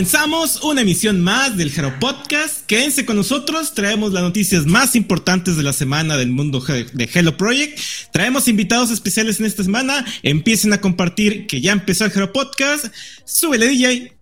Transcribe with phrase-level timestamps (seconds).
[0.00, 2.64] Comenzamos una emisión más del Hero Podcast.
[2.64, 7.36] Quédense con nosotros, traemos las noticias más importantes de la semana del mundo de Hello
[7.36, 7.78] Project.
[8.10, 10.06] Traemos invitados especiales en esta semana.
[10.22, 12.86] Empiecen a compartir que ya empezó el Hero Podcast.
[13.26, 14.16] Súbele DJ.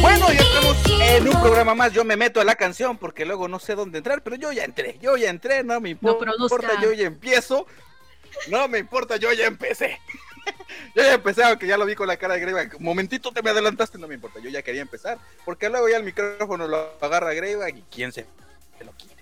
[0.00, 1.92] Bueno, ya estamos en un programa más.
[1.92, 4.64] Yo me meto a la canción porque luego no sé dónde entrar, pero yo ya
[4.64, 7.66] entré, yo ya entré, no me importa, yo ya empiezo.
[8.48, 9.98] No me importa, yo ya empecé.
[10.94, 12.80] yo ya empecé, aunque ya lo vi con la cara de Greyback.
[12.80, 14.40] Momentito te me adelantaste, no me importa.
[14.40, 18.26] Yo ya quería empezar, porque luego ya el micrófono lo agarra Greyback y quién se,
[18.78, 19.14] se lo quite.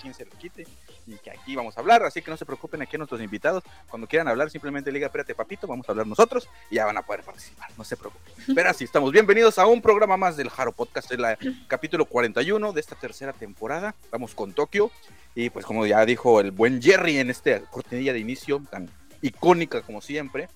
[0.00, 0.66] ¿Quién se lo quite?
[1.06, 4.06] Y que aquí vamos a hablar, así que no se preocupen aquí nuestros invitados, cuando
[4.06, 7.22] quieran hablar simplemente diga, espérate papito, vamos a hablar nosotros y ya van a poder
[7.22, 8.32] participar, no se preocupen.
[8.54, 12.72] Pero así estamos, bienvenidos a un programa más del Jaro Podcast, es el capítulo 41
[12.72, 14.90] de esta tercera temporada, vamos con Tokio
[15.34, 18.88] y pues como ya dijo el buen Jerry en esta cortinilla de inicio tan
[19.22, 20.48] icónica como siempre,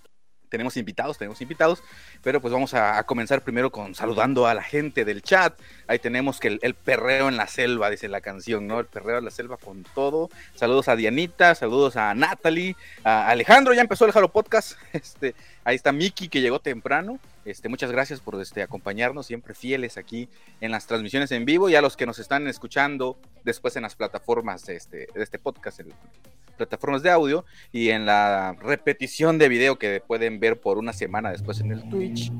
[0.51, 1.83] tenemos invitados, tenemos invitados,
[2.23, 5.59] pero pues vamos a, comenzar primero con saludando a la gente del chat.
[5.87, 8.81] Ahí tenemos que el, perreo en la selva, dice la canción, ¿no?
[8.81, 10.29] El perreo en la selva con todo.
[10.55, 14.73] Saludos a Dianita, saludos a Natalie, a Alejandro, ya empezó el Jalo Podcast.
[15.01, 15.35] Este,
[15.65, 17.19] ahí está Miki que llegó temprano.
[17.45, 20.29] Este, muchas gracias por este, acompañarnos, siempre fieles aquí
[20.61, 23.95] en las transmisiones en vivo y a los que nos están escuchando después en las
[23.95, 25.81] plataformas de este, de este podcast,
[26.61, 31.31] plataformas de audio y en la repetición de video que pueden ver por una semana
[31.31, 32.31] después en el Twitch.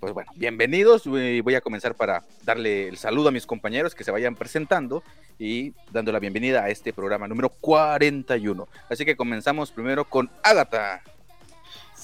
[0.00, 1.06] Pues bueno, bienvenidos.
[1.06, 5.02] Voy a comenzar para darle el saludo a mis compañeros que se vayan presentando
[5.38, 8.68] y dando la bienvenida a este programa número 41.
[8.90, 11.00] Así que comenzamos primero con Agatha.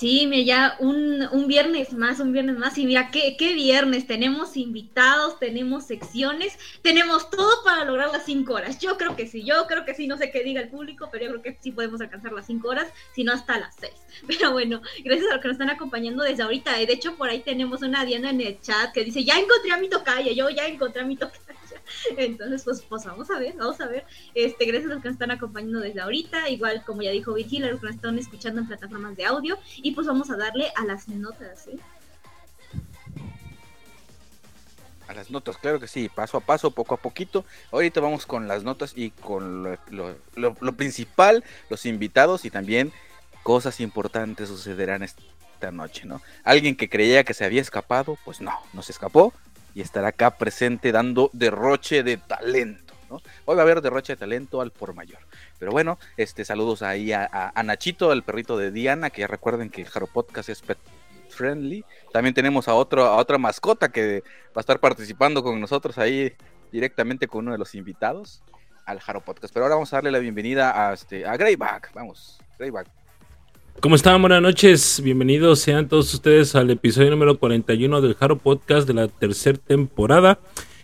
[0.01, 2.79] Sí, mira, ya un, un, viernes más, un viernes más.
[2.79, 4.07] Y mira, ¿qué, ¿qué, viernes?
[4.07, 8.79] Tenemos invitados, tenemos secciones, tenemos todo para lograr las cinco horas.
[8.79, 11.27] Yo creo que sí, yo creo que sí, no sé qué diga el público, pero
[11.27, 13.93] yo creo que sí podemos alcanzar las cinco horas, si no hasta las seis.
[14.27, 16.79] Pero bueno, gracias a los que nos están acompañando desde ahorita.
[16.79, 19.77] De hecho, por ahí tenemos una Diana en el chat que dice, ya encontré a
[19.77, 21.50] mi tocaya, yo ya encontré a mi tocaya.
[22.17, 24.05] Entonces, pues, pues vamos a ver, vamos a ver.
[24.35, 27.67] Este, gracias a los que nos están acompañando desde ahorita, igual como ya dijo Virgil,
[27.67, 30.85] los que nos están escuchando en plataformas de audio, y pues vamos a darle a
[30.85, 31.79] las notas, ¿eh?
[35.09, 37.45] A las notas, claro que sí, paso a paso, poco a poquito.
[37.73, 42.93] Ahorita vamos con las notas y con lo, lo principal, los invitados y también
[43.43, 46.23] cosas importantes sucederán esta noche, ¿no?
[46.45, 49.33] Alguien que creía que se había escapado, pues no, no se escapó,
[49.75, 52.95] y estará acá presente dando derroche de talento.
[53.09, 53.21] ¿no?
[53.45, 55.19] Hoy va a haber derroche de talento al por mayor.
[55.59, 59.83] Pero bueno, este, saludos ahí a, Nachito, al perrito de Diana, que ya recuerden que
[59.83, 60.79] el Jaro Podcast es pet
[61.29, 61.85] friendly.
[62.13, 66.33] También tenemos a, otro, a otra mascota que va a estar participando con nosotros ahí
[66.73, 68.43] directamente con uno de los invitados
[68.87, 69.53] al Jaro Podcast.
[69.53, 71.93] Pero ahora vamos a darle la bienvenida a, este, a Greyback.
[71.95, 73.00] Vamos, Greyback.
[73.81, 74.21] ¿Cómo están?
[74.21, 79.09] Buenas noches, bienvenidos sean todos ustedes al episodio número 41 del Jaro Podcast de la
[79.09, 80.39] tercera temporada.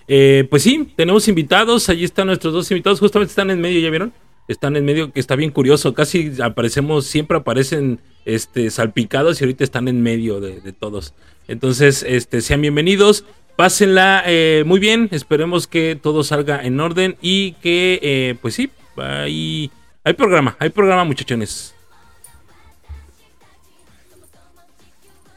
[0.08, 3.90] Eh, pues sí, tenemos invitados, allí están nuestros dos invitados, justamente están en medio, ¿ya
[3.90, 4.14] vieron?
[4.48, 9.62] Están en medio, que está bien curioso, casi aparecemos, siempre aparecen este, salpicados y ahorita
[9.62, 11.12] están en medio de, todos.
[11.48, 17.52] Entonces, este, sean bienvenidos, pásenla eh, muy bien, esperemos que todo salga en orden y
[17.60, 19.70] que, eh, pues sí, hay,
[20.02, 21.75] hay programa, hay programa muchachones.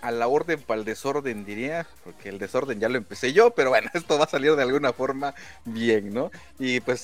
[0.01, 3.69] A la orden para el desorden, diría, porque el desorden ya lo empecé yo, pero
[3.69, 5.33] bueno, esto va a salir de alguna forma
[5.65, 6.31] bien, ¿no?
[6.57, 7.03] Y pues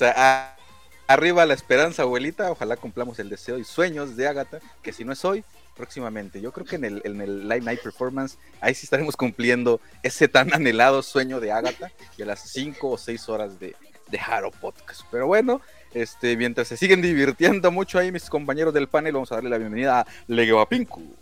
[1.07, 5.13] arriba la esperanza, abuelita, ojalá cumplamos el deseo y sueños de Agatha, que si no
[5.13, 5.43] es hoy,
[5.75, 6.41] próximamente.
[6.41, 10.27] Yo creo que en el, en el Live Night Performance, ahí sí estaremos cumpliendo ese
[10.27, 13.75] tan anhelado sueño de Agatha, y a las 5 o 6 horas de,
[14.07, 15.01] de Haro Podcast.
[15.11, 15.61] Pero bueno,
[15.93, 19.57] este, mientras se siguen divirtiendo mucho ahí mis compañeros del panel, vamos a darle la
[19.57, 21.15] bienvenida a Leguapinku.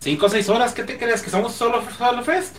[0.00, 0.74] ¿Cinco o seis horas?
[0.74, 1.22] ¿Qué te crees?
[1.22, 2.56] ¿Que somos solo Solo Fest?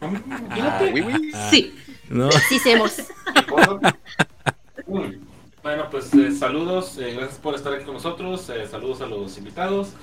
[0.00, 1.32] Imagínate.
[1.34, 1.74] Ah, sí.
[2.08, 2.30] No.
[2.30, 2.96] Sí, hacemos.
[5.66, 9.36] Bueno, pues eh, saludos, eh, gracias por estar aquí con nosotros, eh, saludos a los
[9.36, 9.94] invitados.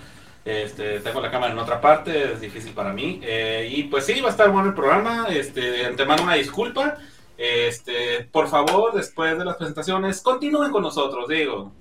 [0.43, 3.21] Este, tengo la cámara en otra parte, es difícil para mí.
[3.69, 5.27] y pues sí, va a estar bueno el programa.
[5.29, 6.97] Este, de antemano una disculpa.
[7.37, 11.71] Este, por favor, después de las presentaciones, continúen con nosotros, digo.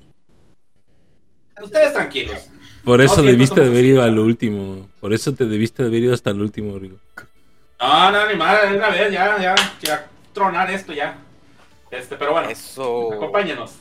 [1.60, 2.50] Ustedes tranquilos.
[2.84, 4.88] Por eso debiste de haber ido al último.
[5.00, 6.96] Por eso te debiste de haber ido hasta el último, Rigo.
[7.81, 11.19] No, no, ni madre, una vez, ya, ya, ya, tronar esto ya.
[11.90, 13.12] Este, pero bueno, eso...
[13.12, 13.73] acompáñenos.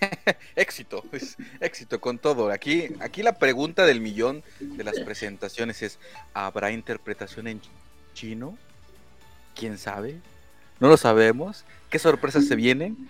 [0.56, 1.02] éxito,
[1.60, 2.50] éxito con todo.
[2.50, 5.98] Aquí, aquí la pregunta del millón de las presentaciones es,
[6.34, 7.60] ¿habrá interpretación en
[8.14, 8.56] chino?
[9.54, 10.20] ¿Quién sabe?
[10.80, 11.64] No lo sabemos.
[11.90, 13.08] ¿Qué sorpresas se vienen?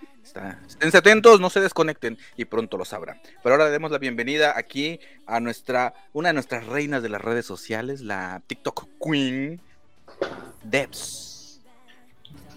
[0.67, 3.21] Estén atentos, no se desconecten y pronto lo sabrán.
[3.43, 7.21] Pero ahora le demos la bienvenida aquí a nuestra, una de nuestras reinas de las
[7.21, 9.61] redes sociales, la TikTok Queen,
[10.63, 11.28] Debs.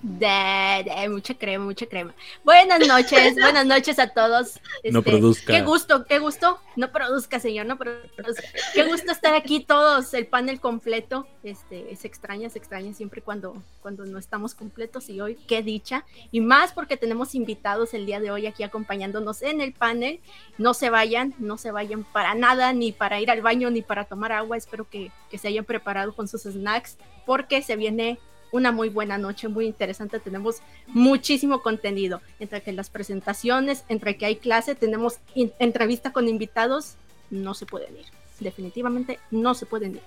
[0.03, 2.13] De, mucha crema, mucha crema.
[2.43, 4.61] Buenas noches, buenas noches a todos.
[4.83, 5.53] no este, produzca.
[5.53, 6.59] Qué gusto, qué gusto.
[6.75, 8.43] No produzca, señor, no produzca.
[8.75, 11.29] Qué gusto estar aquí todos, el panel completo.
[11.45, 16.05] Este, se extraña, se extraña siempre cuando, cuando no estamos completos y hoy, qué dicha.
[16.33, 20.19] Y más porque tenemos invitados el día de hoy aquí acompañándonos en el panel.
[20.59, 24.07] No se vayan, no se vayan para nada, ni para ir al baño, ni para
[24.07, 24.57] tomar agua.
[24.57, 28.19] Espero que, que se hayan preparado con sus snacks porque se viene
[28.53, 30.21] una muy buena noche, muy interesante.
[30.21, 36.95] Tenemos muchísimo contenido, entre que las presentaciones, entre que hay clase, tenemos entrevista con invitados,
[37.31, 38.07] no se pueden ir.
[38.39, 40.03] Definitivamente no se pueden ir.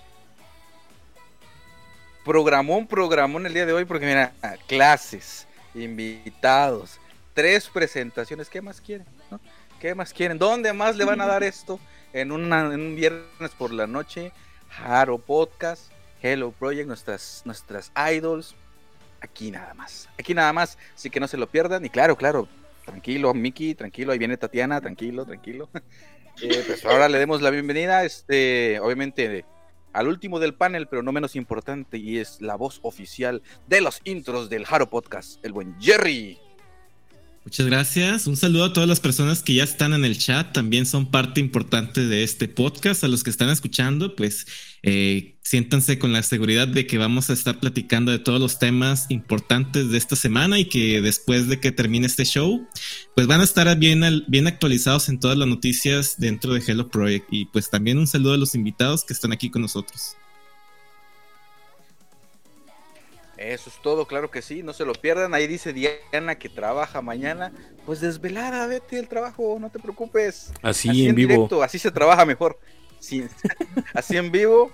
[2.23, 4.33] Programón, programón el día de hoy, porque mira,
[4.67, 6.99] clases, invitados,
[7.33, 9.05] tres presentaciones, ¿qué más quieren?
[9.79, 10.39] ¿Qué más quieren?
[10.39, 11.79] ¿Dónde más le van a dar esto?
[12.13, 14.31] En, en un viernes por la noche,
[14.79, 15.91] Haro Podcast,
[16.27, 18.55] Hello Project, nuestras, nuestras idols.
[19.21, 20.09] Aquí nada más.
[20.17, 20.75] Aquí nada más.
[20.95, 21.85] Así que no se lo pierdan.
[21.85, 22.47] Y claro, claro.
[22.83, 24.11] Tranquilo, Miki, tranquilo.
[24.11, 25.69] Ahí viene Tatiana, tranquilo, tranquilo.
[26.41, 28.03] Eh, pues ahora le demos la bienvenida.
[28.03, 29.45] Este, obviamente,
[29.93, 31.97] al último del panel, pero no menos importante.
[31.97, 36.37] Y es la voz oficial de los intros del Haro Podcast, el buen Jerry.
[37.45, 38.25] Muchas gracias.
[38.25, 40.51] Un saludo a todas las personas que ya están en el chat.
[40.51, 43.03] También son parte importante de este podcast.
[43.03, 44.47] A los que están escuchando, pues
[44.87, 49.07] eh, siéntanse con la seguridad de que vamos a estar platicando de todos los temas
[49.09, 52.67] importantes de esta semana y que después de que termine este show,
[53.15, 57.25] pues van a estar bien, bien actualizados en todas las noticias dentro de Hello Project.
[57.31, 60.15] Y pues también un saludo a los invitados que están aquí con nosotros.
[63.37, 65.33] Eso es todo, claro que sí, no se lo pierdan.
[65.33, 67.51] Ahí dice Diana que trabaja mañana.
[67.87, 70.51] Pues desvelada, vete el trabajo, no te preocupes.
[70.61, 71.49] Así, en, vivo.
[71.63, 72.59] así se trabaja mejor.
[73.93, 74.71] así en vivo.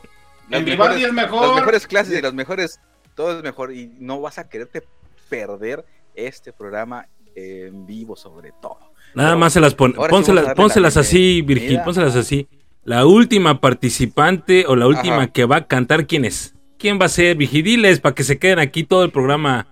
[0.49, 1.47] El mejores, es mejor.
[1.47, 2.79] Las mejores clases y las mejores,
[3.15, 3.73] todo es mejor.
[3.73, 4.83] Y no vas a quererte
[5.29, 5.85] perder
[6.15, 8.91] este programa en vivo, sobre todo.
[9.13, 12.47] Nada más se las pon, pónselas, así, Virgil, pónselas así.
[12.83, 16.55] La última participante o la última que va a cantar, ¿quién es?
[16.77, 17.35] ¿Quién va a ser?
[17.37, 19.67] Vigidiles para que se queden aquí todo el programa.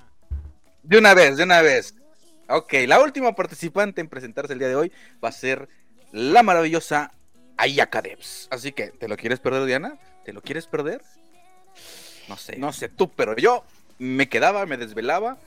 [0.83, 1.95] De una vez, de una vez.
[2.49, 4.91] Ok, la última participante en presentarse el día de hoy
[5.23, 5.69] va a ser
[6.11, 7.11] la maravillosa
[7.59, 8.47] Ayaka Devs.
[8.49, 9.99] Así que, ¿te lo quieres perder, Diana?
[10.23, 11.01] ¿Te lo quieres perder?
[12.29, 13.63] No sé, no sé tú, pero yo
[13.97, 15.37] me quedaba, me desvelaba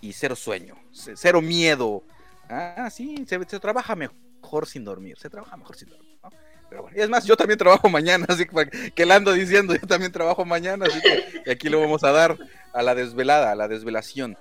[0.00, 2.02] y cero sueño, cero miedo.
[2.48, 6.18] Ah, sí, se, se trabaja mejor sin dormir, se trabaja mejor sin dormir.
[6.22, 6.30] ¿no?
[6.68, 9.74] Pero bueno, y es más, yo también trabajo mañana, así que, que le ando diciendo,
[9.74, 12.36] yo también trabajo mañana, así que aquí lo vamos a dar
[12.72, 14.36] a la desvelada, a la desvelación.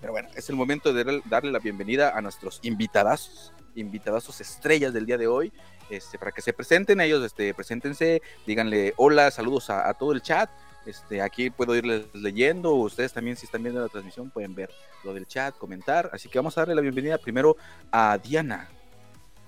[0.00, 5.06] Pero bueno, es el momento de darle la bienvenida a nuestros invitadazos, invitadazos estrellas del
[5.06, 5.52] día de hoy,
[5.90, 10.50] este, para que se presenten ellos, este, preséntense, díganle hola, saludos a, todo el chat.
[10.86, 14.70] Este, aquí puedo irles leyendo, ustedes también si están viendo la transmisión pueden ver
[15.04, 17.56] lo del chat, comentar, así que vamos a darle la bienvenida primero
[17.92, 18.68] a Diana.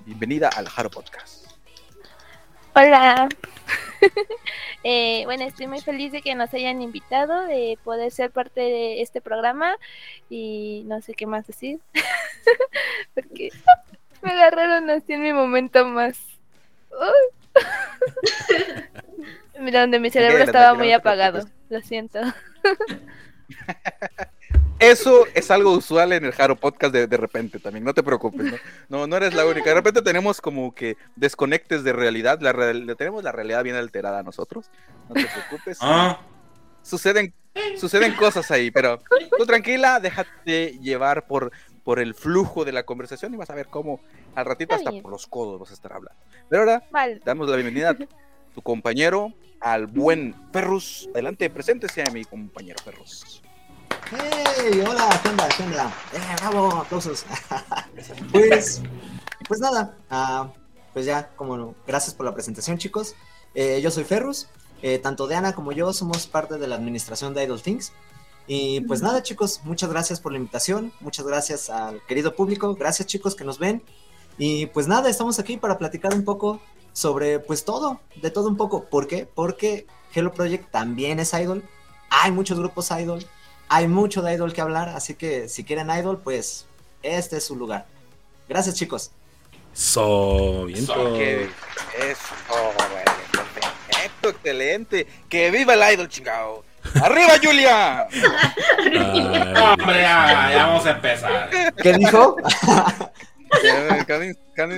[0.04, 1.46] Bienvenida al Haro Podcast.
[2.74, 3.28] Hola.
[4.84, 9.00] Eh, bueno, estoy muy feliz de que nos hayan invitado, de poder ser parte de
[9.00, 9.76] este programa
[10.28, 11.78] y no sé qué más decir.
[13.14, 13.50] Porque
[14.22, 16.18] me agarraron así en mi momento más.
[19.58, 21.46] Mira, donde mi cerebro estaba muy apagado.
[21.68, 22.20] Lo siento.
[24.78, 29.06] Eso es algo usual en el Jaro Podcast de, repente también, no te preocupes, ¿no?
[29.06, 29.16] ¿no?
[29.16, 29.70] eres la única.
[29.70, 32.52] De repente tenemos como que desconectes de realidad, la
[32.96, 34.70] tenemos la realidad bien alterada nosotros,
[35.08, 35.78] no te preocupes.
[35.80, 36.18] Ah.
[36.82, 37.32] Suceden,
[37.78, 38.98] suceden cosas ahí, pero
[39.38, 41.52] tú tranquila, déjate llevar por,
[41.84, 44.00] por el flujo de la conversación y vas a ver cómo
[44.34, 46.20] al ratito hasta por los codos vas a estar hablando.
[46.48, 46.82] Pero ahora
[47.24, 47.94] damos la bienvenida a
[48.54, 51.08] tu, compañero, al buen Perrus.
[51.12, 53.42] Adelante, preséntese a mi compañero Perrus.
[54.10, 54.82] ¡Hey!
[54.86, 55.48] Hola, ¿qué onda?
[55.56, 55.92] ¿Qué onda?
[56.12, 56.70] ¡Eh, bravo!
[56.72, 57.24] Aplausos.
[58.32, 58.82] pues,
[59.48, 60.48] pues nada, uh,
[60.92, 63.14] pues ya, como gracias por la presentación, chicos.
[63.54, 64.48] Eh, yo soy Ferrus.
[64.82, 67.92] Eh, tanto Diana como yo somos parte de la administración de Idol Things.
[68.46, 70.92] Y pues nada, chicos, muchas gracias por la invitación.
[71.00, 72.74] Muchas gracias al querido público.
[72.74, 73.82] Gracias, chicos, que nos ven.
[74.38, 76.60] Y pues nada, estamos aquí para platicar un poco
[76.92, 78.84] sobre pues todo, de todo un poco.
[78.84, 79.26] ¿Por qué?
[79.32, 81.62] Porque Hello Project también es idol.
[82.10, 83.24] Hay muchos grupos idol
[83.74, 86.66] hay mucho de Idol que hablar, así que si quieren Idol, pues
[87.02, 87.86] este es su lugar.
[88.46, 89.10] Gracias, chicos.
[89.72, 90.92] So, bien Eso,
[93.32, 95.06] perfecto, excelente.
[95.30, 96.64] Que viva el idol, chingado.
[97.00, 98.08] ¡Arriba, Julia!
[99.62, 101.50] hombre, ya, vamos a empezar.
[101.76, 102.36] ¿Qué dijo?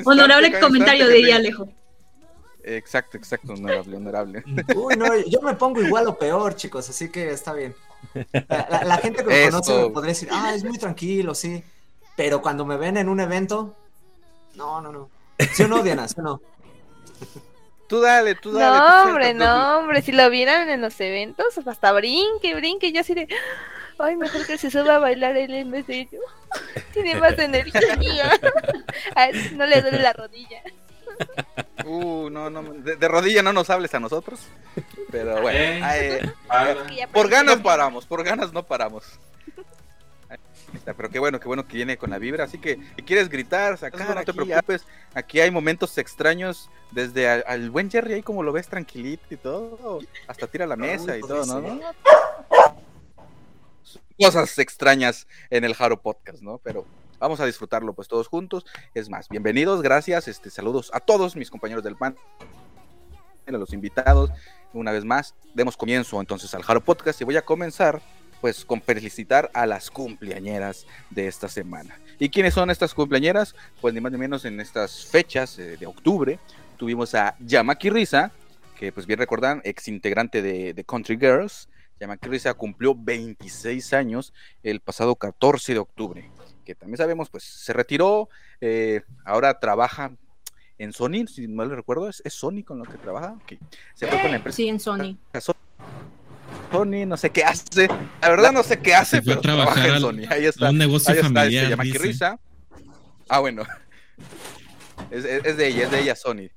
[0.04, 1.68] honorable comentario, diría Alejo.
[2.62, 4.42] Exacto, exacto, honorable, honorable.
[4.74, 7.74] Uy, no, yo me pongo igual o peor, chicos, así que está bien.
[8.48, 11.62] La, gente que me conoce me podría decir, ah, es muy tranquilo, sí.
[12.16, 13.74] Pero cuando me ven en un evento,
[14.54, 15.10] no, no, no.
[15.52, 16.08] ¿Sí o no, Diana?
[16.08, 16.40] ¿Sí o no?
[17.86, 18.78] Tú dale, tú dale.
[18.78, 20.02] No, hombre, no, hombre.
[20.02, 22.92] Si lo vieran en los eventos, hasta brinque, brinque.
[22.92, 23.28] Yo así de.
[23.98, 26.18] Ay, mejor que se suba a bailar él en vez de yo.
[26.92, 27.80] Tiene más energía.
[29.52, 30.62] no le duele la rodilla.
[31.84, 32.62] Uh, no, no.
[32.62, 34.40] De, rodilla no nos hables a nosotros.
[35.10, 35.86] Pero bueno.
[35.92, 36.32] Eh,
[37.12, 39.04] por ganas paramos, por ganas no paramos.
[40.84, 42.44] Pero qué bueno, qué bueno que viene con la vibra.
[42.44, 44.84] Así que si quieres gritar, sacar, no te preocupes.
[45.14, 46.70] Aquí hay momentos extraños.
[46.90, 50.00] Desde al, buen Jerry ahí como lo ves tranquilito y todo.
[50.28, 51.80] Hasta tira la mesa y todo, ¿no?
[54.18, 56.58] Cosas extrañas en el Haro Podcast, ¿no?
[56.58, 56.86] Pero
[57.18, 58.64] vamos a disfrutarlo pues todos juntos.
[58.94, 62.16] Es más, bienvenidos, gracias, este, saludos a todos mis compañeros del PAN,
[63.46, 64.30] a los invitados.
[64.72, 68.02] Una vez más, demos comienzo entonces al Haro Podcast y voy a comenzar
[68.44, 71.98] pues con felicitar a las cumpleañeras de esta semana.
[72.18, 73.54] ¿Y quiénes son estas cumpleañeras?
[73.80, 76.38] Pues ni más ni menos en estas fechas eh, de octubre
[76.76, 78.32] tuvimos a Yamaki Risa,
[78.78, 81.70] que pues bien recordan, ex integrante de, Country Girls.
[81.98, 86.30] Yamaki Risa cumplió 26 años el pasado 14 de octubre,
[86.66, 88.28] que también sabemos pues se retiró,
[88.60, 90.12] eh, ahora trabaja
[90.76, 93.38] en Sony, si mal recuerdo, es, Sony con lo que trabaja.
[93.94, 94.56] Se fue con la empresa.
[94.56, 95.16] Sí, en Sony.
[96.70, 97.88] Sony, no sé qué hace.
[98.20, 100.22] La verdad no sé qué hace, pero trabaja en Sony.
[100.28, 100.70] Ahí está.
[100.70, 101.64] Un negocio familiar.
[101.64, 102.40] se llama Kirisa.
[103.28, 103.64] Ah, bueno.
[105.10, 106.50] Es, de ella, es de ella Sony.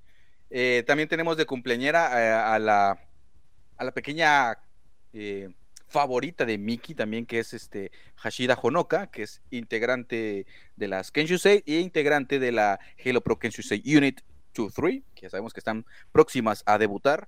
[0.50, 2.98] Eh, también tenemos de cumpleañera eh, a, la,
[3.78, 4.58] a la pequeña
[5.14, 5.50] eh,
[5.88, 11.64] favorita de Miki también, que es este Hashida Honoka, que es integrante de las Kenshusei
[11.66, 14.22] y integrante de la Halo Pro Kenshusei Unit
[14.56, 17.28] 2-3, que ya sabemos que están próximas a debutar.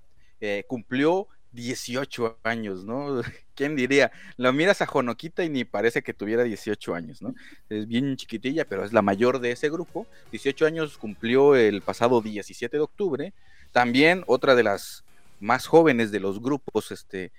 [0.66, 3.22] cumplió 18 años, ¿no?
[3.54, 4.10] ¿Quién diría?
[4.36, 7.34] Lo miras a Jonoquita y ni parece que tuviera 18 años, ¿no?
[7.68, 10.06] Es bien chiquitilla, pero es la mayor de ese grupo.
[10.30, 13.32] 18 años cumplió el pasado 17 de octubre.
[13.72, 15.04] También otra de las
[15.40, 17.32] más jóvenes de los grupos, este,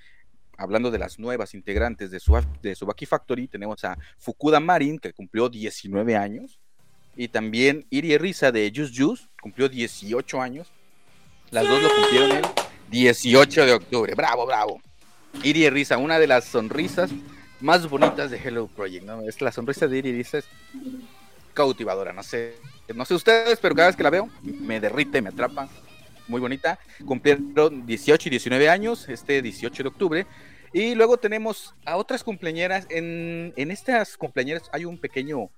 [0.57, 5.13] hablando de las nuevas integrantes de, su, de Subaki Factory, tenemos a Fukuda Marin, que
[5.13, 6.59] cumplió 19 años.
[7.15, 10.71] Y también Iri Risa de Just Juice, cumplió 18 años.
[11.49, 12.60] Las dos lo cumplieron él
[12.91, 14.13] 18 de octubre.
[14.15, 14.81] Bravo, bravo.
[15.43, 17.09] Iri Risa, una de las sonrisas
[17.61, 19.21] más bonitas de Hello Project, ¿no?
[19.21, 20.45] Es la sonrisa de Iri Risa es
[21.53, 22.55] cautivadora, no sé,
[22.93, 25.69] no sé ustedes, pero cada vez que la veo me derrite, me atrapa.
[26.27, 26.79] Muy bonita.
[27.05, 30.27] Cumplieron 18 y 19 años este 18 de octubre.
[30.73, 32.87] Y luego tenemos a otras cumpleañeras.
[32.89, 35.49] En, en estas cumpleañeras hay un pequeño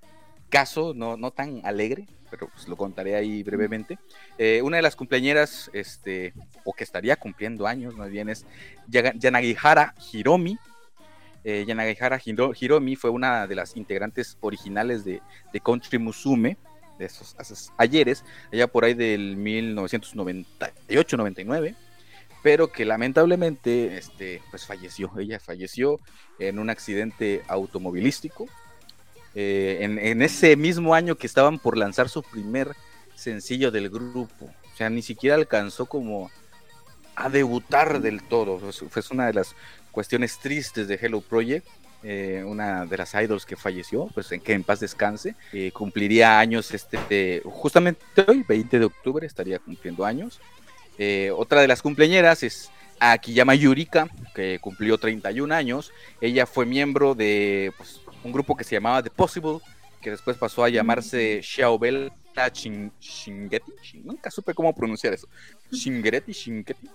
[0.54, 3.98] caso, no, no tan alegre, pero pues lo contaré ahí brevemente.
[4.38, 8.46] Eh, una de las cumpleañeras, este, o que estaría cumpliendo años, más bien es
[8.88, 10.60] Yanagihara Hiromi.
[11.44, 16.58] Eh, Yanagihara Hiromi fue una de las integrantes originales de, de Country Musume,
[17.00, 17.36] de esos,
[17.78, 21.76] ayeres, allá por ahí del 1998-99
[22.44, 25.10] pero que lamentablemente este, pues falleció.
[25.18, 26.02] Ella falleció
[26.40, 28.50] en un accidente automovilístico
[29.36, 32.75] eh, en, ese mismo año que estaban por lanzar su primer
[33.16, 34.46] sencillo del grupo.
[34.46, 36.32] O sea, ni siquiera alcanzó como
[37.16, 38.60] a debutar del todo.
[38.72, 39.56] Fue una de las
[39.92, 41.68] cuestiones tristes de Hello Project.
[42.06, 46.38] Eh, una de las idols que falleció, pues en que en paz descanse, eh, cumpliría
[46.38, 50.42] años este, justamente hoy, 20 de octubre, estaría cumpliendo años.
[51.34, 55.92] otra de las cumpleañeras es Akiyama Yurika, que cumplió 31 años.
[56.22, 59.60] Ella fue miembro de pues, un grupo que se llamaba The Possible,
[60.01, 62.12] que después pasó a llamarse Xiaobel
[63.00, 65.27] Shingeti, nunca supe cómo pronunciar eso,
[65.72, 66.89] Shingeti, Shingeti,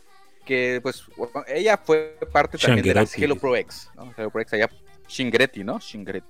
[0.45, 1.05] que pues
[1.47, 4.13] ella fue parte también de la Hello Pro X, ¿no?
[4.17, 4.69] Hello Pro X allá,
[5.09, 5.79] Shingeti, ¿no?
[5.79, 6.23] Shingeti.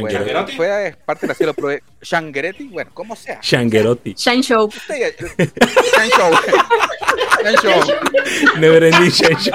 [0.00, 3.38] Bueno, fue parte de la Hello Pro X, Shangretti, bueno, como sea.
[3.42, 4.14] Shangerotti.
[4.14, 4.70] Shine Show.
[4.70, 5.12] Shine
[6.16, 6.32] Show.
[7.62, 8.58] Show.
[8.58, 9.54] Never Ending Shine Show.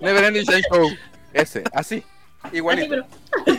[0.00, 0.90] Never Ending Shine Show.
[1.32, 2.02] Ese, así.
[2.52, 3.06] Igualito.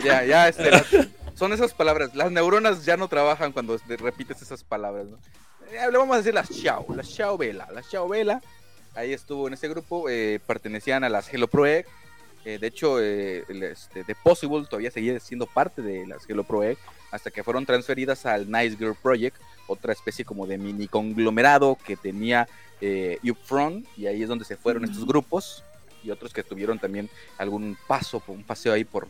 [0.04, 0.70] Ya, ya, este,
[1.34, 2.14] son esas palabras.
[2.14, 5.18] Las neuronas ya no trabajan cuando repites esas palabras, ¿no?
[5.70, 7.68] Eh, le vamos a decir las Xiao, las Xiao Vela.
[7.72, 8.42] Las Xiao Vela,
[8.94, 11.88] ahí estuvo en ese grupo, eh, pertenecían a las Hello Project.
[12.44, 16.62] Eh, de hecho, eh, este, The Possible todavía seguía siendo parte de las Hello Pro
[16.62, 16.76] Egg
[17.10, 19.36] hasta que fueron transferidas al Nice Girl Project,
[19.66, 22.48] otra especie como de mini conglomerado que tenía
[22.80, 25.62] eh, Upfront, y ahí es donde se fueron estos grupos
[26.04, 27.08] y otros que tuvieron también
[27.38, 29.08] algún paso, un paseo ahí por,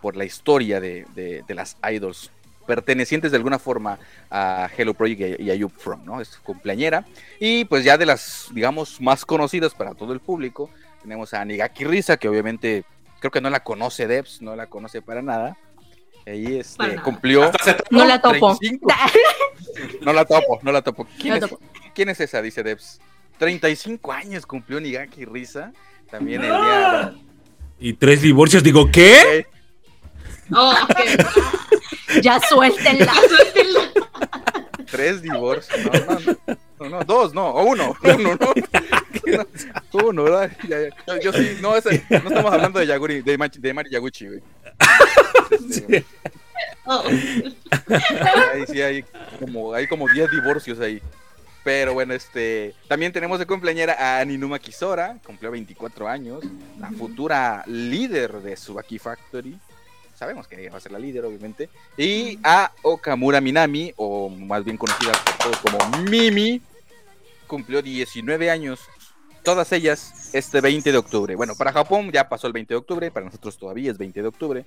[0.00, 2.30] por la historia de, de, las idols
[2.66, 3.98] pertenecientes de alguna forma
[4.30, 6.20] a Hello Project y a Upfront, ¿no?
[6.20, 7.04] Es cumpleañera.
[7.38, 10.70] Y pues ya de las, digamos, más conocidas para todo el público,
[11.02, 12.84] tenemos a Nigaki Risa, que obviamente
[13.18, 15.56] creo que no la conoce Debs, no la conoce para nada.
[16.26, 17.50] Ahí este, cumplió.
[17.90, 18.58] No la topo.
[20.02, 21.06] no la topo, no la topo.
[21.18, 21.50] ¿Quién, es,
[21.94, 22.42] ¿Quién es esa?
[22.42, 23.00] Dice Debs.
[23.38, 25.72] 35 años cumplió Nigaki Risa.
[26.10, 27.14] También el día.
[27.78, 29.46] Y tres divorcios, digo, ¿qué?
[30.52, 30.74] Oh,
[32.22, 33.90] ya suéltenla, suéltenla.
[34.90, 38.52] Tres divorcios, no, no, no, no, dos, no, o uno, uno, no.
[39.92, 40.50] Uno, ¿verdad?
[41.22, 44.40] Yo, sí, no, ese, no estamos hablando de Yaguri, de, de Mari Yaguchi, güey.
[45.70, 46.04] Sí.
[46.86, 47.04] Oh.
[47.06, 49.04] Ahí sí hay
[49.38, 51.00] como, hay como 10 divorcios ahí.
[51.62, 56.42] Pero bueno, este también tenemos de cumpleañera a Ninuma Kisora, cumplió 24 años,
[56.78, 59.58] la futura líder de Subaki Factory.
[60.14, 61.70] Sabemos que va a ser la líder, obviamente.
[61.96, 66.60] Y a Okamura Minami, o más bien conocida por todos como Mimi,
[67.46, 68.80] cumplió 19 años.
[69.42, 71.34] Todas ellas este 20 de octubre.
[71.36, 74.28] Bueno, para Japón ya pasó el 20 de octubre, para nosotros todavía es 20 de
[74.28, 74.64] octubre,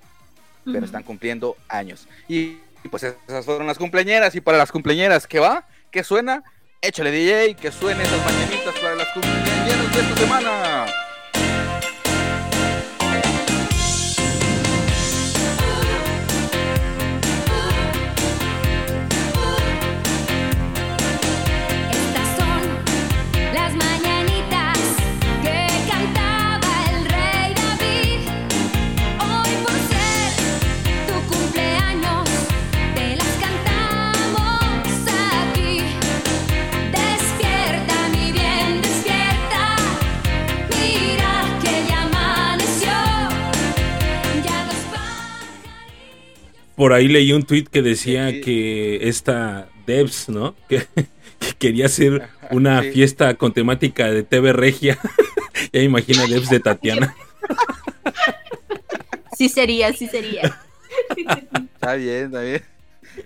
[0.64, 2.08] pero están cumpliendo años.
[2.28, 4.34] Y, y pues esas fueron las cumpleañeras.
[4.34, 5.68] Y para las cumpleañeras, ¿qué va?
[5.92, 6.42] ¿Qué suena?
[6.86, 10.93] Échale DJ, que suene esas mañanitas para las cumpleaños de esta semana.
[46.76, 50.54] Por ahí leí un tweet que decía que esta Devs, ¿no?
[50.68, 50.86] Que,
[51.58, 54.98] quería hacer una fiesta con temática de TV Regia.
[55.72, 57.14] ya imagina Devs de Tatiana.
[59.36, 60.58] sí sería, sí sería.
[61.74, 62.62] está bien, está bien.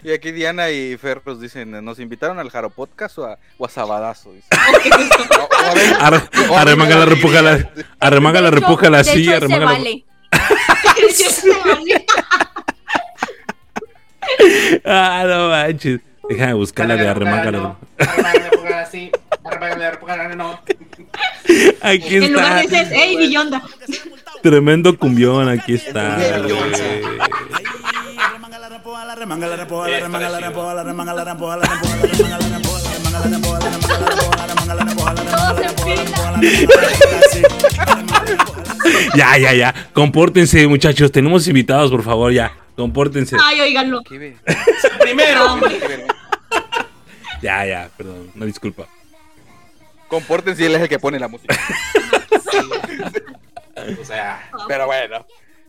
[0.03, 4.35] Y aquí Diana y Ferros dicen, ¿nos invitaron al Jaro Podcast o a, o Sabadazo?
[6.55, 9.73] Arremanga la repújala, arremanga la repújala, sí, arremanga la...
[9.73, 10.05] Vale.
[14.85, 16.01] Ah, no manches.
[16.29, 17.77] Déjame buscarla de arremángala.
[21.81, 22.27] Aquí está.
[22.27, 23.63] En lugar dices, hey, Billonda.
[24.43, 26.19] Tremendo cumbión, aquí está.
[39.15, 39.75] Ya, ya, ya.
[39.93, 41.11] Compórtense, muchachos.
[41.11, 42.53] Tenemos invitados, por favor, ya.
[42.79, 43.37] Compórtense.
[43.43, 44.03] Ay, oiganlo.
[45.01, 45.61] Primero.
[47.43, 48.31] ya, ya, perdón.
[48.37, 48.87] No disculpa.
[50.07, 51.59] Compórtense, él es el que pone la música.
[54.01, 55.27] o sea, pero bueno.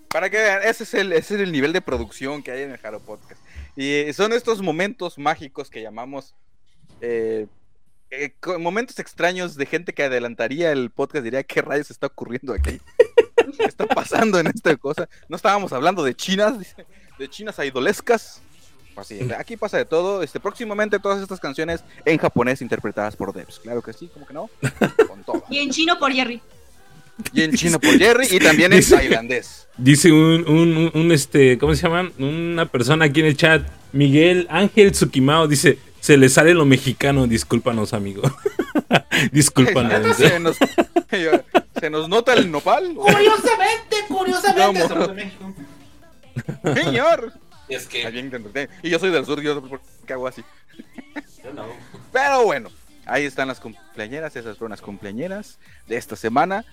[0.09, 2.71] Para que vean, ese es, el, ese es el nivel de producción que hay en
[2.71, 3.41] el Jaro Podcast.
[3.75, 6.35] Y son estos momentos mágicos que llamamos
[7.01, 7.47] eh,
[8.11, 11.23] eh, momentos extraños de gente que adelantaría el podcast.
[11.23, 12.79] Diría, ¿qué rayos está ocurriendo aquí?
[13.57, 15.09] ¿Qué está pasando en esta cosa?
[15.27, 16.75] No estábamos hablando de chinas,
[17.19, 18.41] de chinas idolescas.
[18.95, 20.23] Así, aquí pasa de todo.
[20.23, 23.59] Este, próximamente todas estas canciones en japonés interpretadas por Devs.
[23.59, 24.49] Claro que sí, como que no.
[25.07, 25.43] Con todo.
[25.49, 26.41] Y en chino por Jerry.
[27.33, 29.67] Y en chino por Jerry y también en tailandés.
[29.77, 32.09] Dice un, un, un, este, ¿cómo se llama?
[32.17, 37.27] Una persona aquí en el chat, Miguel Ángel Tsukimao, dice, se le sale lo mexicano,
[37.27, 38.21] discúlpanos, amigo.
[39.31, 40.15] discúlpanos.
[40.17, 40.57] se, nos,
[41.79, 42.93] se nos nota el nopal.
[42.95, 45.33] Curiosamente, curiosamente.
[46.63, 47.33] Señor.
[47.67, 48.69] Es que.
[48.81, 49.61] Y yo soy del sur, yo
[50.05, 50.43] qué hago así.
[51.43, 51.65] Yo no.
[52.11, 52.69] Pero bueno,
[53.05, 56.65] ahí están las cumpleañeras, esas fueron las cumpleañeras de esta semana.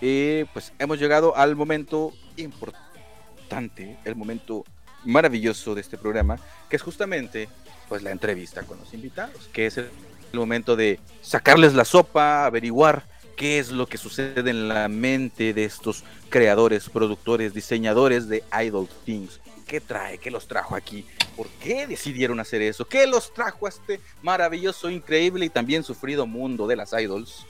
[0.00, 4.64] Y pues hemos llegado al momento importante, el momento
[5.04, 7.48] maravilloso de este programa, que es justamente
[7.88, 9.90] pues la entrevista con los invitados, que es el
[10.32, 13.04] momento de sacarles la sopa, averiguar
[13.34, 18.88] qué es lo que sucede en la mente de estos creadores, productores, diseñadores de Idol
[19.04, 19.40] Things.
[19.66, 20.18] ¿Qué trae?
[20.18, 21.06] ¿Qué los trajo aquí?
[21.36, 22.86] ¿Por qué decidieron hacer eso?
[22.86, 27.46] ¿Qué los trajo a este maravilloso, increíble y también sufrido mundo de las idols?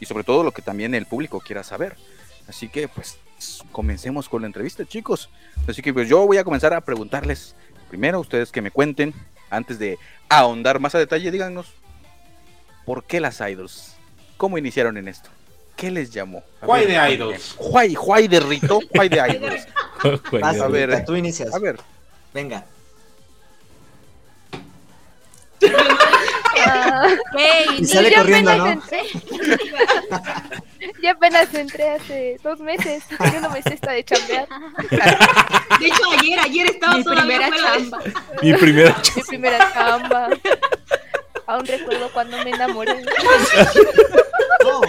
[0.00, 1.96] Y sobre todo lo que también el público quiera saber.
[2.48, 3.18] Así que pues
[3.72, 5.28] comencemos con la entrevista, chicos.
[5.66, 7.54] Así que pues yo voy a comenzar a preguntarles
[7.88, 9.12] primero ustedes que me cuenten
[9.50, 11.74] antes de ahondar más a detalle, díganos
[12.86, 13.91] por qué las idols,
[14.42, 15.30] cómo iniciaron en esto.
[15.76, 16.42] ¿Qué les llamó?
[16.62, 17.54] Why de Idols.
[17.60, 19.68] Why, why de Rito, why de Idols.
[20.42, 21.54] a ver, tú inicias.
[21.54, 21.78] A ver.
[22.34, 22.64] Venga.
[27.78, 28.82] y sale corriendo, ¿no?
[31.00, 33.04] yo apenas entré hace dos meses.
[33.32, 34.48] Yo no me sé esta de chambear.
[35.78, 38.00] De hecho, ayer, ayer estaba Mi primera chamba.
[38.42, 39.14] Mi primera chamba.
[39.14, 40.30] Mi primera chamba.
[41.52, 43.04] Aún recuerdo cuando me enamoré.
[44.62, 44.80] No,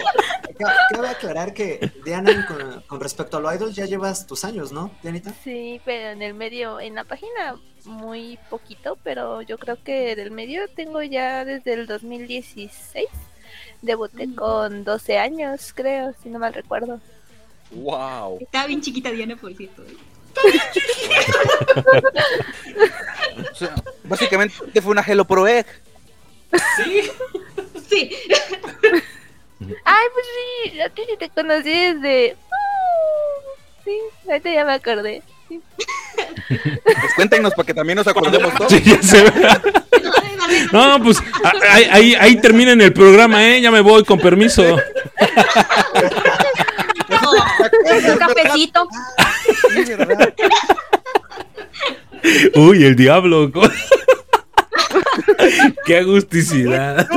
[0.91, 5.33] cabe aclarar que Diana, con, respecto a lo idol, ya llevas tus años, ¿no, Dianita?
[5.43, 10.29] Sí, pero en el medio, en la página muy poquito, pero yo creo que del
[10.29, 13.07] medio tengo ya desde el 2016.
[13.81, 14.35] Debuté mm.
[14.35, 16.99] con 12 años, creo, si no mal recuerdo.
[17.71, 18.37] ¡Wow!
[18.41, 19.83] Estaba bien chiquita Diana, por cierto.
[23.51, 23.73] o sea,
[24.03, 25.65] básicamente fue una Hello Pro Egg.
[26.77, 27.01] Sí.
[27.89, 28.09] sí.
[29.85, 32.35] Ay, pues sí, a ti te conocí desde.
[32.35, 35.23] Uh, sí, ahorita ya me acordé.
[36.47, 38.73] Pues cuéntenos para que también nos acordemos todos.
[40.71, 41.17] No, pues
[41.69, 43.61] ahí, ahí, ahí termina en el programa, ¿eh?
[43.61, 44.63] Ya me voy, con permiso.
[47.83, 48.87] Un cafecito.
[52.55, 53.51] Uy, el diablo.
[55.85, 57.07] Qué agusticidad.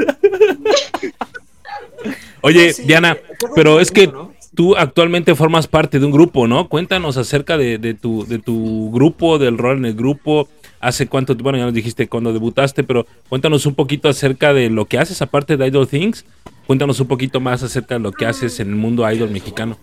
[2.40, 3.16] Oye, Diana,
[3.54, 4.12] pero es que
[4.54, 6.68] tú actualmente formas parte de un grupo, ¿no?
[6.68, 10.48] Cuéntanos acerca de, tu, de tu grupo, del rol en el grupo.
[10.80, 11.34] ¿Hace cuánto?
[11.34, 15.20] Bueno, ya nos dijiste cuando debutaste, pero cuéntanos un poquito acerca de lo que haces
[15.22, 16.24] aparte de Idol Things.
[16.66, 19.78] Cuéntanos un poquito más acerca de lo que haces en el mundo idol mexicano.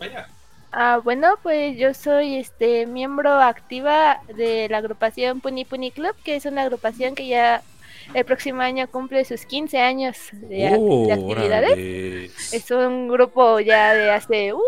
[0.72, 6.36] Ah, bueno, pues yo soy este miembro activa de la agrupación Puni Puni Club, que
[6.36, 7.62] es una agrupación que ya
[8.14, 10.68] el próximo año cumple sus 15 años de,
[11.12, 12.54] actividades.
[12.54, 14.54] Es un grupo ya de hace...
[14.54, 14.60] Uh,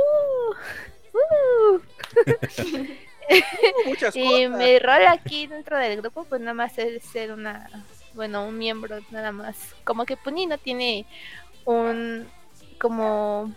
[1.13, 1.81] uh.
[4.13, 7.69] y mi rol aquí dentro del grupo pues nada más es ser una,
[8.13, 9.75] bueno, un miembro nada más.
[9.83, 11.05] Como que Puni no tiene
[11.65, 12.27] un,
[12.79, 13.53] como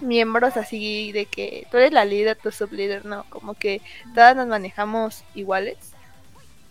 [0.00, 3.80] miembros así de que tú eres la líder, tu sublíder, no, como que
[4.14, 5.95] todas nos manejamos iguales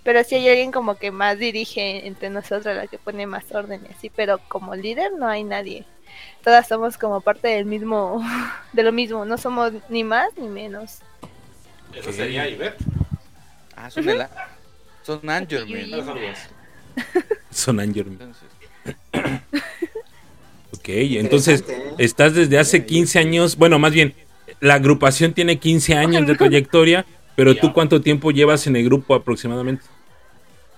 [0.06, 3.82] pero si hay alguien como que más dirige entre nosotros, la que pone más orden
[3.90, 5.84] y así, pero como líder no hay nadie.
[6.44, 8.24] Todas somos como parte del mismo,
[8.74, 11.00] de lo mismo, no somos ni más ni menos.
[11.92, 12.78] Eso sería Ivette.
[13.76, 14.30] Ah, son de la...
[15.02, 16.30] Son Angerman.
[17.50, 18.34] Son Angerman.
[20.72, 21.96] ok, entonces ¿eh?
[21.98, 24.14] estás desde hace 15 años, bueno, más bien,
[24.60, 29.16] la agrupación tiene 15 años de trayectoria, pero tú cuánto tiempo llevas en el grupo
[29.16, 29.95] aproximadamente?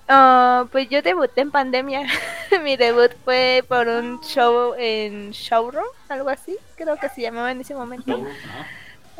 [0.09, 2.07] Uh, pues yo debuté en pandemia.
[2.63, 7.59] Mi debut fue por un show en Showroom, algo así, creo que se llamaba en
[7.59, 8.25] ese momento.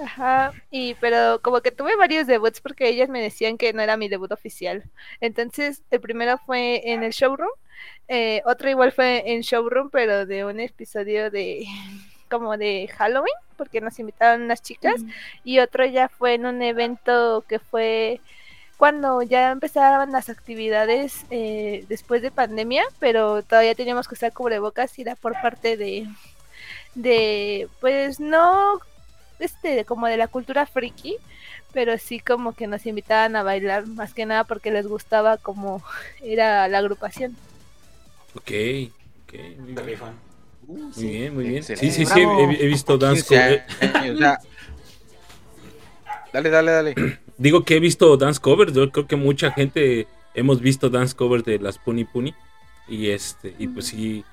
[0.02, 3.98] Ajá, y pero como que tuve varios debuts porque ellas me decían que no era
[3.98, 4.84] mi debut oficial.
[5.20, 7.50] Entonces, el primero fue en el showroom,
[8.08, 11.66] eh, otro igual fue en showroom, pero de un episodio de
[12.30, 15.02] como de Halloween, porque nos invitaron unas chicas,
[15.44, 18.22] y otro ya fue en un evento que fue
[18.78, 24.98] cuando ya empezaban las actividades eh, después de pandemia, pero todavía teníamos que usar cubrebocas
[24.98, 26.08] y era por parte de,
[26.94, 28.80] de, pues no,
[29.40, 31.16] este, como de la cultura friki,
[31.74, 35.84] pero sí como que nos invitaban a bailar más que nada porque les gustaba como
[36.22, 37.36] era la agrupación.
[38.36, 38.52] Ok,
[39.24, 40.00] ok, muy bien.
[40.68, 41.64] muy bien, muy bien.
[41.64, 43.66] Sí, sí, sí, he, visto Dance Cover.
[46.32, 47.20] dale, dale, dale.
[47.38, 51.46] Digo que he visto dance covers, yo creo que mucha gente hemos visto dance covers
[51.46, 52.34] de las Puni Puni
[52.88, 54.24] y este y pues sí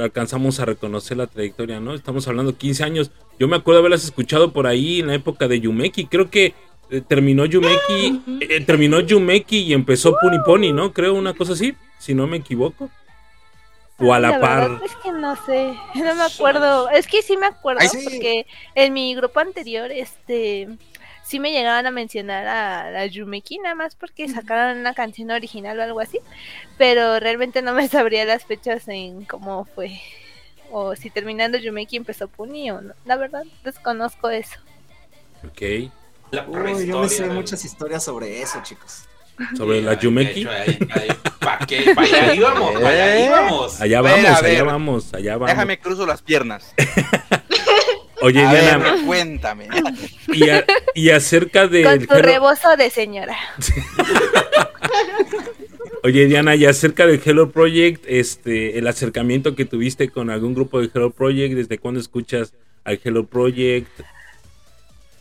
[0.00, 1.94] alcanzamos a reconocer la trayectoria, ¿no?
[1.94, 3.10] Estamos hablando 15 años.
[3.38, 6.54] Yo me acuerdo haberlas escuchado por ahí en la época de Yumeki, creo que
[6.90, 10.92] eh, terminó Yumeki, eh, terminó Yumeki y empezó Puni Puni, ¿no?
[10.92, 12.88] Creo una cosa así, si no me equivoco.
[14.00, 14.80] O a la, par.
[14.84, 16.88] es que no sé, no me acuerdo.
[16.90, 18.46] Es que sí me acuerdo porque
[18.76, 20.68] en mi grupo anterior, este,
[21.28, 25.78] sí me llegaban a mencionar a la Yumeki nada más porque sacaron una canción original
[25.78, 26.20] o algo así,
[26.78, 30.00] pero realmente no me sabría las fechas en cómo fue
[30.70, 32.94] o si terminando Yumeki empezó Puni o no.
[33.04, 34.58] La verdad desconozco eso.
[35.46, 35.62] Ok.
[36.48, 39.04] Uy, yo me sé muchas historias sobre eso, chicos.
[39.56, 40.46] Sobre la Yumeki.
[41.40, 41.94] ¿Para qué?
[41.96, 43.80] allá íbamos, allá íbamos.
[43.80, 45.48] Allá vamos, allá vamos, allá vamos.
[45.48, 46.74] Déjame cruzo las piernas.
[48.20, 48.96] Oye, Diana.
[49.06, 49.68] cuéntame.
[50.94, 51.82] Y, acerca de.
[51.84, 53.36] Con tu rebozo de señora.
[56.04, 60.80] Oye, Diana, y acerca del Hello Project, este, el acercamiento que tuviste con algún grupo
[60.80, 62.54] de Hello Project, ¿desde cuándo escuchas
[62.84, 63.88] al Hello Project?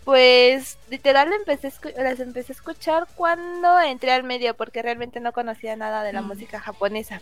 [0.05, 5.75] Pues literal empecé las empecé a escuchar cuando entré al medio porque realmente no conocía
[5.75, 6.27] nada de la mm.
[6.27, 7.21] música japonesa.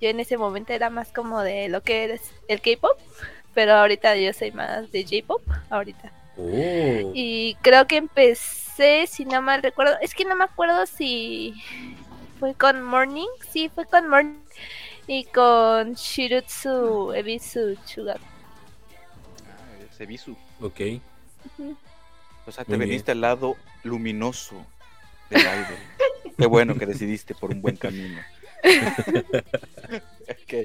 [0.00, 2.98] Yo en ese momento era más como de lo que es el K-pop,
[3.54, 6.12] pero ahorita yo soy más de J-pop ahorita.
[6.36, 7.12] Oh.
[7.14, 11.54] Y creo que empecé, si no mal recuerdo, es que no me acuerdo si
[12.40, 14.40] fue con Morning, sí, fue con Morning
[15.06, 18.16] y con Shirutsu Ebisu Chuga.
[19.46, 20.36] Ah, Ebisu.
[20.60, 20.80] Ok.
[22.46, 24.66] O sea, te veniste al lado luminoso
[25.30, 26.34] del idol.
[26.36, 28.20] Qué bueno que decidiste por un buen camino.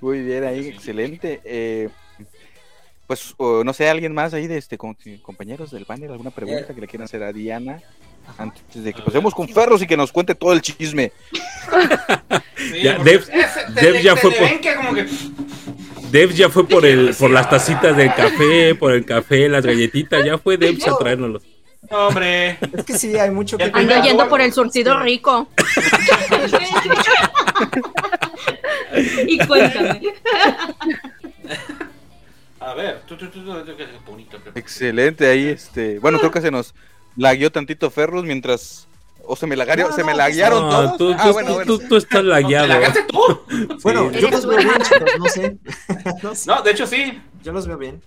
[0.00, 1.40] Muy bien, ahí, excelente.
[1.44, 1.88] Eh,
[3.06, 6.86] pues, no sé, alguien más ahí de este compañeros del panel, alguna pregunta que le
[6.86, 7.80] quieran hacer a Diana
[8.36, 11.12] antes de que pasemos con Ferros y que nos cuente todo el chisme.
[13.04, 14.48] Dev, ya fue por...
[16.10, 20.24] Dev ya fue por el, por las tacitas del café, por el café, las galletitas,
[20.24, 21.42] ya fue Dev a traérnoslos.
[21.90, 22.58] Hombre.
[22.76, 23.70] Es que sí, hay mucho que...
[23.72, 25.48] Ando yendo por el surtido rico.
[29.26, 30.00] y cuéntame.
[32.60, 33.02] A ver,
[34.54, 35.98] Excelente, ahí este.
[36.00, 36.74] Bueno, creo que se nos
[37.16, 38.88] lagueó tantito Ferrus mientras.
[39.30, 40.96] O se me lagaron, se me laguearon todos.
[40.96, 42.74] Tú, ah, bueno, tú, tú, estás lagueado.
[43.08, 43.18] tú?
[43.82, 45.10] Bueno, yo los veo bien, chicos,
[46.24, 46.46] no sé.
[46.46, 47.20] no, de hecho sí.
[47.42, 48.02] Yo los veo bien.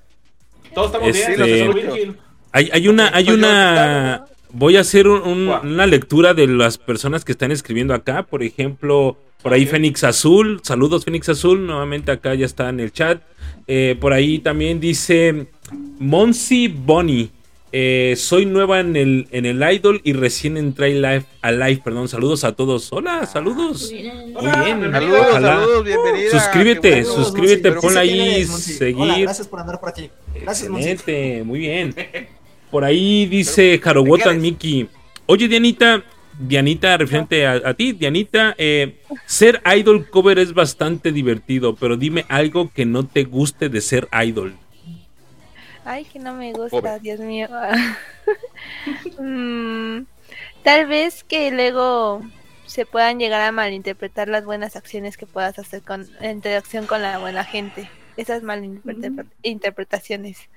[0.74, 2.18] Todos estamos bien.
[2.52, 4.26] Hay, hay una, hay una.
[4.54, 8.24] Voy a hacer una lectura de las personas que están escribiendo acá.
[8.24, 10.60] Por ejemplo, por ahí Fénix Azul.
[10.64, 11.66] Saludos, Fénix Azul.
[11.66, 13.22] Nuevamente acá ya está en el chat.
[13.68, 15.48] Eh, por ahí también dice
[16.00, 17.30] Monsi Bonnie.
[17.74, 21.80] Eh, soy nueva en el, en el Idol y recién entré live, a live.
[21.82, 22.92] Perdón, saludos a todos.
[22.92, 23.90] Hola, saludos.
[23.92, 24.92] Muy bien.
[24.92, 26.32] Saludos, saludos, bienvenida.
[26.32, 29.22] Suscríbete, suscríbete, ponla ahí, seguir.
[29.22, 30.10] gracias por andar por aquí.
[30.42, 31.96] Gracias, Excelente, muy bien.
[32.72, 34.88] Por ahí dice Harowotan Miki.
[35.26, 36.04] Oye, Dianita,
[36.40, 42.72] Dianita, referente a, ti, Dianita, eh, ser idol cover es bastante divertido, pero dime algo
[42.74, 44.56] que no te guste de ser idol.
[45.84, 47.50] Ay, que no me gusta, Dios mío.
[49.20, 50.06] Mm,
[50.64, 52.22] tal vez que luego
[52.66, 57.02] se puedan llegar a malinterpretar las buenas acciones que puedas hacer con la interacción con
[57.02, 57.90] la buena gente.
[58.16, 60.48] Esas malinterpretaciones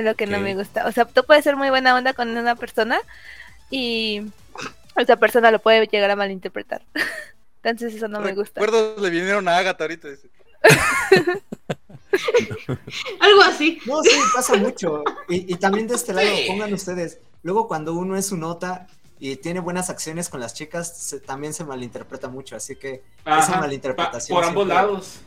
[0.00, 0.86] es lo que no me gusta.
[0.86, 2.98] O sea, tú puedes ser muy buena onda con una persona
[3.70, 4.22] y
[4.96, 6.82] esa persona lo puede llegar a malinterpretar.
[7.62, 8.60] Entonces eso no me gusta.
[8.60, 10.08] Recuerdos le vinieron a Agatha ahorita.
[13.20, 13.78] Algo así.
[13.86, 15.04] No, sí, pasa mucho.
[15.28, 18.86] Y, también de este lado, pongan ustedes, luego cuando uno es su nota
[19.18, 24.36] y tiene buenas acciones con las chicas, también se malinterpreta mucho, así que esa malinterpretación.
[24.38, 25.20] por ambos lados.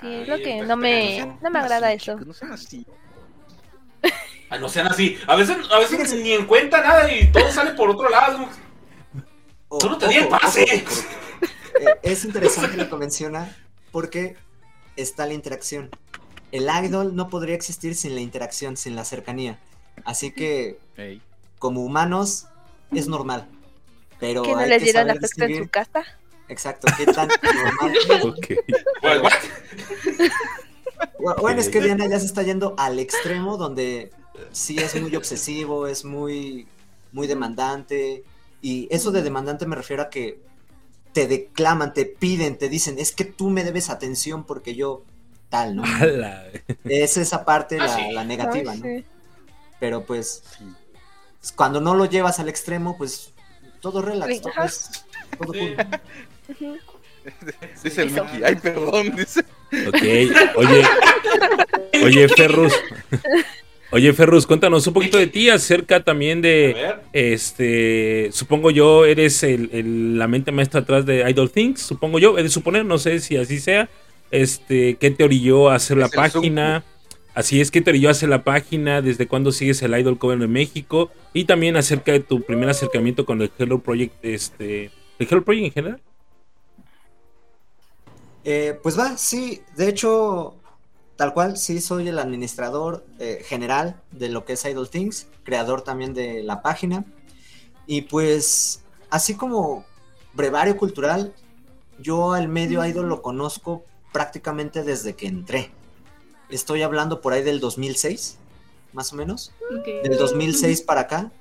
[0.00, 2.16] Sí, es lo que no me, no me agrada eso.
[2.16, 2.86] No sean así.
[4.50, 5.18] Ay, no sean así.
[5.26, 8.48] A veces, a veces ni en cuenta nada y todo sale por otro lado.
[9.80, 10.62] Solo te di el pase.
[10.64, 10.84] Eh,
[12.02, 13.54] es interesante lo que menciona
[13.90, 14.36] porque
[14.96, 15.90] está la interacción.
[16.52, 19.58] El idol no podría existir sin la interacción, sin la cercanía.
[20.04, 20.78] Así que,
[21.58, 22.46] como humanos,
[22.92, 23.48] es normal.
[24.18, 26.04] Pero ¿Que no les dieron afecto en su casa?
[26.48, 28.36] Exacto, ¿qué tan normal?
[31.40, 34.12] Bueno, es que Diana ya se está yendo al extremo donde
[34.52, 36.66] sí es muy obsesivo, es muy,
[37.12, 38.24] muy demandante.
[38.62, 40.40] Y eso de demandante me refiero a que
[41.12, 45.02] te declaman, te piden, te dicen, es que tú me debes atención porque yo
[45.48, 45.82] tal, ¿no?
[46.84, 48.84] Es esa parte ah, la, negativa, ¿no?
[49.80, 50.42] Pero pues,
[51.54, 53.32] cuando no lo llevas al extremo, pues
[53.80, 54.52] todo relax, todo,
[55.38, 55.52] todo
[57.82, 59.40] Dice el Mickey, ay, perdón, dice.
[59.88, 60.02] Ok,
[60.56, 60.82] oye,
[62.04, 62.72] oye, Ferrus.
[63.92, 70.18] Oye, Ferrus, cuéntanos un poquito de ti, acerca también de, este, supongo yo, eres el,
[70.18, 73.36] la mente maestra atrás de Idol Things, supongo yo, he de suponer, no sé si
[73.36, 73.88] así sea,
[74.30, 76.84] este, ¿qué te orilló a hacer la página?
[77.34, 79.02] Así es, ¿qué te orilló a hacer la página?
[79.02, 81.10] ¿Desde cuándo sigues el Idol Cover en México?
[81.32, 85.66] Y también acerca de tu primer acercamiento con el Hello Project, este, ¿el Hello Project
[85.66, 86.00] en general?
[88.48, 90.54] Eh, pues va, sí, de hecho,
[91.16, 95.82] tal cual, sí, soy el administrador eh, general de lo que es Idol Things, creador
[95.82, 97.04] también de la página.
[97.88, 99.84] Y pues, así como
[100.32, 101.34] brevario cultural,
[101.98, 103.82] yo al medio idol lo conozco
[104.12, 105.72] prácticamente desde que entré.
[106.48, 108.38] estoy hablando por ahí del 2006,
[108.92, 109.52] más o menos.
[110.04, 111.32] Del 2006 para acá,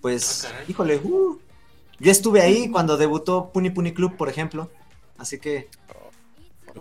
[0.00, 1.38] pues, ah, híjole, uh,
[2.00, 4.68] yo estuve ahí cuando debutó Puni Puni Club, por ejemplo.
[5.18, 5.68] Así que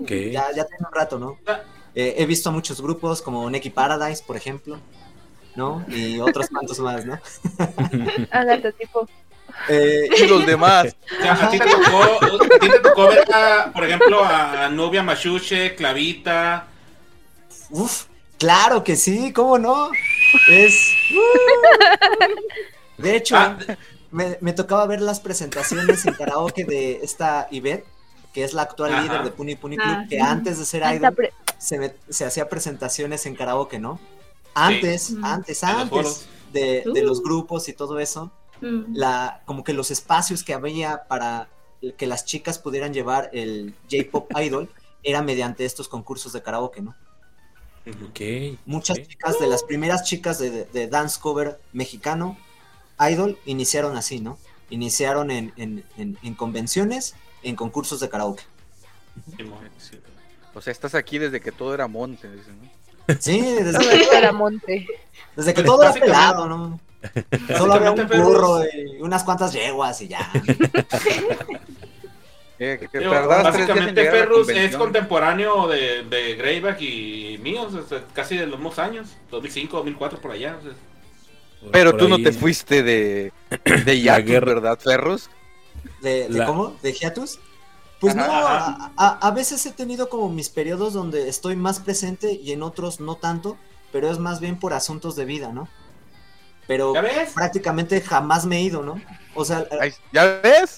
[0.06, 1.38] ya, ya tengo un rato, ¿no?
[1.48, 1.62] Ah.
[1.96, 4.80] Eh, he visto a muchos grupos como Neki Paradise, por ejemplo,
[5.56, 5.84] ¿no?
[5.88, 7.20] Y otros cuantos más, ¿no?
[8.32, 9.08] Hágate tipo.
[9.68, 10.96] Eh, y los demás.
[11.28, 13.26] ¿A ti te tocó, tocó ver,
[13.74, 16.68] por ejemplo, a Nubia Machuche, Clavita?
[17.70, 18.06] Uf,
[18.38, 19.90] claro que sí, ¿cómo no?
[20.50, 20.94] Es.
[21.12, 23.02] Uh.
[23.02, 23.58] de hecho, ah.
[24.12, 27.86] me, tocaba ver las presentaciones en karaoke de esta Ivette,
[28.38, 31.16] que es la actual líder de Puni Puni Club, ah, que antes de ser idol
[31.58, 34.00] se, se, hacía presentaciones en karaoke, ¿no?
[34.54, 38.96] Antes, antes, antes de, de los grupos y todo eso Mm.
[38.96, 41.50] la, como que los espacios que había para
[41.98, 44.70] que las chicas pudieran llevar el J-Pop Idol
[45.04, 46.96] era mediante estos concursos de karaoke, ¿no?
[48.66, 52.38] Muchas chicas, de las primeras chicas de, dance cover mexicano,
[53.00, 54.38] Idol, iniciaron así, ¿no?
[54.70, 58.44] Iniciaron en, en, convenciones, en concursos de karaoke.
[60.54, 62.30] O sea, estás aquí desde que todo era monte,
[63.20, 64.88] Sí, desde que todo era monte.
[65.36, 66.80] Desde que todo era pelado, ¿no?
[67.58, 70.32] Solo había un burro y unas cuantas yeguas y ya.
[72.60, 77.72] Eh, básicamente Perrus es contemporáneo de, de Greyback y míos,
[78.14, 80.58] casi de los mismos años, 2005, 2004 por allá.
[81.72, 83.32] Pero tú no te fuiste de,
[83.86, 85.30] de Yatus, ¿verdad, Ferrus?
[86.02, 86.76] ¿De, cómo?
[86.82, 87.40] ¿De Hiatus?
[88.00, 92.52] Pues no, A, a, veces he tenido como mis periodos donde estoy más presente y
[92.52, 93.58] en otros no tanto,
[93.92, 95.68] pero es más bien por asuntos de vida, ¿no?
[96.68, 96.94] pero
[97.34, 99.02] prácticamente jamás me he ido, ¿no?
[99.34, 99.66] O sea,
[100.12, 100.78] ¿ya ves?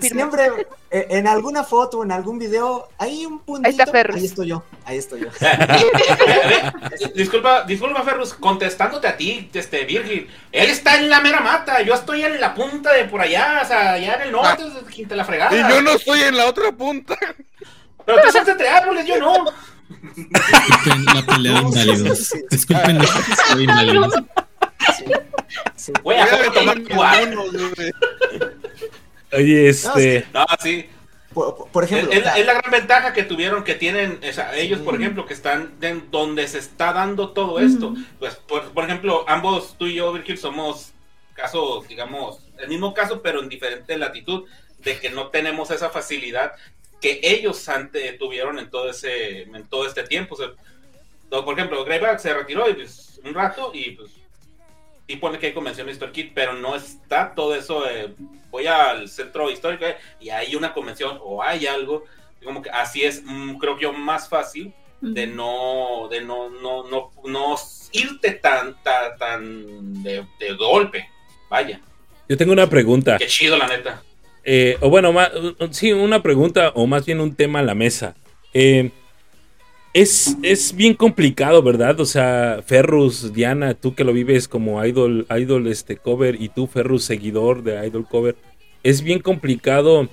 [0.00, 0.48] Siempre
[0.90, 3.68] eh, en alguna foto, en algún video, hay un puntito.
[3.68, 4.16] Ahí está Ferrus.
[4.16, 5.28] Ahí estoy yo, ahí estoy yo.
[7.14, 10.28] disculpa, disculpa, Ferrus, contestándote a ti, este Virgil.
[10.52, 13.66] Él está en la mera mata, yo estoy en la punta de por allá, o
[13.66, 15.08] sea, allá en el norte, ah.
[15.08, 15.54] te la fregada.
[15.54, 17.16] Y yo no estoy en la otra punta.
[18.06, 19.44] Pero tú estás entre árboles, yo no.
[20.14, 22.32] Disculpen la pelea de inválidos.
[22.50, 24.14] Disculpen la pelea de inválidos.
[26.02, 26.82] Voy a tomar
[29.34, 30.26] Oye, este.
[30.32, 30.86] No, sí.
[31.32, 34.20] Por, ejemplo, es, la gran ventaja que tuvieron, que tienen
[34.54, 37.92] ellos, por ejemplo, que están en donde se está dando todo esto.
[38.20, 40.92] Pues, por, ejemplo, ambos, tú y yo, Virgil, somos
[41.34, 44.44] casos, digamos, el mismo caso, pero en diferente latitud,
[44.78, 46.52] de que no tenemos esa facilidad
[47.00, 50.36] que ellos antes tuvieron en todo ese, en todo este tiempo.
[51.28, 54.10] por ejemplo, Greyback se retiró y, pues, un rato y pues
[55.06, 57.84] y pone que hay convención Kit, pero no está todo eso.
[58.50, 62.04] voy al centro histórico eh, y hay una convención o hay algo.
[62.42, 67.10] Como que así es, mm, creo yo, más fácil de no, de no, no, no,
[67.24, 67.56] no
[67.92, 70.24] irte tan, tan, tan de,
[70.58, 71.08] golpe.
[71.50, 71.80] Vaya.
[72.28, 73.18] Yo tengo una pregunta.
[73.18, 74.02] Qué chido, la neta.
[74.44, 75.30] Eh, o bueno, más,
[75.70, 78.14] sí, una pregunta o más bien un tema a la mesa.
[78.54, 78.90] Eh,
[79.94, 82.00] es, es bien complicado, ¿verdad?
[82.00, 86.66] O sea, Ferrus, Diana, tú que lo vives como idol, idol este cover y tú,
[86.66, 88.36] Ferrus, seguidor de idol cover,
[88.82, 90.08] es bien complicado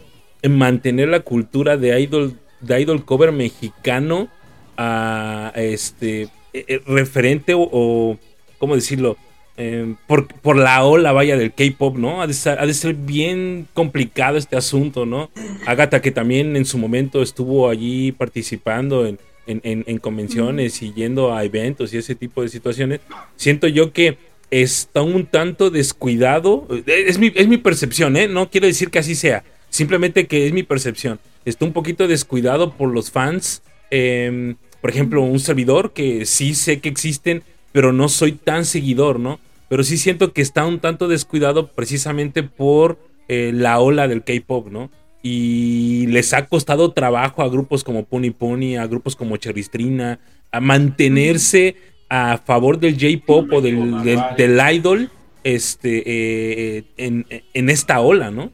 [0.48, 4.30] mantener la cultura de idol, de idol cover mexicano
[4.78, 8.18] a este e, e, referente o,
[8.60, 9.18] ¿cómo decirlo?
[9.58, 12.22] Em, por, por, la ola, vaya, del K-pop, ¿no?
[12.22, 15.30] Ha de, ser, ha de, ser, bien complicado este asunto, ¿no?
[15.66, 21.44] Agatha, que también en su momento estuvo allí participando en, en, convenciones y yendo a
[21.44, 23.00] eventos y ese tipo de situaciones,
[23.36, 24.18] siento yo que
[24.52, 26.68] está un tanto descuidado.
[26.86, 28.28] Es mi, es mi percepción, ¿eh?
[28.28, 31.20] No quiero decir que así sea, simplemente que es mi percepción.
[31.46, 33.64] Está un poquito descuidado por los fans.
[33.90, 39.20] Em, por ejemplo, un servidor que sí sé que existen, pero no soy tan seguidor,
[39.20, 39.40] ¿no?
[39.70, 44.68] Pero sí siento que está un tanto descuidado precisamente por eh, la ola del K-pop,
[44.70, 44.92] ¿no?
[45.22, 50.20] Y les ha costado trabajo a grupos como Pony Pony, a grupos como Cheristrina,
[50.52, 51.76] a mantenerse
[52.10, 55.10] a favor del J-pop o del, del, idol
[55.44, 58.52] este, eh, en, en, esta ola, ¿no?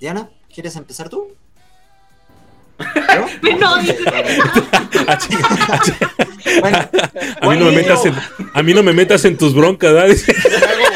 [0.00, 1.28] Diana, ¿quieres empezar tú?
[2.78, 2.86] No,
[7.40, 8.14] a, mí no me metas en,
[8.54, 10.16] a mí no me metas en tus broncas, ¿verdad?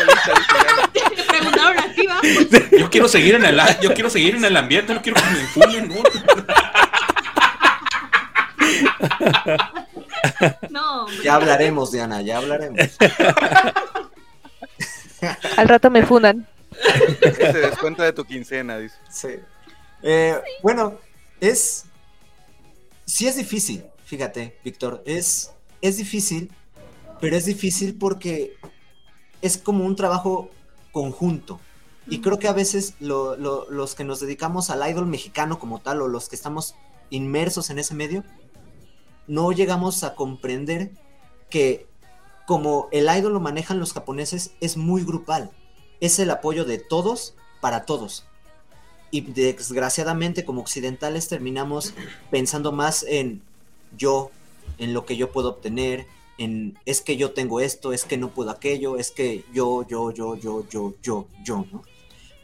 [2.78, 5.40] Yo quiero seguir en el, yo quiero seguir en el ambiente, no quiero que me
[5.40, 6.02] enfulen, ¿no?
[11.24, 12.80] Ya hablaremos, Diana, ya hablaremos.
[15.56, 16.48] Al rato me funan.
[17.20, 18.96] Se descuenta de tu quincena, dice.
[19.10, 19.28] Sí.
[20.02, 20.98] Eh, bueno,
[21.40, 21.84] es.
[23.04, 26.50] sí es difícil, fíjate, Víctor, es, es difícil,
[27.20, 28.56] pero es difícil porque
[29.42, 30.50] es como un trabajo
[30.90, 31.60] conjunto.
[32.06, 36.08] Y creo que a veces los que nos dedicamos al idol mexicano como tal, o
[36.08, 36.74] los que estamos
[37.10, 38.24] inmersos en ese medio,
[39.26, 40.92] no llegamos a comprender
[41.48, 41.86] que
[42.46, 45.50] como el idol lo manejan los japoneses, es muy grupal.
[46.00, 48.26] Es el apoyo de todos para todos.
[49.10, 51.94] Y desgraciadamente como occidentales terminamos
[52.30, 53.42] pensando más en
[53.96, 54.30] yo,
[54.78, 56.06] en lo que yo puedo obtener,
[56.38, 60.10] en es que yo tengo esto, es que no puedo aquello, es que yo, yo,
[60.10, 61.82] yo, yo, yo, yo, yo, ¿no?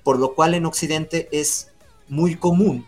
[0.09, 1.69] Por lo cual en Occidente es
[2.09, 2.87] muy común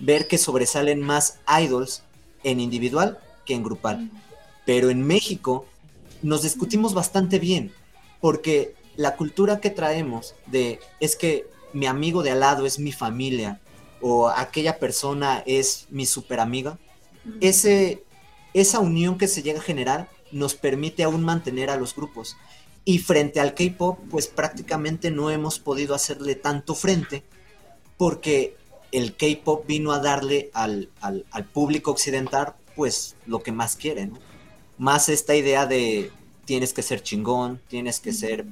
[0.00, 2.02] ver que sobresalen más idols
[2.42, 4.10] en individual que en grupal.
[4.64, 5.64] Pero en México
[6.22, 7.72] nos discutimos bastante bien,
[8.20, 12.90] porque la cultura que traemos de es que mi amigo de al lado es mi
[12.90, 13.60] familia
[14.00, 16.80] o aquella persona es mi super amiga,
[17.40, 18.02] ese,
[18.54, 22.36] esa unión que se llega a generar nos permite aún mantener a los grupos.
[22.86, 27.24] Y frente al K-Pop, pues prácticamente no hemos podido hacerle tanto frente
[27.98, 28.56] porque
[28.92, 34.06] el K-Pop vino a darle al, al, al, público occidental pues lo que más quiere,
[34.06, 34.18] ¿no?
[34.78, 36.10] Más esta idea de
[36.44, 38.46] tienes que ser chingón, tienes que ser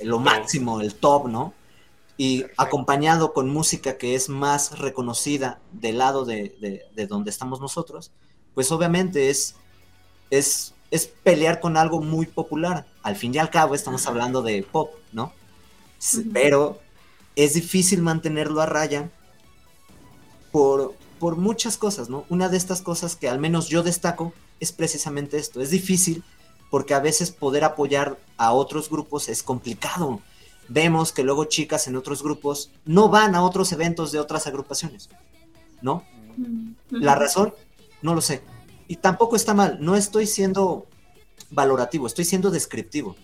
[0.00, 1.54] lo máximo, el top, ¿no?
[2.16, 8.10] Y acompañado con música que es más reconocida del lado de, donde estamos nosotros,
[8.54, 9.56] pues obviamente es,
[10.30, 12.86] es, es pelear con algo muy popular.
[13.02, 15.32] Al fin y al cabo estamos hablando de pop, ¿no?
[16.34, 16.80] Pero
[17.34, 19.10] es difícil mantenerlo a raya
[20.52, 22.26] por, por muchas cosas, ¿no?
[22.28, 25.62] Una de estas cosas que al menos yo destaco es precisamente esto.
[25.62, 26.22] Es difícil
[26.70, 30.20] porque a veces poder apoyar a otros grupos es complicado.
[30.68, 35.08] Vemos que luego chicas en otros grupos no van a otros eventos de otras agrupaciones,
[35.80, 36.04] ¿no?
[36.90, 37.54] La razón,
[38.02, 38.42] no lo sé.
[38.92, 40.86] Y tampoco está mal, no estoy siendo
[41.48, 43.16] valorativo, estoy siendo descriptivo.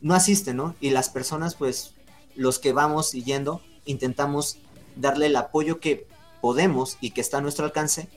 [0.00, 0.74] No asiste, ¿no?
[0.80, 1.94] Y las personas, pues,
[2.34, 4.58] los que vamos yendo, intentamos
[4.96, 6.08] darle el apoyo que
[6.40, 8.08] podemos y que está a nuestro alcance,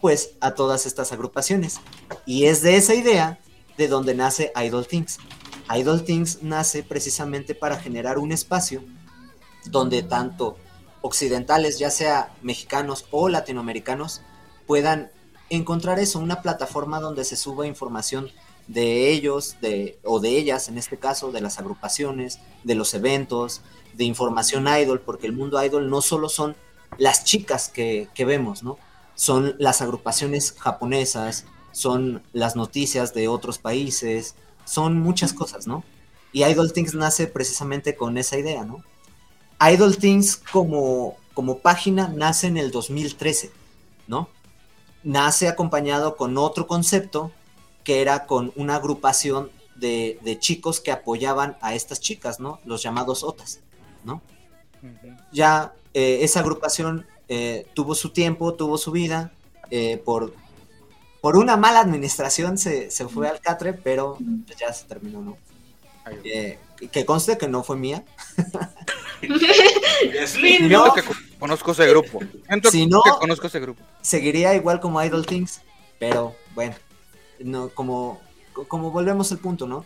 [0.00, 1.80] pues a todas estas agrupaciones.
[2.26, 3.40] Y es de esa idea
[3.76, 5.18] de donde nace Idol Things.
[5.76, 8.84] Idol Things nace precisamente para generar un espacio
[9.64, 10.56] donde tanto
[11.00, 14.22] occidentales, ya sea mexicanos o latinoamericanos,
[14.68, 15.10] puedan
[15.50, 18.30] encontrar eso, una plataforma donde se suba información
[18.66, 23.62] de ellos, de, o de ellas, en este caso, de las agrupaciones, de los eventos,
[23.94, 26.56] de información idol, porque el mundo idol no solo son
[26.98, 28.78] las chicas que, vemos, ¿no?
[29.14, 34.34] Son las agrupaciones japonesas, son las noticias de otros países,
[34.64, 35.84] son muchas cosas, ¿no?
[36.32, 38.82] Y Idol Things nace precisamente con esa idea, ¿no?
[39.60, 43.50] Idol Things como, como página nace en el 2013,
[44.06, 44.28] ¿no?
[45.06, 47.30] Nace acompañado con otro concepto
[47.84, 52.58] que era con una agrupación de, de chicos que apoyaban a estas chicas, ¿no?
[52.64, 53.60] Los llamados OTAS,
[54.02, 54.20] ¿no?
[55.30, 59.30] Ya eh, esa agrupación eh, tuvo su tiempo, tuvo su vida,
[59.70, 60.34] eh, por,
[61.20, 64.18] por una mala administración se, fue al Catre, pero
[64.58, 65.38] ya se terminó, ¿no?
[66.92, 68.04] que conste que no fue mía.
[70.14, 70.92] es lindo.
[70.94, 71.02] que
[71.38, 72.20] conozco ese grupo.
[72.70, 73.82] si no, conozco ese grupo.
[74.02, 75.60] Seguiría igual como Idol Things,
[75.98, 76.74] pero bueno,
[77.40, 78.20] no, como,
[78.68, 79.84] como volvemos al punto, ¿no?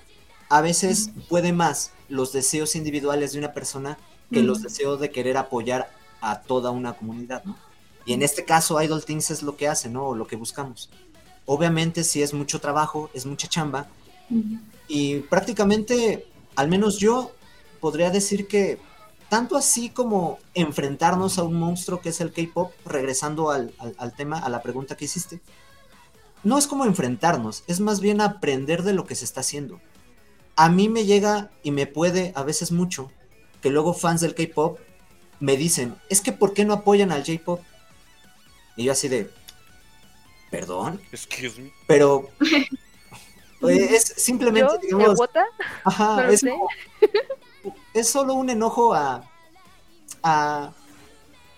[0.48, 3.98] A veces puede más los deseos individuales de una persona
[4.32, 7.56] que los deseos de querer apoyar a toda una comunidad, ¿no?
[8.04, 10.08] Y en este caso Idol Things es lo que hace, ¿no?
[10.08, 10.90] O lo que buscamos.
[11.46, 13.88] Obviamente si es mucho trabajo, es mucha chamba.
[14.86, 17.32] Y prácticamente, al menos yo
[17.80, 18.78] podría decir que
[19.30, 24.40] tanto así como enfrentarnos a un monstruo que es el K-Pop, regresando al, al, tema,
[24.40, 25.40] a la pregunta que hiciste,
[26.42, 29.80] no es como enfrentarnos, es más bien aprender de lo que se está haciendo.
[30.56, 33.12] A mí me llega y me puede a veces mucho
[33.62, 34.80] que luego fans del K-Pop
[35.38, 37.60] me dicen, es que ¿por qué no apoyan al J-Pop?
[38.76, 39.30] Y yo así de,
[40.50, 41.00] perdón.
[41.12, 41.72] Excuse me.
[41.86, 42.28] Pero
[43.68, 45.20] es simplemente, digamos,
[45.84, 46.42] ajá, es,
[47.94, 49.24] es, solo un enojo a,
[50.22, 50.72] a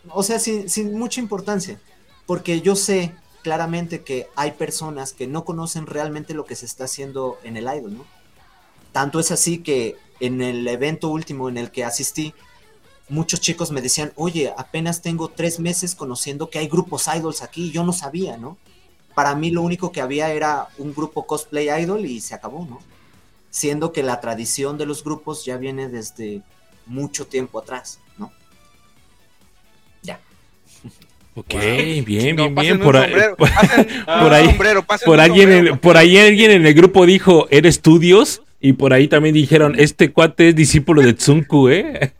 [0.09, 1.80] o sea, sin, sin mucha importancia,
[2.26, 6.84] porque yo sé claramente que hay personas que no conocen realmente lo que se está
[6.84, 8.05] haciendo en el idol, ¿no?
[8.92, 12.34] Tanto es así que en el evento último en el que asistí,
[13.09, 17.70] muchos chicos me decían, oye, apenas tengo tres meses conociendo que hay grupos idols aquí,
[17.70, 18.57] yo no sabía, ¿no?
[19.14, 22.78] Para mí lo único que había era un grupo cosplay idol y se acabó, ¿no?
[23.53, 26.40] Siendo que la tradición de los grupos ya viene desde
[26.86, 28.32] mucho tiempo atrás, ¿no?
[30.03, 30.18] Ya.
[31.34, 32.05] Ok, bien,
[32.36, 32.78] bien, bien.
[32.80, 33.14] Por, ahí,
[35.07, 38.42] por, alguien, por ahí alguien en el grupo dijo, ¿eres estudios?
[38.61, 42.12] Y por ahí también dijeron, este cuate es discípulo de Tsunku, ¿eh?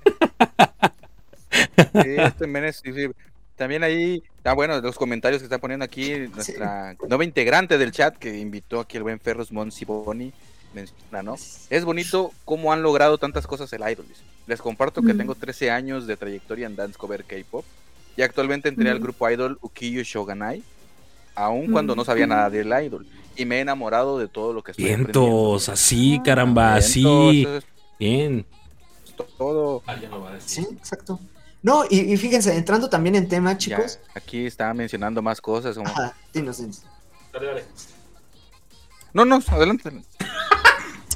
[1.93, 3.09] Sí, este sí,
[3.55, 8.17] También ahí, ah, bueno, los comentarios que está poniendo aquí nuestra nueva integrante del chat
[8.17, 10.33] que invitó aquí el buen Ferros Monsiboni
[10.75, 11.37] menciona, ¿no?
[11.71, 14.07] Es bonito cómo han logrado tantas cosas el idol.
[14.47, 17.65] Les comparto que tengo 13 años de trayectoria en dance cover K-pop
[18.17, 20.63] y actualmente entré al grupo idol Ukiyo Shoganai,
[21.35, 23.07] aun cuando no sabía nada del idol.
[23.37, 27.47] Y me he enamorado de todo lo que estoy Vientos, así, caramba, así.
[27.99, 28.45] Bien.
[29.39, 29.83] Todo.
[30.45, 31.19] Sí, exacto.
[31.63, 34.01] No, y, fíjense, entrando también en tema, chicos.
[34.15, 35.77] aquí está mencionando más cosas.
[35.77, 35.89] Como...
[35.89, 36.83] Ajá, dinos, dinos.
[37.33, 37.65] Dale, dale.
[39.13, 39.91] No, no, adelante.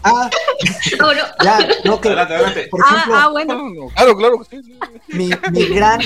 [0.02, 0.30] Ah,
[1.00, 1.22] no, no.
[1.42, 2.68] ya, no, que, adelante, adelante.
[2.70, 3.88] Por ejemplo, ah, ah, bueno.
[3.94, 4.46] Claro, claro.
[4.48, 4.78] Sí, sí.
[5.08, 6.00] Mi, mi, gran,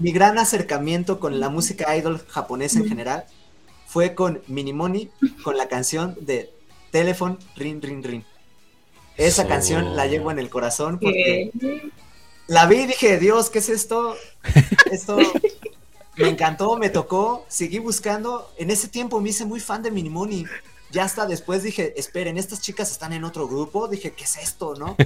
[0.00, 3.24] mi gran acercamiento con la música idol japonesa en general
[3.86, 5.10] fue con Minimoni,
[5.42, 6.52] con la canción de
[6.90, 8.22] Telephone Ring Ring Ring.
[9.16, 11.50] Esa canción la llevo en el corazón porque
[12.46, 14.14] la vi y dije, Dios, ¿qué es esto?
[14.90, 15.18] Esto
[16.16, 18.52] me encantó, me tocó, seguí buscando.
[18.58, 20.46] En ese tiempo me hice muy fan de Minimoni.
[20.90, 23.88] Ya hasta después dije, esperen, estas chicas están en otro grupo.
[23.88, 24.96] Dije, ¿qué es esto, no?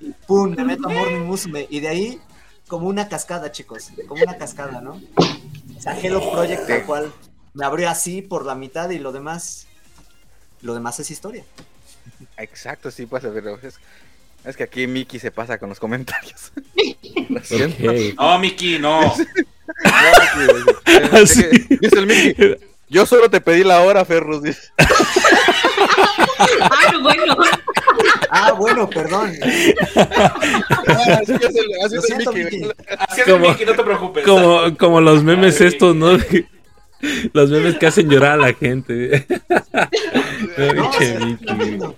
[0.00, 1.66] Y pum, me meto a Morning Musume.
[1.70, 2.20] Y de ahí
[2.66, 5.00] como una cascada, chicos, como una cascada, ¿no?
[5.76, 7.12] O sea, Hello Project, tal cual,
[7.54, 9.66] me abrió así por la mitad y lo demás,
[10.60, 11.44] lo demás es historia.
[12.36, 13.78] Exacto, sí pasa, pero es,
[14.44, 16.52] es que aquí Miki se pasa con los comentarios.
[18.16, 19.00] No, Miki, no.
[21.12, 22.56] no Dice el Miki,
[22.88, 24.42] yo solo te pedí la hora, Ferrus.
[26.60, 27.36] ah, bueno.
[28.30, 29.32] Ah, bueno, perdón.
[31.16, 32.70] así es el, así es el Mickey.
[32.98, 34.24] Así es el Mickey, no te preocupes.
[34.24, 36.18] Como, como los memes estos, ¿no?
[37.32, 39.24] Los memes que hacen llorar a la gente.
[40.58, 41.94] no,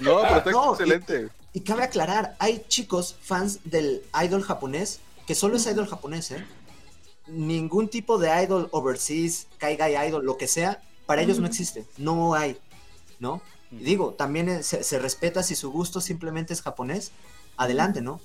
[0.00, 1.28] no, pero está excelente.
[1.54, 4.98] Y, y cabe aclarar, hay chicos fans del idol japonés
[5.28, 6.42] que solo es idol japonés, ¿eh?
[7.28, 11.86] Ningún tipo de idol overseas, Kaigai idol, lo que sea, para ellos no existe.
[11.96, 12.58] No hay,
[13.20, 13.42] ¿no?
[13.70, 17.12] digo, también se, respeta si su gusto simplemente es japonés,
[17.56, 18.20] adelante, ¿no?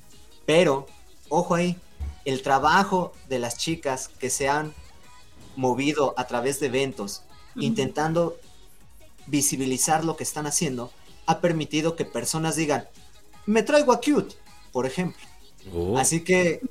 [0.45, 0.88] Pero,
[1.30, 1.78] ojo ahí,
[2.26, 4.74] el trabajo de las chicas que se han
[5.56, 7.24] movido a través de eventos,
[7.56, 8.38] intentando
[9.28, 10.91] visibilizar lo que están haciendo,
[11.26, 12.88] ha permitido que personas digan,
[13.45, 14.36] me traigo a Cute,
[14.72, 15.22] por ejemplo.
[15.74, 15.97] Oh.
[15.97, 16.62] Así que,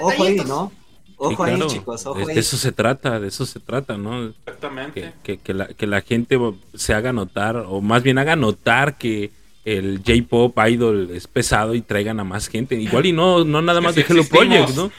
[0.00, 0.72] ojo ahí, ¿no?
[1.18, 4.26] Ojo ahí, chicos, ojo de, eso se trata, de eso se trata, ¿no?
[4.26, 5.14] Exactamente.
[5.22, 6.38] Que, que, la, que la gente
[6.74, 9.30] se haga notar, o más bien haga notar que
[9.64, 12.76] el J-Pop idol es pesado y traigan a más gente.
[12.76, 14.92] Igual y no, no nada más de Hello Project, ¿no?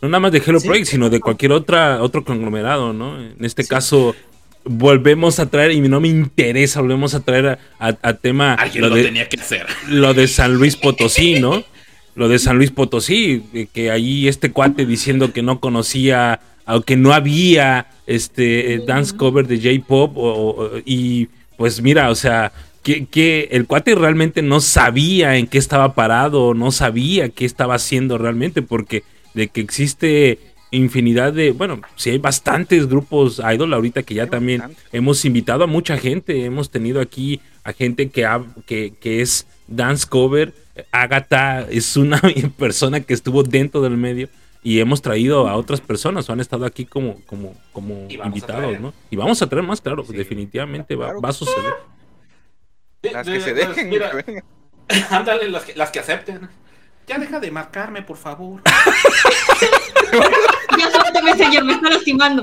[0.00, 3.20] No nada más de Hello Project, sino de cualquier otra, otro conglomerado, ¿no?
[3.20, 4.14] En este caso,
[4.64, 8.54] volvemos a traer, y no me interesa, volvemos a traer a, tema...
[8.54, 9.66] Alguien lo, tenía que hacer.
[9.88, 11.64] Lo de San Luis Potosí, ¿no?
[12.16, 17.12] Lo de San Luis Potosí, que ahí este cuate diciendo que no conocía, aunque no
[17.12, 22.52] había este dance cover de J-pop, y pues mira, o sea,
[22.82, 27.74] que, que, el cuate realmente no sabía en qué estaba parado, no sabía qué estaba
[27.74, 29.02] haciendo realmente, porque
[29.34, 30.38] de que existe
[30.70, 35.66] infinidad de, bueno, sí hay bastantes grupos idol ahorita que ya también hemos invitado a
[35.66, 40.54] mucha gente, hemos tenido aquí a gente que, ha, que, que es dance cover
[40.92, 42.20] Agatha es una
[42.58, 44.28] persona que estuvo dentro del medio
[44.62, 48.92] y hemos traído a otras personas o han estado aquí como, como, como invitados, ¿no?
[49.10, 51.74] Y vamos a traer más, claro, definitivamente va, a suceder.
[53.02, 54.42] Las que se dejen.
[55.10, 56.48] ándale, las que, las que acepten.
[57.06, 58.62] Ya deja de marcarme, por favor.
[60.78, 62.42] ya suéltame, señor, me está lastimando.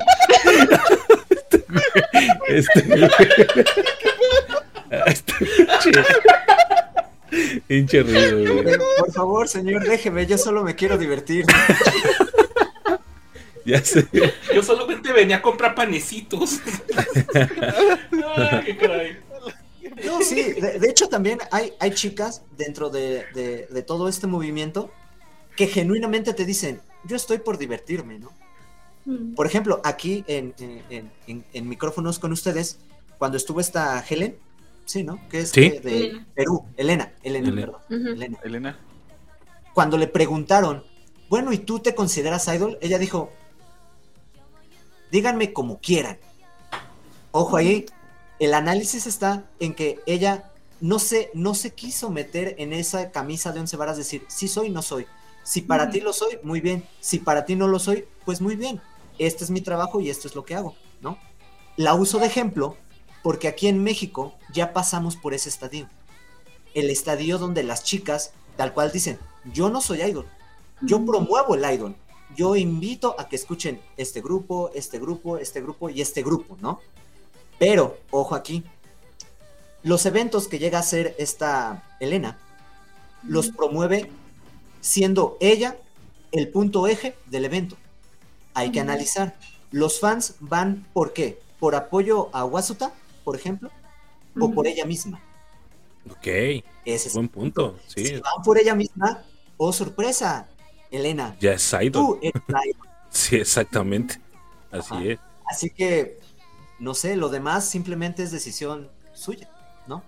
[2.47, 2.85] este,
[5.05, 5.33] este,
[7.69, 11.45] Hinche Por favor, señor, déjeme, yo solo me quiero divertir.
[13.65, 14.07] ya sé.
[14.53, 16.59] Yo solamente venía a comprar panecitos.
[20.03, 24.91] No, sí, de, hecho también hay, hay chicas dentro de, todo este movimiento
[25.55, 28.31] que genuinamente te dicen, yo estoy por divertirme, ¿no?
[29.05, 29.35] Mm.
[29.35, 30.53] Por ejemplo, aquí en,
[30.89, 32.79] en micrófonos con ustedes,
[33.19, 34.35] cuando estuvo esta Helen,
[34.85, 35.19] Sí, ¿no?
[35.29, 36.65] Que es de, Perú.
[36.77, 38.37] Elena, Elena, perdón.
[38.43, 38.79] Elena.
[39.73, 40.83] Cuando le preguntaron,
[41.29, 42.77] bueno, ¿y tú te consideras idol?
[42.81, 43.31] Ella dijo,
[45.11, 46.17] díganme como quieran.
[47.31, 47.85] Ojo ahí,
[48.39, 53.51] el análisis está en que ella no se, no se quiso meter en esa camisa
[53.51, 55.07] de once varas, decir, sí soy, no soy.
[55.43, 56.83] Si para ti lo soy, muy bien.
[56.99, 58.81] Si para ti no lo soy, pues muy bien.
[59.17, 61.17] Este es mi trabajo y esto es lo que hago, ¿no?
[61.77, 62.77] La uso de ejemplo
[63.23, 65.89] porque aquí en México ya pasamos por ese estadio.
[66.75, 69.17] El estadio donde las chicas, tal cual dicen,
[69.51, 70.27] yo no soy idol,
[70.81, 71.95] yo promuevo el idol,
[72.35, 76.79] yo invito a que escuchen este grupo, este grupo, este grupo y este grupo, ¿no?
[77.59, 78.63] Pero, ojo aquí,
[79.83, 82.37] los eventos que llega a hacer esta Elena,
[83.23, 84.11] los promueve
[84.81, 85.77] siendo ella
[86.31, 87.77] el punto eje del evento.
[88.53, 89.35] Hay que analizar.
[89.71, 91.39] Los fans van por qué?
[91.59, 92.93] ¿Por apoyo a Wasuta,
[93.23, 93.69] por ejemplo?
[94.39, 95.21] ¿O por ella misma?
[96.09, 96.27] Ok.
[96.85, 97.79] Ese es buen punto.
[97.87, 98.05] Sí.
[98.05, 99.23] Si van por ella misma,
[99.57, 100.47] oh sorpresa,
[100.91, 101.35] Elena.
[101.39, 102.19] Ya es idol.
[103.09, 104.19] sí, exactamente.
[104.71, 105.19] Así es.
[105.45, 106.19] Así que,
[106.79, 109.49] no sé, lo demás simplemente es decisión suya,
[109.87, 110.03] ¿no?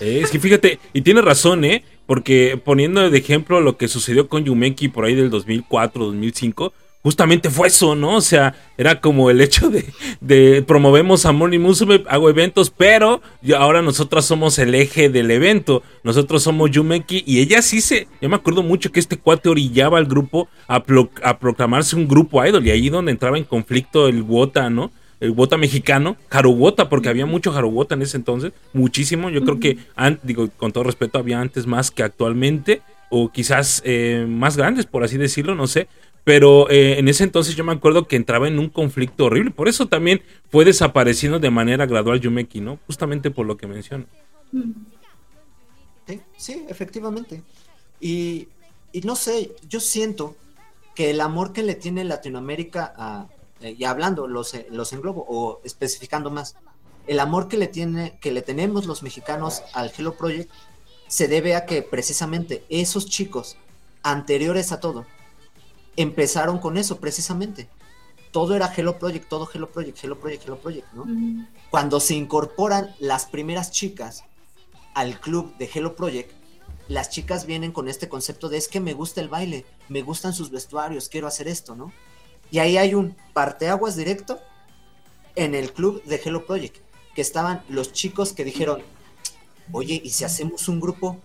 [0.00, 1.84] Es que fíjate, y tiene razón, ¿eh?
[2.06, 6.72] Porque poniendo de ejemplo lo que sucedió con Yumeki por ahí del 2004, 2005,
[7.06, 8.16] justamente fue eso, ¿no?
[8.16, 9.84] O sea, era como el hecho de,
[10.20, 13.22] de promovemos a Morning Musume, hago eventos, pero
[13.56, 15.84] ahora nosotras somos el eje del evento.
[16.02, 18.08] Nosotros somos Yumeki y ella sí se.
[18.20, 20.82] Yo me acuerdo mucho que este cuate orillaba al grupo a,
[21.22, 24.90] a proclamarse un grupo idol y ahí donde entraba en conflicto el Wota, ¿no?
[25.20, 29.30] el Wota mexicano, Haruwota, porque había mucho Haruwota en ese entonces, muchísimo.
[29.30, 29.78] Yo creo que,
[30.24, 35.04] digo, con todo respeto, había antes más que actualmente, o quizás eh, más grandes, por
[35.04, 35.88] así decirlo, no sé.
[36.26, 39.52] Pero eh, en ese entonces yo me acuerdo que entraba en un conflicto horrible.
[39.52, 42.80] Por eso también fue desapareciendo de manera gradual Yumeki, ¿no?
[42.88, 44.06] Justamente por lo que menciono.
[46.36, 47.44] Sí, efectivamente.
[48.00, 48.48] Y,
[49.04, 50.34] no sé, yo siento
[50.96, 53.28] que el amor que le tiene Latinoamérica
[53.60, 56.56] eh, y hablando, los, eh, los englobo, o especificando más,
[57.06, 60.50] el amor que le tiene, que le tenemos los mexicanos al Hello Project
[61.06, 63.56] se debe a que precisamente esos chicos
[64.02, 65.06] anteriores a todo
[65.96, 67.68] empezaron con eso precisamente.
[68.32, 71.06] Todo era Hello Project, todo Hello Project, Hello Project, Hello Project, ¿no?
[71.70, 74.24] Cuando se incorporan las primeras chicas
[74.94, 76.32] al club de Hello Project,
[76.88, 80.32] las chicas vienen con este concepto de es que me gusta el baile, me gustan
[80.32, 81.92] sus vestuarios, quiero hacer esto, ¿no?
[82.50, 84.38] Y ahí hay un parteaguas directo
[85.34, 86.76] en el club de Hello Project,
[87.14, 88.82] que estaban los chicos que dijeron,
[89.72, 91.18] oye, ¿y si hacemos un grupo?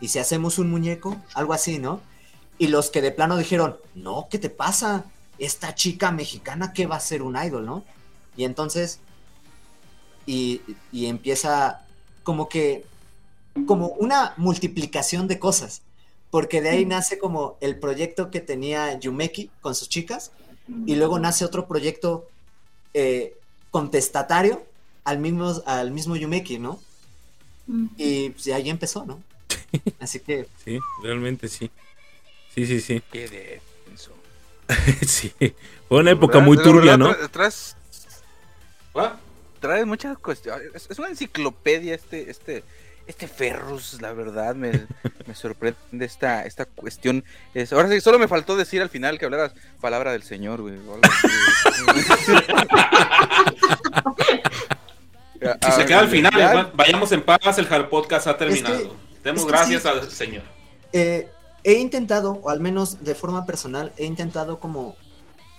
[0.00, 1.16] ¿Y si hacemos un muñeco?
[1.34, 2.00] Algo así, ¿no?
[2.60, 5.06] Y los que de plano dijeron, no, ¿qué te pasa?
[5.38, 7.84] Esta chica mexicana que va a ser un idol, ¿no?
[8.36, 9.00] Y entonces,
[10.26, 10.60] y,
[10.92, 11.86] empieza
[12.22, 12.84] como que,
[13.66, 15.80] como una multiplicación de cosas,
[16.30, 20.30] porque de ahí nace como el proyecto que tenía Yumeki con sus chicas,
[20.84, 22.28] y luego nace otro proyecto
[22.92, 23.38] eh,
[23.70, 24.62] contestatario
[25.04, 26.78] al mismo, al mismo Yumeki, ¿no?
[27.96, 29.22] Y pues, ahí empezó, ¿no?
[29.98, 30.46] Así que...
[30.62, 31.70] Sí, realmente sí.
[32.54, 33.02] Sí, sí, sí.
[33.12, 34.12] Qué denso.
[35.06, 35.32] sí.
[35.88, 37.14] Fue una época muy turbia, ¿no?
[37.30, 37.76] Traes,
[39.60, 40.86] traes muchas cuestiones.
[40.88, 42.64] Es una enciclopedia este, este,
[43.06, 44.54] este Ferrus, la verdad.
[44.54, 44.86] Me,
[45.26, 47.24] me sorprende esta, esta cuestión.
[47.54, 50.76] Es, ahora sí, solo me faltó decir al final que hablaras palabra del Señor, güey.
[55.62, 58.96] si se queda al final, vayamos en paz, el Hard Podcast ha terminado.
[59.22, 60.42] Demos gracias al Señor.
[60.92, 61.28] Eh,
[61.64, 64.96] he intentado, o al menos de forma personal, he intentado como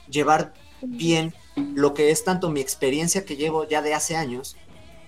[0.10, 4.56] llevar bien lo que es tanto mi experiencia que llevo ya de hace años,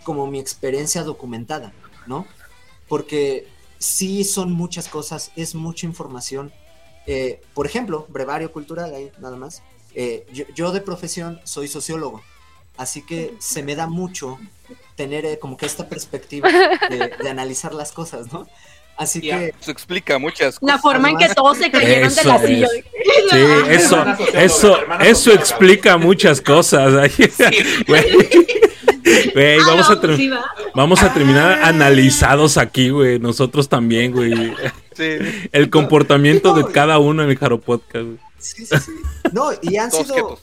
[0.04, 1.74] como mi experiencia documentada,
[2.06, 2.28] ¿no?
[2.88, 3.48] Porque
[3.80, 6.52] sí son muchas cosas, es mucha información.
[7.08, 9.64] Eh, por ejemplo, brevario cultural, ahí nada más.
[9.96, 10.26] Eh,
[10.56, 12.22] yo, de profesión soy sociólogo,
[12.78, 14.40] así que se me da mucho
[14.96, 16.50] tener eh, como que esta perspectiva
[16.90, 18.48] de analizar las cosas, ¿no?
[18.98, 19.54] Así que.
[19.60, 20.76] Eso explica muchas cosas.
[20.76, 22.68] La forma en que todos se cayeron de la silla.
[22.70, 23.40] Sí,
[23.70, 27.12] eso, eso, eso explica muchas cosas.
[29.34, 30.00] Güey, ah, vamos, a
[30.74, 33.20] vamos a terminar analizados aquí, güey.
[33.20, 34.54] Nosotros también, güey.
[35.52, 38.20] El comportamiento de cada uno en el Jaro Podcast, güey.
[38.38, 38.92] Sí, sí, sí.
[39.32, 40.40] No, y han sido.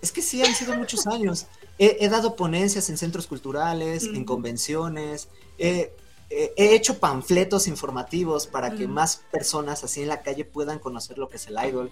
[0.00, 1.46] Es que sí, han sido muchos años.
[1.78, 5.28] He, dado ponencias en centros culturales, en convenciones.
[5.58, 5.92] Eh,
[6.30, 11.28] he hecho panfletos informativos para que más personas así en la calle puedan conocer lo
[11.28, 11.90] que es el idol.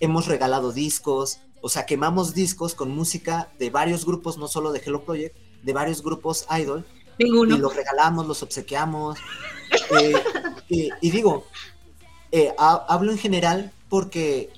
[0.00, 4.82] Hemos regalado discos, o sea, quemamos discos con música de varios grupos, no solo de
[4.84, 6.86] Hello Project, de varios grupos idol.
[7.18, 7.56] Ninguno.
[7.56, 9.18] Y los regalamos, los obsequiamos.
[10.00, 11.46] Eh, y, digo,
[12.30, 14.50] eh, hablo en general porque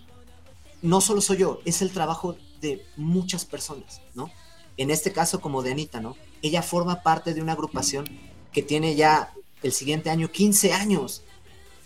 [0.83, 4.31] no solo soy yo, es el trabajo de muchas personas, ¿no?
[4.77, 6.17] En este caso, como de Anita, ¿no?
[6.43, 8.05] Ella forma parte de una agrupación
[8.53, 9.33] que tiene ya
[9.63, 11.23] el siguiente año 15 años.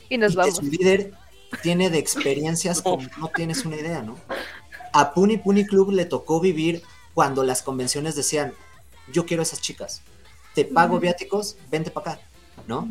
[0.09, 0.57] Y nos vamos.
[0.57, 1.12] su líder
[1.62, 4.19] tiene de experiencias como no tienes una idea, ¿no?
[4.93, 6.83] A Puni Puni Club le tocó vivir
[7.15, 8.53] cuando las convenciones decían,
[9.12, 10.03] yo quiero esas chicas,
[10.55, 12.23] te pago viáticos, vente para acá,
[12.67, 12.89] ¿no?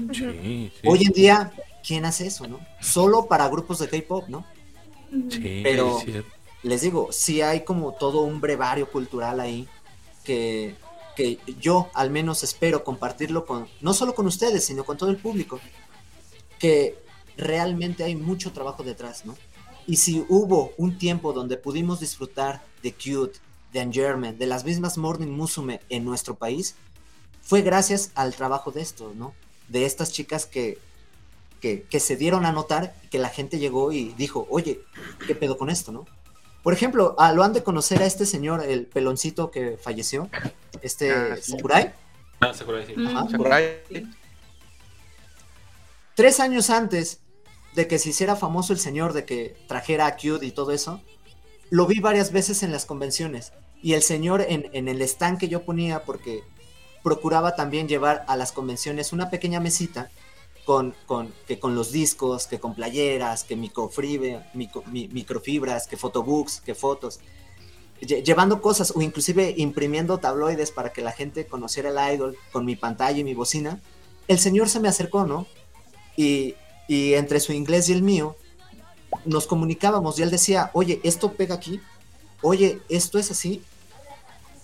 [0.85, 1.51] Hoy en día,
[1.85, 2.59] ¿quién hace eso, no?
[2.81, 4.45] Solo para grupos de K-pop, ¿no?
[5.29, 6.01] Sí, Pero
[6.63, 9.67] les digo, sí hay como todo un brevario cultural ahí
[10.23, 10.75] que,
[11.15, 15.17] que yo al menos espero compartirlo con, no solo con ustedes, sino con todo el
[15.17, 15.59] público,
[16.59, 16.97] que
[17.37, 19.35] realmente hay mucho trabajo detrás, ¿no?
[19.85, 23.39] Y si hubo un tiempo donde pudimos disfrutar de Cute,
[23.73, 26.75] de Angerman, de las mismas Morning Musume en nuestro país,
[27.41, 29.33] fue gracias al trabajo de esto, ¿no?
[29.67, 30.79] De estas chicas que,
[31.59, 34.81] que, se dieron a notar, que la gente llegó y dijo, oye,
[35.27, 36.05] ¿qué pedo con esto, no?
[36.63, 40.29] Por ejemplo, ah, lo han de conocer a este señor, el peloncito que falleció,
[40.81, 41.93] este ah, Sakurai.
[42.39, 42.95] Ah, Sakurai, sí.
[43.29, 43.81] Sakurai.
[46.15, 47.19] Tres años antes
[47.75, 51.01] de que se hiciera famoso el señor, de que trajera a Cute y todo eso,
[51.69, 53.51] lo vi varias veces en las convenciones.
[53.81, 56.43] Y el señor en, en el stand que yo ponía, porque
[57.03, 60.09] procuraba también llevar a las convenciones una pequeña mesita
[60.65, 60.95] con,
[61.47, 67.19] que con los discos, que con playeras, que microfibras, microfibras, que photobooks, que fotos,
[68.01, 72.75] llevando cosas o inclusive imprimiendo tabloides para que la gente conociera el idol con mi
[72.75, 73.79] pantalla y mi bocina,
[74.27, 75.47] el señor se me acercó, ¿no?
[76.15, 76.55] Y,
[76.87, 78.35] y entre su inglés y el mío
[79.25, 81.81] nos comunicábamos y él decía, oye, esto pega aquí,
[82.41, 83.61] oye, esto es así.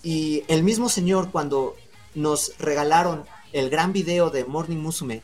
[0.02, 1.76] Y el mismo señor cuando
[2.14, 5.22] nos regalaron el gran video de Morning Musume,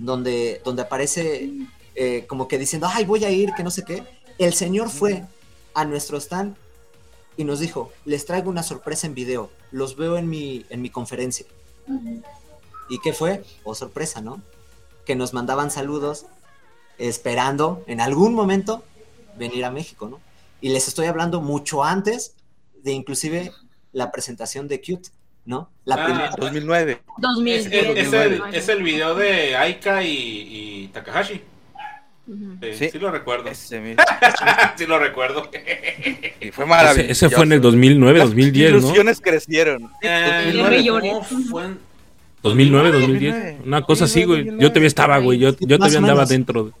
[0.00, 1.50] donde, donde aparece
[1.94, 4.02] eh, como que diciendo, ay, voy a ir, que no sé qué.
[4.38, 5.24] El señor fue
[5.74, 6.56] a nuestro stand
[7.36, 10.90] y nos dijo, les traigo una sorpresa en video, los veo en mi, en mi
[10.90, 11.46] conferencia.
[12.88, 13.44] ¿Y qué fue?
[13.64, 14.42] O oh, sorpresa, ¿no?
[15.04, 16.26] Que nos mandaban saludos
[16.98, 18.84] esperando en algún momento
[19.38, 20.20] venir a México, ¿no?
[20.60, 22.34] Y les estoy hablando mucho antes
[22.82, 23.52] de inclusive
[23.92, 25.10] la presentación de Cute.
[25.50, 25.68] ¿No?
[25.84, 26.30] La ah, primera.
[26.38, 27.02] 2009.
[27.48, 31.42] Es, el, es, el, video de Aika y, Takahashi.
[32.72, 33.50] sí, lo recuerdo.
[33.54, 35.50] sí lo recuerdo.
[36.40, 37.10] y fue maravilloso.
[37.10, 38.76] Ese, fue en el 2009, 2010, ¿no?
[38.76, 39.90] Las ilusiones crecieron.
[40.00, 41.20] 2009,
[41.50, 41.78] fue en
[42.44, 43.56] 2009, 2010.
[43.66, 44.46] Una cosa así, güey.
[44.46, 45.40] Yo todavía estaba, güey.
[45.40, 46.72] Yo, yo todavía andaba dentro.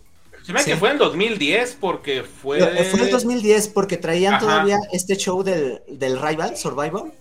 [0.44, 2.60] Se me que fue en 2010 porque fue.
[2.84, 7.12] Fue en 2010 porque traían todavía este show del, del Rival, Survival.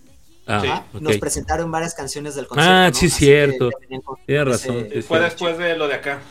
[0.51, 2.73] Ah, Nos presentaron varias canciones del concierto.
[2.73, 3.69] Ah, sí, cierto.
[4.25, 4.87] Tienes razón.
[5.07, 6.21] Fue después de lo de acá.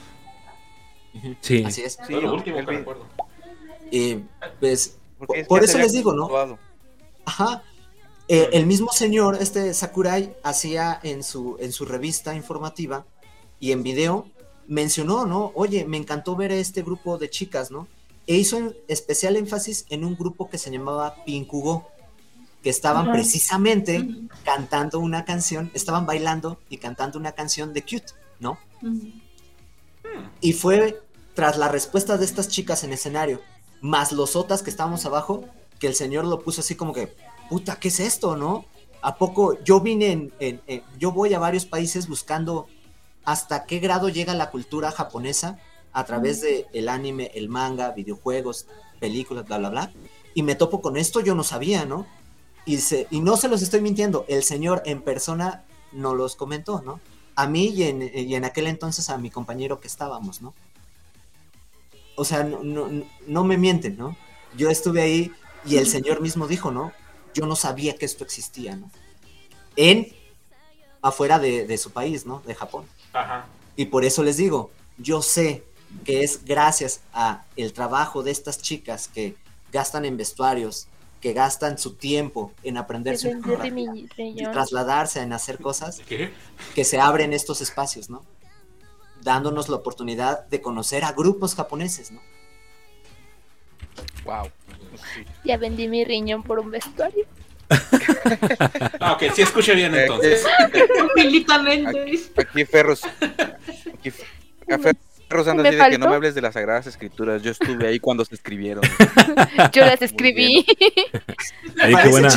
[1.41, 1.63] Sí.
[1.65, 1.99] Así es.
[2.05, 3.07] Sí, lo último que recuerdo.
[3.93, 4.19] Y
[4.59, 4.99] pues,
[5.47, 6.29] por eso les digo, ¿no?
[7.25, 7.63] Ajá.
[8.27, 13.07] Eh, el mismo señor, este Sakurai, hacía en su, en su revista informativa
[13.59, 14.27] y en video,
[14.67, 15.53] mencionó, ¿no?
[15.55, 17.89] Oye, me encantó ver a este grupo de chicas, ¿no?
[18.27, 21.89] E hizo especial énfasis en un grupo que se llamaba Pinkugo
[22.69, 24.07] que estaban precisamente
[24.45, 28.59] cantando una canción, estaban bailando y cantando una canción de Cute, ¿no?
[30.43, 31.01] Y fue
[31.33, 33.41] tras la respuesta de estas chicas en escenario,
[33.81, 35.47] más los otras que estábamos abajo,
[35.79, 37.17] que el señor lo puso así como que,
[37.49, 38.67] puta, ¿qué es esto, no?
[39.01, 40.61] ¿A poco yo vine en,
[40.99, 42.67] yo voy a varios países buscando
[43.25, 45.59] hasta qué grado llega la cultura japonesa
[45.95, 48.67] a través de el anime, el manga, videojuegos,
[49.01, 49.93] películas, bla, bla, bla?
[50.35, 52.07] Y me topo con esto, yo no sabía, ¿no?
[52.69, 57.01] Y, no se los estoy mintiendo, el señor en persona no los comentó, ¿no?
[57.35, 60.53] A mí y en, y en aquel entonces a mi compañero que estábamos, ¿no?
[62.15, 62.91] O sea, no,
[63.27, 64.17] no, me mienten, ¿no?
[64.55, 65.33] Yo estuve ahí
[65.65, 66.93] y el señor mismo dijo, ¿no?
[67.33, 68.91] Yo no sabía que esto existía, ¿no?
[69.77, 70.13] En,
[71.01, 72.43] afuera de, de su país, ¿no?
[72.47, 72.85] De Japón.
[73.15, 73.47] Ajá.
[73.77, 75.65] Y por eso les digo, yo sé
[76.05, 79.37] que es gracias a el trabajo de estas chicas que
[79.73, 80.89] gastan en vestuarios,
[81.21, 86.01] que gastan su tiempo en aprender su y trasladarse, en hacer cosas,
[86.75, 88.25] que se abren estos espacios, ¿no?
[89.23, 92.21] Dándonos la oportunidad de conocer a grupos japoneses, ¿no?
[94.25, 94.51] Wow.
[95.45, 97.27] Ya vendí mi riñón por un vestuario.
[99.01, 100.45] ah, ok, sí escuché bien entonces.
[100.59, 100.81] Aquí,
[102.37, 103.03] aquí Ferros.
[103.05, 107.43] Aquí, Ferros Rosando dice que no me hables de las Sagradas Escrituras.
[107.43, 108.83] Yo estuve ahí cuando se escribieron.
[109.73, 110.65] Yo las escribí.
[110.65, 112.29] qué buena.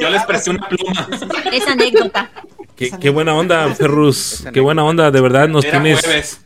[0.00, 1.08] Yo les presté una pluma.
[1.52, 2.30] Es anécdota.
[2.76, 4.44] Qué, buena onda, Ferrus.
[4.52, 6.40] Qué buena onda, de verdad nos tienes.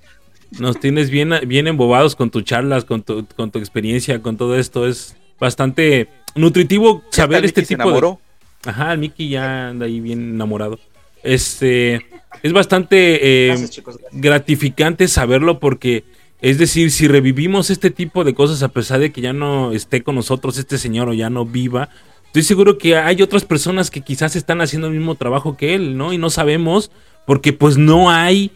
[0.59, 4.57] Nos tienes bien, bien embobados con tus charlas, con tu, con tu experiencia, con todo
[4.57, 4.87] esto.
[4.87, 8.17] Es bastante nutritivo saber este tipo de.
[8.67, 10.79] Ajá, el Mickey ya anda ahí bien enamorado.
[11.25, 12.07] Este
[12.43, 13.69] es bastante eh,
[14.13, 16.05] gratificante saberlo porque
[16.45, 20.03] Es decir, si revivimos este tipo de cosas a pesar de que ya no esté
[20.03, 21.89] con nosotros este señor o ya no viva,
[22.27, 25.97] estoy seguro que hay otras personas que quizás están haciendo el mismo trabajo que él,
[25.97, 26.13] ¿no?
[26.13, 26.91] Y no sabemos
[27.25, 28.51] porque pues no hay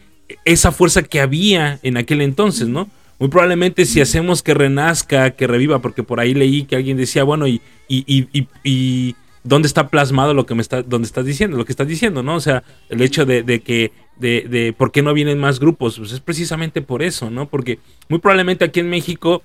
[0.44, 2.90] esa fuerza que había en aquel entonces, ¿no?
[3.18, 7.24] Muy probablemente si hacemos que renazca, que reviva, porque por ahí leí que alguien decía,
[7.24, 11.56] bueno, y, y, y, y dónde está plasmado lo que me está, dónde estás diciendo,
[11.56, 12.36] lo que estás diciendo, ¿no?
[12.36, 15.98] O sea, el hecho de, de que, de, de, por qué no vienen más grupos,
[15.98, 17.46] pues es precisamente por eso, ¿no?
[17.46, 17.78] Porque
[18.08, 19.42] muy probablemente aquí en México,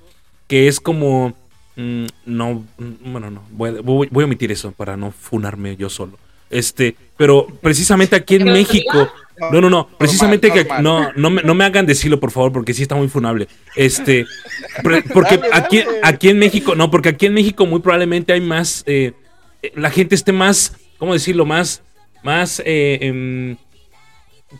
[0.47, 1.33] que es como,
[1.75, 6.17] mm, no, mm, bueno, no, voy, voy, a omitir eso para no funarme yo solo.
[6.49, 9.09] Este, pero precisamente aquí en México,
[9.51, 12.73] no, no, no, precisamente que no, no me, no me hagan decirlo, por favor, porque
[12.73, 13.47] sí está muy funable.
[13.75, 14.25] Este,
[15.13, 19.13] porque aquí, aquí en México, no, porque aquí en México muy probablemente hay más eh,
[19.75, 21.45] la gente esté más, ¿cómo decirlo?
[21.45, 21.81] Más,
[22.23, 23.57] más, eh, em,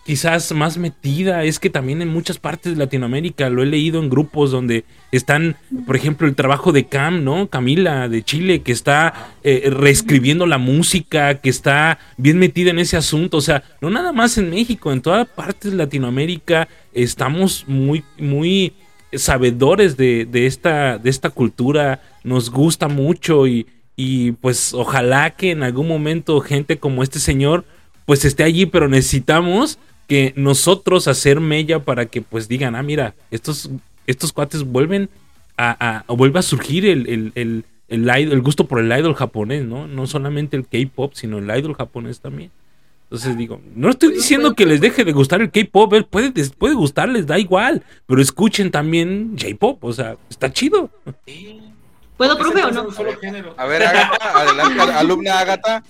[0.05, 1.43] quizás más metida.
[1.43, 5.55] Es que también en muchas partes de Latinoamérica lo he leído en grupos donde están,
[5.85, 7.47] por ejemplo, el trabajo de Cam, ¿no?
[7.47, 12.97] Camila de Chile, que está eh, reescribiendo la música, que está bien metida en ese
[12.97, 13.37] asunto.
[13.37, 18.73] O sea, no nada más en México, en todas partes de Latinoamérica estamos muy, muy
[19.13, 22.01] sabedores de, esta, de esta cultura.
[22.23, 27.65] Nos gusta mucho y y pues ojalá que en algún momento gente como este señor
[28.05, 33.15] pues esté allí, pero necesitamos que nosotros hacer mella para que pues digan, ah, mira,
[33.31, 33.69] estos,
[34.07, 35.09] estos cuates vuelven
[35.57, 39.63] a, a vuelve a surgir el, el, el, el, el, gusto por el idol japonés,
[39.63, 39.87] ¿no?
[39.87, 42.51] No solamente el K-pop, sino el idol japonés también.
[43.03, 47.27] Entonces digo, no estoy diciendo que les deje de gustar el K-pop, puede, puede gustarles,
[47.27, 50.89] da igual, pero escuchen también J-pop, o sea, está chido.
[52.17, 52.87] ¿Puedo, profe, o no?
[53.57, 55.83] A ver, Agatha, adelante, alumna Agatha.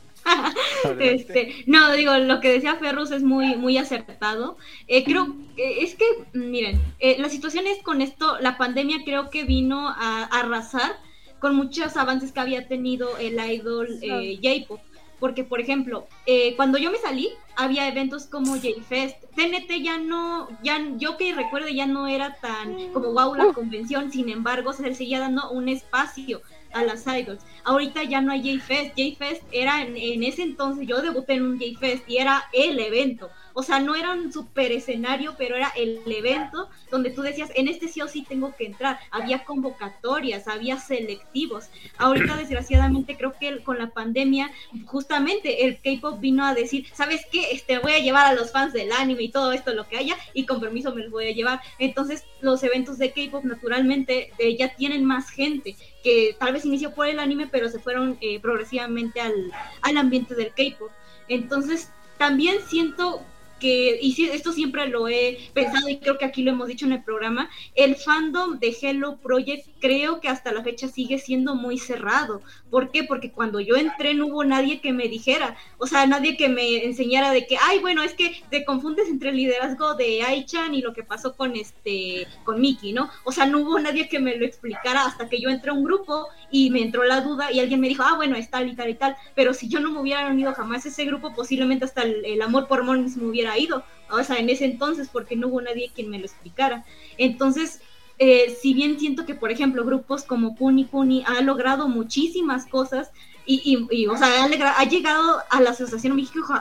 [1.00, 4.58] Este, no, digo, lo que decía Ferrus es muy, muy acertado.
[4.88, 9.44] Eh, creo, es que, miren, eh, la situación es con esto, la pandemia creo que
[9.44, 10.98] vino a, arrasar
[11.40, 14.80] con muchos avances que había tenido el idol eh, J-Pop.
[15.20, 19.18] Porque, por ejemplo, eh, cuando yo me salí, había eventos como J-Fest.
[19.36, 24.12] TNT ya no, ya, yo que recuerdo, ya no era tan como wow la convención,
[24.12, 26.42] sin embargo, se seguía dando un espacio
[26.74, 27.44] a las idols.
[27.64, 28.98] Ahorita ya no hay J-Fest.
[28.98, 33.30] J-Fest era en, en, ese entonces, yo debuté en un J-Fest y era el evento.
[33.54, 37.68] O sea, no era un super escenario, pero era el evento donde tú decías, en
[37.68, 39.00] este sí o sí tengo que entrar.
[39.12, 41.66] Había convocatorias, había selectivos.
[41.98, 44.52] Ahorita, desgraciadamente, creo que con la pandemia,
[44.86, 47.52] justamente el K-pop vino a decir, ¿sabes qué?
[47.52, 50.18] Este, voy a llevar a los fans del anime y todo esto, lo que haya,
[50.34, 51.62] y con permiso me los voy a llevar.
[51.80, 56.94] Entonces, los eventos de K-pop, naturalmente, eh, ya tienen más gente que tal vez inició
[56.94, 59.52] por el anime, pero se fueron eh, progresivamente al,
[59.82, 60.92] al ambiente del K-pop.
[61.28, 63.26] Entonces, también siento
[63.68, 67.04] y esto siempre lo he pensado y creo que aquí lo hemos dicho en el
[67.04, 72.42] programa, el fandom de Hello Project creo que hasta la fecha sigue siendo muy cerrado.
[72.70, 73.04] ¿Por qué?
[73.04, 76.86] Porque cuando yo entré no hubo nadie que me dijera, o sea, nadie que me
[76.86, 80.82] enseñara de que, ay, bueno, es que te confundes entre el liderazgo de Aichan y
[80.82, 83.10] lo que pasó con este, con Miki, ¿no?
[83.24, 85.84] O sea, no hubo nadie que me lo explicara hasta que yo entré a un
[85.84, 88.76] grupo y me entró la duda y alguien me dijo, ah, bueno, es tal y
[88.76, 91.86] tal y tal, pero si yo no me hubiera unido jamás a ese grupo, posiblemente
[91.86, 95.48] hasta el, amor por Mornings me hubiera ido, o sea, en ese entonces, porque no
[95.48, 96.86] hubo nadie quien me lo explicara.
[97.18, 97.82] Entonces,
[98.20, 103.12] eh, si bien siento que, por ejemplo, grupos como Puni Puni ha logrado muchísimas cosas,
[103.46, 106.16] y, y, o sea, ha, llegado a la Asociación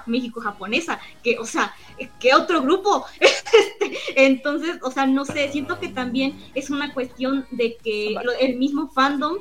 [0.06, 1.74] México-Japonesa, que, o sea,
[2.18, 3.04] que otro grupo.
[3.52, 8.56] Este, entonces, o sea, no sé, siento que también es una cuestión de que el
[8.56, 9.36] mismo fandom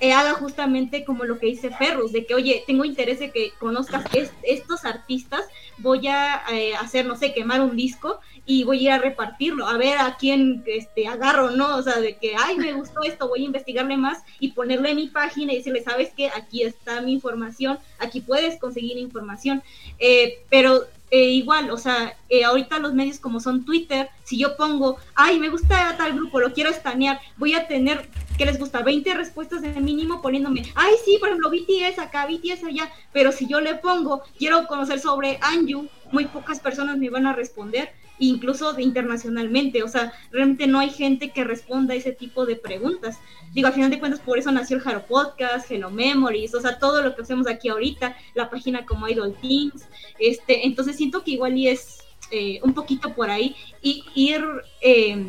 [0.00, 4.04] haga justamente como lo que dice Ferrus, de que, oye, tengo interés de que conozcas
[4.42, 5.44] estos artistas,
[5.78, 9.66] voy a eh, hacer, no sé, quemar un disco y voy a ir a repartirlo,
[9.66, 11.76] a ver a quién este, agarro, ¿no?
[11.76, 14.96] O sea, de que, ay, me gustó esto, voy a investigarle más y ponerle en
[14.96, 16.28] mi página y decirle, ¿sabes qué?
[16.28, 19.62] Aquí está mi información, aquí puedes conseguir información.
[19.98, 24.56] Eh, pero eh, igual, o sea, eh, ahorita los medios como son Twitter, si yo
[24.56, 28.08] pongo, ay, me gusta tal grupo, lo quiero estanear, voy a tener,
[28.40, 28.82] ¿qué les gusta?
[28.82, 33.46] 20 respuestas de mínimo poniéndome, ay, sí, por ejemplo, BTS acá, BTS allá, pero si
[33.46, 38.80] yo le pongo, quiero conocer sobre Anju, muy pocas personas me van a responder incluso
[38.80, 39.82] internacionalmente.
[39.82, 43.18] O sea, realmente no hay gente que responda a ese tipo de preguntas.
[43.52, 46.78] Digo, al final de cuentas, por eso nació el Haro Podcast, Hello Memories, o sea,
[46.78, 49.86] todo lo que hacemos aquí ahorita, la página como Idol Teams.
[50.18, 51.98] Este, entonces siento que igual y es
[52.30, 54.42] eh, un poquito por ahí y ir
[54.80, 55.28] em,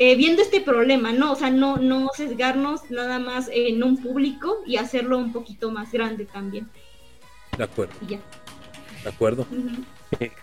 [0.00, 1.32] eh, viendo este problema, ¿no?
[1.32, 5.92] O sea, no, no sesgarnos nada más en un público y hacerlo un poquito más
[5.92, 6.70] grande también.
[7.58, 7.92] De acuerdo.
[8.08, 8.18] ya.
[9.04, 9.46] De acuerdo.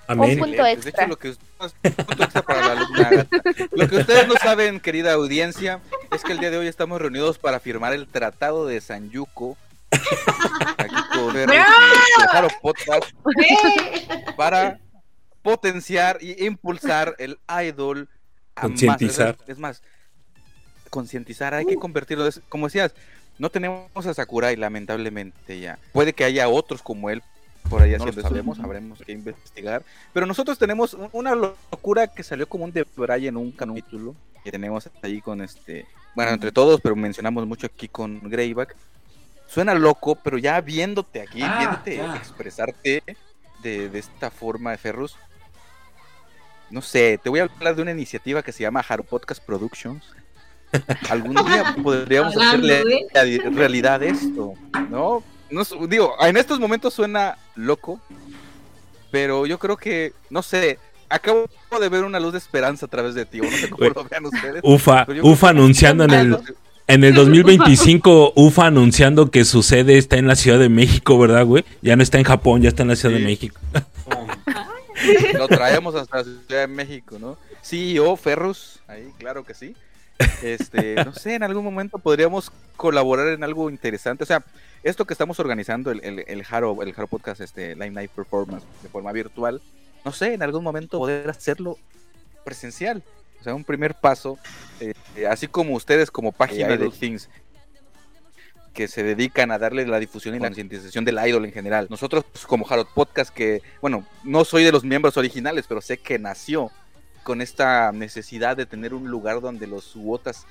[0.07, 0.37] Amén.
[0.37, 1.07] Un punto extra.
[1.07, 1.33] lo que,
[3.71, 5.81] lo que ustedes no saben, querida audiencia,
[6.15, 9.57] es que el día de hoy estamos reunidos para firmar el Tratado de San Yuko.
[10.77, 10.95] Aquí
[12.61, 13.09] podcast
[14.37, 14.79] para
[15.41, 18.07] potenciar y impulsar el idol.
[18.59, 19.37] Concientizar.
[19.47, 19.81] Es más,
[20.89, 22.27] concientizar, hay que convertirlo.
[22.49, 22.93] Como decías,
[23.37, 25.77] no tenemos a Sakurai, lamentablemente ya.
[25.93, 27.21] Puede que haya otros como él,
[27.69, 29.83] por allá no lo sabemos, habremos que investigar.
[30.13, 34.89] Pero nosotros tenemos una locura que salió como un de en un capítulo que tenemos
[35.01, 35.85] ahí con este,
[36.15, 38.75] bueno, entre todos, pero mencionamos mucho aquí con Greyback.
[39.45, 43.03] Suena loco, pero ya viéndote aquí, ah, viéndote expresarte
[43.61, 45.15] de, de, esta forma de Ferrus,
[46.69, 50.03] no sé, te voy a hablar de una iniciativa que se llama Haro Podcast Productions.
[51.09, 53.07] Algún día podríamos hacerle
[53.53, 54.53] realidad esto,
[54.89, 55.23] ¿no?
[55.49, 57.99] no, digo, en estos momentos suena loco,
[59.11, 61.47] pero yo creo que, no sé, acabo
[61.79, 64.25] de ver una luz de esperanza a través de ti, no sé cómo lo vean
[64.25, 64.61] ustedes.
[64.63, 66.37] Ufa, Ufa anunciando en el...
[66.89, 71.45] En el 2025, UFA anunciando que su sede está en la Ciudad de México, ¿verdad,
[71.45, 71.65] güey?
[71.81, 73.59] Ya no está en Japón, ya está en la Ciudad de México.
[75.33, 77.37] Lo traemos hasta la Ciudad de México, ¿no?
[77.61, 79.75] Sí, o Ferrus, ahí, claro que sí.
[80.41, 84.23] Este, no sé, en algún momento podríamos colaborar en algo interesante.
[84.23, 84.43] O sea,
[84.83, 88.65] esto que estamos organizando, el, el, el Haro, el Haro Podcast, este, Live Night Performance,
[88.81, 89.61] de forma virtual,
[90.05, 91.77] no sé, en algún momento poder hacerlo
[92.43, 93.03] presencial.
[93.39, 94.39] O sea, un primer paso,
[94.79, 94.93] eh,
[95.29, 97.29] así como ustedes como página de Things,
[98.77, 101.87] que se dedican a darle la difusión y la concientización del idol en general.
[101.89, 106.19] Nosotros como Haro Podcast, que, bueno, no soy de los miembros originales, pero sé que
[106.19, 106.69] nació
[107.23, 110.45] con esta necesidad de tener un lugar donde los Suotas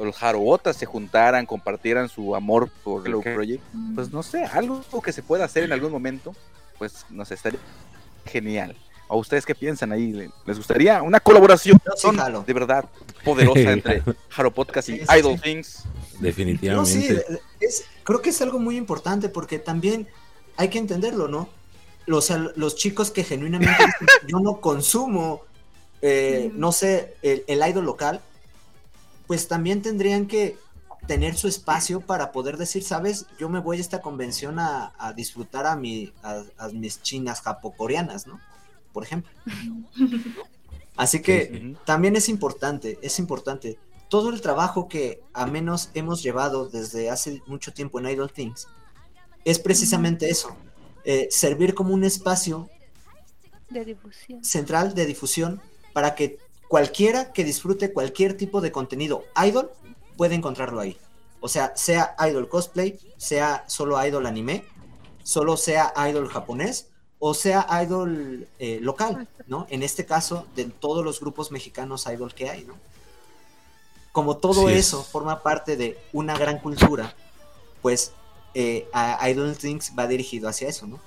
[0.00, 3.62] los Haruotas se juntaran, compartieran su amor por el Project,
[3.94, 6.34] pues no sé, algo que se pueda hacer en algún momento,
[6.78, 7.60] pues nos estaría
[8.26, 8.74] genial.
[9.08, 10.30] ¿A ustedes qué piensan ahí?
[10.44, 11.80] ¿Les gustaría una colaboración
[12.46, 12.84] de verdad
[13.24, 14.02] poderosa entre
[14.36, 15.84] Haro Podcast y Idol Things?
[16.20, 17.24] Definitivamente.
[18.04, 20.08] creo que es algo muy importante porque también
[20.56, 21.48] hay que entenderlo, ¿no?
[22.06, 23.84] Los, los chicos que genuinamente
[24.26, 25.42] yo no consumo,
[26.00, 28.20] eh, no sé, el, el idol local,
[29.26, 30.56] pues también tendrían que
[31.08, 35.66] tener su espacio para poder decir, sabes, yo me voy a esta convención a, disfrutar
[35.66, 38.38] a, mi, a, mis chinas japocoreanas, ¿no?
[38.92, 39.30] Por ejemplo.
[40.96, 43.78] Así que también es importante, es importante.
[44.08, 48.66] Todo el trabajo que a menos hemos llevado desde hace mucho tiempo en Idol Things
[49.44, 50.56] es precisamente eso,
[51.04, 52.68] eh, servir como un espacio
[54.42, 55.60] central de difusión
[55.92, 59.70] para que cualquiera que disfrute cualquier tipo de contenido idol
[60.16, 60.98] puede encontrarlo ahí.
[61.40, 64.64] O sea, sea idol cosplay, sea solo idol anime,
[65.22, 69.66] solo sea idol japonés o sea idol eh, local, ¿no?
[69.70, 72.74] En este caso, de todos los grupos mexicanos idol que hay, ¿no?
[74.12, 77.14] Como todo eso forma parte de una gran cultura,
[77.82, 78.12] pues
[78.54, 78.88] eh,
[79.28, 80.98] Idol Things va dirigido hacia eso, ¿no?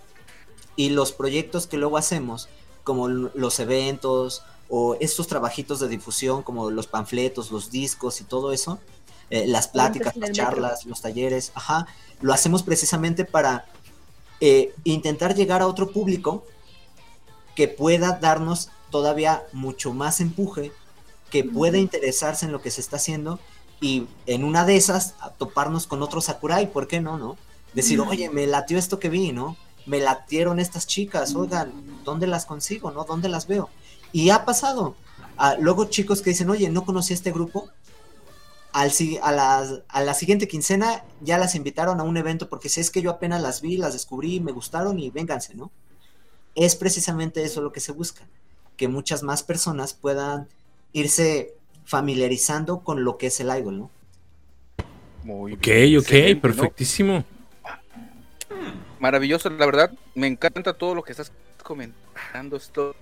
[0.75, 2.47] Y los proyectos que luego hacemos,
[2.83, 8.53] como los eventos, o estos trabajitos de difusión como los panfletos, los discos y todo
[8.53, 8.79] eso,
[9.29, 11.87] eh, las pláticas, las charlas, los talleres, ajá,
[12.21, 13.65] lo hacemos precisamente para
[14.41, 16.43] eh, intentar llegar a otro público
[17.55, 20.71] que pueda darnos todavía mucho más empuje,
[21.29, 23.39] que pueda interesarse en lo que se está haciendo
[23.79, 27.37] y en una de esas toparnos con otro Sakurai, ¿por qué no, no?
[27.73, 29.57] Decir, oye, me latió esto que vi, ¿no?
[29.85, 31.71] Me latieron estas chicas, oigan,
[32.03, 33.05] ¿dónde las consigo, no?
[33.05, 33.69] ¿Dónde las veo?
[34.11, 34.95] Y ha pasado.
[35.37, 37.69] Ah, luego chicos que dicen, oye, no conocí a este grupo.
[38.73, 38.91] Al,
[39.21, 42.89] a, la, a la siguiente quincena ya las invitaron a un evento porque si es
[42.89, 45.71] que yo apenas las vi, las descubrí, me gustaron y vénganse, ¿no?
[46.55, 48.27] Es precisamente eso lo que se busca,
[48.77, 50.47] que muchas más personas puedan
[50.93, 51.53] irse
[51.85, 53.89] familiarizando con lo que es el idol, ¿no?
[55.23, 55.67] Muy ok,
[55.99, 57.23] ok, perfectísimo.
[58.99, 61.31] Maravilloso, la verdad, me encanta todo lo que estás
[61.63, 62.95] comentando, esto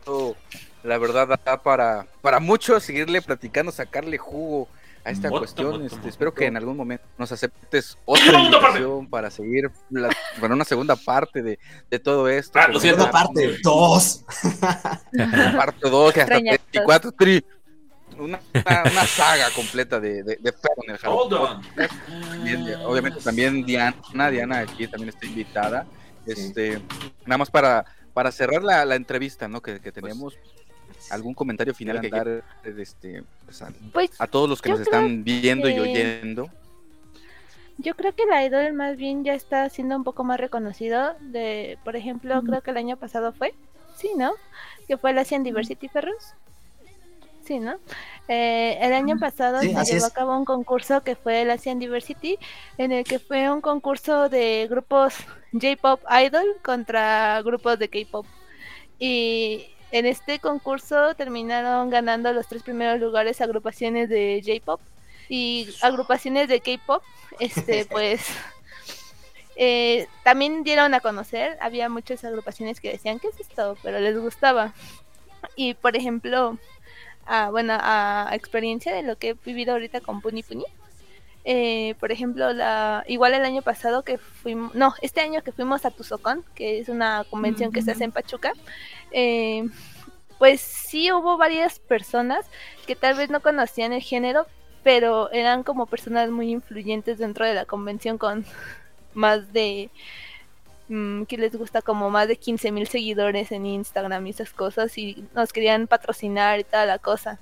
[0.84, 4.68] la verdad da para, para mucho seguirle platicando, sacarle jugo
[5.04, 5.84] a esta cuestión.
[5.86, 10.66] Este, espero que en algún momento nos aceptes otra invitación para seguir la, bueno, una
[10.66, 12.60] segunda parte de, de todo esto.
[12.60, 14.26] Ah, segunda parte, dos.
[15.58, 17.14] parte dos, que hasta 24,
[18.20, 20.54] una, una, saga completa de, de, de
[20.86, 21.62] en el Japón.
[22.86, 25.86] Obviamente también Diana, Diana aquí también está invitada.
[26.26, 26.82] Este,
[27.26, 29.62] nada más para, para cerrar la, la entrevista ¿no?
[29.62, 30.38] que, que tenemos,
[31.10, 35.70] algún comentario final que dar este, pues, pues, a, todos los que nos están viendo
[35.70, 36.50] y oyendo.
[37.78, 41.16] Yo creo que la idol más bien ya está siendo un poco más reconocido.
[41.22, 43.54] De, por ejemplo, creo que el año pasado fue,
[43.96, 44.34] sí, ¿no?
[44.88, 46.34] Que fue la Asian Diversity Ferros.
[47.46, 47.78] Sí, ¿no?
[48.28, 52.38] Eh, el año pasado se llevó a cabo un concurso que fue el Asian Diversity,
[52.78, 55.16] en el que fue un concurso de grupos
[55.54, 58.26] J-Pop Idol contra grupos de K-Pop.
[59.00, 64.82] Y en este concurso terminaron ganando los tres primeros lugares agrupaciones de J-Pop
[65.28, 67.04] y agrupaciones de K-Pop
[67.40, 68.22] este, pues
[69.56, 73.78] eh, también dieron a conocer, había muchas agrupaciones que decían, ¿qué es esto?
[73.84, 74.74] Pero les gustaba.
[75.56, 76.58] Y por ejemplo,
[77.26, 80.66] a, bueno, a, experiencia de lo que he vivido ahorita con Puni Puni.
[81.52, 85.84] Eh, por ejemplo, la, igual el año pasado que fuimos, no, este año que fuimos
[85.84, 88.54] a Tuzocon, que es una convención que se hace en Pachuca,
[89.10, 89.68] eh,
[90.38, 92.46] pues sí hubo varias personas
[92.86, 94.46] que tal vez no conocían el género,
[94.84, 98.46] pero eran como personas muy influyentes dentro de la convención con
[99.16, 99.90] más de
[100.88, 104.96] mm, que les gusta como más de 15 mil seguidores en Instagram y esas cosas
[105.00, 107.40] y nos querían patrocinar y toda la cosa.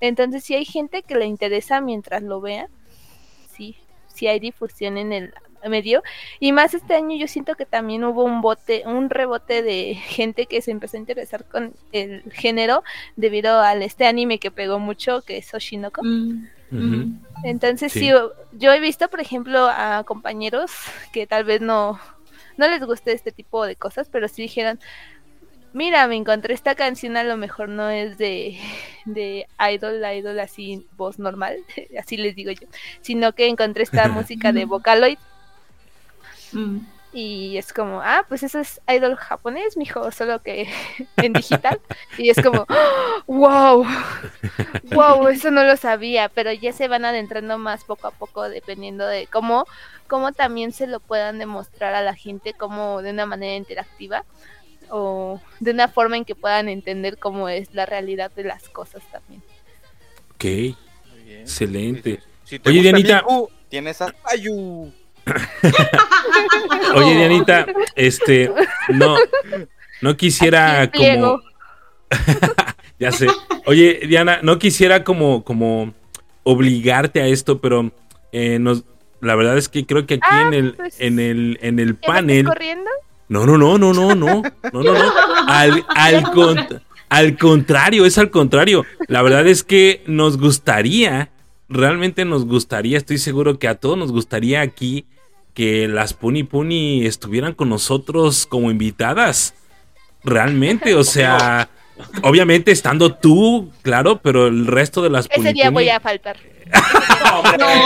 [0.00, 2.70] Entonces si hay gente que le interesa mientras lo vea,
[4.20, 5.34] sí, sí hay difusión en el
[5.68, 6.02] medio
[6.38, 10.46] y más este año yo siento que también hubo un bote, un rebote de gente
[10.46, 12.82] que se empezó a interesar con el género
[13.16, 16.02] debido al este anime que pegó mucho que es Oshinoko.
[16.02, 16.46] Mm.
[17.42, 18.10] Entonces, sí.
[18.52, 20.70] yo he visto, por ejemplo, a compañeros
[21.12, 21.98] que tal vez no,
[22.56, 24.78] no les guste este tipo de cosas, pero sí dijeron,
[25.72, 28.58] mira, me encontré esta canción, a lo mejor no es de,
[29.04, 31.58] de idol, idol así, voz normal,
[31.98, 32.66] así les digo yo,
[33.00, 35.18] sino que encontré esta música de Vocaloid.
[36.52, 36.78] Mm.
[37.12, 40.68] Y es como, ah, pues eso es idol japonés, mijo, solo que
[41.16, 41.80] en digital.
[42.18, 42.66] Y es como,
[43.26, 43.84] wow,
[44.84, 49.08] wow, eso no lo sabía, pero ya se van adentrando más poco a poco dependiendo
[49.08, 49.66] de cómo,
[50.06, 54.24] cómo también se lo puedan demostrar a la gente como de una manera interactiva
[54.90, 59.02] o de una forma en que puedan entender cómo es la realidad de las cosas
[59.10, 59.42] también.
[60.34, 60.76] Ok,
[61.28, 62.20] excelente.
[62.64, 63.24] Oye, Dianita,
[63.68, 64.92] tienes a Ayu.
[66.94, 68.50] Oye, Dianita, este,
[68.88, 69.16] no,
[70.00, 71.40] no quisiera como.
[72.98, 73.28] ya sé.
[73.66, 75.94] Oye, Diana, no quisiera como, como
[76.42, 77.92] obligarte a esto, pero
[78.32, 78.84] eh, nos,
[79.20, 81.94] la verdad es que creo que aquí ah, en el, pues, en el, en el
[81.96, 82.46] panel.
[82.46, 82.90] corriendo?
[83.30, 85.12] No, no, no, no, no, no, no, no, no.
[85.46, 88.84] Al, al, al contrario, es al contrario.
[89.06, 91.30] La verdad es que nos gustaría,
[91.68, 95.06] realmente nos gustaría, estoy seguro que a todos nos gustaría aquí
[95.54, 99.54] que las Puni Puni estuvieran con nosotros como invitadas.
[100.24, 101.68] Realmente, o sea,
[102.22, 106.36] obviamente estando tú, claro, pero el resto de las Puni Ese día voy a faltar.
[107.58, 107.78] no,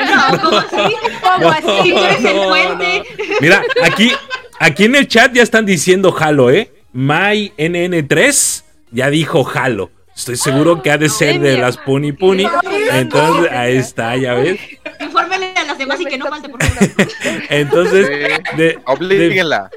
[0.00, 0.96] no, ¿cómo así?
[1.22, 1.94] ¿Cómo así?
[1.96, 3.02] eres el puente.
[3.40, 4.12] Mira, aquí,
[4.58, 6.72] aquí en el chat ya están diciendo jalo, ¿eh?
[6.94, 9.90] MyNN3 ya dijo jalo.
[10.14, 12.46] Estoy seguro que ha de ser de las Puni Puni.
[12.92, 14.60] Entonces, ahí está, ya ves.
[15.00, 17.08] Infórmele a las demás y que no falte por favor.
[17.48, 18.08] Entonces,
[18.56, 19.70] de, oblíguenla.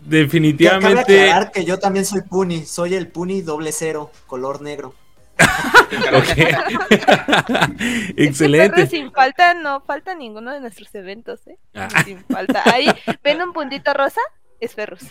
[0.00, 1.32] definitivamente.
[1.54, 2.64] Que yo también soy Puni.
[2.66, 4.94] Soy el Puni doble cero, color negro.
[8.16, 8.86] Excelente.
[8.86, 11.58] sin falta, no falta ninguno de nuestros eventos, ¿eh?
[11.74, 11.88] Ah.
[12.04, 12.62] Sin falta.
[12.72, 12.86] Ahí,
[13.22, 14.20] ¿ven un puntito rosa?
[14.60, 15.02] Es Ferrus.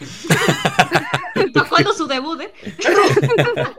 [1.70, 2.52] ¿Cuándo su debut, eh?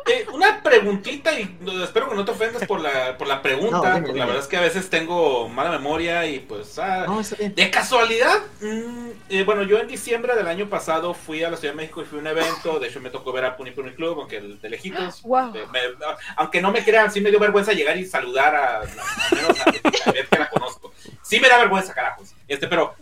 [0.06, 0.26] eh?
[0.32, 4.00] una preguntita y espero que no te ofendas por la, por la pregunta.
[4.00, 7.06] La verdad es que a veces tengo mala memoria y pues ah,
[7.38, 8.38] de casualidad.
[8.60, 12.02] Mm, eh, bueno, yo en diciembre del año pasado fui a la Ciudad de México
[12.02, 12.80] y fui a un evento.
[12.80, 15.22] De hecho, me tocó ver a Puni Puni Club, aunque de lejitos.
[16.36, 20.26] aunque no me crean, sí me dio vergüenza llegar y saludar a, a, a, ver
[20.28, 20.92] que la conozco.
[21.22, 22.34] Sí me da vergüenza, carajos.
[22.48, 22.94] Este, pero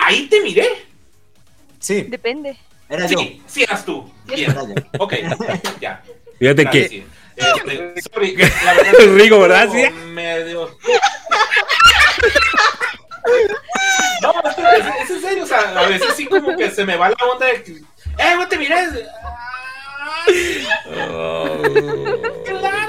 [0.00, 0.93] ahí te miré.
[1.84, 2.00] Sí.
[2.08, 2.56] Depende.
[2.88, 3.18] Era yo.
[3.46, 4.10] Sí, eras tú.
[4.24, 4.56] Bien.
[4.98, 5.14] Ok,
[5.82, 6.02] ya.
[6.38, 7.06] Fíjate que.
[7.36, 9.68] Este, sorry, la verdad Rigo, ¿verdad?
[9.70, 9.90] Sí.
[10.06, 10.78] Medio...
[14.22, 17.16] No, es, en serio, o sea, a veces sí como que se me va la
[17.30, 17.82] onda de
[18.18, 18.88] ¡Eh, no te mires!
[21.10, 21.58] Oh.
[22.46, 22.88] ¡Claro!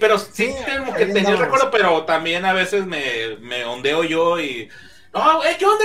[0.00, 4.68] pero sí, tengo que tener recuerdo, pero también a veces me, me ondeo yo y...
[5.12, 5.84] ¡No, eh, qué onda!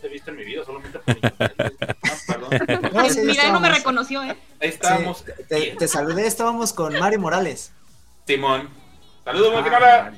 [0.00, 1.16] Te he visto en mi vida, solamente por
[3.24, 4.36] Mira, no me reconoció, ¿eh?
[4.60, 5.24] Ahí estábamos.
[5.48, 7.72] te, saludé, estábamos con Mario Morales.
[8.26, 8.68] Simón.
[9.24, 10.10] Saludos, ah,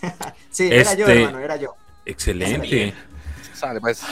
[0.50, 1.74] Sí, era yo, este, hermano, era yo.
[2.06, 2.94] Excelente.
[3.54, 4.02] Sale, pues.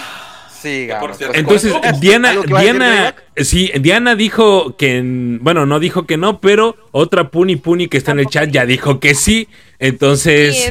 [0.61, 0.89] Sí,
[1.35, 5.01] Entonces, Diana, Diana, sí, Diana dijo que,
[5.41, 8.67] bueno, no dijo que no, pero otra Puni Puni que está en el chat ya
[8.67, 9.49] dijo que sí.
[9.79, 10.69] Entonces,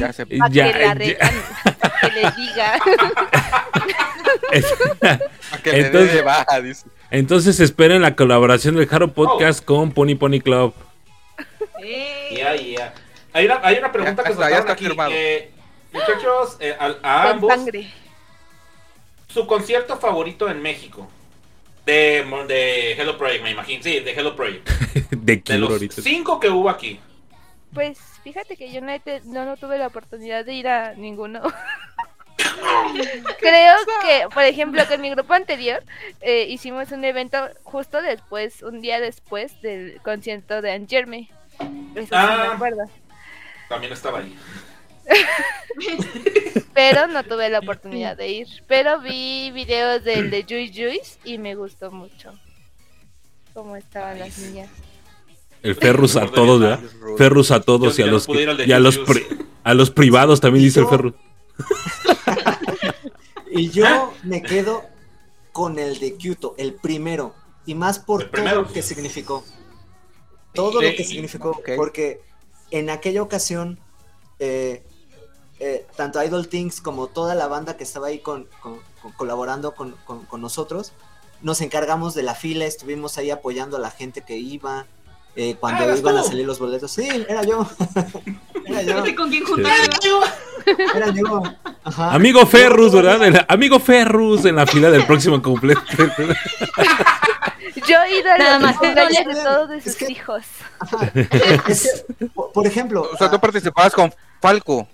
[0.50, 0.94] ya,
[2.00, 2.78] que, le diga.
[5.64, 10.74] entonces, entonces esperen la colaboración del Jaro Podcast con Pony Pony Club.
[13.32, 14.86] Hay, una, hay una pregunta que está, aquí.
[15.10, 15.50] Eh,
[15.92, 17.52] muchachos, eh, a, ambos.
[19.28, 21.08] Su concierto favorito en México.
[21.84, 23.82] De, de Hello Project, me imagino.
[23.82, 24.68] Sí, de Hello Project.
[25.10, 27.00] de, de los cinco que hubo aquí.
[27.72, 31.42] Pues fíjate que yo no, no, tuve la oportunidad de ir a ninguno.
[33.38, 35.82] Creo que, por ejemplo, con mi grupo anterior
[36.20, 41.30] eh, hicimos un evento justo después, un día después del concierto de Angerme.
[41.94, 42.70] Eso ah, me
[43.68, 44.36] También estaba ahí.
[46.74, 48.48] Pero no tuve la oportunidad de ir.
[48.66, 52.32] Pero vi videos del de Juice Juice y me gustó mucho
[53.54, 54.68] cómo estaban las niñas.
[55.62, 56.80] El Ferrus a todos, ¿verdad?
[57.16, 59.00] Ferrus a todos y a los, y a los,
[59.64, 61.14] a los privados también dice el Ferrus.
[63.50, 64.84] y yo me quedo
[65.52, 67.34] con el de Kyoto, el primero.
[67.66, 69.44] Y más por todo lo que significó.
[70.54, 71.60] Todo lo que significó.
[71.76, 72.22] Porque
[72.70, 73.78] en aquella ocasión,
[74.38, 74.82] eh,
[75.58, 78.48] eh, tanto Idol Things como toda la banda que estaba ahí con,
[79.16, 79.96] colaborando con,
[80.40, 80.92] nosotros,
[81.42, 84.86] nos encargamos de la fila, estuvimos ahí apoyando a la gente que iba.
[85.36, 87.68] Eh, cuando ah, iban a salir los boletos, sí, era yo.
[88.64, 89.14] era yo.
[89.16, 89.44] ¿Con quién
[90.94, 91.14] Era.
[92.14, 93.46] Amigo Ferrus, ¿verdad?
[93.48, 95.80] amigo Ferrus en la fila del próximo completo.
[97.86, 100.44] Yo he ido a Nada más, de todos de sus hijos.
[102.52, 103.08] por ejemplo.
[103.12, 104.88] O sea, tú participabas con Falco.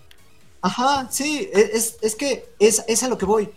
[0.62, 3.50] Ajá, sí, e, es, es que es, es, a lo que voy.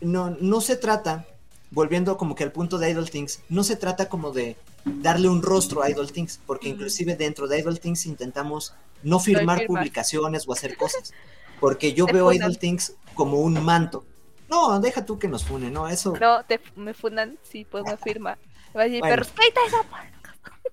[0.00, 1.26] No, no se trata,
[1.70, 5.42] volviendo como que al punto de Idol Things, no se trata como de darle un
[5.42, 8.72] rostro a Idol Things, porque inclusive dentro de Idol Things intentamos
[9.02, 11.12] no firmar publicaciones o hacer cosas,
[11.60, 14.04] porque yo veo Idol Things como un manto.
[14.48, 16.14] No, deja tú que nos funen, no, eso.
[16.20, 18.38] No, te, me funan, sí, pues me firma.
[18.76, 19.22] Va a decir, pero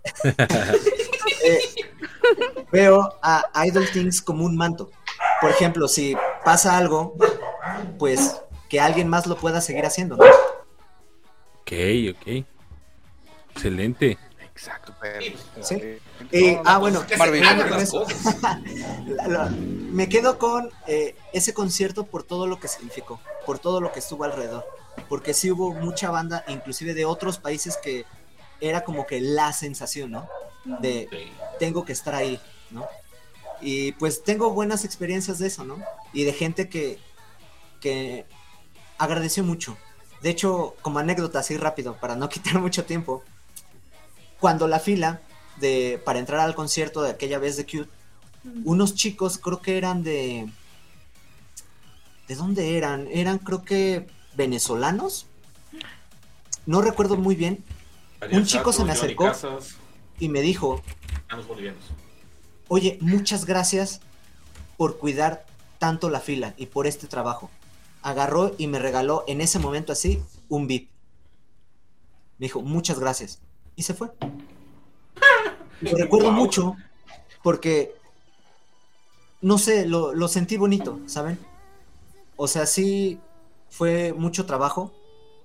[1.44, 1.60] eh,
[2.72, 4.92] veo a Idol Things como un manto
[5.44, 6.16] por ejemplo, si
[6.46, 7.16] pasa algo,
[8.00, 10.24] pues que alguien más lo pueda seguir haciendo, ¿no?
[11.62, 11.72] Ok,
[12.12, 12.46] ok.
[13.52, 14.18] Excelente.
[14.56, 14.94] Exacto.
[15.62, 16.00] ¿Sí?
[16.64, 17.04] ah, bueno,
[19.92, 24.00] me quedo con eh, ese concierto por todo lo que significó, por todo lo que
[24.00, 24.64] estuvo alrededor,
[25.10, 28.06] porque sí hubo mucha banda, inclusive de otros países que
[28.62, 30.30] era como que la sensación, ¿no?
[30.80, 31.10] De
[31.60, 32.40] tengo que estar ahí,
[32.70, 32.88] ¿no?
[33.60, 35.78] Y pues tengo buenas experiencias de eso, ¿no?
[36.14, 37.00] Y de gente que,
[37.80, 38.26] que
[39.00, 39.78] agradeció mucho.
[40.22, 43.24] De hecho, como anécdota así rápido, para no quitar mucho tiempo,
[44.44, 45.22] cuando la fila
[45.62, 47.90] de, para entrar al concierto de aquella vez de Cute,
[48.66, 50.50] unos chicos creo que eran de...
[52.28, 53.08] ¿De dónde eran?
[53.10, 54.06] Eran creo que
[54.36, 55.28] venezolanos.
[56.66, 57.64] No recuerdo muy bien.
[58.34, 59.32] Un chico se me acercó
[60.20, 60.84] y me dijo,
[62.68, 64.02] oye, muchas gracias
[64.76, 65.46] por cuidar
[65.80, 67.50] tanto la fila y por este trabajo.
[68.02, 70.90] Agarró y me regaló en ese momento así un VIP.
[72.40, 73.40] Me dijo, muchas gracias.
[73.76, 74.12] Y se fue.
[75.82, 76.76] Lo recuerdo mucho
[77.42, 77.94] porque,
[79.42, 81.40] no sé, lo, lo sentí bonito, ¿saben?
[82.36, 83.20] O sea, sí
[83.70, 84.94] fue mucho trabajo,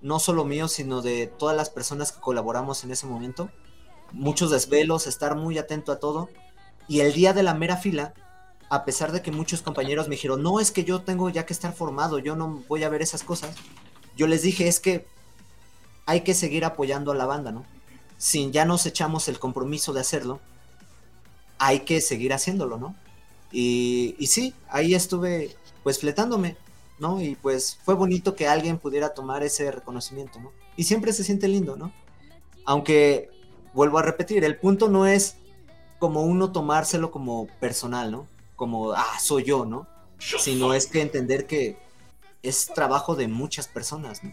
[0.01, 3.51] no solo mío, sino de todas las personas que colaboramos en ese momento.
[4.13, 6.29] Muchos desvelos, estar muy atento a todo
[6.89, 8.15] y el día de la mera fila,
[8.71, 11.53] a pesar de que muchos compañeros me dijeron, no, es que yo tengo ya que
[11.53, 13.55] estar formado, yo no voy a ver esas cosas,
[14.17, 15.07] yo les dije, es que
[16.07, 17.65] hay que seguir apoyando a la banda, ¿no?
[18.19, 20.41] Si ya nos echamos el compromiso de hacerlo,
[21.59, 22.95] hay que seguir haciéndolo, ¿no?
[23.51, 26.57] Y, y sí, ahí estuve pues fletándome,
[26.99, 27.21] ¿no?
[27.23, 30.53] Y pues fue bonito que alguien pudiera tomar ese reconocimiento, ¿no?
[30.77, 31.93] Y siempre se siente lindo, ¿no?
[32.65, 33.31] Aunque,
[33.73, 35.37] vuelvo a repetir, el punto no es
[35.99, 38.27] como uno tomárselo como personal, ¿no?
[38.57, 39.87] Como, ah, soy yo, ¿no?
[40.19, 41.79] Sino es que entender que
[42.43, 44.33] es trabajo de muchas personas, ¿no?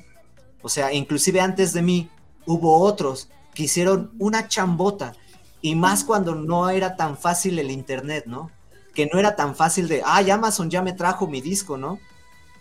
[0.62, 2.10] O sea, inclusive antes de mí
[2.45, 5.15] hubo otros que hicieron una chambota
[5.61, 8.52] y más cuando no era tan fácil el internet, ¿no?
[8.94, 11.99] Que no era tan fácil de, ay, Amazon ya me trajo mi disco, ¿no?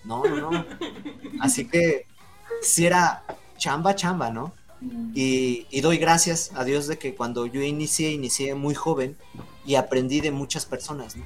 [0.05, 0.65] No, no, no.
[1.41, 2.07] Así que
[2.63, 3.25] si era
[3.59, 4.55] chamba, chamba, ¿no?
[5.15, 9.17] Y, doy gracias a Dios de que cuando yo inicié, inicié muy joven
[9.67, 11.25] y aprendí de muchas personas, ¿no?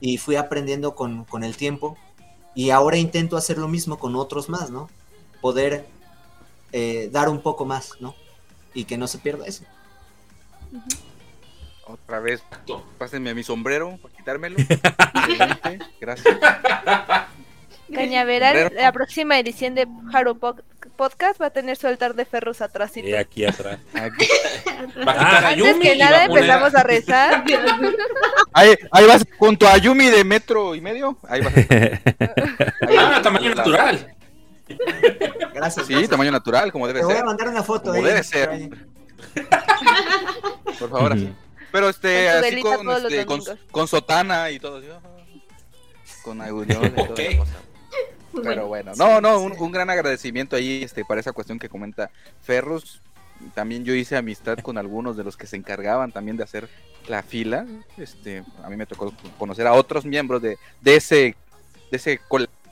[0.00, 1.96] Y fui aprendiendo con, el tiempo
[2.54, 4.88] y ahora intento hacer lo mismo con otros más, ¿no?
[5.40, 5.86] poder
[6.72, 8.14] eh, dar un poco más, ¿no?
[8.74, 9.64] Y que no se pierda eso.
[11.86, 12.42] Otra vez,
[12.98, 14.56] pásenme a mi sombrero para quitármelo.
[16.00, 16.36] Gracias.
[17.92, 22.96] Cañaveral, la próxima edición de Haro Podcast va a tener su altar de ferros atrás.
[22.96, 23.78] Y aquí atrás.
[25.06, 27.44] Ah, antes que nada empezamos a rezar.
[28.52, 31.18] Ahí, ahí vas junto a Yumi de metro y medio.
[31.28, 31.52] Ahí vas.
[32.98, 34.14] ah, tamaño natural.
[35.54, 35.86] Gracias.
[35.86, 37.08] Sí, tamaño natural, como debe ser.
[37.08, 37.92] Te voy a mandar una foto.
[37.92, 38.70] Como debe ser.
[40.78, 41.32] Por favor, así.
[41.72, 43.26] Pero este, así con, este,
[43.70, 44.80] con, sotana y todo.
[46.22, 47.14] Con ayuno y todo.
[48.42, 52.10] Pero bueno, no, no, un, gran agradecimiento ahí este, para esa cuestión que comenta
[52.42, 53.00] Ferros.
[53.54, 56.68] También yo hice amistad con algunos de los que se encargaban también de hacer
[57.08, 57.66] la fila.
[57.96, 61.36] Este, a mí me tocó conocer a otros miembros de, de ese
[61.90, 62.63] de ese colectivo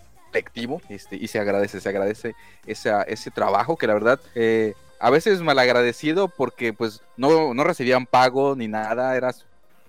[0.88, 2.34] este, y se agradece, se agradece
[2.66, 8.06] esa, ese trabajo que la verdad eh, a veces malagradecido porque pues no, no recibían
[8.06, 9.34] pago ni nada, era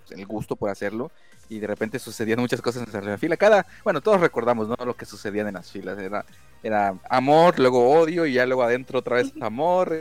[0.10, 1.12] el gusto por hacerlo
[1.50, 3.38] y de repente sucedían muchas cosas en la fila.
[3.38, 4.76] Cada, bueno, todos recordamos, ¿no?
[4.86, 5.98] Lo que sucedían en las filas.
[6.00, 6.26] Era,
[6.64, 9.96] era amor, luego odio y ya luego adentro otra vez amor.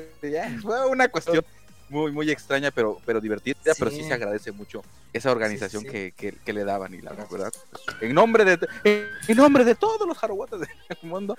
[0.63, 1.45] fue una cuestión
[1.93, 4.83] muy, muy extraña, pero, pero divertida, pero sí se agradece mucho
[5.13, 7.53] esa organización Que, que, le daban y la verdad.
[8.01, 10.69] En nombre de, en nombre de todos los jaroguatas del
[11.03, 11.37] mundo,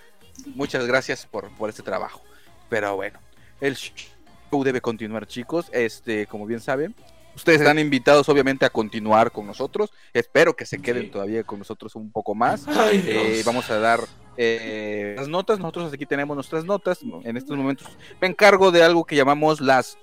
[0.55, 2.21] muchas gracias por, por este trabajo.
[2.69, 3.19] Pero bueno,
[3.59, 5.69] el show debe continuar, chicos.
[5.73, 6.95] Este, como bien saben,
[7.35, 9.91] Ustedes están invitados obviamente a continuar con nosotros.
[10.13, 12.65] Espero que se queden todavía con nosotros un poco más.
[12.93, 14.01] Eh, vamos a dar
[14.37, 15.57] eh, las notas.
[15.57, 16.99] Nosotros aquí tenemos nuestras notas.
[17.23, 17.87] En estos momentos
[18.21, 19.97] me encargo de algo que llamamos las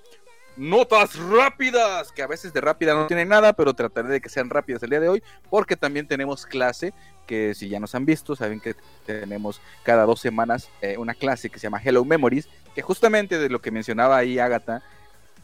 [0.57, 4.49] notas rápidas, que a veces de rápida no tienen nada, pero trataré de que sean
[4.49, 6.93] rápidas el día de hoy, porque también tenemos clase,
[7.27, 8.75] que si ya nos han visto, saben que
[9.05, 13.49] tenemos cada dos semanas eh, una clase que se llama Hello Memories, que justamente de
[13.49, 14.81] lo que mencionaba ahí Agatha,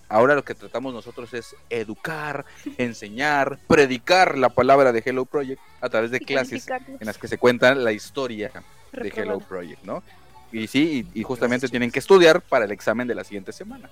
[0.09, 2.45] Ahora lo que tratamos nosotros es educar,
[2.77, 7.37] enseñar, predicar la palabra de Hello Project a través de clases en las que se
[7.37, 8.51] cuenta la historia
[8.93, 10.03] de Hello Project, ¿no?
[10.51, 13.89] Y sí, y, justamente tienen que estudiar para el examen de la siguiente semana.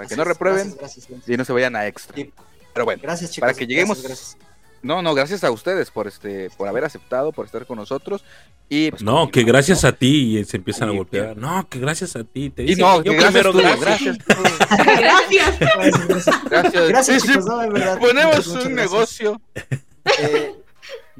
[0.00, 0.74] Para que no reprueben
[1.26, 2.16] y no se vayan a extra.
[2.72, 3.02] Pero bueno,
[3.38, 4.36] para que lleguemos
[4.82, 8.24] no, no, gracias a ustedes por este, por haber aceptado, por estar con nosotros.
[8.70, 11.36] Y pues, no, que gracias a ti y se empiezan a golpear.
[11.36, 12.48] No, que gracias a ti.
[12.48, 14.16] Te y no, yo primero gracias.
[14.18, 15.58] Gracias.
[16.48, 16.88] gracias.
[16.88, 17.22] Gracias.
[17.22, 17.98] chicos, no, de verdad.
[17.98, 19.38] Ponemos un negocio.
[20.18, 20.54] Eh,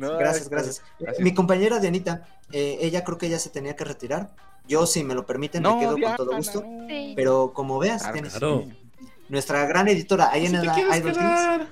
[0.01, 0.83] gracias, gracias,
[1.19, 4.31] Mi compañera Dianita, eh, ella creo que ya se tenía que retirar.
[4.67, 6.65] Yo, si me lo permiten, me quedo con todo gusto.
[7.17, 8.67] Pero como veas, claro,
[9.29, 11.69] nuestra gran editora, ahí en el Idol Teams.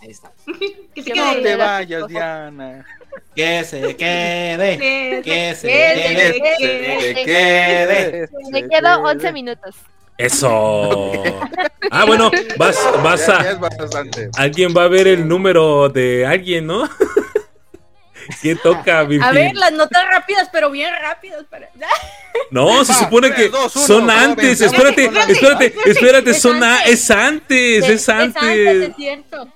[0.00, 0.32] Ahí está.
[0.94, 2.86] que no te vayas, Diana.
[3.34, 4.78] Que se quede.
[5.22, 6.40] Que se quede.
[6.58, 8.28] Que se quede.
[8.50, 9.76] Me quedo 11 minutos.
[10.18, 11.12] Eso.
[11.90, 13.58] Ah, bueno, vas, vas a.
[14.36, 16.86] Alguien va a ver el número de alguien, ¿no?
[18.42, 21.44] ¿Quién toca, A ver, las notas rápidas, pero bien rápidas.
[21.48, 21.70] Para...
[22.50, 24.60] No, se supone que son antes.
[24.60, 28.88] Espérate, espérate, espérate, son es antes, es antes.
[28.90, 29.48] Es cierto.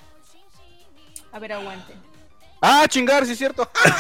[1.32, 1.93] A ver, aguante.
[2.62, 3.68] Ah, chingar, sí es cierto.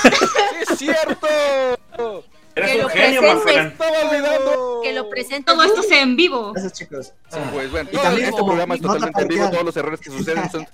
[0.68, 2.24] sí es cierto.
[2.54, 4.80] Eres que un genio, Estaba olvidando.
[4.82, 5.52] Que lo presente.
[5.52, 6.52] Todo esto sea en vivo.
[6.52, 7.12] Gracias, chicos.
[7.30, 7.38] Sí.
[7.52, 9.50] Pues bueno, y también este programa es totalmente en vivo.
[9.50, 10.66] Todos los errores que suceden son.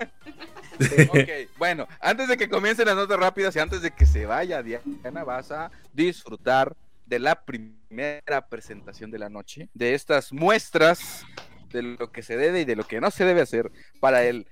[1.08, 1.28] ok,
[1.58, 5.24] bueno, antes de que comiencen las notas rápidas y antes de que se vaya Diana,
[5.24, 6.74] vas a disfrutar
[7.04, 11.24] de la primera presentación de la noche, de estas muestras
[11.70, 13.70] de lo que se debe y de lo que no se debe hacer
[14.00, 14.46] para el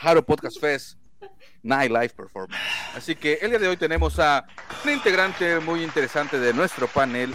[0.00, 0.98] Haro Podcast Fest
[1.64, 2.62] Night Live Performance.
[2.94, 4.46] Así que el día de hoy tenemos a
[4.84, 7.34] un integrante muy interesante de nuestro panel,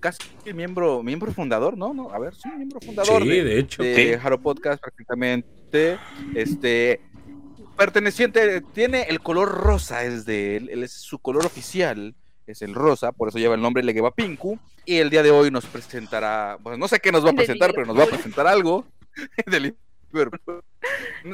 [0.00, 0.18] casi
[0.54, 1.92] miembro, miembro fundador, ¿no?
[1.92, 5.98] no a ver, sí, miembro fundador sí, de, hecho, de Haro Podcast prácticamente,
[6.34, 7.02] este,
[7.76, 12.14] perteneciente, tiene el color rosa, es de él, él es su color oficial
[12.50, 14.58] es el rosa, por eso lleva el nombre Legueva Pinku.
[14.84, 17.72] Y el día de hoy nos presentará, pues no sé qué nos va a presentar,
[17.74, 18.86] pero nos va a presentar algo
[19.46, 19.76] del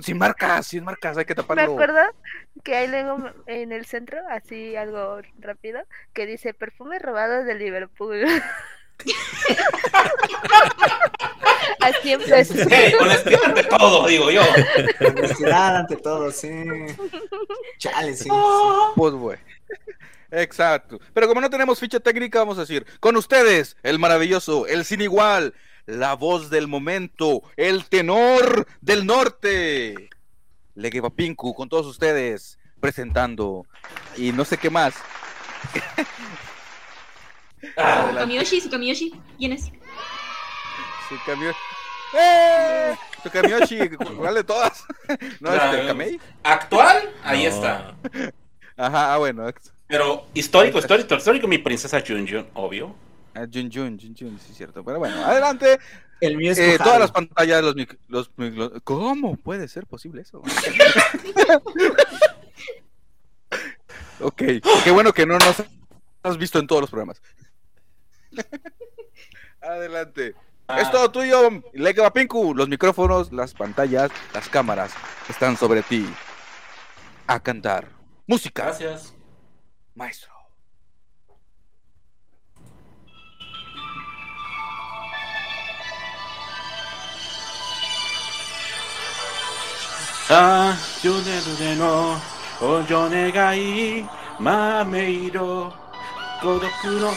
[0.03, 1.67] sin marcas, sin marcas, hay que taparlo.
[1.67, 2.01] Me acuerdo
[2.63, 5.81] que hay luego en el centro, así algo rápido,
[6.13, 8.25] que dice perfumes robados de Liverpool.
[11.81, 12.55] Así empezó.
[13.01, 14.43] honestidad ante todo, digo yo.
[15.01, 16.49] Honestidad ante todo, sí.
[17.79, 18.29] Chale, sí.
[18.95, 19.39] Pues, güey.
[20.31, 21.01] Exacto.
[21.13, 25.01] Pero como no tenemos ficha técnica, vamos a decir, con ustedes, el maravilloso, el sin
[25.01, 25.55] igual,
[25.87, 30.11] la voz del momento, el tenor del norte.
[30.75, 33.67] Legueva Pinku, con todos ustedes, presentando,
[34.17, 34.95] y no sé qué más.
[38.11, 39.71] Sukamiyoshi, Sukamiyoshi, ¿quién es?
[41.09, 41.59] Sukamiyoshi.
[42.19, 42.95] ¡Eh!
[43.23, 43.89] Sukamiyoshi,
[44.19, 44.85] ¿cuál de todas?
[45.41, 46.21] ¿No es este, Kamei?
[46.43, 47.15] ¿Actual?
[47.23, 47.95] Ahí está.
[48.77, 49.47] Ajá, ah, bueno.
[49.87, 52.95] Pero histórico, histórico, histórico, mi princesa Junjun, obvio.
[53.35, 54.85] Ah, Junjun, Junjun, sí es cierto.
[54.85, 55.79] Pero bueno, adelante.
[56.21, 57.75] El mío es eh, todas las pantallas, los,
[58.09, 60.39] los, los, ¿Cómo puede ser posible eso?
[64.21, 64.43] ok,
[64.85, 65.63] qué bueno que no nos
[66.23, 67.21] has visto en todos los programas.
[69.61, 70.35] Adelante.
[70.67, 70.81] Ah.
[70.81, 72.55] Es todo tuyo, Lega Pinku.
[72.55, 74.93] Los micrófonos, las pantallas, las cámaras
[75.29, 76.07] están sobre ti.
[77.27, 77.89] A cantar.
[78.27, 78.65] Música.
[78.65, 79.15] Gracias.
[79.95, 80.34] Maestro.
[90.31, 92.17] ああ、ジョネルでの
[92.63, 94.07] お助願い、
[94.41, 95.71] 豆色。
[96.41, 96.65] 孤独
[96.99, 97.13] の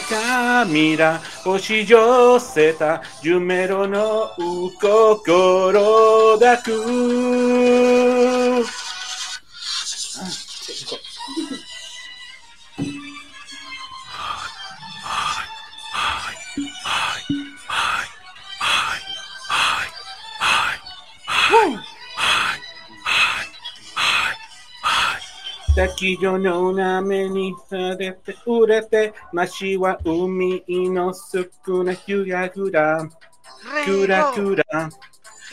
[0.60, 4.28] 神ら、星乗せた、ジュメロの
[4.78, 5.72] 心
[6.38, 6.78] 抱く。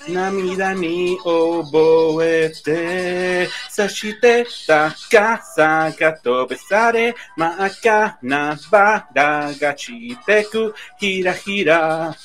[0.09, 12.17] 涙に覚えて、さしてた傘が飛べされ、真っ赤なバラが散ってく、ひらひら、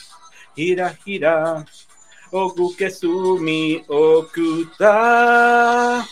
[0.55, 1.65] ひらひら、
[2.31, 6.05] 奥けすみ奥だ。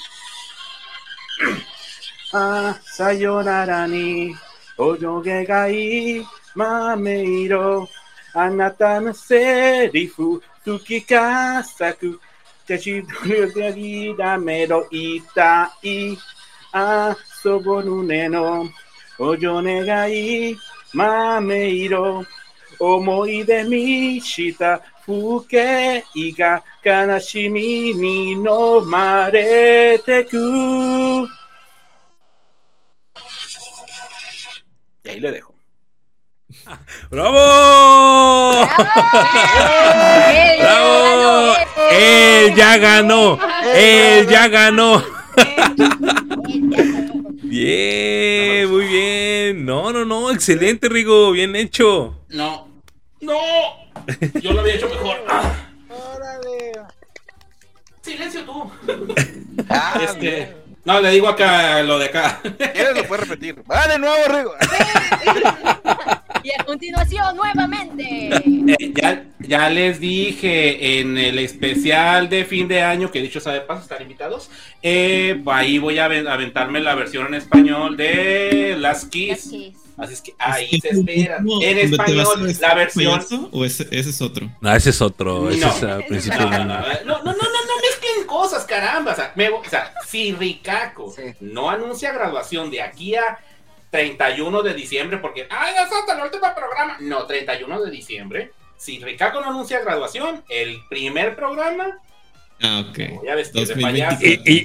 [2.33, 4.35] あ、さよならに、
[4.79, 7.89] 泳げがいい豆色。
[8.35, 12.21] あなたのセリフ、吹きかさく。
[12.67, 16.19] 手しどりだめろ痛い。
[16.73, 18.67] あ、そぼぬねの、
[19.19, 20.57] お嬢願いい、
[20.93, 22.27] 豆色。
[22.79, 26.05] 思い出見した風景
[26.37, 28.45] が悲しみに飲
[28.87, 31.38] まれてく。
[35.09, 35.55] Y ahí le dejo.
[37.11, 38.69] ¡Bravo!
[40.59, 41.55] ¡Bravo!
[41.91, 43.39] ¡Él ya ganó!
[43.75, 45.03] ¡Él ya ganó!
[47.43, 49.65] Bien, muy bien.
[49.65, 52.21] No, no, no, excelente, Rigo, bien hecho.
[52.29, 52.69] No.
[53.23, 53.39] No.
[54.43, 55.17] Yo lo había hecho mejor.
[55.89, 56.73] Órale.
[58.03, 58.71] Silencio tú.
[59.71, 60.55] Ah, este,
[60.89, 62.41] no, le digo acá lo de acá.
[62.57, 63.63] ¿Quieres lo puedes repetir?
[63.71, 64.55] Va de nuevo, Rigo.
[66.43, 68.31] y a continuación, nuevamente.
[68.69, 73.63] Eh, ya, ya, les dije en el especial de fin de año, que dicho sabe
[73.63, 74.51] paso, están invitados.
[74.83, 79.51] Eh, ahí voy a aventarme la versión en español de Las Kiss.
[79.99, 81.39] Así es que ahí se espera.
[81.61, 83.49] En español, la versión.
[83.53, 84.51] ¿O ese, ese, es otro?
[84.61, 85.51] No, ese es otro.
[85.51, 86.41] Ese es al principio.
[86.41, 87.58] No, no, no, no, no, no
[88.29, 89.13] cosas, caramba.
[89.13, 93.39] O sea, me, o sea si Ricaco no anuncia graduación de aquí a
[93.91, 96.97] 31 de diciembre, porque, ay, ya está el último programa.
[97.01, 98.53] No, 31 de diciembre.
[98.77, 101.99] Si Ricaco no anuncia graduación, el primer programa
[102.61, 102.99] Ah, ok.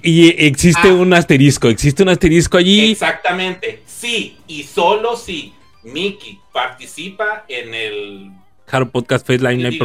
[0.04, 0.94] Y, existe ah.
[0.94, 2.92] un asterisco, existe un asterisco allí.
[2.92, 5.54] Exactamente, sí, y solo si
[5.84, 8.32] Mickey participa en el
[8.68, 9.78] Hard Podcast Face Line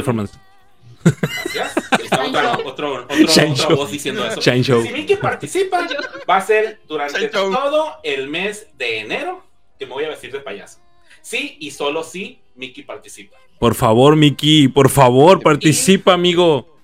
[2.09, 2.63] Performance.
[2.65, 4.41] otro, otra voz diciendo eso.
[4.41, 5.87] Si Mickey participa,
[6.29, 9.45] va a ser durante todo el mes de enero
[9.79, 10.79] que me voy a vestir de payaso.
[11.23, 13.37] Sí, y solo si Mickey participa.
[13.59, 16.79] Por favor, Mickey, por favor, participa, amigo.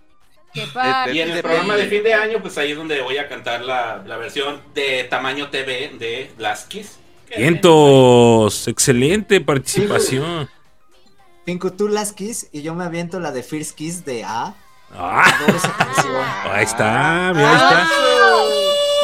[1.13, 3.63] Y en el programa de fin de año, pues ahí es donde voy a cantar
[3.63, 6.99] la, versión de tamaño TV de Las Kiss.
[7.37, 10.49] Vientos, excelente participación.
[11.45, 14.55] Pinko, tú Las Kiss y yo me aviento la de First Kiss de A.
[14.97, 15.25] Ah.
[16.53, 17.89] Ahí está, mira, ahí está.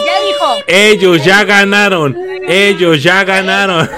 [0.07, 0.65] Ya dijo.
[0.67, 2.17] Ellos ya ganaron.
[2.47, 3.89] Ellos ya ganaron.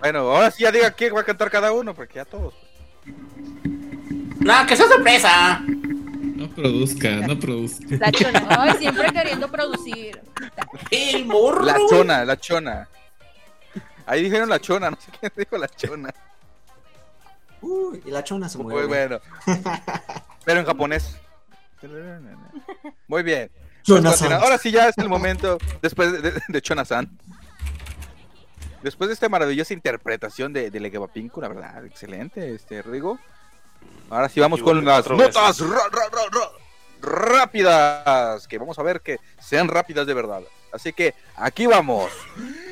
[0.00, 2.54] bueno, ahora sí ya diga quién va a cantar cada uno, porque ya todos.
[4.38, 5.60] No, que sea sorpresa.
[5.66, 7.96] No produzca, no produzca.
[7.98, 8.46] La chona.
[8.48, 10.20] Ay, siempre queriendo producir.
[10.90, 11.64] El morro.
[11.64, 12.88] La chona, la chona.
[14.06, 16.14] Ahí dijeron la chona, no sé quién dijo la chona.
[17.62, 18.80] Uy, y la chona se mueve.
[18.80, 19.20] Muy bueno.
[20.44, 21.16] Pero en japonés.
[23.06, 23.50] Muy bien.
[23.88, 27.10] Ahora sí ya es el momento después de, de, Chona-san.
[28.82, 33.18] después de esta maravillosa interpretación de, de Legabapinco, la verdad, excelente, este Rigo.
[34.10, 35.62] Ahora sí vamos con las notas
[37.00, 40.42] rápidas, que vamos a ver que sean rápidas de verdad.
[40.72, 42.10] Así que aquí vamos.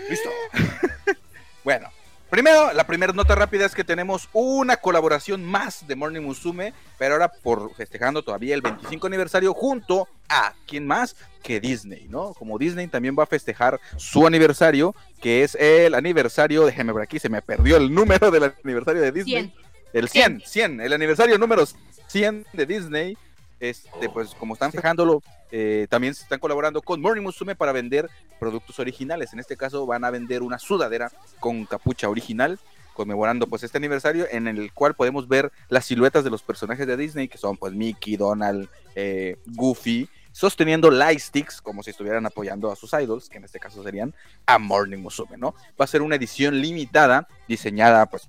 [0.09, 0.31] Listo.
[1.65, 1.89] bueno,
[2.30, 7.14] Primero, la primera nota rápida es que tenemos una colaboración más de Morning Musume, pero
[7.14, 12.34] ahora por festejando todavía el 25 aniversario junto a quién más que Disney, ¿no?
[12.34, 17.18] Como Disney también va a festejar su aniversario, que es el aniversario, déjeme ver aquí,
[17.18, 19.55] se me perdió el número del aniversario de Disney.
[19.94, 21.64] El 100, 100, el aniversario número
[22.09, 23.18] 100 de Disney.
[23.60, 28.09] Este, pues como están fijándolo, eh, también están colaborando con Morning Musume para vender
[28.39, 29.32] productos originales.
[29.32, 31.10] En este caso van a vender una sudadera
[31.40, 32.59] con capucha original,
[32.94, 36.97] conmemorando pues este aniversario en el cual podemos ver las siluetas de los personajes de
[36.97, 42.76] Disney, que son pues Mickey, Donald, eh, Goofy, sosteniendo lightsticks como si estuvieran apoyando a
[42.76, 44.14] sus idols, que en este caso serían
[44.47, 45.55] a Morning Musume, ¿no?
[45.80, 48.28] Va a ser una edición limitada, diseñada pues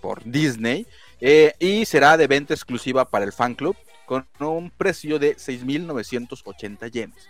[0.00, 0.86] por Disney,
[1.20, 3.76] eh, y será de venta exclusiva para el fan club
[4.08, 7.28] con un precio de 6.980 yenes.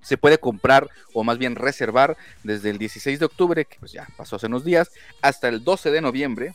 [0.00, 4.08] Se puede comprar o más bien reservar desde el 16 de octubre, que pues ya
[4.16, 4.90] pasó hace unos días,
[5.20, 6.54] hasta el 12 de noviembre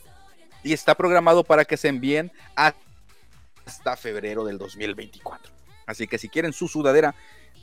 [0.64, 5.52] y está programado para que se envíen hasta febrero del 2024.
[5.86, 7.14] Así que si quieren su sudadera,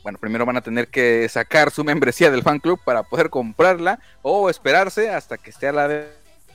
[0.02, 4.00] bueno, primero van a tener que sacar su membresía del fan club para poder comprarla
[4.22, 6.06] o esperarse hasta que esté a la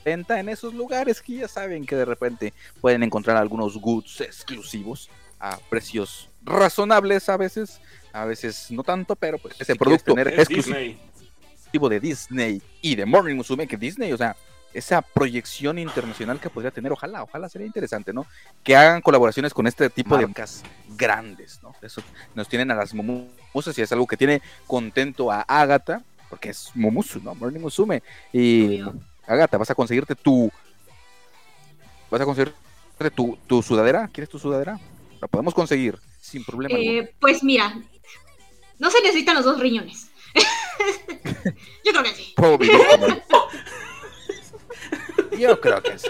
[0.04, 5.10] venta en esos lugares que ya saben que de repente pueden encontrar algunos goods exclusivos
[5.40, 7.80] a precios razonables a veces,
[8.12, 13.34] a veces no tanto, pero pues ese producto tener exclusivo de Disney y de Morning
[13.34, 14.36] Musume, que Disney, o sea,
[14.74, 18.26] esa proyección internacional que podría tener, ojalá, ojalá sería interesante, ¿no?
[18.62, 20.62] Que hagan colaboraciones con este tipo de marcas
[20.96, 21.74] grandes, ¿no?
[21.80, 22.02] Eso
[22.34, 26.70] nos tienen a las momusas y es algo que tiene contento a Agatha, porque es
[26.74, 27.34] Momusu, ¿no?
[27.36, 28.02] Morning Musume.
[28.32, 28.82] Y
[29.26, 30.50] Agatha, vas a conseguirte tu.
[32.10, 34.08] Vas a conseguirte tu, tu sudadera.
[34.12, 34.78] ¿Quieres tu sudadera?
[35.28, 36.78] Podemos conseguir sin problema.
[36.78, 37.74] Eh, pues mira,
[38.78, 40.10] no se necesitan los dos riñones.
[41.84, 42.34] Yo creo que sí.
[45.38, 46.08] Yo creo que sí.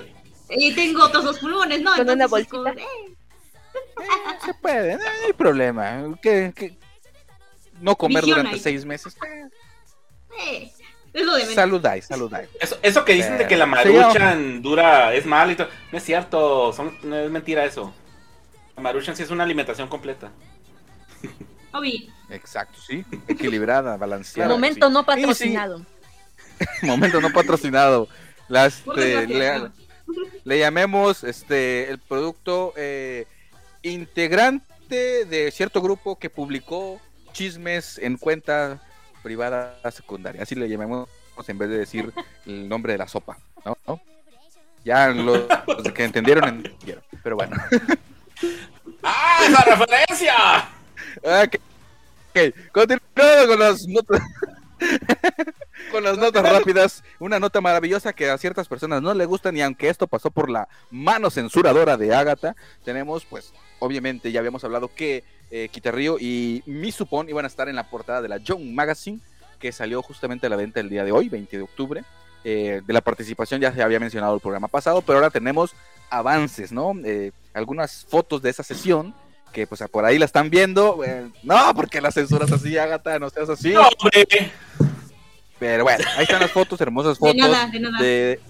[0.51, 1.95] Y tengo otros dos pulmones, ¿no?
[1.97, 2.71] Con una bolsita.
[2.71, 3.15] Eh.
[3.75, 6.17] Eh, se puede, no hay problema.
[6.21, 6.77] ¿Qué,
[7.81, 9.17] No comer durante seis meses.
[10.47, 10.71] Eh,
[11.13, 12.49] es lo de Saludáis, saludáis.
[12.61, 15.69] Eso, eso que dicen de que la maruchan dura es mal y todo.
[15.93, 17.95] No es cierto, son, no es mentira eso.
[18.77, 20.33] Maruchan sí es una alimentación completa.
[21.73, 22.11] Obi.
[22.31, 23.05] Exacto, sí.
[23.29, 24.49] Equilibrada, balanceada.
[24.53, 25.85] Momento no patrocinado.
[26.83, 28.09] Momento no patrocinado.
[28.47, 29.27] Este,
[30.45, 33.27] le, llamemos este el producto eh,
[33.83, 37.01] integrante de cierto grupo que publicó
[37.33, 38.83] chismes en cuenta
[39.23, 40.43] privada secundaria.
[40.43, 41.09] Así le llamemos
[41.49, 42.13] en vez de decir
[42.45, 43.39] el nombre de la sopa.
[43.65, 44.01] ¿no?
[44.85, 45.49] Ya los,
[45.95, 47.03] que entendieron, entendieron.
[47.23, 47.57] Pero bueno.
[49.03, 50.69] ¡Ah, esa referencia!
[51.23, 51.57] Ok,
[52.31, 52.53] okay.
[52.73, 54.21] continuando con las notas.
[55.91, 59.63] con las notas rápidas, una nota maravillosa que a ciertas personas no le gustan y
[59.63, 64.91] aunque esto pasó por la mano censuradora de Agatha, tenemos pues obviamente ya habíamos hablado
[64.95, 69.21] que eh, Kitarrio y Misupon iban a estar en la portada de la Young Magazine
[69.59, 72.05] que salió justamente a la venta el día de hoy, 20 de octubre.
[72.47, 75.75] Eh, de la participación ya se había mencionado el programa pasado, pero ahora tenemos
[76.11, 76.95] avances, ¿no?
[77.05, 79.15] Eh, algunas fotos de esa sesión
[79.53, 81.05] que pues por ahí la están viendo.
[81.05, 83.75] Eh, no, porque la censuras así, Agatha, no seas así.
[85.59, 87.37] Pero bueno, ahí están las fotos, hermosas fotos
[88.01, 88.41] de,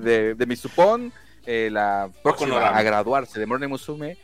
[0.00, 1.12] de, de, mi supón,
[1.46, 4.18] eh, la próxima a graduarse de Morning Musume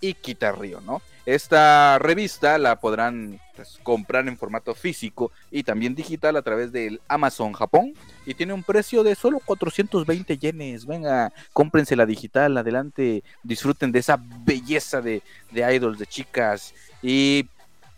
[0.00, 1.00] y Kitarrio, ¿no?
[1.26, 7.00] Esta revista la podrán pues, comprar en formato físico y también digital a través del
[7.08, 7.94] Amazon Japón
[8.24, 10.86] y tiene un precio de solo 420 yenes.
[10.86, 15.20] Venga, cómprense la digital, adelante, disfruten de esa belleza de,
[15.50, 16.72] de idols, de chicas
[17.02, 17.48] y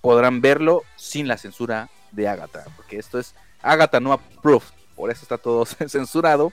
[0.00, 5.22] podrán verlo sin la censura de Agatha, porque esto es Agatha no approved, por eso
[5.22, 6.50] está todo censurado.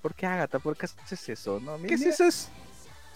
[0.00, 0.60] ¿Por qué Agatha?
[0.60, 1.58] ¿Por qué haces eso?
[1.58, 2.50] No, ¿Qué es esos,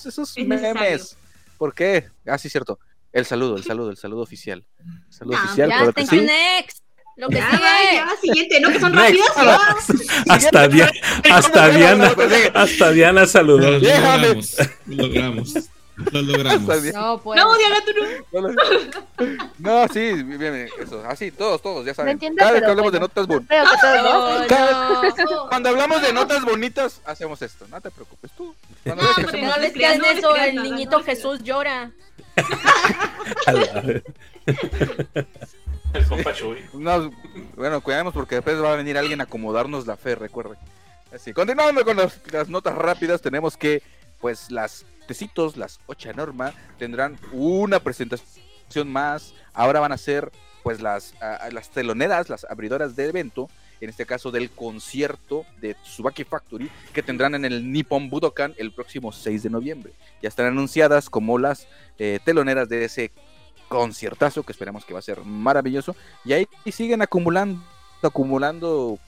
[0.05, 1.17] esos memes?
[1.59, 2.09] ¿Por qué?
[2.27, 2.79] Ah, sí, cierto.
[3.13, 4.65] El saludo, el saludo, el saludo oficial.
[4.79, 6.21] El saludo oficial, ya, que sí.
[6.21, 6.83] Next.
[7.17, 7.59] Lo que sigue.
[7.93, 8.71] Ya, siguiente, ¿no?
[8.71, 9.29] Que son rápidas.
[10.29, 10.93] hasta, Diana,
[11.31, 12.15] hasta Diana,
[12.55, 13.71] hasta Diana saludó.
[13.71, 14.57] Lo logramos.
[14.87, 15.55] Lo logramos.
[16.11, 16.85] Lo logramos.
[16.93, 17.41] No, pues.
[17.41, 17.93] no, Diana, tú
[18.41, 18.49] no.
[19.59, 21.05] No, sí, bien, eso.
[21.07, 22.19] Así, todos, todos, ya saben.
[22.37, 23.69] Cada vez que hablemos de notas bonitas.
[25.49, 27.67] Cuando hablamos de notas bonitas, hacemos esto.
[27.69, 28.55] No te preocupes, tú.
[28.85, 31.93] Cuando no, que no les crean eso, el niñito Jesús llora.
[35.93, 36.33] El compa
[37.55, 40.57] bueno, cuidemos porque después va a venir alguien a acomodarnos la fe, recuerde.
[41.15, 43.83] Así, continuando con las, notas rápidas, tenemos que,
[44.21, 44.87] pues, las
[45.57, 49.35] las ocha norma, tendrán una presentación más.
[49.53, 50.31] Ahora van a ser,
[50.63, 51.15] pues, las,
[51.51, 53.49] las teloneras, las abridoras de evento,
[53.81, 58.73] en este caso del concierto de Tsubaki Factory, que tendrán en el Nippon Budokan el
[58.73, 59.93] próximo 6 de noviembre.
[60.23, 61.67] Ya están anunciadas como las
[61.99, 63.13] eh, teloneras de ese
[63.69, 65.97] conciertazo que esperamos que va a ser maravilloso.
[66.25, 67.63] Y ahí siguen acumulando,
[68.03, 68.99] acumulando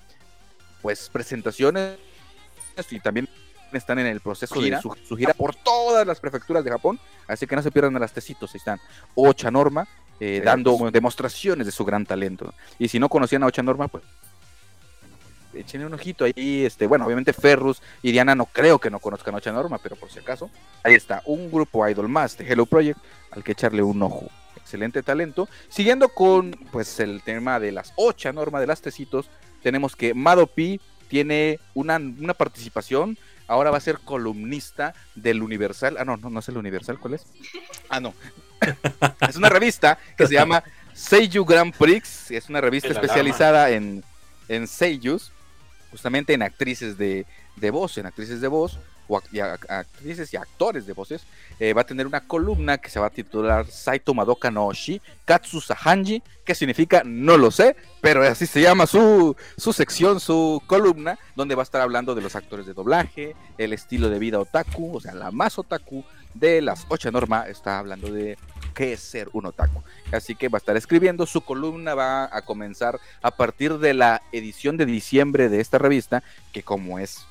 [0.83, 1.99] pues presentaciones
[2.91, 3.29] y también
[3.77, 7.57] están en el proceso de su, gira por todas las prefecturas de Japón, así que
[7.57, 8.81] no se pierdan a las tecitos, ahí están
[9.15, 9.87] Ocha Norma
[10.21, 12.55] eh, dando demostraciones de su gran talento.
[12.79, 14.05] Y si no conocían a Ocha Norma, pues
[15.55, 19.35] echen un ojito ahí, este, bueno, obviamente Ferrus y Diana no creo que no conozcan
[19.35, 20.51] a Ocha Norma, pero por si acaso,
[20.83, 22.99] ahí está, un grupo idol más de Hello Project
[23.31, 24.29] al que echarle un ojo.
[24.57, 25.49] Excelente talento.
[25.69, 29.29] Siguiendo con pues el tema de las Ocha Norma de las tecitos,
[29.63, 33.19] tenemos que Madopi tiene una, una participación.
[33.47, 35.97] Ahora va a ser columnista del Universal.
[35.99, 37.27] Ah, no, no, no es el Universal, ¿cuál es?
[37.89, 38.15] Ah, no.
[39.29, 40.63] es una revista que se llama
[40.95, 42.31] Seiyu Grand Prix.
[42.31, 44.03] Es una revista especializada en,
[44.49, 45.33] en Seiyus,
[45.91, 47.27] justamente en actrices de,
[47.57, 49.21] de voz, en actrices de voz o
[49.69, 51.23] actrices y actores de voces,
[51.61, 55.01] eh, va a tener una columna que se va a titular Saito Madoka no Oshi
[55.25, 60.63] Katsu Sahanji, que significa no lo sé, pero así se llama su, su sección, su
[60.67, 64.39] columna, donde va a estar hablando de los actores de doblaje, el estilo de vida
[64.39, 66.05] otaku, o sea, la más otaku
[66.35, 68.37] de las ocho norma está hablando de
[68.75, 69.83] qué es ser un otaku.
[70.13, 74.21] Así que va a estar escribiendo, su columna va a comenzar a partir de la
[74.33, 76.23] edición de diciembre de esta revista,
[76.53, 77.27] que como es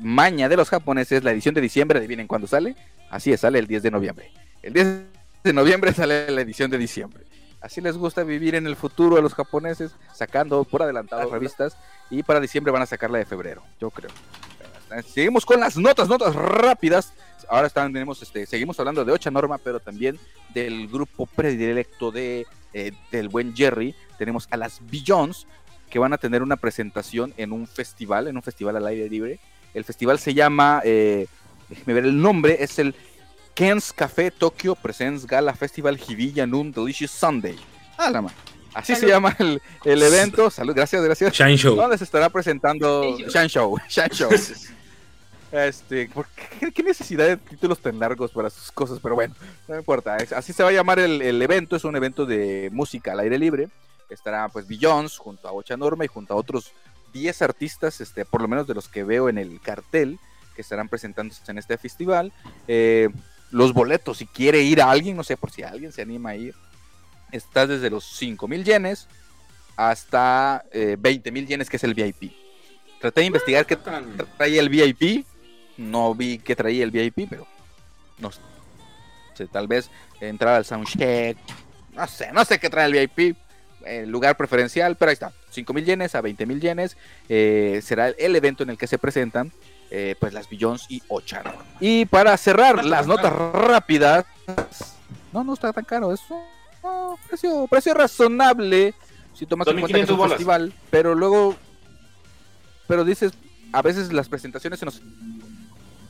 [0.00, 2.74] maña de los japoneses, la edición de diciembre, adivinen cuándo sale.
[3.10, 4.30] Así es, sale el 10 de noviembre.
[4.62, 5.02] El 10
[5.44, 7.24] de noviembre sale la edición de diciembre.
[7.60, 11.76] Así les gusta vivir en el futuro a los japoneses, sacando por adelantado revistas.
[12.08, 14.10] Y para diciembre van a sacar la de febrero, yo creo.
[15.06, 17.12] Seguimos con las notas, notas rápidas.
[17.48, 20.18] Ahora están, tenemos, este, seguimos hablando de Ocha Norma, pero también
[20.54, 23.94] del grupo predilecto de, eh, del buen Jerry.
[24.18, 25.46] Tenemos a las Billions,
[25.90, 29.40] que van a tener una presentación en un festival, en un festival al aire libre,
[29.74, 31.26] el festival se llama, eh,
[31.68, 32.94] déjeme ver el nombre, es el
[33.54, 37.58] Ken's Café Tokyo Presents Gala Festival Hibiya Noon Delicious Sunday.
[37.98, 38.24] Ah, la
[38.72, 39.60] Así se llama el,
[40.02, 40.48] evento.
[40.50, 41.32] Salud, gracias, gracias.
[41.32, 41.76] Shine Show.
[41.76, 43.78] ¿Dónde se estará presentando Shine Show?
[43.88, 44.30] Shine Show.
[45.52, 46.08] Este,
[46.72, 49.00] qué, necesidad de títulos tan largos para sus cosas?
[49.02, 49.34] Pero bueno,
[49.66, 50.16] no importa.
[50.36, 51.74] así se va a llamar el, el, evento.
[51.74, 53.68] Es un evento de música al aire libre.
[54.08, 56.72] Estará pues Billions junto a Ocha Norma y junto a otros
[57.12, 60.18] 10 artistas, este, por lo menos de los que veo en el cartel,
[60.54, 62.32] que estarán presentándose en este festival.
[62.68, 63.08] Eh,
[63.50, 66.36] los boletos, si quiere ir a alguien, no sé por si alguien se anima a
[66.36, 66.54] ir,
[67.32, 69.08] está desde los 5 mil yenes
[69.76, 72.32] hasta eh, 20 mil yenes, que es el VIP.
[73.00, 75.24] Traté de investigar qué traía el VIP,
[75.78, 77.46] no vi qué traía el VIP, pero
[78.18, 78.40] no sé,
[79.50, 81.38] tal vez entrar al soundcheck,
[81.94, 83.36] no sé, no sé qué trae el VIP,
[83.86, 85.32] el lugar preferencial, pero ahí está.
[85.50, 86.96] 5 mil yenes a 20 mil yenes
[87.28, 89.52] eh, será el evento en el que se presentan
[89.90, 91.44] eh, pues las Billions y Ochan.
[91.80, 94.24] Y para cerrar las notas rápidas,
[95.32, 98.94] no, no está tan caro, es un precio, precio razonable
[99.34, 101.56] si tomas en cuenta que es un festival, pero luego,
[102.86, 103.32] pero dices,
[103.72, 105.00] a veces las presentaciones en los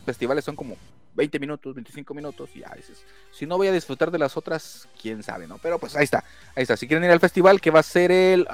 [0.05, 0.77] festivales son como
[1.15, 4.89] 20 minutos, 25 minutos, y a veces, si no voy a disfrutar de las otras,
[5.01, 5.59] quién sabe, ¿no?
[5.59, 6.25] Pero pues ahí está,
[6.57, 6.77] ahí está.
[6.77, 8.47] Si quieren ir al festival, que va a ser el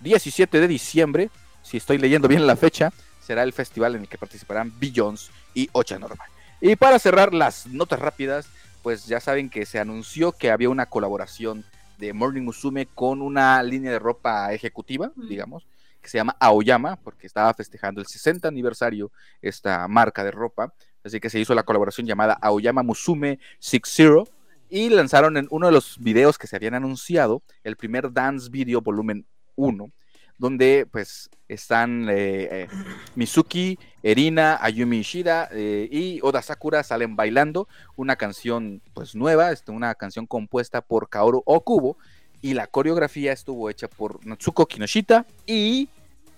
[0.00, 1.30] 17 ah, de diciembre,
[1.62, 5.68] si estoy leyendo bien la fecha, será el festival en el que participarán Billions y
[5.72, 6.28] Ocha Normal.
[6.60, 8.48] Y para cerrar las notas rápidas,
[8.82, 11.64] pues ya saben que se anunció que había una colaboración
[11.98, 15.66] de Morning Musume con una línea de ropa ejecutiva, digamos,
[16.00, 19.10] que se llama Aoyama, porque estaba festejando el 60 aniversario
[19.42, 20.72] esta marca de ropa.
[21.04, 24.28] Así que se hizo la colaboración llamada Aoyama Musume Six Zero
[24.68, 28.80] y lanzaron en uno de los videos que se habían anunciado, el primer Dance Video
[28.80, 29.26] Volumen
[29.58, 29.90] 1,
[30.38, 32.68] donde pues están eh, eh,
[33.16, 39.72] Mizuki, Erina, Ayumi Ishida eh, y Oda Sakura salen bailando una canción pues nueva, este,
[39.72, 41.96] una canción compuesta por Kaoru Okubo
[42.40, 45.88] y la coreografía estuvo hecha por Natsuko Kinoshita y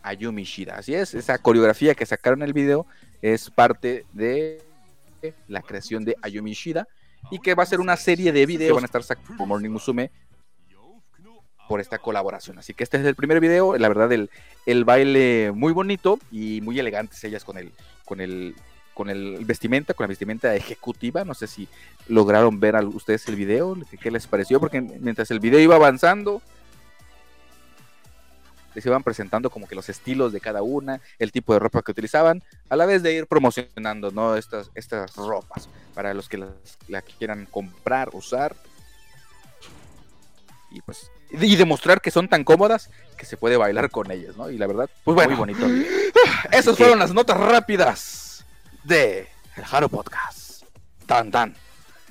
[0.02, 0.76] Ayumi Ishida.
[0.76, 2.86] Así es, esa coreografía que sacaron el video
[3.20, 4.62] es parte de
[5.46, 6.88] la creación de Ayumi Ishida
[7.30, 10.10] y que va a ser una serie de videos van a estar sacando Morning Musume
[11.70, 12.58] por esta colaboración.
[12.58, 14.28] Así que este es el primer video, la verdad el,
[14.66, 17.70] el baile muy bonito y muy elegantes ellas con el
[18.04, 18.56] con el
[18.92, 21.68] con el vestimenta, con la vestimenta ejecutiva, no sé si
[22.08, 26.42] lograron ver a ustedes el video, qué les pareció porque mientras el video iba avanzando
[28.74, 31.92] les iban presentando como que los estilos de cada una, el tipo de ropa que
[31.92, 34.34] utilizaban, a la vez de ir promocionando, ¿no?
[34.34, 36.44] Estas, estas ropas para los que
[36.88, 38.56] la quieran comprar, usar.
[40.72, 44.50] Y pues, y demostrar que son tan cómodas que se puede bailar con ellas, ¿no?
[44.50, 45.66] Y la verdad, pues bueno, muy bonito.
[46.52, 48.44] Esas fueron las notas rápidas
[48.84, 50.64] de el Haro Podcast.
[51.06, 51.54] Tan, tan.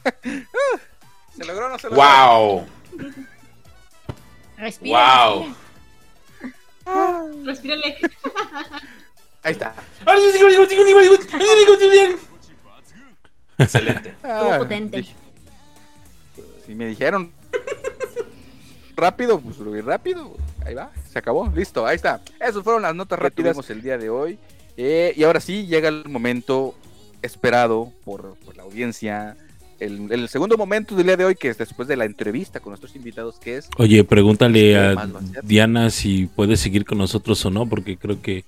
[1.37, 2.01] ¿Se logró o no se logró?
[2.01, 2.67] ¡Wow!
[4.57, 5.27] Respira.
[5.27, 5.55] ¡Wow!
[7.45, 7.97] Respírale.
[9.43, 9.73] Ahí está.
[13.57, 14.09] Excelente.
[14.09, 15.05] Estuvo potente.
[16.65, 17.31] Si me dijeron
[18.99, 20.35] rápido, pues lo vi rápido.
[20.65, 22.21] Ahí va, se acabó, listo, ahí está.
[22.39, 24.37] Esas fueron las notas rápidas el día de hoy.
[24.77, 26.73] Eh, y ahora sí llega el momento
[27.21, 29.35] esperado por, por la audiencia.
[29.79, 32.71] El, el, segundo momento del día de hoy, que es después de la entrevista con
[32.71, 33.69] nuestros invitados, que es...
[33.77, 35.07] Oye, pregúntale a
[35.43, 38.43] Diana si puede seguir con nosotros o no, porque creo que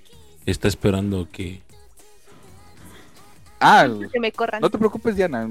[0.46, 1.62] está esperando que...
[3.60, 4.62] Ah, que me corran.
[4.62, 5.50] no te preocupes, Diana.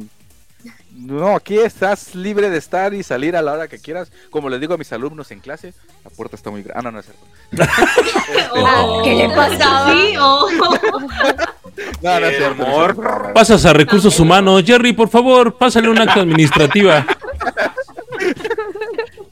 [0.93, 4.13] No, aquí estás libre de estar y salir a la hora que quieras.
[4.31, 5.73] Como les digo a mis alumnos en clase,
[6.05, 6.79] la puerta está muy grande.
[6.79, 7.25] Ah, no, no es cierto.
[8.55, 9.93] oh, ¿Qué le pasaba?
[9.93, 10.49] Sí, oh.
[12.03, 12.63] no, no es cierto.
[12.67, 13.33] Amor.
[13.33, 14.63] Pasas a recursos humanos.
[14.65, 17.07] Jerry, por favor, pásale un acta administrativa.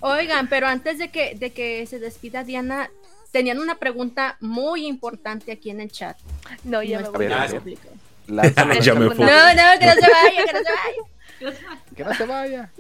[0.01, 2.89] Oigan, pero antes de que, de que se despida Diana,
[3.31, 6.17] tenían una pregunta muy importante aquí en el chat.
[6.65, 7.47] No, ya no me voy a
[8.29, 8.47] la...
[8.81, 9.25] ya me fui.
[9.25, 11.18] No, no, que no se vaya, que no se vaya.
[11.97, 12.71] Que no se vaya.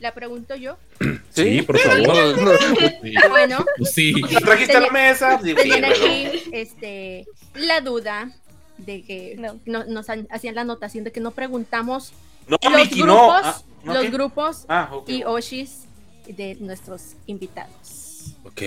[0.00, 0.76] ¿La pregunto yo?
[1.30, 2.58] Sí, por favor.
[3.30, 4.12] Bueno, sí.
[4.30, 5.38] ¿La trajiste a la mesa?
[5.38, 8.30] Tenían aquí este, la duda
[8.76, 9.58] de que no.
[9.64, 12.12] No, nos hacían la anotación de que no preguntamos
[12.48, 13.40] no, los grupos.
[13.44, 15.08] Ah, ¿no los grupos Ah, ok.
[15.08, 15.84] y Oshis
[16.26, 18.34] de nuestros invitados.
[18.44, 18.62] Ok.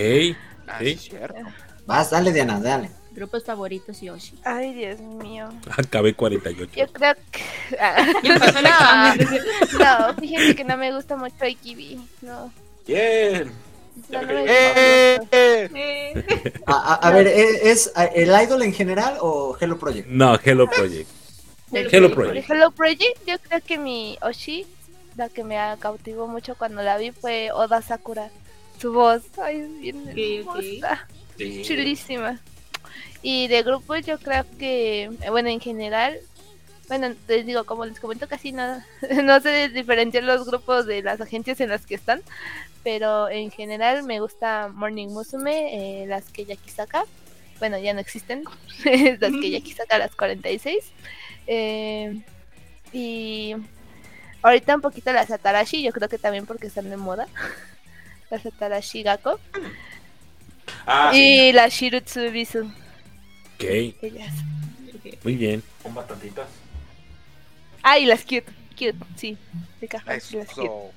[0.67, 1.35] Ah, sí, es cierto.
[1.85, 2.89] Vas, dale, Diana, dale.
[3.15, 4.39] Grupos favoritos y Oshis.
[4.43, 5.47] Ay, Dios mío.
[5.77, 6.71] Acabé 48.
[6.75, 7.41] Yo creo que.
[7.79, 9.27] Ah, examen.
[9.79, 11.99] no, fíjense que no me gusta mucho Aikibi.
[12.21, 12.51] No.
[12.85, 13.51] Bien.
[14.09, 15.19] no, no ¡Eh!
[15.31, 20.07] Eh, A, a- a ver, ¿e- ¿es, el idol en general o Hello Project?
[20.09, 21.09] No, Hello Project.
[21.71, 22.49] Hello Hello Project.
[22.49, 24.65] Hello Project, yo creo que mi Oshi,
[25.15, 28.29] la que me cautivó mucho cuando la vi fue Oda Sakura.
[28.79, 31.63] Su voz, ay, es bien hermosa, Sí.
[31.65, 32.39] chulísima.
[33.27, 36.19] Y de grupos yo creo que, bueno, en general,
[36.87, 38.85] bueno, les digo, como les comento, casi nada,
[39.23, 42.21] no sé diferenciar los grupos de las agencias en las que están,
[42.83, 47.05] pero en general me gusta Morning Musume, eh, las que Yakisaka,
[47.57, 48.43] bueno, ya no existen,
[49.19, 50.85] las que Yakisaka, las 46.
[51.47, 52.21] Eh,
[52.93, 53.55] y
[54.43, 57.27] ahorita un poquito las Atarashi, yo creo que también porque están de moda.
[58.29, 59.39] Las Atarashi Gako.
[60.87, 61.19] Ah, sí.
[61.19, 62.71] y las Shirutsu Bisu.
[63.55, 63.63] Ok,
[64.01, 64.33] Ellas.
[65.23, 65.63] muy bien.
[65.81, 66.47] Son bastantitas.
[67.83, 68.45] Ah, y las cute.
[68.71, 69.37] Cute, sí.
[69.79, 70.41] De caja, las cute.
[70.51, 70.91] Eso.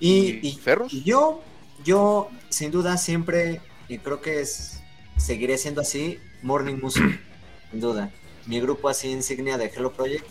[0.00, 1.42] Y, y- yo,
[1.84, 4.80] yo, sin duda, siempre, y creo que es,
[5.16, 7.18] seguiré siendo así, Morning Musume,
[7.70, 8.12] sin duda.
[8.46, 10.24] Mi grupo así insignia de Hello Project.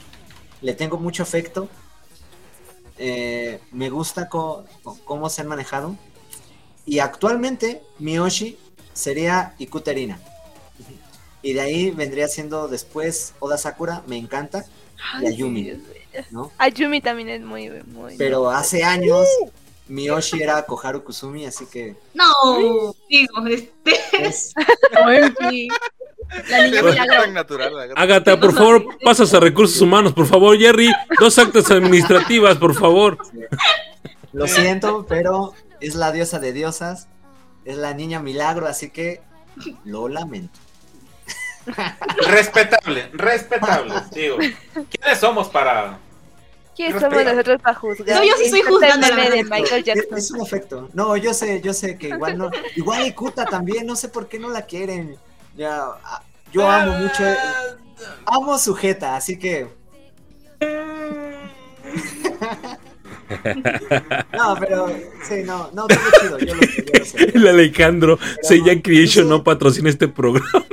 [0.61, 1.69] Le tengo mucho afecto.
[2.97, 5.95] Eh, me gusta cómo se han manejado.
[6.85, 8.57] Y actualmente, Miyoshi
[8.97, 10.19] sería Ikuterina.
[11.41, 14.65] Y de ahí vendría siendo después Oda Sakura, me encanta,
[15.13, 15.73] Ay, Ayumi.
[16.31, 16.51] ¿no?
[16.57, 18.17] Ayumi también es muy, muy.
[18.17, 19.27] Pero hace años
[19.87, 22.25] Miyoshi era Koharu Kusumi, así que No,
[23.09, 23.93] digo, este.
[24.19, 24.53] es,
[26.49, 27.27] La niña milagro.
[27.31, 27.73] natural.
[27.75, 28.01] la gata.
[28.01, 30.91] Agatha, por favor, pasas a recursos humanos, por favor, Jerry.
[31.19, 33.17] Dos actas administrativas, por favor.
[34.33, 37.07] lo siento, pero es la diosa de diosas,
[37.67, 39.21] es la niña milagro, así que
[39.83, 40.57] lo lamento.
[42.27, 43.93] Respetable, respetable.
[44.11, 44.37] Digo,
[44.89, 45.99] ¿quiénes somos para.?
[46.73, 47.15] ¿Quién Respeta.
[47.15, 48.17] somos nosotros para juzgar?
[48.17, 49.43] No, yo sí estoy juzgando, de.
[49.43, 50.17] Michael Jackson.
[50.17, 50.89] es un afecto.
[50.93, 52.51] No, yo sé, yo sé que igual no.
[52.75, 55.17] Igual Ikuta también, no sé por qué no la quieren.
[55.57, 55.87] Ya,
[56.53, 57.23] yo amo mucho,
[58.25, 59.67] amo sujeta, así que.
[64.33, 64.87] No, pero
[65.27, 67.31] sí, no, no, todo chido, yo lo yo lo sé.
[67.33, 70.47] El Alejandro, Seiya Creation no patrocina este programa.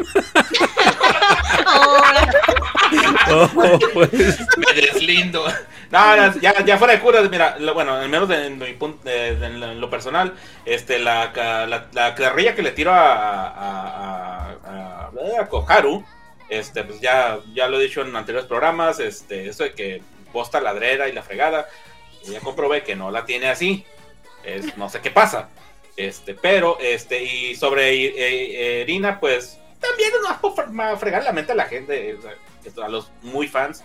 [3.30, 4.12] Oh, pues.
[4.12, 5.44] Me deslindo.
[5.90, 8.72] No, no, ya, ya fuera de curas, mira, lo- bueno, al menos de- en, mi
[8.74, 11.32] punto- de- de- en lo- en lo personal, este, la,
[11.66, 16.04] la, la carrilla que le tiro a, a, a, a- a Koharu,
[16.48, 20.02] este, pues ya, ya lo he dicho en anteriores programas, este, eso de que
[20.32, 21.66] posta ladrera y la fregada,
[22.26, 23.84] ya comprobé que no la tiene así,
[24.44, 25.48] es, no sé qué pasa,
[25.96, 30.10] Este, pero, este, y sobre Irina, pues también
[30.72, 32.18] no a fregar la mente a la gente,
[32.82, 33.84] a los muy fans.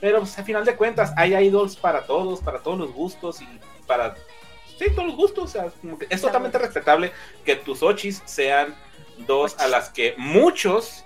[0.00, 3.46] Pero pues, a final de cuentas, hay idols para todos, para todos los gustos y
[3.86, 4.16] para.
[4.78, 5.44] Sí, todos los gustos.
[5.44, 5.72] O sea,
[6.08, 7.12] es totalmente respetable
[7.44, 8.74] que tus ochis sean
[9.18, 11.04] dos a las que muchos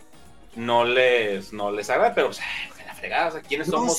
[0.54, 2.40] no les, no les agrada, pero pues,
[2.86, 3.98] la fregada, o sea, ¿quiénes somos?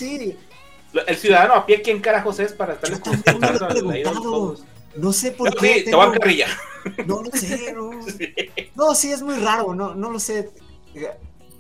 [1.06, 4.56] El ciudadano a pie, ¿quién carajos es para estarles contando
[4.96, 5.80] No sé por qué.
[5.80, 6.48] Sí, te van a carrilla.
[7.06, 7.92] No lo sé, no.
[8.76, 10.50] No, sí, es muy raro, no, no lo sé.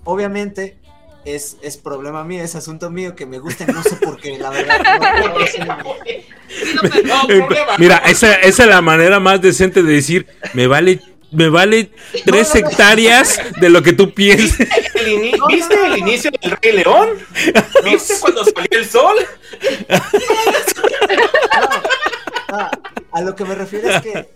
[0.03, 0.77] Obviamente,
[1.25, 4.49] es, es problema mío, es asunto mío que me gusta, no sé por qué, la
[4.49, 4.79] verdad.
[7.77, 11.01] Mira, esa, esa es la manera más decente de decir, me vale
[11.37, 11.91] me vale
[12.25, 14.57] tres hectáreas de lo que tú piensas.
[15.47, 17.09] ¿Viste el inicio del Rey León?
[17.83, 19.15] ¿Viste cuando salió el sol?
[23.11, 24.27] a lo que me refiero es que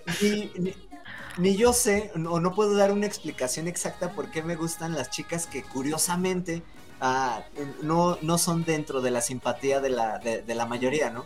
[1.40, 5.10] ni, yo sé, o no, puedo dar una explicación exacta por qué me gustan las
[5.10, 6.61] chicas que curiosamente
[6.99, 7.41] ah,
[7.82, 11.26] no, no son dentro de la simpatía de la, de, la mayoría, ¿no?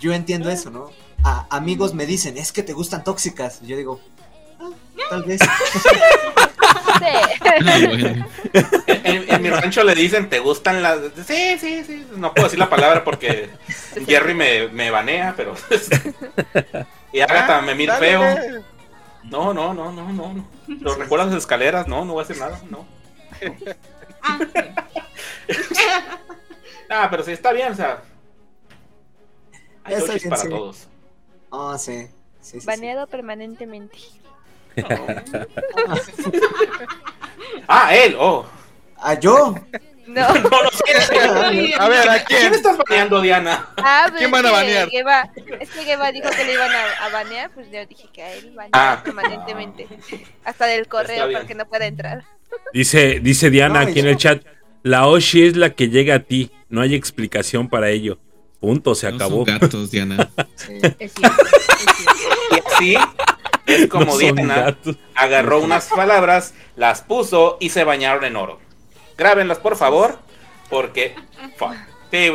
[0.00, 0.90] Yo entiendo eso, ¿no?
[1.50, 3.60] amigos me dicen, es que te gustan tóxicas.
[3.62, 4.00] yo digo,
[5.10, 5.40] tal vez.
[8.86, 10.98] en, mi rancho le dicen, ¿te gustan las...?
[11.26, 12.06] Sí, sí, sí.
[12.16, 13.50] No puedo decir la palabra porque
[14.06, 15.54] Jerry me, me banea, pero...
[17.12, 18.22] y Agatha me mira feo.
[19.24, 20.48] No, no, no, no, no.
[20.66, 21.88] ¿Lo recuerdas las escaleras?
[21.88, 22.86] No, no voy a hacer nada, no.
[26.88, 28.02] ah, pero sí, está bien, o sea...
[29.84, 29.96] Hay
[30.28, 30.88] para todos.
[31.50, 32.08] Ah, sí.
[32.64, 33.98] Baneado permanentemente.
[37.68, 38.46] Ah, él, oh.
[38.98, 39.54] ¿A yo?
[40.06, 40.34] No.
[40.34, 41.74] no, no sé.
[41.78, 42.40] A ver, ¿a quién?
[42.40, 43.68] ¿Quién estás baneando, Diana?
[43.76, 44.88] Ah, pues ¿Quién van a banear?
[44.90, 45.30] Geba,
[45.60, 48.32] es que Geba dijo que le iban a, a banear, pues yo dije que a
[48.34, 49.02] él banear ah.
[49.04, 49.86] permanentemente.
[50.44, 52.24] Hasta del correo para que no pueda entrar.
[52.72, 54.44] Dice, dice Diana aquí en el chat,
[54.82, 58.18] la Oshi es la que llega a ti, no hay explicación para ello.
[58.60, 59.44] Punto, se acabó.
[59.44, 60.30] Son gatos, Diana.
[60.56, 60.78] Sí.
[60.98, 62.78] Es cierto, es cierto.
[62.78, 62.96] Sí,
[63.66, 64.76] es como Diana
[65.14, 68.58] agarró unas palabras, las puso y se bañaron en oro.
[69.16, 70.18] Grábenlas, por favor,
[70.68, 71.14] porque.
[72.10, 72.30] Sí,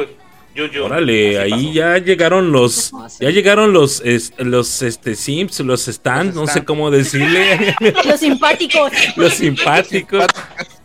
[0.84, 4.04] Órale, ahí ya llegaron los, ya llegaron los,
[4.38, 7.76] los este Sims, los stands, no sé cómo decirle.
[8.06, 8.92] Los simpáticos.
[9.16, 10.26] Los simpáticos.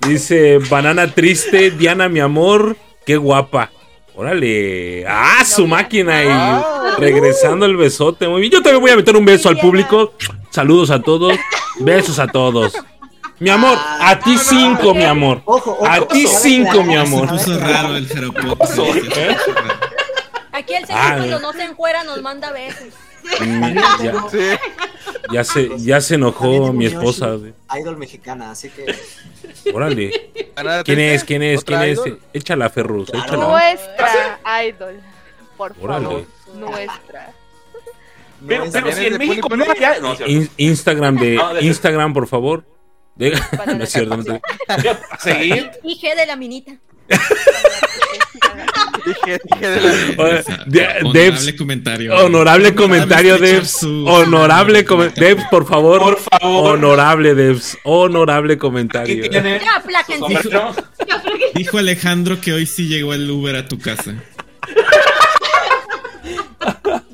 [0.07, 3.73] Dice Banana Triste, Diana, mi amor, qué guapa.
[4.17, 5.05] Órale.
[5.09, 8.29] Ah, su máquina y regresando el besote.
[8.29, 8.53] Muy bien.
[8.53, 10.15] Yo también voy a meter un beso al público.
[10.51, 11.37] Saludos a todos.
[11.81, 12.75] Besos a todos.
[13.41, 15.43] Mi amor, a ti cinco, mi amor.
[15.87, 17.29] A ti cinco, mi amor.
[17.39, 19.37] Se puso raro el ¿Eh?
[20.53, 22.95] Aquí el señor ah, cuando no se encuera nos manda besos.
[23.41, 23.79] Mm,
[25.33, 27.37] ya, se, ya se enojó mi esposa.
[27.79, 28.95] Idol mexicana, así que.
[29.73, 30.31] Órale.
[30.85, 31.25] ¿Quién es?
[31.25, 31.65] ¿Quién es?
[31.65, 32.01] ¿Quién es?
[32.33, 33.09] Échala, Ferrus.
[33.09, 33.49] Échala.
[33.49, 35.01] Nuestra idol.
[35.57, 36.27] Por favor.
[36.55, 37.33] Nuestra.
[38.47, 39.65] Pero, pero si en México no
[40.57, 42.65] Instagram de Instagram, por favor.
[43.17, 44.17] no es cierto.
[44.17, 44.41] No
[45.21, 45.71] ¿Seguir?
[45.83, 46.73] IG de la minita.
[51.03, 52.15] honorable comentario.
[52.15, 53.83] Honorable comentario, Devs.
[53.83, 55.37] Honorable comentario.
[55.51, 56.01] Por favor.
[56.01, 56.75] Por favor.
[56.75, 57.79] Honorable, Devs.
[57.85, 59.25] Honorable comentario.
[61.55, 64.15] Dijo Alejandro que hoy sí llegó el Uber a tu casa.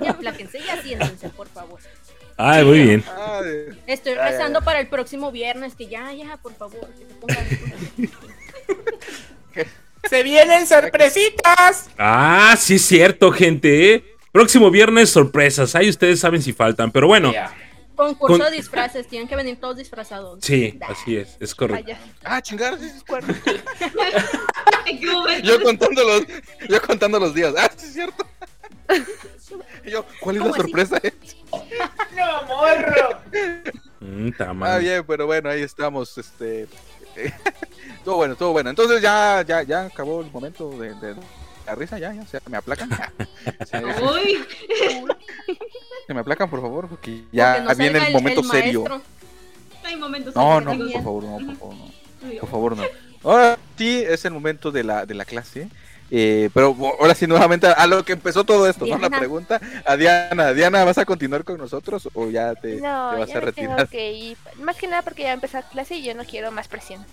[0.00, 0.16] Ya,
[1.36, 1.78] por favor.
[2.36, 3.04] Ay, muy bien.
[3.86, 6.88] Estoy rezando para el próximo viernes, que ya, ya, por favor,
[10.10, 11.88] Se vienen sorpresitas.
[11.96, 14.16] Ah, sí es cierto, gente.
[14.32, 15.76] Próximo viernes sorpresas.
[15.76, 17.32] Ahí ustedes saben si faltan, pero bueno.
[17.94, 20.40] Concurso de disfraces, tienen que venir todos disfrazados.
[20.42, 21.92] Sí, así es, es correcto.
[22.24, 22.76] Ah, chingar,
[25.44, 26.24] yo contando los,
[26.68, 27.54] yo contando los días.
[27.56, 28.26] Ah, sí es cierto.
[29.86, 31.00] yo, ¿cuál es la sorpresa?
[32.16, 33.20] no, morro.
[34.00, 34.30] Mm,
[34.64, 36.66] ah, bien, pero bueno, ahí estamos, este.
[38.04, 38.70] Todo bueno, todo bueno.
[38.70, 40.94] Entonces ya, ya, ya acabó el momento de,
[41.66, 42.90] la risa, ya, ya, se me aplacan.
[44.02, 44.44] Uy.
[46.06, 48.84] se me aplacan, por favor, porque ya viene el momento serio.
[50.34, 52.40] no, no, por favor, no, por favor, no.
[52.40, 52.84] Por favor, no.
[53.22, 55.68] Ahora sí es el momento de la, de la clase.
[56.10, 58.98] Eh, pero ahora sí, nuevamente a lo que empezó todo esto, ¿no?
[58.98, 60.52] La pregunta a Diana.
[60.52, 63.88] Diana, ¿vas a continuar con nosotros o ya te, vas a retirar?
[64.58, 67.04] Más que nada porque ya empezó clase y yo no quiero más presión.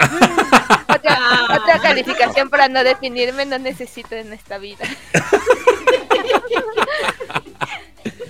[0.88, 1.18] otra,
[1.56, 4.84] otra calificación para no definirme no necesito en esta vida.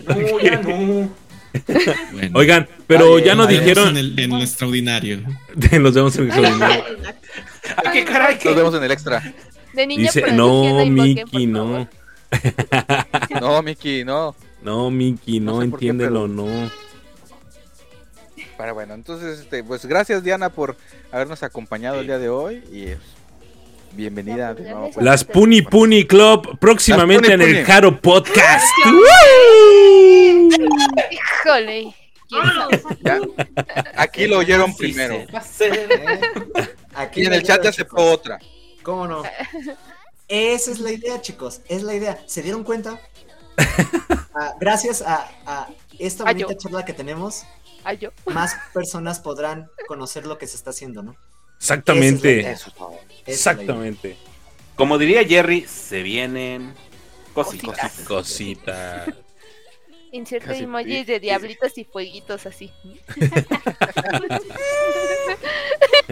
[0.07, 1.11] no, ya no.
[2.35, 3.97] Oigan, pero ya nos dijeron.
[3.97, 5.21] En, el, extraordinario.
[5.81, 6.85] nos vemos en el extraordinario.
[7.93, 8.39] qué caray?
[8.45, 9.35] Nos vemos en el extra.
[9.73, 11.89] De niña Dice, no, Miki, no.
[13.41, 14.35] no, Miki, no.
[14.63, 16.71] No, Miki, no, entiéndelo, no.
[18.57, 20.77] Pero bueno, entonces, este, pues gracias Diana por
[21.11, 22.89] habernos acompañado el día de hoy y
[23.97, 24.91] bienvenida de nuevo.
[24.93, 25.05] Pues.
[25.05, 28.67] Las Puni Puni Club próximamente en el Caro Podcast.
[31.11, 31.95] Híjole.
[33.97, 35.25] Aquí lo oyeron primero.
[36.95, 38.39] Aquí en el chat ya se fue otra.
[38.91, 39.23] ¿Cómo no?
[40.27, 41.61] Esa es la idea, chicos.
[41.69, 42.21] Es la idea.
[42.27, 43.01] ¿Se dieron cuenta?
[44.33, 45.69] Ah, gracias a,
[45.99, 47.43] esta bonita charla que tenemos,
[48.27, 51.17] más personas podrán conocer lo que se está haciendo, ¿no?
[51.59, 52.57] Exactamente.
[53.27, 54.17] Exactamente.
[54.77, 56.75] Como diría Jerry, se vienen
[57.35, 57.93] cositas.
[58.07, 59.09] Cositas.
[60.13, 62.73] Emojis de diablitos y fueguitos así.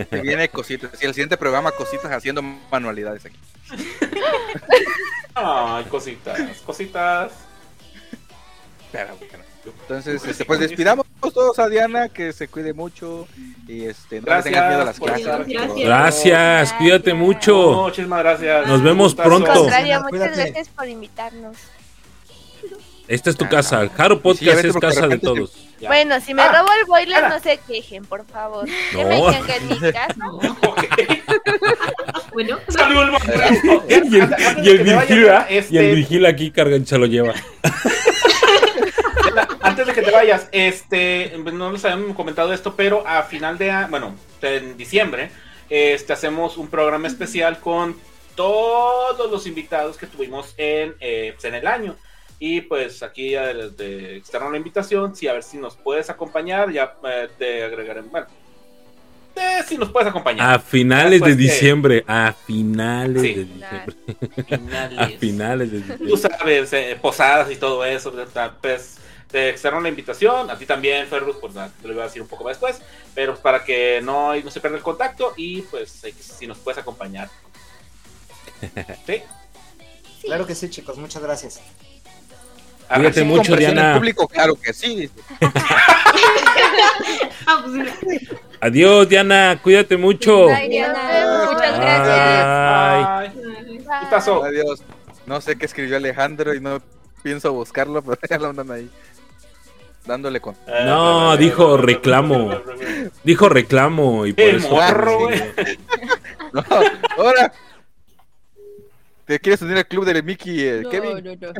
[0.10, 1.02] Se viene cositas.
[1.02, 3.38] Y el siguiente programa, cositas haciendo manualidades aquí.
[5.34, 7.32] Ay, cositas, cositas.
[8.90, 9.16] Pero
[9.64, 13.28] Entonces, este, pues despidamos todos a Diana, que se cuide mucho
[13.66, 15.84] y este, no gracias, tengas miedo a las clases.
[15.84, 16.72] Gracias.
[16.74, 17.82] cuídate mucho.
[17.82, 18.66] muchísimas gracias.
[18.66, 19.64] Nos vemos pronto.
[19.64, 21.56] muchas gracias por invitarnos.
[23.06, 25.67] Esta es tu casa, Jaro Podcast es casa de todos.
[25.86, 28.68] Bueno, si me ah, robo el boiler, no se quejen, por favor.
[28.92, 29.04] No.
[29.04, 30.14] me digan que en mi casa.
[32.32, 32.58] bueno,
[33.88, 34.18] y el, y
[34.68, 34.88] el
[35.48, 35.74] este...
[35.74, 37.34] y el vigila aquí cargancha lo lleva.
[39.60, 43.86] Antes de que te vayas, este, no les habíamos comentado esto, pero a final de,
[43.88, 45.30] bueno, en diciembre,
[45.68, 47.96] este, hacemos un programa especial con
[48.34, 51.96] todos los invitados que tuvimos en, eh, pues, en el año.
[52.40, 56.70] Y pues aquí ya de, externo la invitación, sí, a ver si nos puedes acompañar,
[56.70, 58.26] ya eh, te agregaré, bueno,
[59.34, 60.54] eh, si nos puedes acompañar.
[60.54, 63.96] A finales de diciembre, a finales de diciembre.
[64.98, 66.08] a finales de diciembre.
[66.08, 68.12] Tú sabes, eh, posadas y todo eso,
[68.60, 68.98] pues
[69.28, 72.28] te externo la invitación, a ti también, Ferrus, pues te lo voy a decir un
[72.28, 72.80] poco más después,
[73.14, 77.28] pero para que no, no se pierda el contacto y pues si nos puedes acompañar.
[79.06, 79.22] ¿Sí?
[80.22, 81.60] Claro que sí, chicos, muchas gracias.
[82.94, 83.94] Cuídate mucho, Diana.
[83.94, 85.10] público, claro que sí.
[87.46, 87.88] Ah, pues
[88.60, 89.58] Adiós, Diana.
[89.62, 90.48] Cuídate mucho.
[90.48, 93.34] Muchas gracias.
[94.00, 94.44] ¿Qué pasó?
[94.44, 94.82] Adiós.
[95.26, 96.82] No sé qué escribió Alejandro y no
[97.22, 98.90] pienso buscarlo, pero ya lo andan ahí.
[100.06, 100.56] Dándole con.
[100.66, 102.50] No, dijo reclamo.
[103.24, 104.70] Dijo reclamo y por eso.
[106.52, 106.64] no,
[107.16, 107.52] ahora.
[109.26, 111.22] ¿Te quieres unir al club de Mickey, eh, Kevin?
[111.22, 111.52] No, no,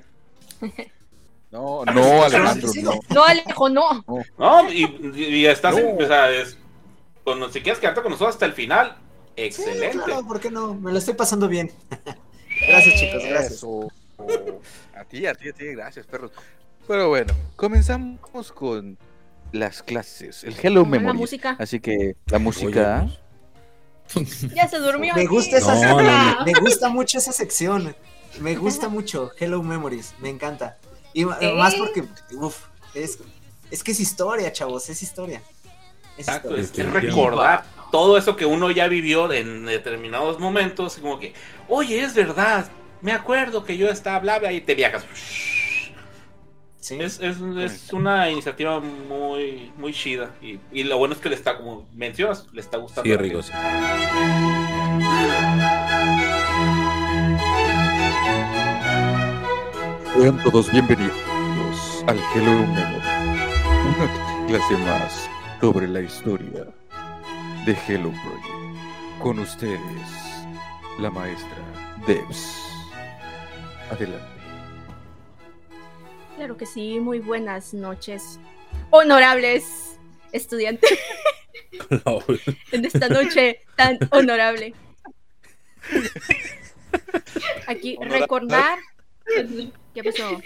[1.51, 1.85] no.
[1.85, 3.01] No, no, Alejandro, no.
[3.09, 4.05] No, Alejo, no.
[4.39, 6.59] No, y, estás, en, o sea, es,
[7.25, 8.97] cuando, si quieres quedarte con nosotros hasta el final,
[9.37, 9.93] excelente.
[9.93, 10.75] Sí, claro, ¿por qué no?
[10.75, 11.73] Me lo estoy pasando bien.
[12.69, 13.65] gracias, chicos, gracias.
[14.95, 16.33] A ti, a ti, a ti, gracias, perros.
[16.87, 18.99] Pero bueno, comenzamos con
[19.53, 21.07] las clases, el Hello Memory.
[21.07, 21.57] La música.
[21.59, 23.09] Así que la música.
[24.55, 25.15] ya se durmió.
[25.15, 25.75] Me gusta esa
[26.45, 27.95] Me gusta mucho esa sección.
[28.41, 30.79] Me gusta mucho Hello Memories, me encanta.
[31.13, 32.65] Y más porque, uff,
[32.95, 33.19] es,
[33.71, 35.43] es que es historia, chavos, es historia.
[36.17, 41.33] Exacto, es, recordar todo eso que uno ya vivió en determinados momentos, como que,
[41.69, 42.71] oye, es verdad,
[43.01, 45.05] me acuerdo que yo estaba hablando y te viajas.
[46.81, 50.31] Es, es, es, una iniciativa muy, muy chida.
[50.41, 53.11] Y, y, lo bueno es que le está, como mencionas, le está gustando.
[53.11, 53.53] Sí,
[60.19, 63.07] Sean todos bienvenidos al Hello Memory,
[63.87, 65.31] una clase más
[65.61, 66.67] sobre la historia
[67.65, 69.23] de Hello Project.
[69.23, 69.79] Con ustedes,
[70.99, 71.57] la maestra
[72.05, 72.53] Debs.
[73.93, 74.27] Adelante.
[76.35, 78.41] Claro que sí, muy buenas noches,
[78.91, 80.01] honorables
[80.33, 80.99] estudiantes.
[82.73, 84.75] en esta noche tan honorable.
[87.69, 88.81] Aquí recordar
[90.01, 90.41] ¿Qué pasó?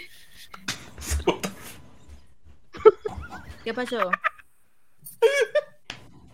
[3.63, 4.11] ¿Qué pasó?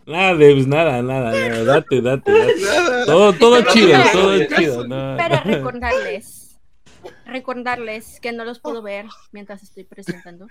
[0.06, 2.54] Nada, pues nada, nada, nada, date, date, date.
[3.06, 4.88] Todo, todo chido, todo chido.
[4.88, 6.58] Para recordarles,
[7.26, 10.48] recordarles que no los puedo ver mientras estoy presentando,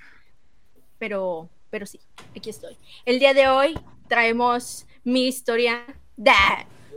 [0.98, 2.00] pero, pero sí,
[2.36, 2.76] aquí estoy.
[3.06, 3.78] El día de hoy
[4.08, 5.86] traemos mi historia
[6.18, 6.32] de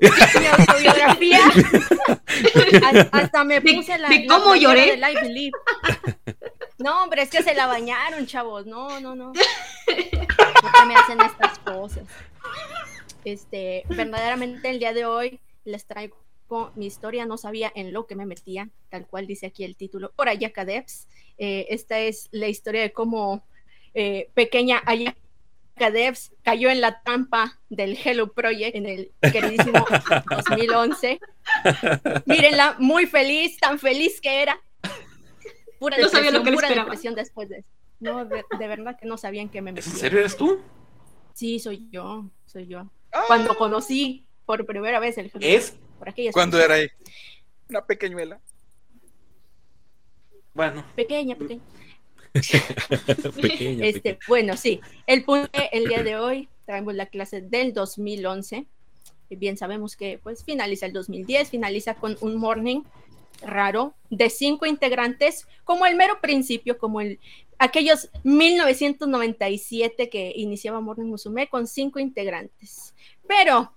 [0.01, 1.39] mi autobiografía.
[3.11, 4.09] hasta me puse la.
[4.09, 4.99] ¿De cómo lloré?
[5.21, 5.57] Believe.
[6.79, 8.65] No, hombre, es que se la bañaron, chavos.
[8.65, 9.33] No, no, no.
[9.33, 12.03] ¿Por me hacen estas cosas?
[13.23, 16.17] Este, verdaderamente el día de hoy les traigo
[16.75, 20.11] mi historia, no sabía en lo que me metía, tal cual dice aquí el título,
[20.15, 21.07] por Ayaka Devs.
[21.37, 23.43] Eh, esta es la historia de cómo
[23.93, 25.20] eh, pequeña Ayaka
[25.89, 29.85] Devs cayó en la trampa del Hello Project en el queridísimo
[30.29, 31.19] 2011.
[32.25, 34.61] Mírenla, muy feliz, tan feliz que era.
[35.79, 37.69] Pura no sabía lo que pura depresión después de eso.
[37.99, 39.91] No, de, verdad que no sabían que me metía.
[39.91, 40.59] ¿En serio eres tú?
[41.33, 42.91] Sí, soy yo, soy yo.
[43.27, 45.75] Cuando conocí por primera vez el Es
[46.33, 46.87] ¿Cuándo era ahí?
[47.69, 48.39] Una pequeñuela.
[50.53, 50.85] Bueno.
[50.95, 51.61] Pequeña, pequeña.
[53.41, 54.79] pequeña, este, Bueno, sí.
[55.07, 58.65] El punto el día de hoy traemos la clase del 2011.
[59.29, 62.81] Bien sabemos que pues finaliza el 2010, finaliza con un morning
[63.41, 67.19] raro de cinco integrantes, como el mero principio, como el
[67.57, 72.93] aquellos 1997 que iniciaba Morning Musume con cinco integrantes.
[73.27, 73.71] Pero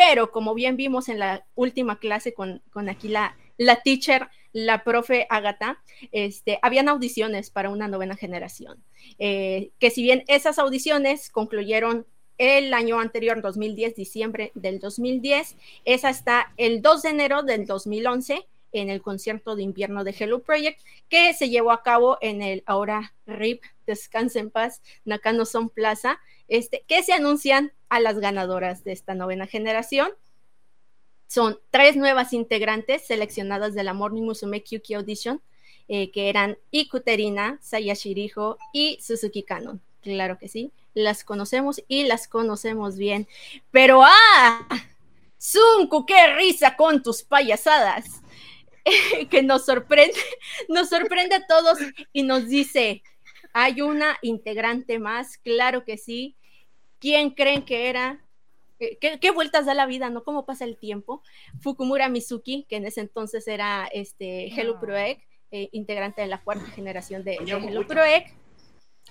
[0.00, 5.26] pero como bien vimos en la última clase con, aquí la, la teacher, la profe
[5.30, 5.82] Agata,
[6.12, 8.82] este, habían audiciones para una novena generación.
[9.18, 12.06] Eh, que si bien esas audiciones concluyeron
[12.38, 18.46] el año anterior, 2010, diciembre del 2010, esa está el 2 de enero del 2011
[18.72, 22.62] en el concierto de invierno de Hello Project, que se llevó a cabo en el
[22.66, 28.84] ahora RIP, Descanse en Paz, Nakano Son Plaza, este, que se anuncian a las ganadoras
[28.84, 30.10] de esta novena generación.
[31.30, 35.40] Son tres nuevas integrantes seleccionadas de la Morning Musume QQ Audition,
[35.86, 39.80] eh, que eran Ikuterina, Sayashirijo y Suzuki Kanon.
[40.02, 43.28] Claro que sí, las conocemos y las conocemos bien.
[43.70, 44.66] Pero ¡ah!
[45.40, 48.22] Zunku, qué risa con tus payasadas.
[49.30, 50.18] que nos sorprende,
[50.68, 51.78] nos sorprende a todos
[52.12, 53.04] y nos dice,
[53.52, 56.34] hay una integrante más, claro que sí,
[57.00, 58.22] ¿Quién creen que era?
[58.80, 60.24] ¿Qué, vueltas da la vida, no?
[60.24, 61.22] ¿Cómo pasa el tiempo?
[61.60, 64.80] Fukumura Mizuki, que en ese entonces era este, Hello ah.
[64.80, 65.20] Proec,
[65.50, 68.32] eh, integrante de la cuarta generación de, Hello Proec,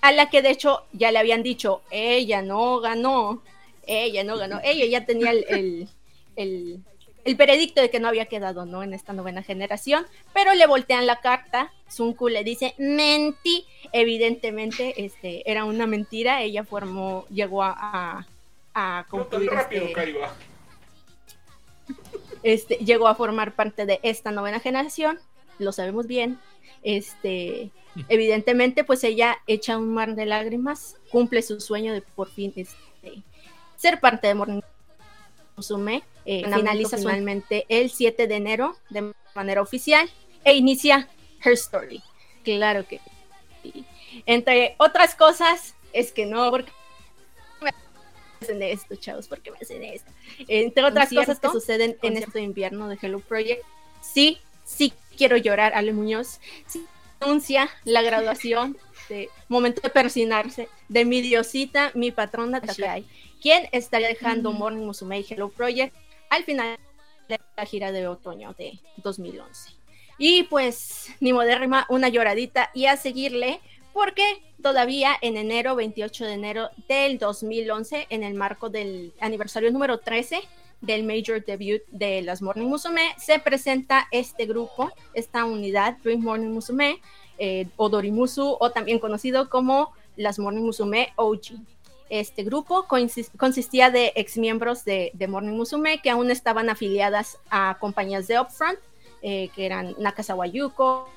[0.02, 3.42] a la que de hecho ya le habían dicho, ella no ganó,
[3.86, 5.88] ella no ganó, ella ya tenía el,
[6.36, 6.82] el,
[7.24, 8.82] el veredicto de que no había quedado, ¿no?
[8.82, 15.48] En esta novena generación, pero le voltean la carta, Sunku le dice, mentí, evidentemente, este,
[15.50, 18.26] era una mentira, ella formó, llegó a, a,
[19.08, 19.94] concluir este,
[22.42, 25.18] este, llegó a formar parte de esta novena generación,
[25.58, 26.38] lo sabemos bien,
[26.82, 27.70] este,
[28.08, 33.22] evidentemente, pues ella echa un mar de lágrimas, cumple su sueño de por fin este,
[33.76, 34.60] ser parte de Morning
[35.56, 40.08] Musume, eh, finaliza finalmente el 7 de enero de manera oficial
[40.44, 41.08] e inicia
[41.44, 42.02] Her Story.
[42.44, 43.00] Claro que
[44.26, 46.72] Entre otras cosas, es que no, porque
[48.40, 50.10] hacen esto, chavos, porque me hacen esto.
[50.48, 53.62] Entre otras cosas que suceden en este invierno de Hello Project,
[54.00, 56.40] sí, sí quiero llorar, Ale Muñoz.
[56.66, 56.84] Sí,
[57.20, 63.04] anuncia la graduación de momento de persinarse de mi diosita, mi patrona Takai
[63.40, 65.94] quien estaría dejando Morning Musume y Hello Project
[66.28, 66.78] al final
[67.28, 69.70] de la gira de otoño de 2011.
[70.18, 73.60] Y pues, ni modérrima, una lloradita y a seguirle,
[73.92, 74.22] porque
[74.62, 80.40] todavía en enero, 28 de enero del 2011, en el marco del aniversario número 13
[80.80, 86.50] del Major Debut de las Morning Musume, se presenta este grupo, esta unidad, Dream Morning
[86.50, 87.00] Musume,
[87.38, 91.58] eh, o Dorimusu, o también conocido como las Morning Musume OG.
[92.08, 98.26] Este grupo consistía de exmiembros de, de Morning Musume que aún estaban afiliadas a compañías
[98.26, 98.78] de Upfront,
[99.22, 101.08] eh, que eran Nakazawa Yuko,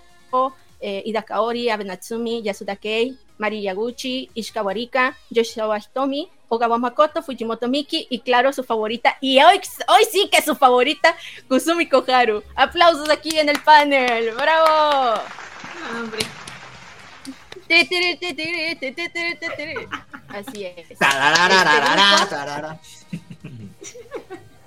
[0.84, 7.24] eh, Ida Kaori, Abe Natsumi, Yasuda Kei, Mari Yaguchi, Ishikawa Rika, Yoshizawa Hitomi, Ogawa Makoto,
[7.24, 11.16] Fujimoto Miki y claro, su favorita, y hoy, hoy sí que es su favorita,
[11.48, 12.44] Kusumi Koharu.
[12.56, 15.22] Aplausos aquí en el panel, ¡bravo!
[15.98, 16.20] Hombre.
[20.28, 20.76] Así es.
[20.90, 21.06] Este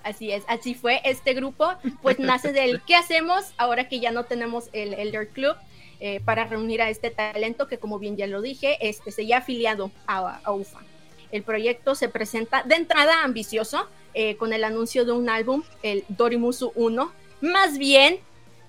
[0.03, 1.01] así es, así fue.
[1.05, 5.57] Este grupo pues nace del ¿qué hacemos ahora que ya no tenemos el Elder Club?
[5.99, 9.39] Eh, para reunir a este talento que como bien ya lo dije, este se ya
[9.39, 10.81] afiliado a, UFA.
[11.33, 16.05] El proyecto se presenta de entrada ambicioso eh, con el anuncio de un álbum, el
[16.09, 18.19] Dorimusu 1, más bien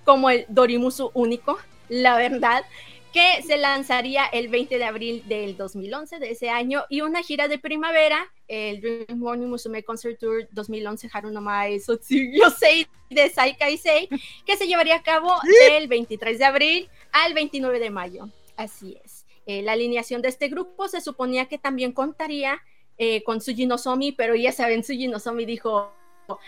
[0.05, 1.57] como el Dorimusu único,
[1.89, 2.63] la verdad,
[3.11, 7.47] que se lanzaría el 20 de abril del 2011 de ese año y una gira
[7.47, 14.07] de primavera, el Dream Morning Musume Concert Tour 2011 Harunamai Yosei de Saikai Sei,
[14.45, 15.33] que se llevaría a cabo
[15.69, 16.89] del 23 de abril
[17.23, 18.29] al 29 de mayo.
[18.55, 19.25] Así es.
[19.45, 22.61] Eh, la alineación de este grupo se suponía que también contaría
[22.97, 25.91] eh, con Suji Nozomi, pero ya saben, Suji Nozomi dijo,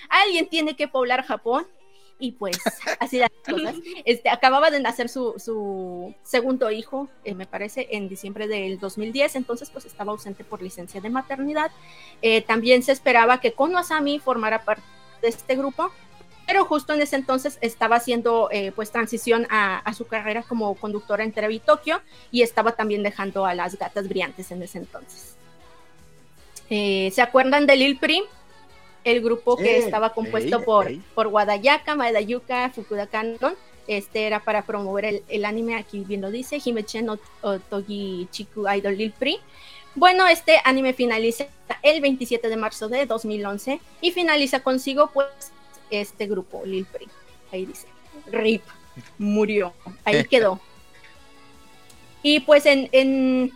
[0.10, 1.66] alguien tiene que poblar Japón.
[2.22, 2.58] Y pues
[3.00, 3.76] así las cosas.
[4.04, 9.70] Este, acababa de nacer su, segundo hijo, eh, me parece, en diciembre del 2010, entonces
[9.70, 11.72] pues estaba ausente por licencia de maternidad.
[12.46, 14.84] también se esperaba que Kono Asami formara parte
[15.22, 15.92] de este grupo,
[16.50, 21.24] pero justo en ese entonces estaba haciendo eh, pues transición a, su carrera como conductora
[21.24, 22.02] en Televi Tokio
[22.32, 25.36] y estaba también dejando a las gatas brillantes en ese entonces.
[26.72, 28.24] Eh, ¿Se acuerdan de Lil Pri?
[29.04, 33.54] El grupo que estaba compuesto por, por Wadayaka, Maedayuka, Fukuda Kanton.
[33.86, 37.20] Este era para promover el, anime, aquí bien lo dice, Himechen no
[37.70, 39.40] Togi Chiku Idol Lil Pri.
[39.94, 41.46] Bueno, este anime finaliza
[41.84, 45.28] el 27 de marzo de 2011 y finaliza consigo pues
[45.92, 47.08] este grupo, Lil Pri.
[47.52, 47.88] Ahí dice,
[48.28, 48.64] RIP,
[49.18, 49.74] murió,
[50.06, 50.60] ahí quedó.
[52.22, 53.52] Y pues en,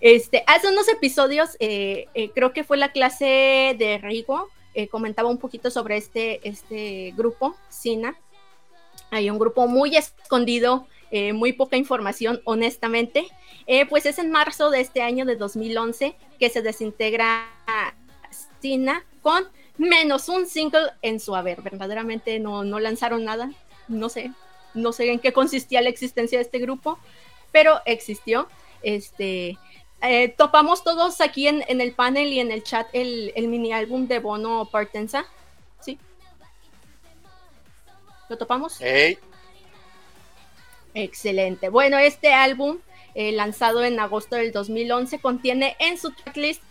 [0.00, 5.70] Este, hace unos episodios, creo que fue la clase de Rigo, eh, comentaba un poquito
[5.70, 8.16] sobre este, este grupo, SINA.
[9.10, 13.26] Hay un grupo muy escondido, eh, muy poca información, honestamente.
[13.66, 17.48] Eh, pues es en marzo de este año de 2011 que se desintegra
[18.60, 19.44] SINA con
[19.76, 21.62] menos un single en su haber.
[21.62, 23.50] Verdaderamente no, no lanzaron nada.
[23.88, 24.30] No sé,
[24.74, 26.98] no sé en qué consistía la existencia de este grupo,
[27.52, 28.48] pero existió.
[28.82, 29.58] Este,
[30.02, 34.18] eh, topamos todos aquí en, el panel y en el chat el, mini álbum de
[34.18, 35.26] Bono Partenza.
[35.80, 35.98] ¿Sí?
[38.28, 38.78] ¿Lo topamos?
[40.94, 41.68] Excelente.
[41.68, 42.78] Bueno, este álbum,
[43.14, 46.62] eh, lanzado en agosto del 2011, contiene en su tracklist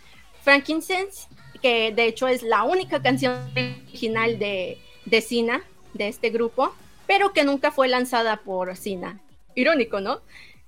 [0.42, 1.28] Frankincense,
[1.62, 5.62] que de hecho es la única canción original de, de Sina,
[5.94, 6.74] de este grupo,
[7.06, 9.20] pero que nunca fue lanzada por Sina.
[9.54, 10.20] Irónico, ¿no?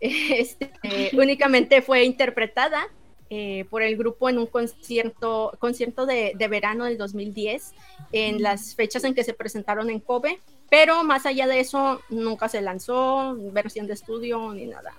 [0.36, 0.70] este,
[1.12, 2.88] únicamente fue interpretada
[3.30, 7.72] eh, por el grupo en un concierto, concierto de, verano del 2010,
[8.10, 12.48] en las fechas en que se presentaron en Kobe, pero más allá de eso, nunca
[12.48, 14.92] se lanzó versión de estudio ni nada.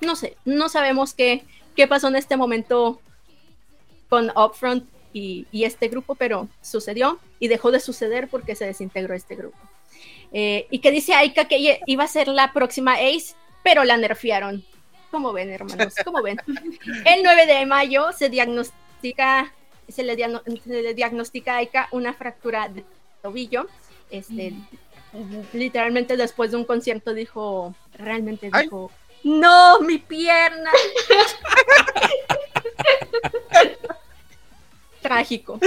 [0.00, 1.42] No sé, no sabemos qué,
[1.74, 3.00] qué pasó en este momento
[4.08, 9.14] con Upfront y, y, este grupo, pero sucedió y dejó de suceder porque se desintegró
[9.14, 9.58] este grupo.
[10.32, 13.34] Eh, y que dice Aika que iba a ser la próxima Ace,
[13.66, 14.64] pero la nerfearon.
[15.10, 15.92] ¿Cómo ven, hermanos?
[16.04, 16.40] ¿Cómo ven?
[17.04, 19.52] El 9 de mayo se diagnostica,
[19.88, 20.14] se le,
[20.94, 22.84] diagnostica a Aika una fractura de
[23.22, 23.66] tobillo.
[24.08, 24.54] Este,
[25.52, 28.92] literalmente después de un concierto dijo, realmente dijo,
[29.24, 30.70] no, mi pierna.
[35.02, 35.58] Trágico.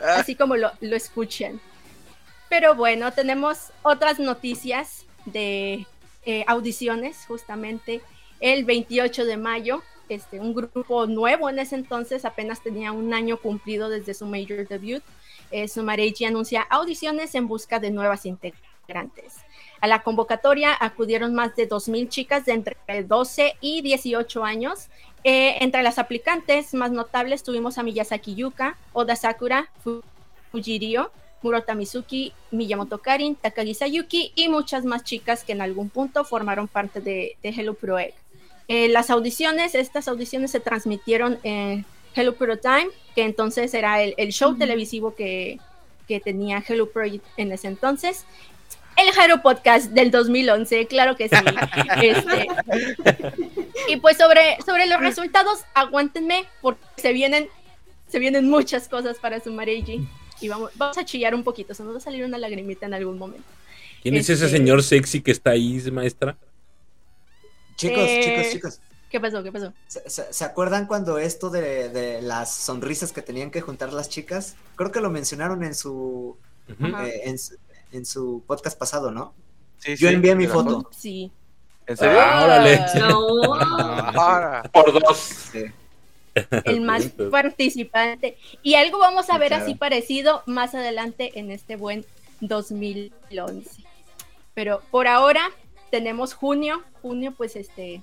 [0.00, 1.60] Así como lo, lo escuchan.
[2.48, 5.86] Pero bueno, tenemos otras noticias de
[6.26, 8.00] eh, audiciones, justamente
[8.40, 9.82] el 28 de mayo.
[10.08, 14.68] Este, un grupo nuevo en ese entonces, apenas tenía un año cumplido desde su major
[14.68, 15.02] debut.
[15.50, 19.36] Eh, Sumareji anuncia audiciones en busca de nuevas integrantes.
[19.80, 24.88] A la convocatoria acudieron más de 2.000 chicas de entre 12 y 18 años.
[25.24, 29.70] Eh, entre las aplicantes más notables tuvimos a Miyazaki Yuka, Oda Sakura,
[30.50, 31.10] Fujirio,
[31.44, 36.68] Murota Mizuki, Miyamoto Karin, Takagi Sayuki y muchas más chicas que en algún punto formaron
[36.68, 38.14] parte de, Hello Pro Egg.
[38.66, 41.84] Eh, las audiciones, estas audiciones se transmitieron en
[42.14, 45.60] Hello Pro Time, que entonces era el, show televisivo que,
[46.08, 48.24] que tenía Hello Pro en ese entonces.
[48.96, 51.36] El Hello Podcast del 2011, claro que sí.
[52.02, 52.48] Este,
[53.88, 57.48] y pues sobre, sobre los resultados, aguántenme porque se vienen,
[58.08, 60.08] se vienen muchas cosas para Sumareji
[60.40, 62.94] y vamos, vamos a chillar un poquito, se nos va a salir una lagrimita en
[62.94, 63.46] algún momento.
[64.02, 66.36] ¿Quién es ese este, señor sexy que está ahí, maestra?
[67.76, 68.80] Chicos, eh, chicos, chicos.
[69.10, 69.42] ¿Qué pasó?
[69.42, 69.72] ¿Qué pasó?
[69.86, 74.56] ¿Se, acuerdan cuando esto de, las sonrisas que tenían que juntar las chicas?
[74.76, 76.36] Creo que lo mencionaron en su,
[76.68, 77.36] eh,
[77.92, 79.32] en, su podcast pasado, ¿no?
[79.78, 80.90] Sí, Yo envié mi foto.
[80.92, 81.30] Sí.
[81.86, 82.18] ¿En serio?
[82.20, 82.80] Ah, órale.
[82.98, 84.62] No.
[84.72, 85.18] Por dos.
[85.52, 85.64] Sí
[86.64, 88.36] el más participante.
[88.62, 92.04] Y algo vamos a ver así parecido más adelante en este buen
[92.40, 93.82] 2011.
[94.54, 95.50] Pero por ahora
[95.90, 98.00] tenemos junio, junio pues este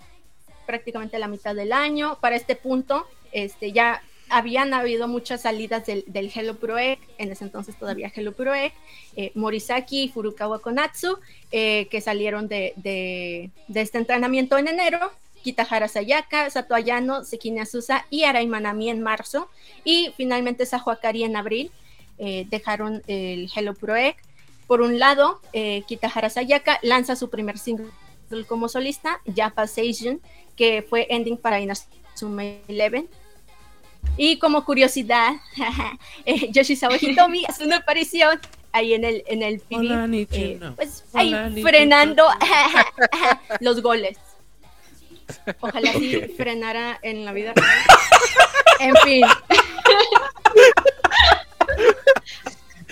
[0.65, 2.17] prácticamente la mitad del año.
[2.21, 4.01] Para este punto, este ya
[4.31, 8.71] habían habido muchas salidas del, Hello Pro Egg, en ese entonces todavía Hello Pro Egg,
[9.17, 11.19] eh, Morisaki y Furukawa Konatsu,
[11.51, 15.11] eh, que salieron de, de, este entrenamiento en enero,
[15.41, 19.49] Kitahara Sayaka, Sato Ayano, Sekine Asusa y Araimanami en marzo.
[19.84, 21.72] Y finalmente Sahuakari en abril.
[22.18, 24.15] Eh, dejaron el Hello Pro Egg.
[24.68, 27.91] Por un lado, eh, Kitahara Sayaka lanza su primer single
[28.47, 30.22] como solista, Japa Seijun,
[30.55, 33.09] que fue ending para Inazuma Eleven.
[34.18, 35.34] Y como curiosidad,
[36.26, 38.39] eh, Yoshizawa Hitomi hace una aparición
[38.72, 42.26] ahí en el, en el eh, pues ahí frenando
[43.59, 44.18] los goles.
[45.59, 47.69] Ojalá sí frenara en la vida real.
[48.79, 49.23] en fin.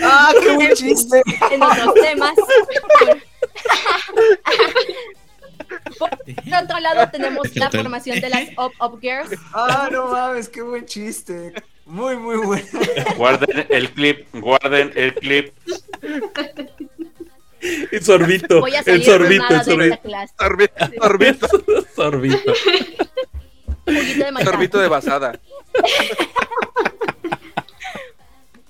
[0.02, 1.22] ¡Ah, qué buen chiste!
[1.52, 2.34] En otros temas.
[5.98, 6.10] Por
[6.64, 9.32] otro lado tenemos la formación de las Up Up Girls.
[9.54, 11.54] Ah, no mames, qué buen chiste.
[11.86, 12.68] Muy, muy bueno.
[13.18, 15.54] Guarden el clip, guarden el clip.
[17.92, 20.00] El sorbito, el sorbito, el sorbito.
[20.38, 20.78] Sorbito,
[21.08, 21.48] sorbito.
[21.96, 22.54] Sorbito.
[23.86, 25.40] de sorbito de basada.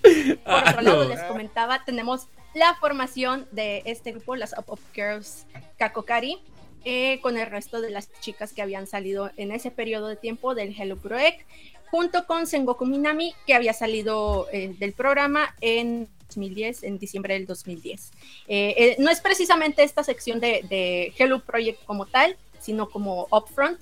[0.01, 5.45] Por otro lado, les comentaba, tenemos la formación de este grupo, las Up Up Girls
[5.77, 6.39] Kakokari,
[6.85, 10.55] eh, con el resto de las chicas que habían salido en ese periodo de tiempo
[10.55, 11.45] del Hello Pro Egg,
[11.91, 16.07] junto con Sengoku Minami, que había salido eh, del programa en
[16.39, 18.11] 2010, en diciembre del 2010.
[18.47, 23.79] Eh, eh, no es precisamente esta sección de, Hello Project como tal, sino como Upfront,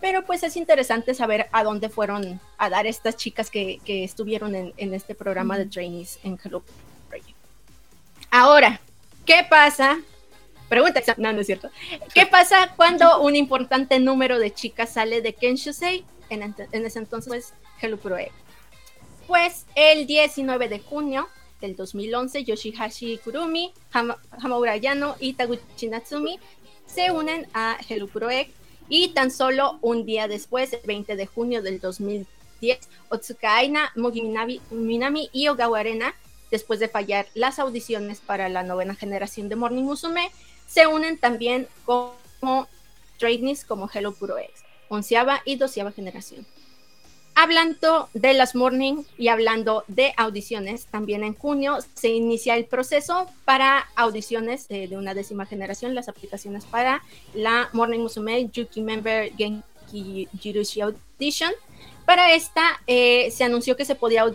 [0.00, 4.94] pero pues es interesante saber a dónde fueron a dar estas chicas que, estuvieron en,
[4.94, 6.62] este programa de trainees en Hello
[7.08, 7.36] Project.
[8.30, 8.80] Ahora,
[9.24, 10.00] ¿qué pasa?
[10.68, 11.70] Pregunta, no, no es cierto.
[12.12, 16.04] ¿Qué pasa cuando un importante número de chicas sale de Kenshusei?
[16.30, 18.32] En, en ese entonces, pues, Hello Project.
[19.26, 21.28] Pues el 19 de junio
[21.60, 26.38] del 2011, Yoshihashi Kurumi, Hamaura Yano y Taguchi Natsumi
[26.86, 28.50] se unen a Hello Pro Egg
[28.88, 32.78] y tan solo un día después, el 20 de junio del 2010,
[33.08, 34.22] Otsuka Aina, Mogi
[34.70, 36.14] Minami y Ogawa Arena,
[36.50, 40.30] después de fallar las audiciones para la novena generación de Morning Musume,
[40.66, 42.68] se unen también como
[43.18, 44.52] trainees como Hello Pro Egg,
[44.88, 46.46] onceava y doceava generación.
[47.36, 53.26] Hablando de las morning y hablando de audiciones, también en junio se inicia el proceso
[53.44, 57.02] para audiciones de, una décima generación, las aplicaciones para
[57.34, 59.64] la Morning Musume Yuki Member Genki
[60.38, 61.52] Jirushi Audition.
[62.04, 64.26] Para esta eh, se anunció que se podía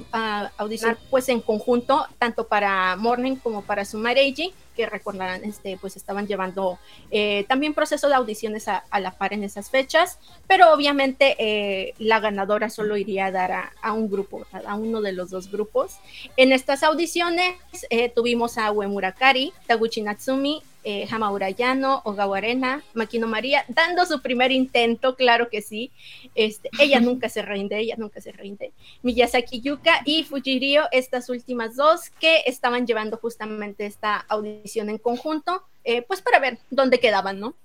[0.58, 6.26] audicionar pues en conjunto, tanto para Morning como para Sumareiji que recordarán, este, pues estaban
[6.26, 6.80] llevando
[7.12, 12.22] eh, también proceso de audiciones a, la par en esas fechas, pero obviamente eh, la
[12.22, 15.98] ganadora solo iría a dar a, un grupo, a uno de los dos grupos.
[16.38, 17.56] En estas audiciones
[17.90, 24.22] eh, tuvimos a Uemurakari, Taguchi Natsumi, eh, Hamaura Yano, Ogawa Arena, Makino María, dando su
[24.22, 25.92] primer intento, claro que sí.
[26.36, 28.72] Este, ella nunca se rinde, ella nunca se rinde.
[29.02, 35.64] Miyazaki Yuka y Fujirio, estas últimas dos que estaban llevando justamente esta audición en conjunto,
[35.84, 37.56] eh, pues para ver dónde quedaban, ¿no?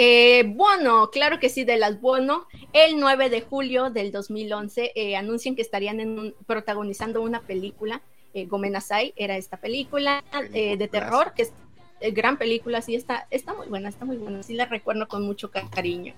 [0.00, 2.46] Eh, bueno, claro que sí, de las bueno.
[2.72, 8.00] El 9 de julio del 2011 eh, anuncian que estarían en protagonizando una película
[8.34, 11.52] eh, Gomenasai era esta película eh, de terror, que es
[12.00, 15.24] eh, gran película, sí, está, está muy buena, está muy buena, sí la recuerdo con
[15.24, 16.14] mucho cariño.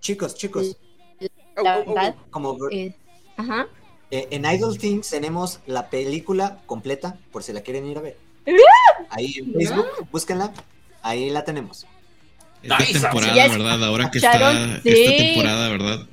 [0.00, 0.76] Chicos, chicos.
[1.56, 2.56] La verdad, como...
[3.36, 3.68] ajá.
[4.10, 8.16] Eh, en Idol Things tenemos la película completa, por si la quieren ir a ver.
[9.10, 10.52] Ahí en Facebook, búsquenla,
[11.02, 11.86] ahí la tenemos.
[12.62, 13.84] Esta temporada, ¿verdad?
[13.84, 16.06] Ahora que está esta temporada, ¿verdad?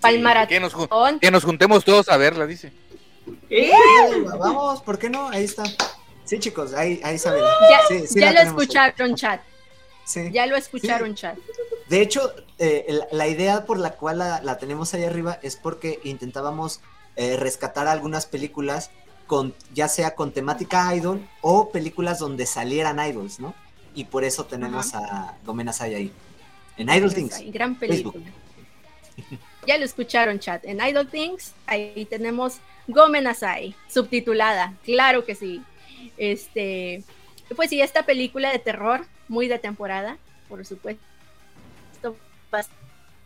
[0.00, 0.48] Palmaratón.
[0.48, 0.74] Que nos,
[1.20, 2.72] que nos juntemos todos a verla, dice.
[4.38, 5.28] Vamos, ¿por qué no?
[5.28, 5.64] Ahí está.
[6.24, 7.42] Sí, chicos, ahí, ahí saben.
[8.14, 9.40] Ya, lo escucharon, chat.
[10.32, 11.38] Ya lo escucharon, chat.
[11.88, 16.80] De hecho, eh, la, idea por la cual la, tenemos ahí arriba es porque intentábamos
[17.14, 18.90] eh, rescatar algunas películas
[19.26, 23.54] con, ya sea con temática idol o películas donde salieran idols, ¿no?
[23.94, 26.12] Y por eso tenemos a Gomenasai ahí.
[26.76, 27.40] En Idol Things.
[27.52, 28.24] Gran película.
[29.66, 30.64] ya lo escucharon, chat.
[30.64, 34.74] En Idol Things, ahí tenemos Gomenasai, subtitulada.
[34.84, 35.62] Claro que sí.
[36.16, 37.02] Este,
[37.54, 40.18] pues sí, esta película de terror, muy de temporada,
[40.48, 41.02] por supuesto.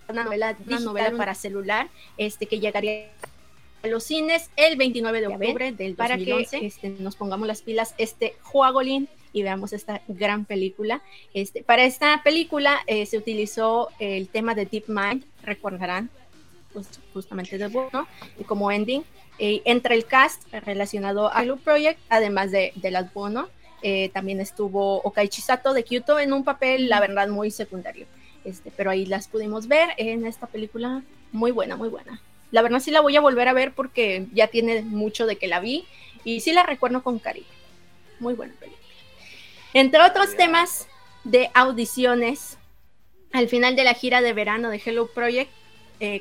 [0.08, 3.10] Una novela, una novela para celular, este, que llegaría
[3.82, 5.96] a los cines el 29 de octubre del 2011.
[5.96, 11.02] Para que este, nos pongamos las pilas este Juagolín y veamos esta gran película.
[11.32, 16.10] Este, para esta película eh, se utilizó el tema de Deep Mind, recordarán,
[17.12, 18.06] justamente de Bono,
[18.46, 19.04] como ending.
[19.38, 23.48] Eh, entre el cast relacionado a Loop Project, además de, de las Bono,
[23.82, 28.06] eh, también estuvo Okaichi Sato de Kyoto en un papel, la verdad, muy secundario.
[28.44, 31.02] Este, pero ahí las pudimos ver en esta película,
[31.32, 32.20] muy buena, muy buena.
[32.50, 35.46] La verdad sí la voy a volver a ver porque ya tiene mucho de que
[35.46, 35.86] la vi
[36.24, 37.46] y sí la recuerdo con cariño.
[38.18, 38.80] Muy buena película.
[39.72, 40.88] Entre otros temas
[41.24, 42.58] de audiciones,
[43.32, 45.50] al final de la gira de verano de Hello Project,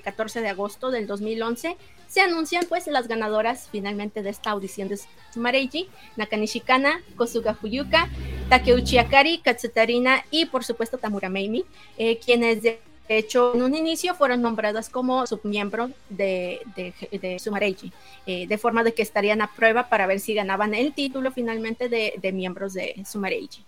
[0.03, 1.77] 14 eh, de agosto del 2011,
[2.07, 4.99] se anuncian pues las ganadoras finalmente de esta audición de
[5.33, 8.09] Sumareiji, Nakanishi Kana, Kosuga Fuyuka,
[8.49, 11.65] Takeuchi Akari, Katsutarina y por supuesto Tamura Meimi,
[11.97, 17.91] eh, quienes de hecho en un inicio fueron nombradas como submiembros de, de, de Sumareiji,
[18.25, 21.89] eh, de forma de que estarían a prueba para ver si ganaban el título finalmente
[21.89, 23.63] de, de miembros de Sumareiji.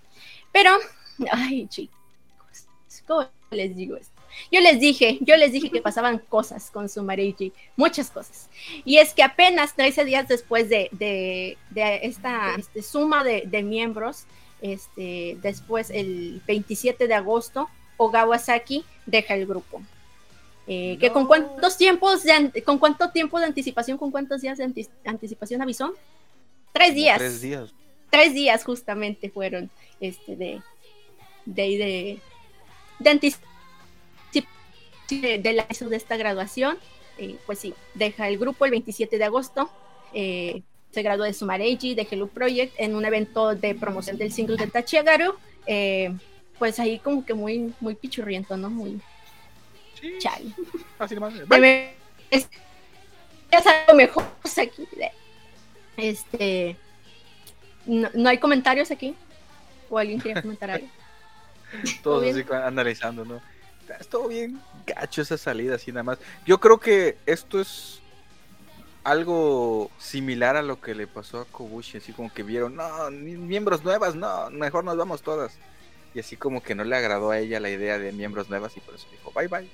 [0.51, 0.71] Pero,
[1.31, 1.95] ay chicos,
[3.05, 4.10] ¿cómo les digo esto?
[4.51, 8.49] Yo les dije, yo les dije que pasaban cosas con su Sumareiji, muchas cosas.
[8.85, 11.57] Y es que apenas 13 días después de, de,
[12.03, 14.25] esta este, suma de, miembros,
[14.61, 19.81] este, después el 27 de agosto, Ogawa Saki deja el grupo.
[20.67, 24.87] Eh, que con cuántos tiempos de, con cuánto tiempo de anticipación, con cuántos días de
[25.05, 25.93] anticipación avisó?
[26.71, 27.17] Tres días.
[27.17, 27.73] Tres días.
[28.09, 30.61] Tres días justamente fueron este de
[31.45, 32.19] de, de,
[32.99, 33.50] de anticipación
[35.19, 36.77] de, la, de esta graduación,
[37.17, 39.69] eh, pues sí, deja el grupo el 27 de agosto.
[40.13, 40.61] Eh,
[40.91, 44.67] se graduó de Sumareiji, de Hello Project, en un evento de promoción del single de
[44.67, 45.35] Tachiagaru.
[45.65, 46.13] Eh,
[46.59, 48.69] pues ahí como que muy, muy pichurriento, ¿no?
[48.69, 48.99] Muy
[49.99, 50.13] sí.
[50.19, 50.51] chale.
[50.99, 51.33] Así nomás.
[52.29, 52.49] Es,
[53.49, 54.23] es algo mejor
[54.57, 54.87] aquí.
[55.97, 56.77] Este.
[57.85, 59.15] No, no, hay comentarios aquí?
[59.89, 60.87] ¿O alguien quiere comentar algo?
[62.03, 63.41] Todos así analizando, ¿no?
[63.99, 66.19] Estuvo bien gacho esa salida, así nada más.
[66.45, 68.01] Yo creo que esto es
[69.03, 73.83] algo similar a lo que le pasó a Kobushi, así como que vieron, no, miembros
[73.83, 75.53] nuevas, no, mejor nos vamos todas.
[76.13, 78.81] Y así como que no le agradó a ella la idea de miembros nuevas y
[78.81, 79.69] por eso dijo, bye bye,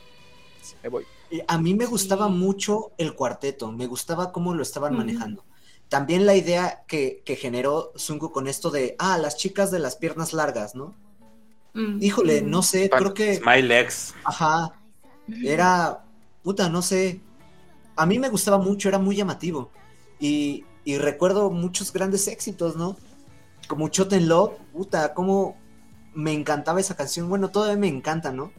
[0.84, 1.06] me voy.
[1.48, 5.44] A mí me gustaba mucho el cuarteto, me gustaba cómo lo estaban manejando.
[5.90, 9.96] También la idea que, que generó Zungu con esto de, ah, las chicas de las
[9.96, 10.94] piernas largas, ¿no?
[11.78, 12.02] Mm.
[12.02, 13.36] Híjole, no sé, creo que.
[13.36, 14.16] Smilex.
[14.24, 14.74] Ajá.
[15.44, 16.04] Era.
[16.44, 17.22] Puta, no sé.
[17.96, 19.70] A mí me gustaba mucho, era muy llamativo.
[20.20, 22.98] Y, y recuerdo muchos grandes éxitos, ¿no?
[23.68, 25.56] Como Choten Love, puta, como
[26.16, 27.30] me encantaba esa canción.
[27.30, 28.52] Bueno, todavía me encanta, ¿no?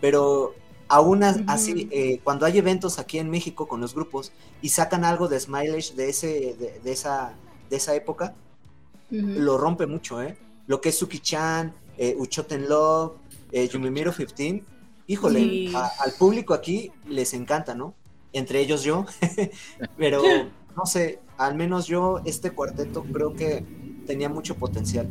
[0.00, 0.54] Pero
[0.88, 5.28] aún así, eh, cuando hay eventos aquí en México con los grupos y sacan algo
[5.28, 7.34] de Smileage de, ese, de, esa,
[7.70, 8.34] de esa época,
[9.10, 10.36] lo rompe mucho, ¿eh?
[10.66, 13.12] Lo que es Suki-chan, eh, Uchoten Love,
[13.52, 14.62] eh, Yumimiro 15,
[15.06, 17.94] híjole, al público aquí les encanta, ¿no?
[18.32, 19.06] Entre ellos yo,
[19.96, 20.22] pero
[20.76, 23.64] no sé, al menos yo este cuarteto creo que
[24.06, 25.08] tenía mucho potencial.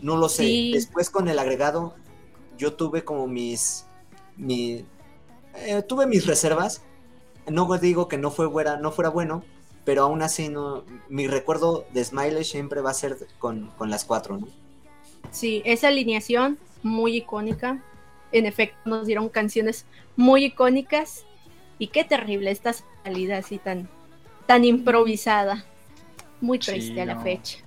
[0.00, 1.94] No lo sé, después con el agregado
[2.56, 3.86] yo tuve como mis,
[4.36, 4.84] mi,
[5.56, 6.82] eh, tuve mis reservas.
[7.50, 9.44] No digo que no fue fuera, no fuera bueno,
[9.84, 14.04] pero aún así no, mi recuerdo de Smiley siempre va a ser con, con las
[14.04, 14.48] cuatro, ¿no?
[15.34, 17.82] Sí, esa alineación muy icónica.
[18.30, 19.84] En efecto, nos dieron canciones
[20.16, 21.26] muy icónicas.
[21.78, 23.88] Y qué terrible esta salida así tan,
[24.46, 25.64] tan improvisada.
[26.40, 27.58] Muy triste a la fecha.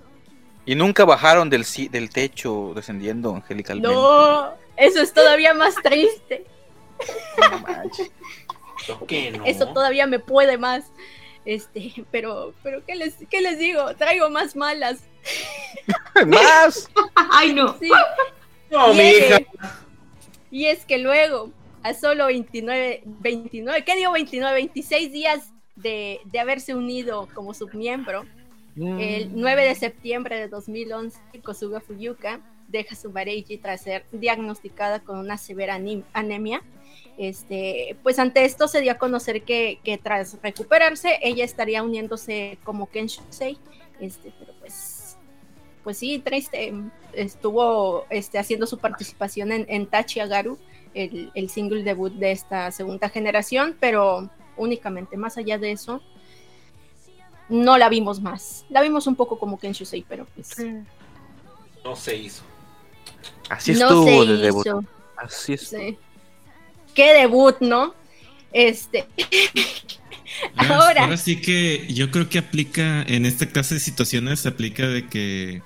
[0.64, 3.94] Y nunca bajaron del, del techo descendiendo angelicalmente.
[3.94, 6.44] No, eso es todavía más triste.
[9.44, 10.90] Eso todavía me puede más.
[11.44, 13.94] Este, pero, pero ¿qué les, qué les digo?
[13.96, 15.00] Traigo más malas.
[16.26, 16.90] ¿Más?
[17.14, 17.76] Ay, no.
[17.78, 17.90] Sí.
[18.70, 19.38] No, y, mi es, hija.
[20.50, 21.50] y es que luego,
[21.82, 24.54] a solo 29, 29, ¿qué digo 29?
[24.54, 28.24] 26 días de, de haberse unido como submiembro,
[28.80, 35.18] el 9 de septiembre de 2011, Kosuga Fuyuka deja su Bareiji tras ser diagnosticada con
[35.18, 35.80] una severa
[36.12, 36.62] anemia.
[37.16, 42.58] Este, pues ante esto se dio a conocer que, que tras recuperarse ella estaría uniéndose
[42.62, 43.58] como Kenshusei,
[43.98, 44.97] este, pero pues,
[45.82, 46.72] pues sí, triste,
[47.12, 50.58] estuvo este, haciendo su participación en, en Tachi Agaru,
[50.94, 56.02] el, el single debut de esta segunda generación, pero únicamente, más allá de eso,
[57.48, 58.66] no la vimos más.
[58.68, 60.56] La vimos un poco como Kenshusei, pero pues
[61.84, 62.42] No se hizo.
[63.48, 64.66] Así no estuvo se de debut.
[64.66, 64.84] hizo.
[65.16, 65.68] Así es.
[65.68, 65.98] Sí.
[66.94, 67.94] Qué debut, ¿no?
[68.52, 69.06] Este.
[70.56, 71.04] Ahora.
[71.04, 71.16] Ahora.
[71.16, 75.62] sí que yo creo que aplica, en esta clase de situaciones, se aplica de que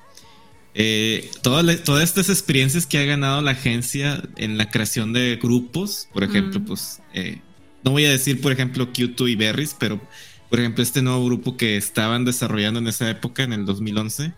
[0.75, 5.37] eh, toda la- todas estas experiencias que ha ganado la agencia en la creación de
[5.43, 6.65] grupos, por ejemplo, Mm.
[6.65, 7.41] pues, eh,
[7.85, 10.01] no voy a decir, por ejemplo, Q2 y Berries, pero,
[10.49, 14.33] por ejemplo, este nuevo grupo que estaban desarrollando en esa época, en el 2011,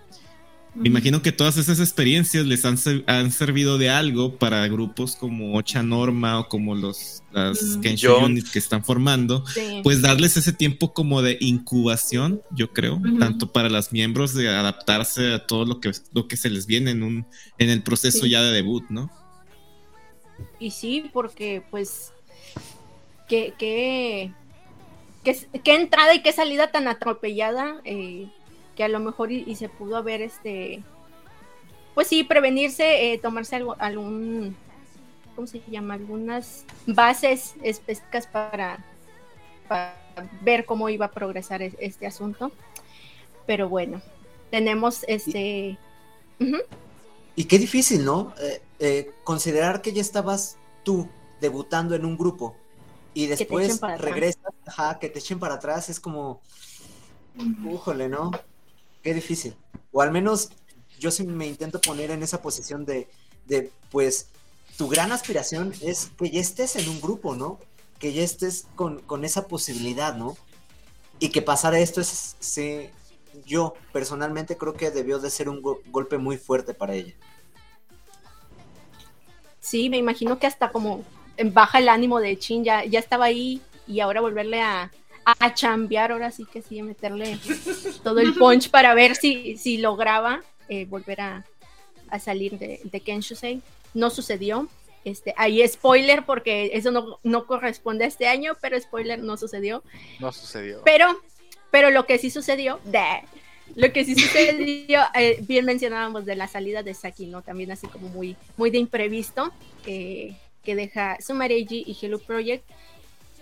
[0.74, 2.76] me imagino que todas esas experiencias les han,
[3.06, 7.80] han servido de algo para grupos como Ocha Norma o como los las Mm.
[7.80, 8.28] Kensho Jones.
[8.30, 9.80] Unit que están formando, Sí.
[9.82, 15.32] pues darles ese tiempo como de incubación, yo creo, tanto para las miembros de adaptarse
[15.32, 17.26] a todo lo que, lo que se les viene en un
[17.58, 18.30] en el proceso Sí.
[18.30, 19.10] ya de debut, ¿no?
[20.58, 22.12] Y sí, porque pues.
[23.28, 24.32] Qué, qué,
[25.24, 27.80] qué, qué entrada y qué salida tan atropellada.
[27.84, 28.28] eh,
[28.76, 30.82] que a lo mejor y, y se pudo haber este.
[31.94, 34.56] Pues sí, prevenirse, eh, tomarse algo, algún.
[35.36, 35.94] ¿Cómo se llama?
[35.94, 38.84] Algunas bases específicas para,
[39.68, 39.96] para
[40.42, 42.52] ver cómo iba a progresar es- este asunto.
[43.46, 44.00] Pero bueno,
[44.50, 45.76] tenemos este.
[47.36, 48.32] Y qué difícil, ¿no?
[48.40, 51.08] Eh, eh, considerar que ya estabas tú
[51.40, 52.54] debutando en un grupo
[53.12, 56.40] y después regresas, ajá, que te echen para atrás, es como,
[57.64, 58.30] újole, ¿no?
[59.04, 59.54] Qué difícil.
[59.92, 60.48] O al menos
[60.98, 63.06] yo sí me intento poner en esa posición de,
[63.90, 64.30] pues,
[64.78, 67.60] tu gran aspiración es que ya estés en un grupo, ¿no?
[68.00, 70.36] Que ya estés con, esa posibilidad, ¿no?
[71.20, 72.88] Y que pasara esto es, sí,
[73.44, 77.14] yo personalmente creo que debió de ser un go- golpe muy fuerte para ella.
[79.60, 81.04] Sí, me imagino que hasta como
[81.52, 84.90] baja el ánimo de Chin, ya, ya estaba ahí y ahora volverle a,
[85.24, 87.38] a, chambear, ahora sí que sí, a meterle
[88.02, 91.46] todo el punch para ver si, si lograba eh, volver a,
[92.08, 93.60] a salir de, de Kenshusei.
[93.92, 94.68] No sucedió.
[95.04, 99.82] Este, ahí spoiler porque eso no, no corresponde a este año, pero spoiler no sucedió.
[100.18, 100.80] No sucedió.
[100.84, 101.20] Pero,
[101.70, 103.22] pero lo que sí sucedió, da,
[103.74, 107.42] lo que sí sucedió, eh, bien mencionábamos de la salida de Saki, ¿no?
[107.42, 109.52] También así como muy, muy de imprevisto,
[109.86, 112.64] eh, que deja Sumareji y Hello Project.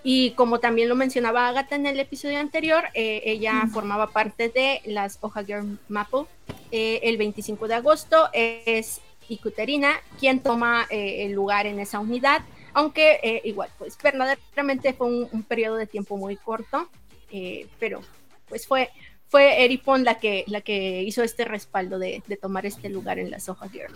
[0.04, 4.80] Y como también lo mencionaba Agatha en el episodio anterior, eh, ella formaba parte de
[4.84, 6.24] las Hoja Girl Maple.
[6.72, 12.42] Eh, el 25 de agosto es Ikuterina quien toma eh, el lugar en esa unidad,
[12.74, 16.88] aunque eh, igual, pues verdaderamente fue un, un periodo de tiempo muy corto,
[17.30, 18.00] eh, pero
[18.48, 18.90] pues fue,
[19.28, 23.30] fue Eripon la que, la que hizo este respaldo de, de tomar este lugar en
[23.30, 23.94] las Hoja Girl.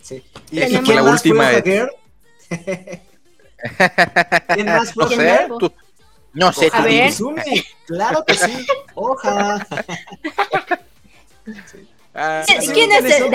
[0.00, 0.22] Sí.
[0.50, 1.50] Tenemos- quién la última?
[4.54, 5.72] ¿Quién más fue No ¿Quién sé, tú-
[6.32, 6.84] No sé, A
[7.16, 7.34] tú
[7.86, 8.66] claro que sí.
[8.94, 9.66] Hoja.
[12.14, 13.32] Ah, ¿Quién, sí, es ¿quiénes el-?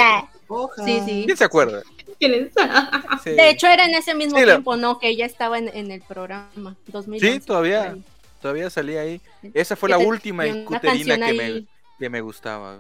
[0.48, 0.84] Hoja.
[0.86, 1.24] Sí, sí.
[1.26, 1.82] ¿Quién se acuerda?
[2.20, 3.30] Sí.
[3.32, 5.00] De hecho, era en ese mismo Sí, lo- tiempo, ¿no?
[5.00, 6.76] Que ella estaba en, en el programa.
[6.88, 7.96] 2011, Sí, todavía.
[8.42, 9.22] Todavía salía ahí.
[9.54, 10.44] Esa fue la te- última
[10.82, 11.66] canción que me,
[12.00, 12.80] que me gustaba.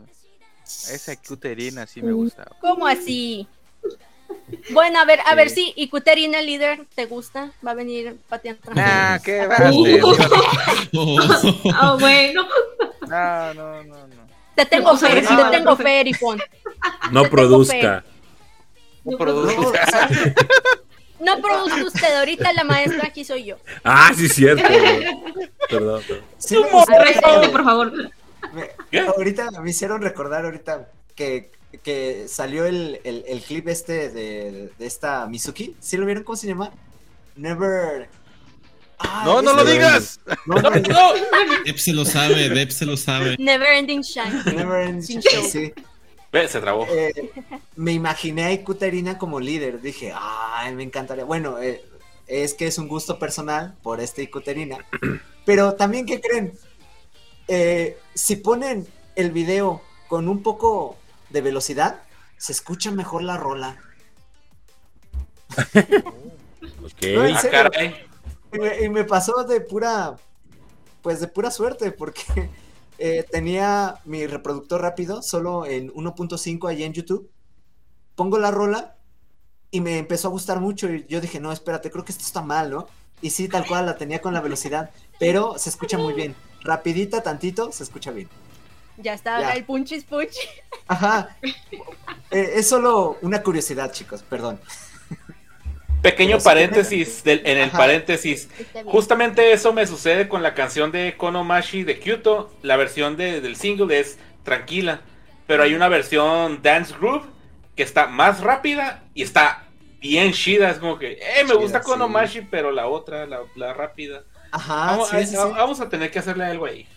[0.63, 2.55] Esa Icuterina sí me gustaba.
[2.59, 3.47] ¿Cómo así?
[4.71, 5.35] Bueno, a ver, a Sí.
[5.35, 7.51] ver si Ikuterina, el líder, ¿te gusta?
[7.65, 8.61] Va a venir pateando.
[8.75, 9.41] Ah, qué
[11.73, 12.47] Ah, bueno.
[13.07, 14.21] No, no, no, no.
[14.55, 16.41] Te tengo fe, no, te no, tengo fe, Eripon.
[17.11, 18.03] No Te produzca.
[19.03, 20.09] No produzca.
[21.19, 23.57] No produzca usted, ahorita la maestra aquí soy yo.
[23.83, 24.63] Ah, sí, cierto.
[25.69, 26.25] Perdón, perdón.
[26.37, 27.93] Sí me por favor.
[29.15, 31.51] Ahorita me hicieron recordar ahorita que,
[31.83, 35.75] que salió el, el, el clip este de, de esta Mizuki.
[35.79, 36.23] ¿Sí lo vieron?
[36.23, 36.71] ¿Cómo se llama?
[37.35, 38.09] Never.
[38.99, 40.19] Ah, No, no lo digas.
[40.45, 40.69] No, no,
[41.65, 43.35] Deb se lo sabe, Deb se lo sabe.
[43.39, 44.43] Never Ending Shine.
[44.55, 45.43] Never Sin show.
[45.49, 45.73] sí.
[46.31, 46.85] Ve, se trabó.
[46.89, 47.31] Eh,
[47.75, 49.81] me imaginé a Ikuterina como líder.
[49.81, 51.25] Dije, ay, me encantaría.
[51.25, 51.83] Bueno, eh,
[52.27, 54.77] es que es un gusto personal por este Ikuterina.
[55.45, 56.53] Pero también, ¿qué creen?
[57.47, 60.97] eh, si ponen el video con un poco
[61.31, 62.01] de velocidad,
[62.37, 63.77] se escucha mejor la rola.
[65.57, 65.65] Ah,
[68.81, 70.15] y, me, pasó de pura,
[71.01, 72.49] pues de pura suerte, porque
[72.97, 77.29] eh, tenía mi reproductor rápido solo en 1.5 allí en YouTube.
[78.15, 78.95] Pongo la rola
[79.71, 82.41] y me empezó a gustar mucho y yo dije, no, espérate, creo que esto está
[82.41, 82.87] mal, ¿no?
[83.21, 84.89] Y sí, tal cual la tenía con la velocidad,
[85.19, 86.35] pero se escucha muy bien.
[86.63, 88.27] Rapidita, tantito, se escucha bien.
[89.01, 90.35] Ya está el punchis punch.
[90.87, 91.35] Ajá.
[92.31, 94.59] Eh, es solo una curiosidad, chicos, perdón.
[96.01, 98.49] Pequeño paréntesis en el paréntesis.
[98.85, 102.51] Justamente eso me sucede con la canción de Konomashi de Kyoto.
[102.63, 105.01] La versión del single es tranquila,
[105.45, 107.25] pero hay una versión Dance Groove
[107.75, 109.65] que está más rápida y está
[109.99, 110.71] bien chida.
[110.71, 114.23] Es como que, eh, me gusta Konomashi, pero la otra, la, rápida.
[114.51, 114.97] Ajá.
[115.55, 116.87] Vamos, a tener que hacerle algo ahí.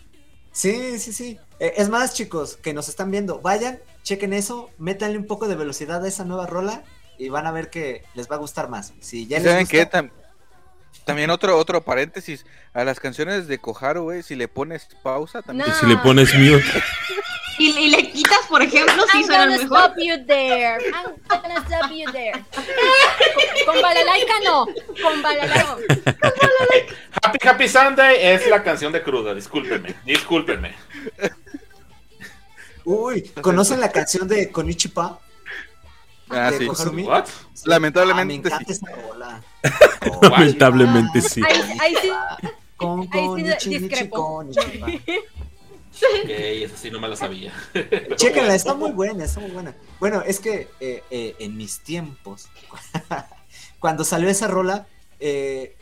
[0.55, 1.39] Sí, sí, sí.
[1.59, 5.57] Eh, es más, chicos, que nos están viendo, vayan, chequen eso, métanle un poco de
[5.57, 6.85] velocidad a esa nueva rola
[7.19, 8.95] y van a ver que les va a gustar más.
[9.01, 9.89] Si ya ¿Saben qué?
[11.05, 15.69] también otro otro paréntesis, a las canciones de Koharu, güey, si le pones pausa también.
[15.79, 16.65] si le pones mute.
[17.59, 19.67] y, le quitas, por ejemplo, si suena mejor.
[19.67, 20.79] Stop you there.
[21.31, 22.45] I'm gonna stop you there.
[23.67, 24.67] Con, balalaika no.
[25.03, 25.77] Con balalaika.
[27.23, 30.75] Happy Happy Sunday es la canción de Cruda, discúlpenme, discúlpenme.
[32.85, 35.19] Uy, ¿conocen la canción de Konichipa?
[36.29, 36.69] Ah, sí.
[37.65, 38.51] Lamentablemente.
[38.53, 39.43] Ah, me encanta esa bola.
[40.23, 41.43] Lamentablemente sí.
[41.81, 42.11] Ahí, sí.
[42.77, 43.89] Con, con, sí
[45.95, 47.53] Ok, esa sí no me la sabía.
[48.17, 49.75] Chéquenla, está muy buena, está muy buena.
[50.01, 52.49] Bueno, es que eh, eh, en mis tiempos,
[53.79, 54.87] cuando salió esa rola,
[55.21, 55.77] eh,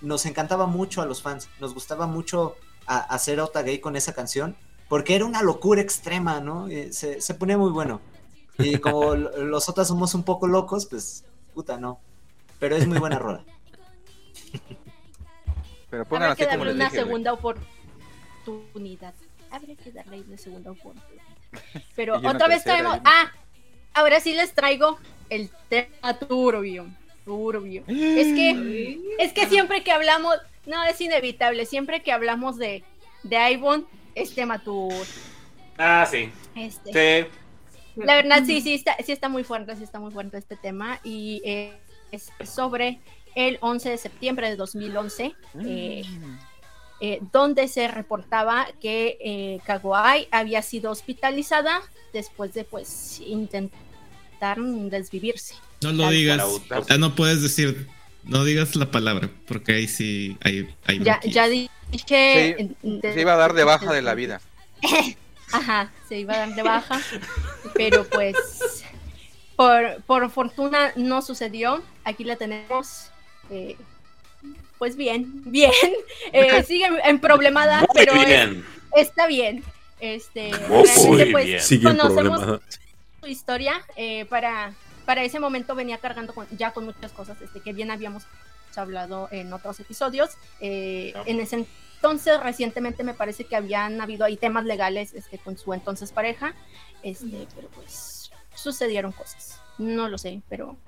[0.00, 2.56] nos encantaba mucho a los fans, nos gustaba mucho
[2.86, 4.56] hacer Ota Gay con esa canción,
[4.88, 6.66] porque era una locura extrema, ¿no?
[6.90, 8.00] Se, se ponía muy bueno.
[8.58, 12.00] Y como los otros somos un poco locos, pues, puta, no.
[12.58, 13.44] Pero es muy buena rola.
[15.90, 19.14] Pero que darle una segunda oportunidad.
[19.50, 21.24] Habría que darle una segunda oportunidad.
[21.96, 22.98] Pero otra vez traemos.
[23.04, 23.32] Ah,
[23.94, 24.98] ahora sí les traigo
[25.28, 26.86] el tema turbio.
[27.24, 27.84] Turbio.
[27.86, 31.66] Es que, es que siempre que hablamos, no, es inevitable.
[31.66, 32.84] Siempre que hablamos de,
[33.22, 35.04] de Ivonne, es tema turbio.
[35.78, 36.30] Ah, sí.
[36.54, 37.24] Este.
[37.24, 37.40] Sí.
[37.96, 41.00] La verdad, sí, sí está, sí está muy fuerte, sí está muy fuerte este tema.
[41.02, 41.76] Y eh,
[42.12, 43.00] es sobre
[43.34, 46.38] el 11 de septiembre de 2011, eh, mm.
[47.00, 49.60] Eh, donde se reportaba que eh,
[50.30, 51.80] había sido hospitalizada
[52.12, 54.58] después de pues intentar
[54.90, 55.54] desvivirse.
[55.82, 56.42] No lo digas,
[56.88, 57.88] ya no puedes decir,
[58.24, 60.68] no digas la palabra, porque ahí sí hay...
[61.02, 61.70] ya, ya dije...
[62.06, 64.40] se iba a dar de baja de la vida.
[65.52, 67.00] Ajá, se iba a dar de baja,
[67.74, 68.36] pero pues
[69.56, 71.82] por, por fortuna no sucedió.
[72.04, 73.10] Aquí la tenemos,
[73.50, 73.76] eh,
[74.80, 75.70] pues bien, bien.
[76.32, 78.12] Eh, sigue en problemada, pero
[78.96, 79.62] está bien.
[80.00, 82.60] Este, realmente pues conocemos
[83.20, 83.80] su historia.
[83.94, 88.24] Eh, para, para ese momento venía cargando ya con muchas cosas este, que bien habíamos
[88.74, 90.30] hablado en otros episodios.
[90.60, 91.66] En ese
[92.00, 96.54] entonces, recientemente me parece que habían habido ahí temas legales este, con su entonces pareja,
[97.02, 99.60] este, pero pues sucedieron cosas.
[99.76, 100.78] No lo sé, pero,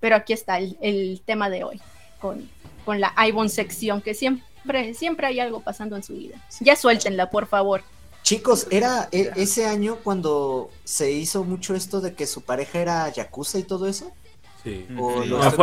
[0.00, 1.80] pero aquí está el, tema de hoy,
[2.26, 2.48] con,
[2.84, 6.36] con la Ivonne sección, que siempre, siempre hay algo pasando en su vida.
[6.60, 7.82] Ya suéltenla, por favor.
[8.22, 13.12] Chicos, era e, ese año cuando se hizo mucho esto de que su pareja era
[13.12, 14.12] Yakuza y todo eso.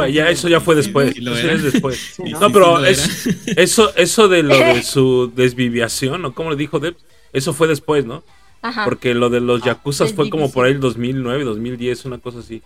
[0.10, 1.14] Ya, eso ya fue después.
[1.16, 2.16] después.
[2.40, 2.52] ¿no?
[2.52, 6.96] pero eso, eso de lo de su desviviación, o como le dijo Deb,
[7.34, 8.24] eso fue después, ¿no?
[8.86, 12.40] Porque lo de los ah, Yakuzas fue como por ahí el 2009, 2010, una cosa
[12.40, 12.62] así.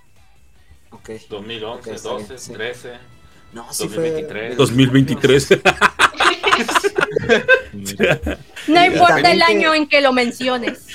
[1.30, 3.17] 2011, 12, 13.
[3.58, 4.48] No, sí 2023.
[4.50, 4.56] Fue...
[4.56, 5.50] 2023.
[8.68, 10.86] no importa el año en que lo menciones.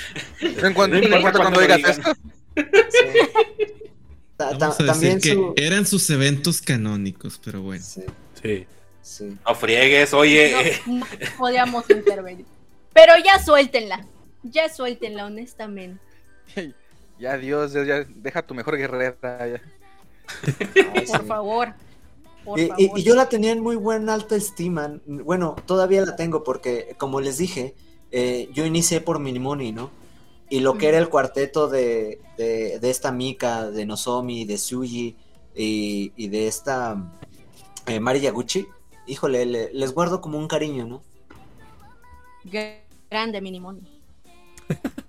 [0.41, 2.13] No importa cuando digas esto.
[4.85, 7.83] también que eran sus eventos canónicos, pero bueno.
[7.83, 8.65] Sí.
[9.01, 9.37] sí.
[9.45, 10.79] No friegues, oye.
[10.85, 11.05] No,
[11.37, 12.45] podíamos intervenir.
[12.93, 14.05] Pero ya suéltenla.
[14.43, 15.99] Ya suéltenla, honestamente.
[17.19, 19.17] Ya, Dios, ya deja tu mejor guerrera.
[21.09, 21.73] por favor.
[22.55, 24.99] Y, yo la tenía en muy buena alta estima.
[25.05, 27.75] Bueno, todavía la tengo porque, como les dije,
[28.11, 29.91] eh, yo inicié por Minimoni, ¿no?
[30.49, 35.15] Y lo que era el cuarteto de, de, esta Mika, de Nozomi, de Suji
[35.55, 37.11] y, de esta
[37.87, 38.67] eh, Mari Yaguchi,
[39.07, 41.01] híjole, les guardo como un cariño, ¿no?
[43.09, 43.92] grande Minimoni.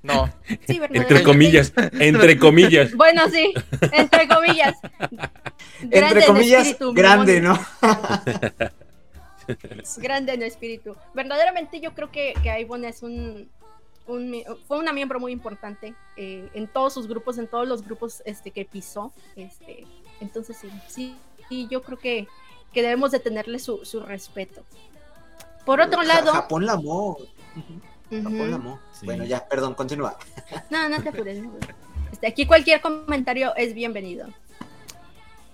[0.03, 0.31] No.
[0.69, 2.95] entre comillas, entre comillas.
[2.95, 3.55] Bueno, sí,
[3.93, 4.77] entre comillas.
[5.81, 7.59] entre comillas, grande, ¿no?
[9.99, 10.97] grande en espíritu.
[11.15, 13.49] Verdaderamente yo creo que, que Ivonne es un,
[14.05, 18.51] fue una miembro muy importante eh, en todos sus grupos, en todos los grupos este,
[18.51, 19.13] que pisó.
[19.37, 19.87] Este,
[20.21, 21.17] entonces sí, sí,
[21.49, 22.29] y yo creo que,
[22.73, 24.63] que debemos de tenerle su, su respeto.
[25.65, 26.33] Por otro lado...
[26.33, 27.17] Japón la amó.
[29.03, 30.17] Bueno, ya, perdón, continúa.
[30.71, 31.39] No, no te apures.
[32.13, 34.29] Este, aquí cualquier comentario es bienvenido.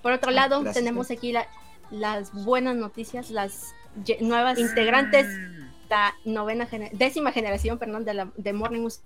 [0.03, 1.35] Por otro lado, tenemos aquí
[1.91, 3.75] las buenas noticias, las
[4.21, 5.27] nuevas integrantes
[5.91, 9.05] la novena décima generación, perdón, de, la, de Morning Musume,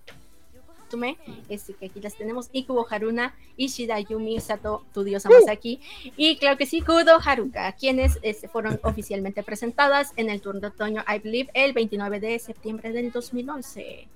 [1.49, 5.81] este, que aquí las tenemos, Ikubo Haruna, Ishida Yumi Sato, tu diosa Masaki,
[6.17, 10.67] y claro que sí, Kudo Haruka, quienes este, fueron oficialmente presentadas en el turno de
[10.69, 14.09] otoño, I Believe, el 29 de septiembre del 2011.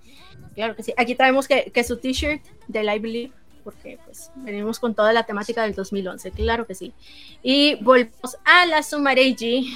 [0.55, 3.33] Claro que sí, aquí traemos que, que su t-shirt del I Believe
[3.69, 6.95] porque pues venimos con toda la temática del 2011, claro que sí.
[7.43, 9.71] Y volvemos a la Sumareji,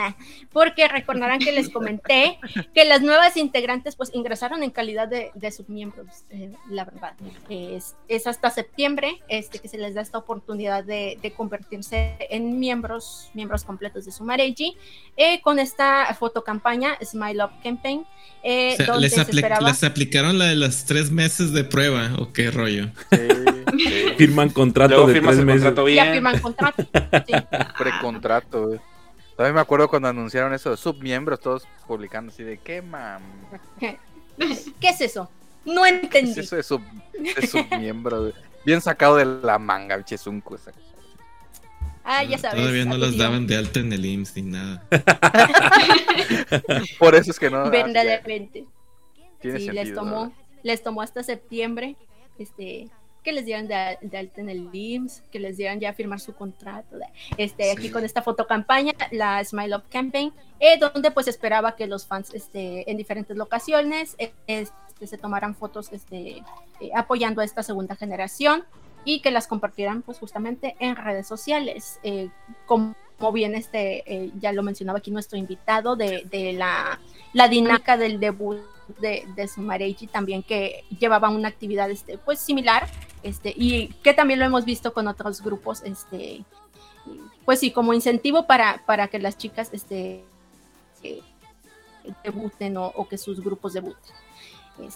[0.54, 2.38] porque recordarán que les comenté
[2.72, 7.12] que las nuevas integrantes pues ingresaron en calidad de, de submiembros, eh, la verdad.
[7.50, 12.58] Es, es, hasta septiembre este, que se les da esta oportunidad de, de convertirse en
[12.58, 14.78] miembros, miembros completos de Sumareji,
[15.18, 18.06] eh, con esta fotocampaña Smile Up Campaign.
[18.42, 19.16] Eh, les,
[19.60, 22.90] les, aplicaron la de los tres meses de prueba, o qué rollo.
[24.16, 25.74] Firman contrato de tres meses.
[25.94, 26.84] Ya firman contrato.
[27.78, 28.80] Precontrato,
[29.36, 33.22] También me acuerdo cuando anunciaron eso de submiembros, todos publicando así de qué mam.
[33.78, 35.30] ¿Qué es eso?
[35.64, 36.34] No entendí.
[36.34, 36.80] ¿Qué es eso
[37.12, 38.32] de, submiembro?
[38.64, 40.56] Bien sacado de la manga, bichesunku.
[42.04, 42.60] Ah, ya sabes.
[42.60, 44.84] Todavía no las daban de alta en el IMSS ni nada.
[46.98, 47.68] Por eso es que no.
[47.68, 48.64] Verdaderamente.
[49.42, 50.32] sí, les tomó,
[50.62, 51.96] les tomó hasta septiembre
[52.38, 52.88] este,
[53.26, 53.74] que les dieran de,
[54.16, 56.96] alta en el IMSS, que les dieran ya firmar su contrato.
[57.36, 62.06] Este, Aquí con esta fotocampaña, la Smile Up Campaign, eh, donde pues esperaba que los
[62.06, 66.44] fans este, en diferentes locaciones eh, este, se tomaran fotos este,
[66.80, 68.64] eh, apoyando a esta segunda generación
[69.04, 71.98] y que las compartieran pues justamente en redes sociales.
[72.64, 72.94] como,
[73.32, 77.00] bien este, ya lo mencionaba aquí nuestro invitado de, de la,
[77.32, 78.60] la dinámica del debut
[79.00, 82.88] de, de Sumareiji también que llevaba una actividad este, pues similar
[83.26, 86.44] este, y que también lo hemos visto con otros grupos, este,
[87.44, 90.22] pues sí, como incentivo para, que las chicas este,
[92.22, 94.14] debuten o, que sus grupos debuten.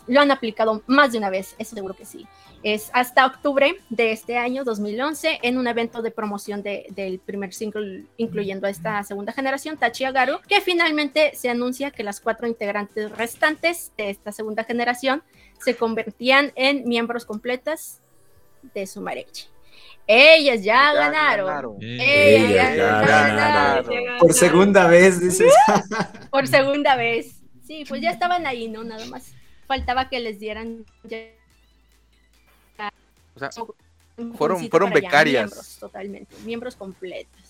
[0.07, 2.25] lo han aplicado más de una vez, eso seguro que sí.
[2.63, 8.05] Es hasta octubre de este año, 2011, en un evento de promoción del primer single,
[8.17, 13.11] incluyendo a esta segunda generación, Tachi Agaru, que finalmente se anuncia que las cuatro integrantes
[13.11, 15.25] restantes de esta segunda generación
[15.59, 18.03] se convertían en miembros completas
[18.63, 19.47] de Sumarechi.
[20.07, 21.79] Ellas ya, ganaron.
[21.81, 24.19] Ellas, ya, ganaron.
[24.19, 25.53] Por segunda vez, dices.
[26.31, 27.37] Por segunda vez.
[27.67, 28.83] Sí, pues ya estaban ahí, ¿no?
[28.83, 29.33] Nada más.
[29.69, 30.85] Faltaba que les dieran.
[31.05, 31.09] o
[33.39, 33.51] sea,
[34.37, 35.45] fueron, fueron becarias.
[35.45, 36.35] miembros, totalmente.
[36.45, 37.41] Miembros completos.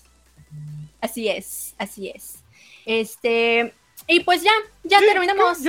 [0.99, 2.43] Así es, así es.
[2.85, 3.73] Este.
[4.07, 4.51] Y pues ya,
[4.83, 5.59] ya terminamos.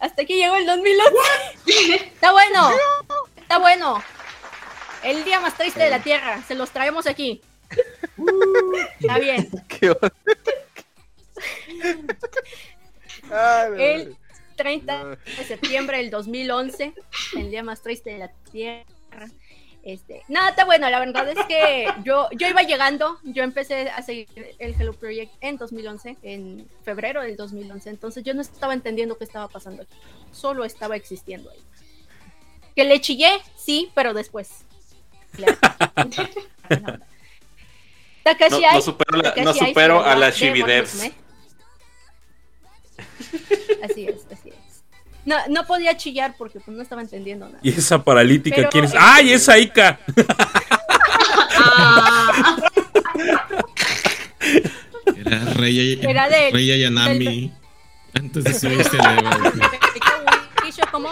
[0.00, 1.16] Hasta aquí llegó el 2011.
[1.96, 2.70] Está bueno.
[3.36, 4.02] Está bueno.
[5.02, 6.42] El día más triste de la Tierra.
[6.46, 7.40] Se los traemos aquí.
[9.00, 9.50] está bien.
[13.78, 14.16] el
[14.56, 16.92] 30 de septiembre del 2011,
[17.36, 18.86] el día más triste de la Tierra.
[19.82, 24.00] Este, nada, está bueno, la verdad es que yo, yo iba llegando, yo empecé a
[24.02, 24.28] seguir
[24.60, 29.24] el Hello Project en 2011, en febrero del 2011, entonces yo no estaba entendiendo qué
[29.24, 29.96] estaba pasando aquí,
[30.30, 31.58] solo estaba existiendo ahí.
[32.76, 34.64] Que le chillé, sí, pero después.
[39.42, 41.10] no, supero, a la Shibidevs.
[43.82, 44.84] Así es, así es.
[45.24, 47.58] No, no podía chillar porque pues, no estaba entendiendo nada.
[47.62, 48.92] ¿Y esa paralítica quién es?
[48.98, 49.98] ¡Ay, esa Ika!
[55.16, 57.52] Era Rey, Era de, Rey Yanami.
[58.14, 59.16] Antes de subirse a
[60.90, 61.08] ¿Cómo,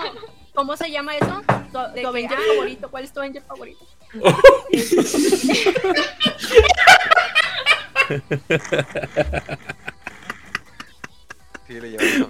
[0.60, 1.42] ¿Cómo se llama eso?
[1.72, 2.90] ¿Tu, Avenger favorito?
[2.90, 3.82] ¿Cuál es tu Avenger favorito?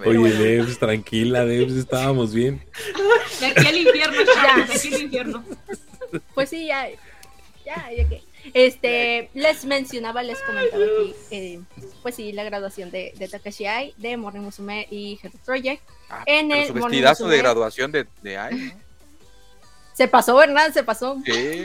[0.05, 2.63] Oye, Debs, tranquila, Debs, estábamos bien.
[3.41, 5.43] De aquí al infierno, ya, de aquí al infierno.
[6.33, 6.87] Pues sí, ya,
[7.65, 8.23] ya, ya que.
[8.53, 11.59] Este, les mencionaba, les comentaba aquí, eh,
[12.01, 15.83] pues sí, la graduación de, de Takashi Ai, de Morning Musume y Hero Project.
[16.11, 18.73] Ah, en el su vestidazo de graduación de, de Ai,
[19.93, 20.73] Se pasó, ¿verdad?
[20.73, 21.17] Se pasó.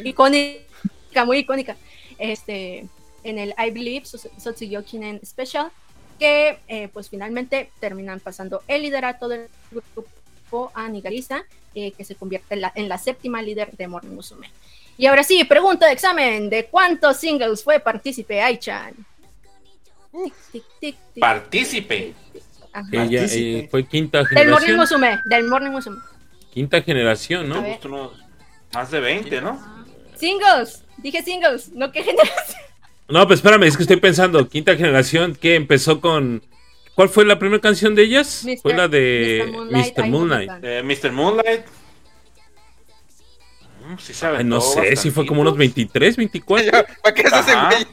[0.05, 1.77] Icónica, muy icónica.
[2.17, 2.87] Este,
[3.25, 5.73] en el I Believe Sotsugyo-Kinen Special,
[6.19, 11.45] que eh, pues finalmente terminan pasando el liderato del grupo a Nigarisa,
[11.75, 14.51] eh, que se convierte en la, en la séptima líder de Morning Musume.
[14.97, 18.95] Y ahora sí, pregunta de examen, ¿de cuántos singles fue partícipe Aichan?
[21.21, 22.15] Partícipe.
[22.93, 24.45] Ella eh, fue quinta generación.
[24.45, 25.99] Del Morning Musume, del Morning Musume.
[26.53, 27.65] Quinta generación, ¿no?
[28.73, 29.61] más de 20, ¿no?
[30.17, 32.61] Singles, dije singles, no qué generación.
[33.09, 36.43] No, pues espérame, es que estoy pensando, quinta generación que empezó con...
[36.95, 38.45] ¿Cuál fue la primera canción de ellas?
[38.63, 40.09] fue la de Mr.
[40.09, 40.51] Moonlight.
[40.83, 41.13] Mr.
[41.13, 41.67] Moonlight.
[43.87, 46.71] Mm, no sé, si fue como unos 23, 24.
[47.03, 47.87] ¿Para qué haces ese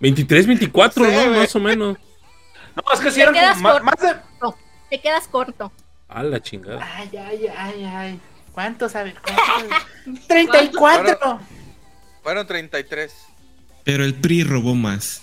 [0.00, 1.30] 23, 24, ¿no?
[1.32, 1.98] Más o menos.
[2.76, 4.16] No, es que si eran más, más de...
[4.40, 4.56] No,
[4.88, 5.72] te quedas corto.
[6.08, 6.86] A la chingada.
[6.96, 8.20] Ay, ay, ay, ay.
[8.52, 9.14] ¿Cuánto sabes?
[10.26, 11.18] 34.
[11.18, 11.40] Fueron,
[12.22, 13.14] fueron 33.
[13.84, 15.22] Pero el PRI robó más.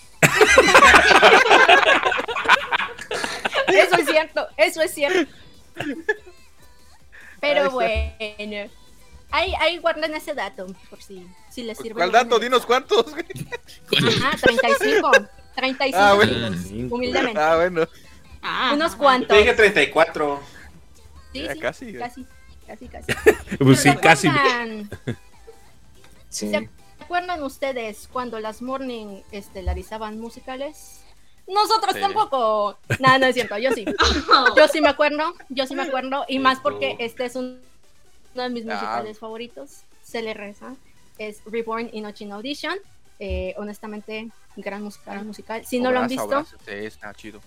[3.67, 5.31] eso es cierto, eso es cierto.
[7.39, 8.71] Pero bueno.
[9.29, 11.95] Ahí, ahí guarden ese dato, por si, si les sirve.
[11.95, 12.39] ¿Cuál dato?
[12.39, 13.05] Dinos cuántos.
[13.07, 15.11] Ajá, 35.
[15.57, 15.97] 35.
[16.01, 16.47] Ah, bueno.
[16.89, 17.39] Humildemente.
[17.39, 17.87] Ah, bueno.
[18.41, 19.29] Ah, Unos cuantos.
[19.29, 20.39] Te dije 34.
[21.33, 21.93] Sí, sí, casi.
[21.93, 22.25] Casi,
[22.65, 23.11] casi, casi.
[23.57, 24.29] pues sí, casi.
[26.29, 26.49] Sí.
[26.49, 26.69] ¿Se
[26.99, 31.01] acuerdan ustedes cuando las morning estelarizaban musicales?
[31.47, 32.77] Nosotros tampoco.
[32.99, 33.85] Nada, no es cierto, yo sí.
[34.57, 36.25] Yo sí me acuerdo, yo sí me acuerdo.
[36.27, 37.61] Y más porque este es un
[38.35, 40.75] uno de mis musicales favoritos, se le reza,
[41.17, 42.77] es Reborn in Audition.
[43.19, 45.65] Eh, honestamente, gran musical, musical.
[45.65, 47.41] Si no lo han visto, está chido.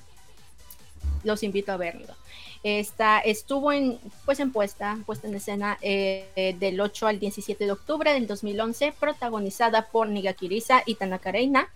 [1.22, 2.14] los invito a verlo.
[2.62, 7.72] Esta estuvo en, pues en puesta, puesta en escena eh, del 8 al 17 de
[7.72, 11.68] octubre del 2011, protagonizada por Nigakirisa y Tanaka Reina.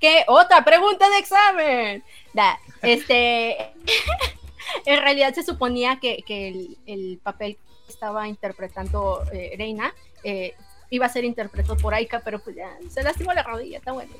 [0.00, 0.24] ¿Qué?
[0.26, 2.04] Otra pregunta de examen.
[2.32, 3.56] Da, este,
[4.86, 10.54] en realidad se suponía que, que el, el, papel estaba interpretando eh, Reina, eh,
[10.92, 14.12] iba a ser interpretado por Aika, pero pues ya se lastimó la rodilla, está bueno.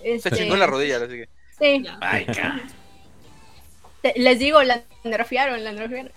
[0.00, 1.28] Se chingó la rodilla, así que.
[1.58, 1.86] Sí.
[2.00, 2.60] Aika.
[4.16, 6.10] les digo, la nerfearon, la nerfearon.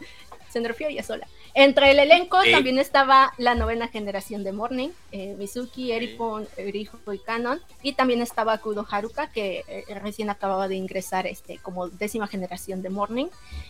[0.50, 1.28] Se nerfeó ella sola.
[1.54, 7.20] Entre el elenco también estaba la novena generación de Morning, eh, Mizuki, Eriko, Erijo y
[7.20, 12.28] Canon, y también estaba Kudo Haruka, que eh, recién acababa de ingresar este, como décima
[12.28, 13.28] generación de Morning.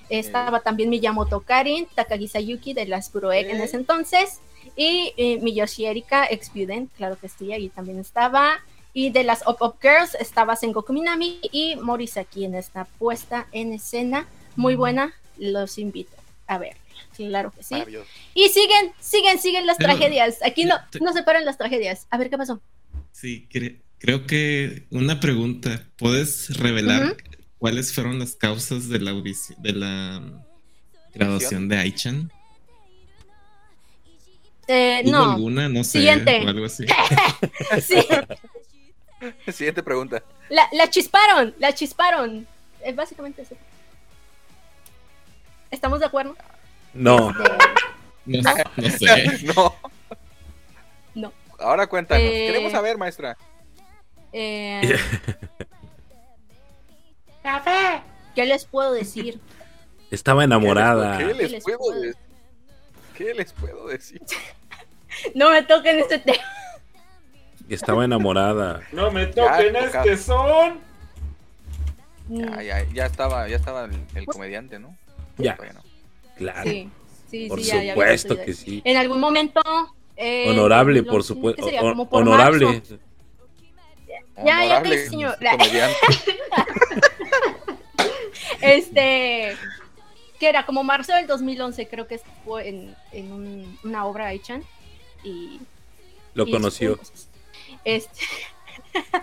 [0.10, 4.42] Estaba también Miyamoto Karin, Takagi Sayuki de las Puroeg en ese entonces,
[4.76, 6.52] y eh, Miyoshi Erika, ex
[6.96, 8.60] claro que sí, ahí también estaba.
[8.94, 13.72] Y de las Up Up Girls estaba Sengoku Minami y Morisaki en esta puesta en
[13.72, 14.28] escena.
[14.58, 16.12] Muy buena, los invito
[16.46, 16.81] a ver
[17.28, 17.76] claro que sí.
[18.34, 20.40] Y siguen, siguen, siguen las tragedias.
[20.44, 22.08] Aquí no, no se paran las tragedias.
[22.10, 22.62] A ver qué pasó.
[23.12, 23.48] Sí,
[24.00, 25.88] creo que una pregunta.
[25.98, 27.18] ¿Puedes revelar
[27.58, 30.44] cuáles fueron las causas de la de la
[31.14, 32.32] graduación de Aichan?
[34.68, 35.34] Eh, no.
[35.34, 35.68] alguna?
[35.70, 36.00] No sé.
[36.00, 36.44] Siguiente.
[36.46, 36.86] O algo así.
[37.82, 37.96] sí.
[39.52, 40.24] Siguiente pregunta.
[40.50, 42.48] La, la chisparon, la chisparon.
[42.84, 43.56] Es básicamente eso.
[45.70, 46.36] ¿Estamos de acuerdo?
[46.94, 47.32] No.
[48.26, 48.42] No,
[48.78, 49.40] no sé.
[49.56, 49.76] no.
[51.16, 51.34] No.
[51.60, 52.24] Ahora cuéntanos.
[52.24, 53.38] Eh, Queremos saber, maestra.
[54.34, 54.98] Eh...
[57.44, 58.02] ¡Café!
[58.36, 59.40] ¿Qué les puedo decir?
[60.12, 61.18] Estaba enamorada.
[61.18, 62.16] ¿Qué les, puedo, decir?
[63.16, 64.22] ¿Qué les puedo decir?
[65.36, 66.44] no me toquen este tema.
[67.70, 68.82] Estaba enamorada.
[68.92, 70.80] No me toquen este son.
[72.30, 74.96] Ya, ya, ya estaba, ya estaba el, comediante, ¿no?
[75.38, 75.58] Ya.
[76.42, 76.72] Claro.
[76.72, 76.90] Sí,
[77.30, 78.82] sí, por sí, supuesto que sí.
[78.84, 79.62] En algún momento.
[80.18, 81.68] Eh, honorable, por supuesto.
[82.10, 82.82] Honorable.
[84.44, 85.38] Ya, ya te señor.
[88.62, 89.56] este.
[90.40, 94.42] Que era como marzo del 2011, creo que estuvo en, en un, una obra de
[94.42, 94.64] Chan.
[95.24, 95.60] Y.
[96.34, 97.00] Lo conoció.
[97.86, 98.26] Este.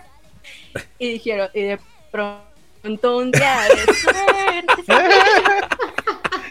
[0.99, 1.79] y dijeron, y de
[2.11, 4.85] pronto un día de suerte.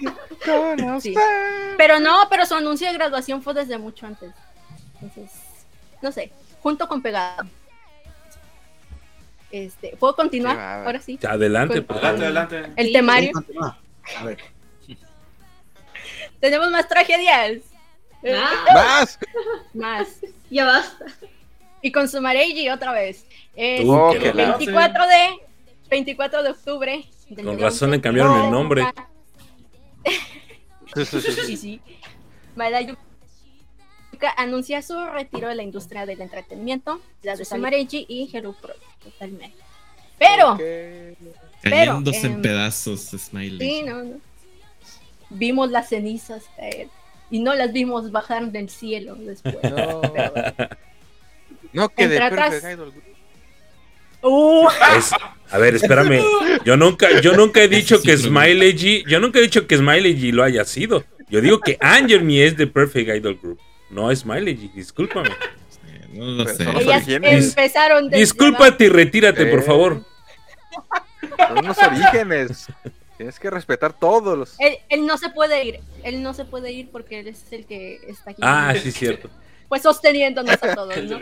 [1.76, 4.32] Pero no, pero su anuncio de graduación fue desde mucho antes.
[5.00, 5.30] Entonces,
[6.02, 7.44] no sé, junto con pegado.
[9.50, 10.58] Este, ¿puedo continuar?
[10.86, 11.18] Ahora sí.
[11.26, 12.72] Adelante, pues, adelante, adelante.
[12.76, 13.32] El temario.
[14.18, 14.38] A ver.
[16.40, 17.62] Tenemos más tragedias.
[18.26, 18.64] Ah.
[18.74, 19.18] Más.
[19.72, 20.08] Más.
[20.50, 21.06] Ya basta.
[21.80, 23.24] Y con su Mareji otra vez.
[23.54, 25.40] Es el 24 de,
[25.88, 27.04] 24 de octubre.
[27.42, 28.84] con razón le cambiaron el nombre.
[30.94, 31.80] Sí, sí.
[34.36, 39.56] anuncia su retiro de la industria del entretenimiento, la de Sumareji y Hero Pro, totalmente.
[40.18, 40.58] Pero,
[41.62, 43.58] cayéndose en em, pedazos, Smiley.
[43.58, 44.20] Sí, no, no.
[45.30, 46.88] Vimos las cenizas caer
[47.30, 49.58] y no las vimos bajar del cielo después.
[49.62, 50.02] No,
[51.72, 52.18] no que de
[54.22, 54.68] Uh.
[55.50, 56.22] a ver, espérame.
[56.64, 60.16] Yo nunca, yo nunca he dicho que Smiley G, yo nunca he dicho que Smiley
[60.16, 61.04] G lo haya sido.
[61.28, 63.60] Yo digo que Angel Me es de Perfect Idol Group.
[63.90, 65.30] No Smiley G, discúlpame.
[66.12, 66.64] No lo sé.
[67.20, 70.04] empezaron Discúlpate y retírate, por favor.
[71.48, 72.66] Son los orígenes.
[73.16, 74.56] Tienes que respetar todos los.
[74.60, 75.80] Él, no se puede ir.
[76.04, 78.40] Él no se puede ir porque él es el que está aquí.
[78.44, 79.28] Ah, sí, cierto.
[79.68, 81.18] Pues sosteniéndonos a todos, ¿no?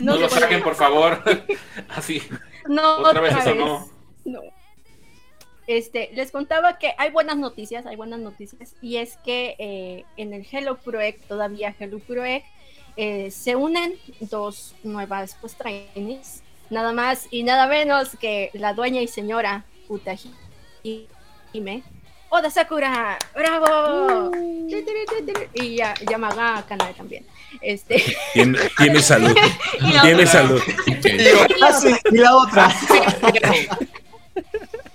[0.00, 1.22] No, lo saquen, por favor.
[1.88, 2.22] Así.
[2.66, 3.88] No, otra, vez, eso no.
[4.24, 4.40] No.
[5.66, 10.34] Este, les contaba que hay buenas noticias, hay buenas noticias, y es que eh, en
[10.34, 12.44] el Hello Project, todavía Hello Project,
[12.96, 19.00] eh, se unen dos nuevas pues trainees, nada más y nada menos que la dueña
[19.00, 20.34] y señora Utahi
[20.82, 21.06] y
[21.52, 21.84] Hime.
[22.30, 24.30] Oda Sakura, bravo.
[25.54, 27.26] Y ya, Yamaga Kanae también.
[27.60, 28.02] Este.
[28.32, 29.36] Tiene, tiene salud.
[30.02, 30.62] tiene salud.
[32.10, 32.74] Y la otra.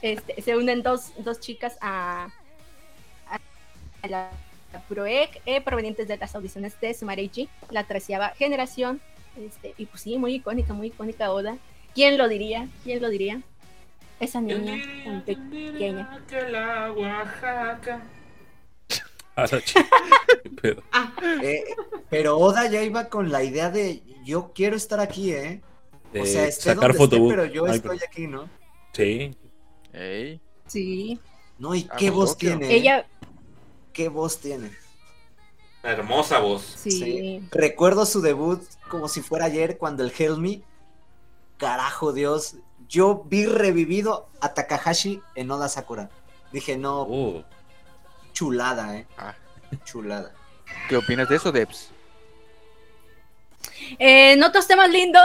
[0.01, 2.29] Este, se unen dos, dos chicas a,
[4.03, 4.29] a la
[4.87, 9.01] ProEC eh, provenientes de las audiciones de Sumareichi, la treceava generación.
[9.35, 11.57] Este, y pues sí, muy icónica, muy icónica Oda.
[11.93, 12.67] ¿Quién lo diría?
[12.83, 13.41] ¿Quién lo diría?
[14.19, 16.09] esa niña tan pequeña.
[20.91, 21.37] Ah, ah.
[21.43, 21.63] eh,
[22.09, 25.61] pero Oda ya iba con la idea de yo quiero estar aquí, ¿eh?
[26.19, 28.49] o sea, esté sacar donde esté, pero yo estoy aquí, ¿no?
[28.93, 29.35] Sí.
[30.67, 31.19] Sí.
[31.59, 32.73] No, ¿y qué voz tiene?
[32.73, 33.05] Ella.
[33.93, 34.71] ¿Qué voz tiene?
[35.83, 36.63] hermosa voz.
[36.63, 37.47] Sí.
[37.51, 40.63] Recuerdo su debut como si fuera ayer cuando el Helmi.
[41.57, 42.55] Carajo, Dios
[42.87, 46.09] yo vi revivido a Takahashi en Oda Sakura.
[46.51, 47.03] Dije, no.
[47.03, 47.43] Uh.
[48.35, 49.07] Chulada, ¿eh?
[49.17, 49.33] Ah.
[49.85, 50.31] Chulada.
[50.89, 51.89] ¿Qué opinas de eso, Debs?
[53.97, 55.23] Eh, en otros temas lindos.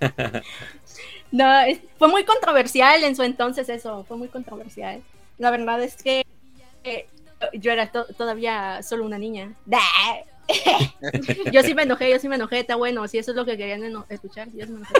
[1.32, 1.44] no,
[1.98, 5.02] fue muy controversial en su entonces eso, fue muy controversial.
[5.38, 6.24] La verdad es que
[6.84, 7.08] eh,
[7.54, 9.54] yo era todavía solo una niña.
[11.52, 13.56] yo sí me enojé, yo sí me enojé, está bueno, si eso es lo que
[13.56, 14.94] querían escuchar, yo sí me enojé.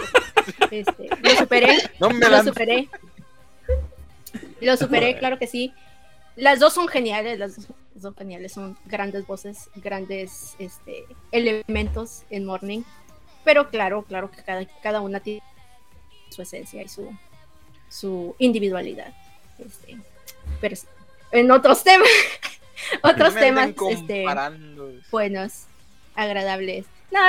[0.71, 2.89] Este, lo superé, lo superé.
[4.61, 5.73] Lo superé, claro que sí.
[6.35, 7.67] Las dos son geniales, las dos
[8.01, 12.81] son geniales, son grandes voces, grandes este, elementos en Morning.
[13.43, 15.41] Pero claro, claro que cada, cada una tiene
[16.29, 17.09] su esencia y su,
[17.89, 19.13] su individualidad.
[19.59, 19.97] Este,
[20.59, 20.75] pero
[21.31, 22.09] en otros temas,
[23.03, 24.25] otros temas este,
[25.11, 25.63] buenos,
[26.15, 26.85] agradables.
[27.11, 27.19] No,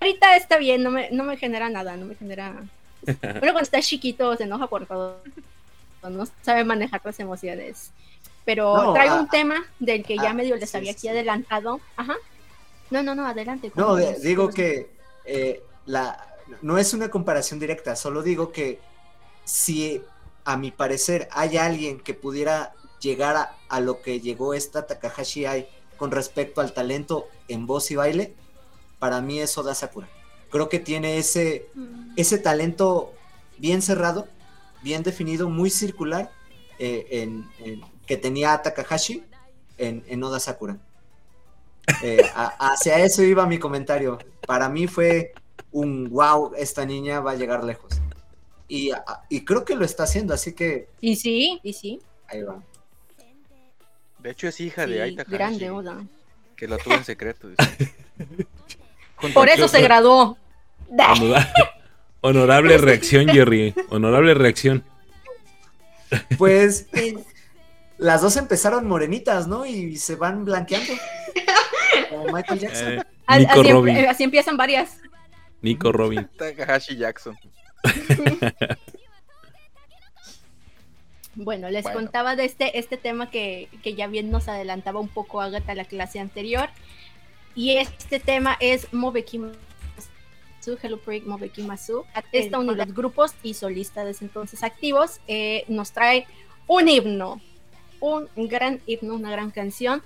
[0.00, 2.54] ahorita está bien, no me, no me genera nada, no me genera...
[3.06, 5.22] Bueno, cuando está chiquito se enoja por todo,
[6.02, 7.92] no sabe manejar las emociones.
[8.44, 11.80] Pero traigo un tema del que ya medio les había aquí adelantado.
[11.96, 12.16] Ajá.
[12.90, 13.70] No, no, no, adelante.
[13.74, 14.90] No, digo que
[15.26, 16.28] eh, la,
[16.62, 18.80] no es una comparación directa, solo digo que
[19.44, 20.02] si
[20.44, 25.68] a mi parecer hay alguien que pudiera llegar a, lo que llegó esta Takahashi Ai
[25.96, 28.34] con respecto al talento en voz y baile,
[28.98, 30.08] para mí es Oda Sakura.
[30.50, 32.12] Creo que tiene ese, mm.
[32.16, 33.12] ese talento
[33.58, 34.28] bien cerrado,
[34.82, 36.30] bien definido, muy circular,
[36.78, 37.48] eh, en,
[38.06, 39.24] que tenía Takahashi
[39.76, 40.78] en, en Oda Sakura.
[42.02, 42.22] Eh,
[42.58, 44.18] hacia eso iba mi comentario.
[44.46, 45.32] Para mí fue
[45.72, 48.00] un wow, esta niña va a llegar lejos.
[48.68, 48.90] Y,
[49.30, 50.88] y creo que lo está haciendo, así que...
[51.00, 52.00] Y sí, y sí.
[52.26, 52.62] Ahí va.
[54.18, 56.04] De hecho es hija de Aita Grande Oda.
[56.56, 57.48] Que lo tuvo en secreto.
[59.32, 60.36] Por eso se graduó.
[62.28, 63.74] Honorable reacción, Jerry.
[63.88, 64.84] Honorable reacción.
[66.36, 66.86] Pues
[67.98, 69.66] las dos empezaron morenitas, ¿no?
[69.66, 70.92] Y se van blanqueando.
[72.10, 72.92] Como Michael Jackson.
[72.92, 73.04] Eh,
[73.38, 73.96] Nico así, em- Robin.
[74.08, 74.98] así empiezan varias.
[75.62, 76.28] Nico Robin.
[76.38, 77.36] Takahashi Jackson.
[81.40, 85.72] Bueno, les contaba de este, este tema que, ya bien nos adelantaba un poco Agatha
[85.76, 86.68] la clase anterior.
[87.54, 88.92] Y este tema es
[90.82, 92.04] Hello Project Mobekimasu.
[92.32, 95.20] Está uno de los grupos y solistas desde entonces activos.
[95.28, 96.26] Eh, nos trae
[96.66, 97.40] un himno,
[98.00, 100.02] un gran himno, una gran canción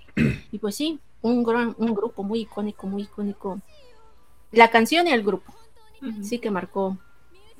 [0.52, 3.60] Y pues sí, un, gran, un grupo muy icónico, muy icónico.
[4.52, 5.52] La canción y el grupo.
[6.22, 6.98] Sí que marcó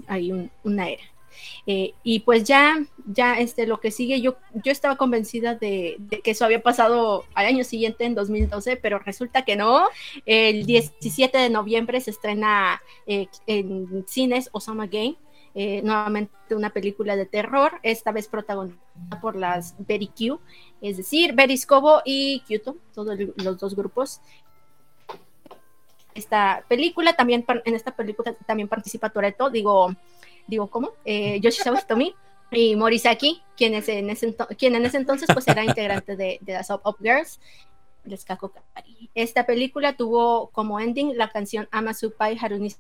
[0.06, 1.04] ahí una era.
[1.66, 6.32] Eh, y pues ya, ya este, lo que sigue, yo, yo estaba convencida de, que
[6.32, 9.88] eso había pasado al año siguiente, en 2012, pero resulta que no.
[10.26, 15.16] El 17 de noviembre se estrena eh, en cines Osama Game.
[15.56, 20.40] Eh, nuevamente una película de terror, esta vez protagonizada por las Betty Q,
[20.82, 24.20] es decir, Betty Scobo y Kyuto, todos los dos grupos.
[26.16, 29.96] Esta película también, en esta película también participa Toreto, digo,
[30.48, 30.94] digo, ¿cómo?
[31.06, 32.16] Eh, Yoshizawa Hitomi
[32.52, 36.54] y Morisaki, quien, es en ese quien en ese entonces pues era integrante de, de
[36.54, 37.40] las Up, Girls,
[38.06, 38.26] les.
[39.16, 42.74] Esta película tuvo como ending la canción Amasupai Haruni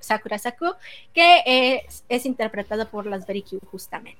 [0.00, 0.72] Sakura Saku,
[1.12, 4.18] que es, interpretada por las Berikyu justamente.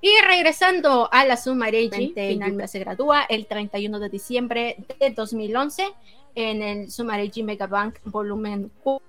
[0.00, 5.94] Y regresando a la Sumareji, finalmente se gradúa el 31 de diciembre de 2011
[6.34, 9.02] en el Sumareji Megabank Volumen 4,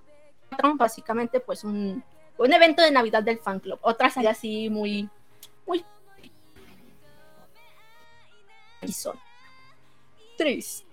[0.78, 2.02] básicamente pues un
[2.38, 3.80] un evento de Navidad del fan club.
[3.82, 5.10] Otra serie así muy,
[5.66, 5.84] muy
[10.38, 10.86] triste.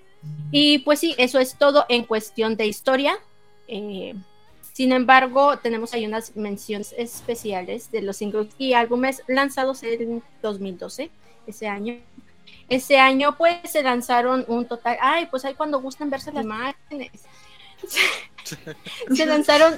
[0.50, 3.18] Y pues sí, eso es todo en cuestión de historia.
[3.74, 4.14] Eh,
[4.74, 11.10] sin embargo, tenemos ahí unas menciones especiales de los singles y álbumes lanzados en 2012,
[11.46, 11.96] ese año.
[12.68, 14.98] Ese año, pues se lanzaron un total.
[15.00, 17.10] Ay, pues ahí cuando gustan verse las imágenes.
[19.14, 19.74] se lanzaron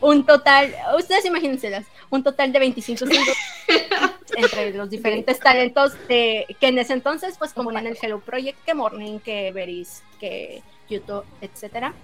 [0.00, 3.36] un total, ustedes imagínense, un total de 25 singles
[4.36, 8.62] entre los diferentes talentos de, que en ese entonces pues como en el Hello Project,
[8.64, 11.94] que Morning, que Veris, que YouTube, etcétera.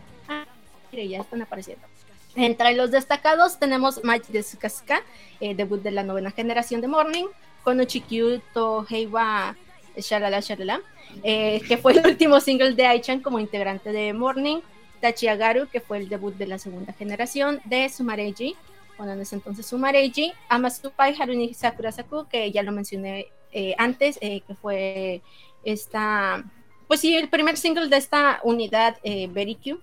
[0.93, 1.87] Mire, ya están apareciendo.
[2.35, 5.03] Entre los destacados tenemos Match de Sukasuka,
[5.41, 7.27] eh, debut de la novena generación de Morning,
[7.63, 9.57] con Uchikyuto Heiwa
[9.97, 10.81] Shalala Shalala,
[11.23, 14.61] eh, que fue el último single de Aichan como integrante de Morning,
[15.01, 18.57] Tachiagaru, que fue el debut de la segunda generación de Sumareji,
[18.97, 24.43] bueno, en ese entonces Sumareji, Amasupai Haruni Sakurasaku, que ya lo mencioné eh, antes, eh,
[24.47, 25.23] que fue
[25.65, 26.45] esta,
[26.87, 29.81] pues sí, el primer single de esta unidad, eh, Berikyu,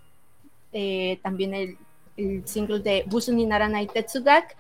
[0.74, 1.78] eh, también el,
[2.46, 4.58] single de Busuni Naranai Tetsugak,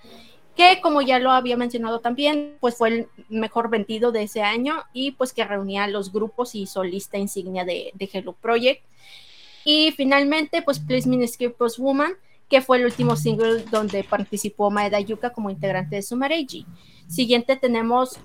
[0.55, 4.83] que como ya lo había mencionado también, pues fue el mejor vendido de ese año
[4.93, 8.81] y pues que reunía los grupos y solista insignia de, de Hello Project.
[9.65, 12.13] Y finalmente, pues Please Me Post Woman,
[12.49, 16.65] que fue el último single donde participó Maeda Yuka como integrante de Sumareji.
[17.07, 18.19] Siguiente tenemos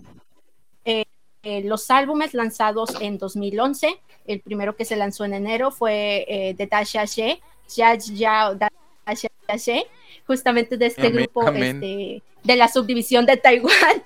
[0.84, 1.04] eh,
[1.42, 4.00] eh, los álbumes lanzados en 2011.
[4.26, 8.56] El primero que se lanzó en enero fue eh, Dasha She, Ya Ya
[10.26, 14.02] justamente de este grupo Este, de la subdivisión de Taiwán.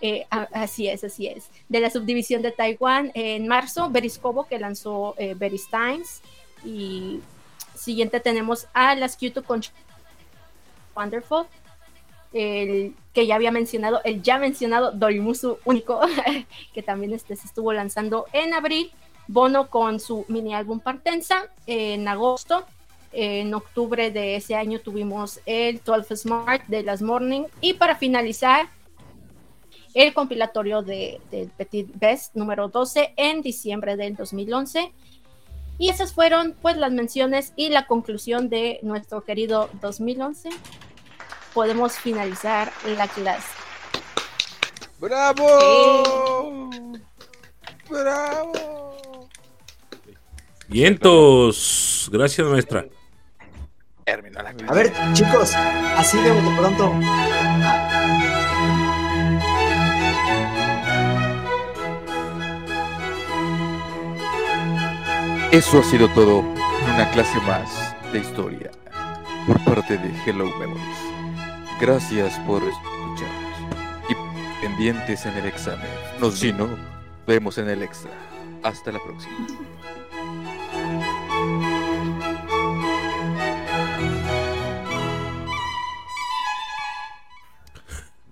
[0.52, 1.48] así es, así es.
[1.68, 5.36] De la subdivisión de Taiwán en marzo, Beriscobo que lanzó eh,
[6.64, 7.20] y
[7.74, 9.62] siguiente tenemos a las Kyoto con
[10.94, 11.46] Wonderful,
[12.32, 16.00] el que ya había mencionado, el ya mencionado Dorimusu único,
[16.74, 18.90] que también este se estuvo lanzando en abril.
[19.28, 22.66] Bono con su mini álbum Partenza en agosto.
[23.12, 27.44] En octubre de ese año tuvimos el 12 Smart de las Morning.
[27.60, 28.68] Y para finalizar,
[29.94, 34.92] el compilatorio de, de Petit Best número 12 en diciembre del 2011.
[35.78, 40.50] Y esas fueron pues las menciones y la conclusión de nuestro querido 2011.
[41.54, 43.48] Podemos finalizar la clase.
[44.98, 46.70] ¡Bravo!
[47.90, 49.28] ¡Bravo!
[50.68, 52.08] Vientos.
[52.12, 52.86] Gracias, maestra.
[54.06, 55.54] A ver, chicos,
[55.96, 56.92] así de pronto.
[65.52, 68.70] Eso ha sido todo en una clase más de historia
[69.46, 70.98] por parte de Hello Memories.
[71.80, 73.58] Gracias por escucharnos
[74.08, 75.86] y pendientes en el examen.
[76.20, 76.68] Nos no,
[77.26, 78.10] vemos en el extra.
[78.62, 79.46] Hasta la próxima.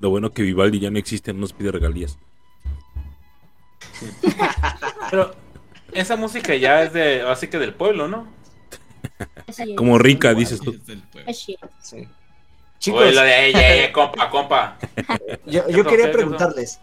[0.01, 2.19] Lo bueno que Vivaldi ya no existe, no nos pide regalías.
[5.11, 5.35] Pero
[5.93, 8.29] esa música ya es de, así que del pueblo, ¿no?
[9.77, 10.79] Como rica, dices tú.
[11.33, 12.09] Sí.
[12.79, 14.79] Chicos, lo de, ella, compa, compa.
[15.47, 16.81] Yo, yo quería preguntarles,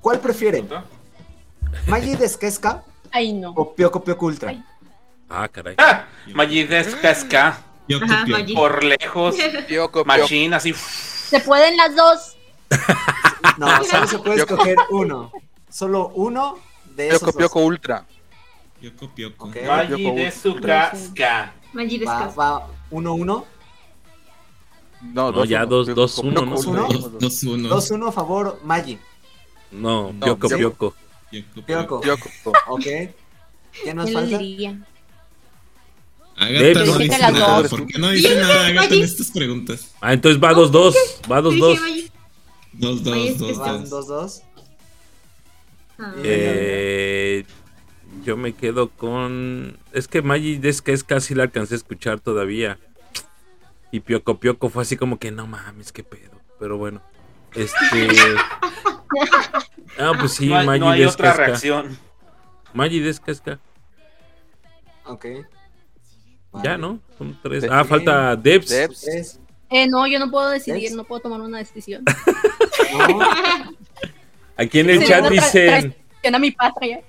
[0.00, 0.68] ¿Cuál prefieren?
[1.86, 2.82] ¿Magi Desquesca?
[3.10, 3.50] Ay, no.
[3.50, 4.64] ¿O Pioco Pioco Ultra?
[5.28, 5.74] Ah, caray.
[5.78, 7.60] Ah, Magi Desquesca.
[8.54, 9.36] Por lejos.
[9.68, 10.74] Pioco, Machine, así.
[11.30, 12.36] Se pueden las dos.
[13.56, 15.30] No, solo se puede escoger uno.
[15.70, 16.58] Solo uno
[16.96, 17.36] de esos Pioco dos.
[17.36, 18.06] Pioco Ultra.
[18.80, 19.46] Pioco, pioco.
[19.48, 19.56] Ok.
[19.66, 21.52] Magi Desquesca.
[21.72, 22.36] Magi Va, descansa.
[22.36, 23.44] va, uno, uno.
[25.02, 26.56] No, No, ya dos, uno, ¿no?
[26.56, 26.82] Ultra.
[26.88, 27.68] Dos, Dos, uno.
[27.68, 28.98] Dos, uno a favor, Magi.
[29.70, 30.56] No, No, pioco, sí.
[30.56, 30.94] pioco.
[31.30, 32.00] Pioco, Pioco.
[32.00, 32.52] Pioco.
[32.68, 32.82] Ok.
[32.82, 34.38] ¿Quién nos ¿Quién lo falta?
[34.38, 34.78] diría?
[36.40, 37.60] Agatha no Dice nada.
[37.62, 37.70] dos.
[37.70, 39.94] ¿Por qué no dice nada Agatha en estas preguntas?
[40.00, 40.94] Ah, entonces va dos, dos.
[41.30, 41.78] Va dos, Sí, dos.
[41.78, 42.10] sí, Magi.
[42.72, 43.90] Dos, Oye, dos, es que dos, Van dos.
[43.90, 44.42] dos, dos.
[45.98, 46.14] Ah.
[46.24, 47.44] Eh,
[48.24, 49.76] yo me quedo con.
[49.92, 52.78] Es que Magi es que es casi la alcancé a escuchar todavía.
[53.92, 56.40] Y Pioco Pioco fue así como que no mames, qué pedo.
[56.58, 57.02] Pero bueno.
[57.54, 57.74] Este.
[59.98, 61.98] Ah, pues sí, no hay, Magi no hay otra reacción.
[62.74, 63.58] Descasca.
[65.04, 65.26] Ok.
[66.64, 66.98] Ya, ¿no?
[67.18, 67.64] Son tres.
[67.70, 68.68] Ah, falta Debs.
[68.68, 69.38] Debs.
[69.70, 72.04] Eh, no, yo no puedo decidir, no puedo tomar una decisión.
[72.92, 73.18] No.
[74.56, 75.94] Aquí en el chat dicen.
[76.34, 77.00] a mi patria.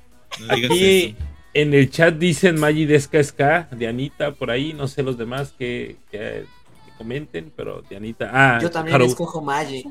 [0.49, 1.15] Aquí
[1.53, 3.67] en el chat dicen Magi Descasca.
[3.71, 4.73] Dianita, por ahí.
[4.73, 6.45] No sé los demás que, que-
[6.85, 8.29] que comenten, pero Dianita.
[8.31, 9.83] Ah, Yo también Haru- escojo Magi.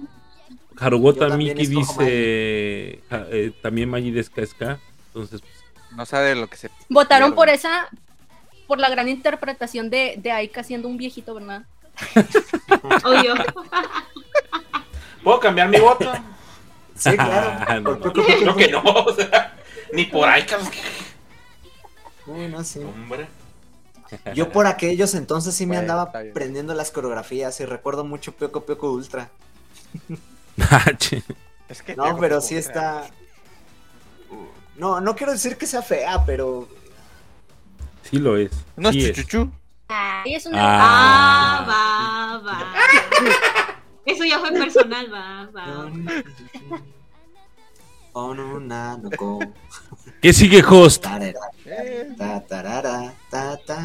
[0.79, 4.79] Harugota Miki dice ja- eh, también Magi Descasca.
[5.09, 5.55] Entonces, pues,
[5.97, 6.71] No sabe lo que se.
[6.89, 7.89] Votaron por esa,
[8.71, 11.65] por la gran interpretación de, de Aika siendo un viejito, ¿verdad?
[13.05, 13.35] Obvio.
[15.25, 16.13] ¿Puedo cambiar mi voto?
[16.95, 17.81] Sí, claro.
[17.81, 19.57] No, Pioco Creo que no, o sea,
[19.93, 20.71] ni por ahí, cabrón.
[22.29, 22.79] Uy, no, sí.
[22.79, 23.27] Hombre.
[24.37, 28.65] Yo por aquellos entonces sí me Bueno, andaba aprendiendo las coreografías y recuerdo mucho Pioco
[28.65, 29.31] Pioco Ultra.
[30.71, 31.25] Ah, che.
[31.69, 33.09] Es que No, pero sí está.
[34.77, 36.69] No, no quiero decir que sea fea, pero
[38.11, 38.51] sí lo es.
[38.77, 39.51] ¿No sí es chuchuchu?
[40.25, 40.59] Es una...
[40.61, 41.59] Ah.
[41.63, 42.75] Ah, va, va.
[44.07, 45.91] Eso ya fue personal, va, va.
[48.13, 49.39] Oh, no, na, no, go.
[50.21, 51.07] ¿Qué sigue, host?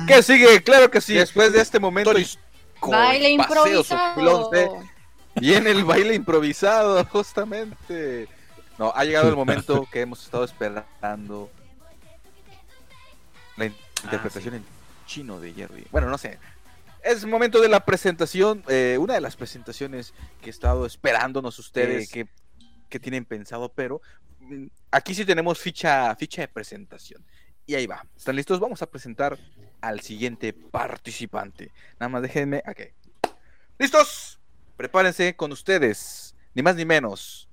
[0.08, 0.64] ¿Qué sigue?
[0.64, 1.14] Claro que sí.
[1.14, 2.12] Después de este momento
[2.82, 4.52] Baile improvisado.
[5.36, 8.28] Viene el baile improvisado, justamente.
[8.78, 11.50] No, ha llegado el momento que hemos estado esperando.
[13.58, 13.66] La
[14.00, 14.66] in- interpretación en
[15.06, 15.88] chino de Jerry.
[15.92, 16.40] Bueno, no sé.
[17.04, 22.10] Es momento de la presentación, eh, una de las presentaciones que he estado esperándonos ustedes,
[22.12, 22.28] que,
[22.90, 24.02] que tienen pensado, pero
[24.40, 27.24] mm, aquí sí tenemos ficha, ficha de presentación.
[27.68, 28.06] Y ahí va.
[28.18, 28.60] ¿Están listos?
[28.60, 29.38] Vamos a presentar
[29.82, 31.72] al siguiente participante.
[32.00, 32.64] Nada más déjenme.
[32.68, 32.82] Ok.
[33.78, 34.40] ¿Listos?
[34.78, 36.36] Prepárense con ustedes.
[36.54, 37.50] Ni más ni menos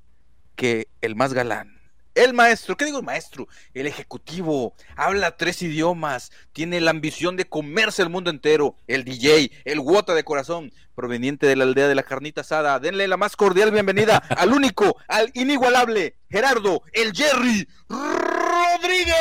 [0.56, 1.80] que el más galán.
[2.14, 3.48] El maestro, ¿qué digo el maestro?
[3.72, 9.50] El ejecutivo, habla tres idiomas, tiene la ambición de comerse el mundo entero, el DJ,
[9.64, 12.78] el guota de corazón, proveniente de la aldea de la carnita asada.
[12.80, 19.18] Denle la más cordial bienvenida al único, al inigualable, Gerardo, el Jerry Rodríguez.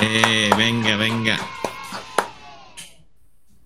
[0.00, 1.38] Eh, venga, venga.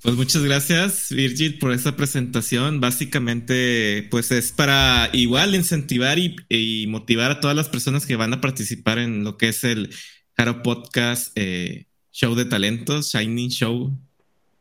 [0.02, 2.80] Pues muchas gracias, Virgil, por esa presentación.
[2.80, 8.40] Básicamente, pues es para igual incentivar y, motivar a todas las personas que van a
[8.40, 9.94] participar en lo que es el
[10.36, 13.96] Jaro Podcast eh, Show de Talentos, Shining Show.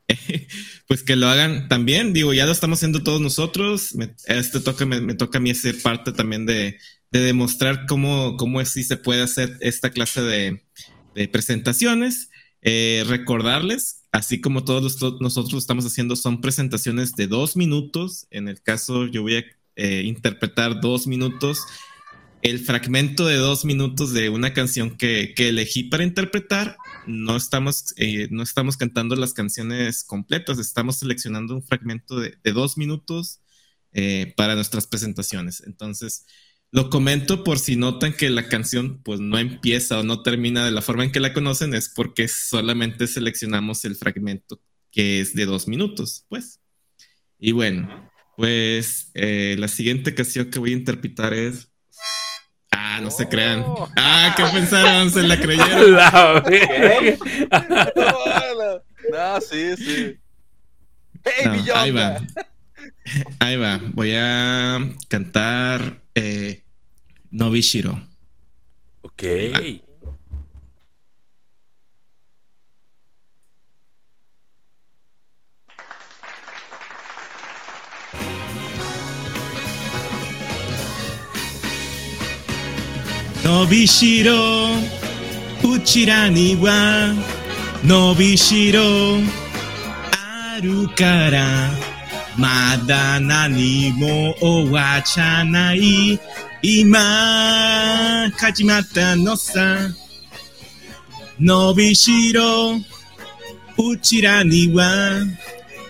[0.88, 2.14] pues que lo hagan también.
[2.14, 3.95] Digo, ya lo estamos haciendo todos nosotros.
[3.95, 6.78] Me, este toca, me, toca a mí ser parte también de,
[7.10, 10.64] de demostrar cómo, cómo es si se puede hacer esta clase de,
[11.16, 12.30] de presentaciones.
[12.61, 18.27] Eh, recordarles, así como todos nosotros estamos haciendo, son presentaciones de dos minutos.
[18.30, 19.43] En el caso, yo voy a
[19.75, 21.65] eh, interpretar dos minutos.
[22.41, 26.75] El fragmento de dos minutos de una canción que, elegí para interpretar,
[27.06, 32.51] no estamos, eh, no estamos cantando las canciones completas, estamos seleccionando un fragmento de, de
[32.51, 33.41] dos minutos
[33.93, 35.64] eh, para nuestras presentaciones.
[35.67, 36.25] Entonces,
[36.72, 40.72] lo comento por si notan que la canción pues no empieza o no termina de
[40.72, 45.45] la forma en que la conocen, es porque solamente seleccionamos el fragmento que es de
[45.45, 46.59] dos minutos, pues.
[47.40, 51.69] Y bueno, pues eh, la siguiente canción que voy a interpretar es...
[52.72, 53.66] Ah, no se crean.
[53.98, 55.11] Ah, ¿qué pensaron?
[55.11, 55.91] ¿Se la creyeron?
[55.95, 57.17] La verga.
[59.11, 60.17] No, sí, sí.
[61.25, 62.17] ¡Hey, No, ahí va.
[63.40, 63.80] Ahí va.
[63.93, 66.64] Voy a cantar eh,
[67.32, 68.01] Novishiro.
[69.01, 69.24] Ok.
[69.53, 69.92] Ah.
[83.43, 84.69] Nobishiro
[85.64, 86.30] Uchira
[86.61, 87.14] wa
[87.84, 89.22] Nobishiro
[90.14, 91.91] Aru kara
[92.38, 96.19] まだ何も終わっちゃない。
[96.61, 97.00] 今
[98.38, 99.77] 始まったのさ。
[101.40, 102.76] 伸びしろ。
[103.77, 105.26] うちらには。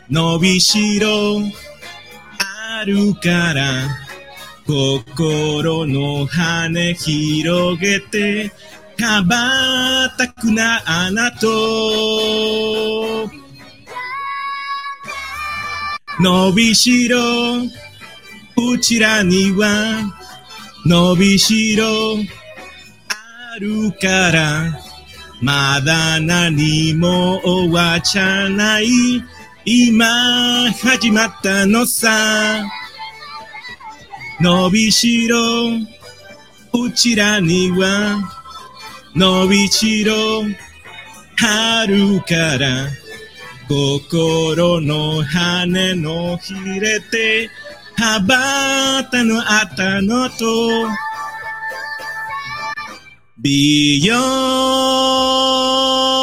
[0.09, 1.41] 伸びしろ。
[2.79, 3.89] あるから。
[4.65, 8.51] 心の羽広げて。
[8.97, 11.47] 羽ばたくなあなた
[16.21, 17.17] 伸びしろ。
[18.55, 20.13] うちらには
[20.85, 21.85] 伸びしろ。
[23.09, 24.79] あるから
[25.41, 28.85] まだ何も終わっちゃない。
[29.65, 30.05] 今
[30.73, 32.69] 始まったのさ。
[34.39, 35.37] 伸びしろ。
[36.73, 38.29] うちらには
[39.15, 40.13] 伸びしろ。
[41.35, 43.00] 春から
[43.71, 47.49] 心の羽のひれて
[47.95, 50.45] 羽ばたのあたのと
[53.37, 56.20] 美容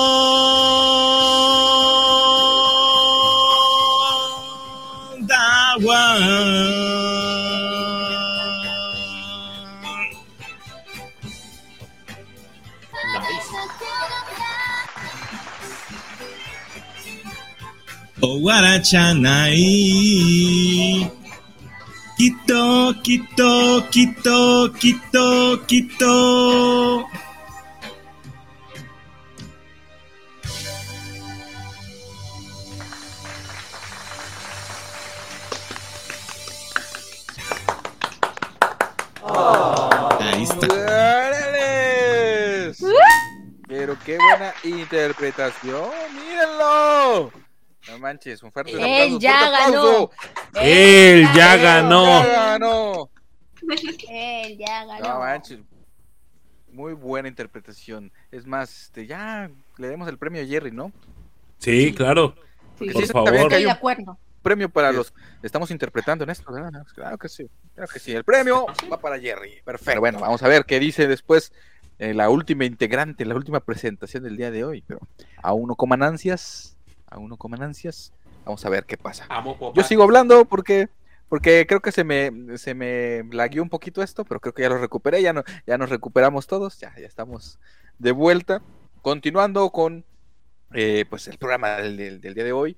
[18.20, 19.98] o Guarachanaí.
[22.16, 27.06] Quito, Quito, Quito, Quito, Quito.
[39.22, 40.08] Oh.
[40.20, 40.66] Ahí está.
[43.68, 47.30] Pero qué buena interpretación, mírenlo.
[47.90, 50.10] No manches, un fuerte Él ya ganó.
[50.60, 53.10] Él ya ganó.
[54.10, 55.08] Él ya ganó.
[55.08, 55.60] No manches.
[56.70, 58.12] Muy buena interpretación.
[58.30, 60.92] Es más, este, ya le demos el premio a Jerry, ¿no?
[61.58, 62.34] Sí, claro.
[62.78, 63.34] Por favor.
[63.34, 64.18] Estoy de acuerdo.
[64.42, 65.12] Premio para los.
[65.42, 66.86] Estamos interpretando en esto, ¿verdad?
[66.94, 67.48] Claro que sí.
[67.74, 68.12] Claro que sí.
[68.12, 69.60] El premio va para Jerry.
[69.64, 70.00] Perfecto.
[70.00, 71.52] Bueno, vamos a ver qué dice después
[71.98, 74.84] eh, la última integrante, la última presentación del día de hoy.
[74.86, 75.00] Pero
[75.42, 76.77] aún no coman ansias
[77.10, 78.12] aún no comen ansias.
[78.44, 79.26] Vamos a ver qué pasa.
[79.74, 80.88] Yo sigo hablando porque
[81.28, 84.70] porque creo que se me se me lagueó un poquito esto, pero creo que ya
[84.70, 87.58] lo recuperé, ya no ya nos recuperamos todos, ya ya estamos
[87.98, 88.62] de vuelta.
[89.02, 90.04] Continuando con
[90.74, 92.76] eh, pues el programa del, día de hoy,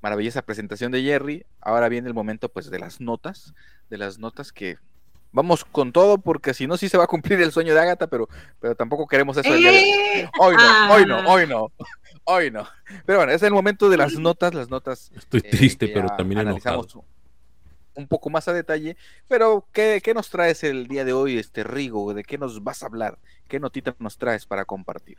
[0.00, 1.44] maravillosa presentación de Jerry.
[1.60, 3.54] Ahora viene el momento pues de las notas,
[3.88, 4.78] de las notas que
[5.32, 8.06] vamos con todo porque si no sí se va a cumplir el sueño de Agatha,
[8.08, 8.28] pero
[8.60, 10.56] pero tampoco queremos eso el día de hoy.
[10.56, 11.24] no, hoy no, ah.
[11.28, 11.72] hoy no.
[12.32, 12.64] Hoy no.
[13.06, 15.10] Pero bueno, es el momento de las notas, las notas.
[15.16, 16.96] Estoy eh, triste, pero también analizamos
[17.94, 18.96] un poco más a detalle.
[19.26, 22.14] Pero, ¿qué, ¿qué, nos traes el día de hoy, este Rigo?
[22.14, 23.18] ¿De qué nos vas a hablar?
[23.48, 25.18] ¿Qué notita nos traes para compartir?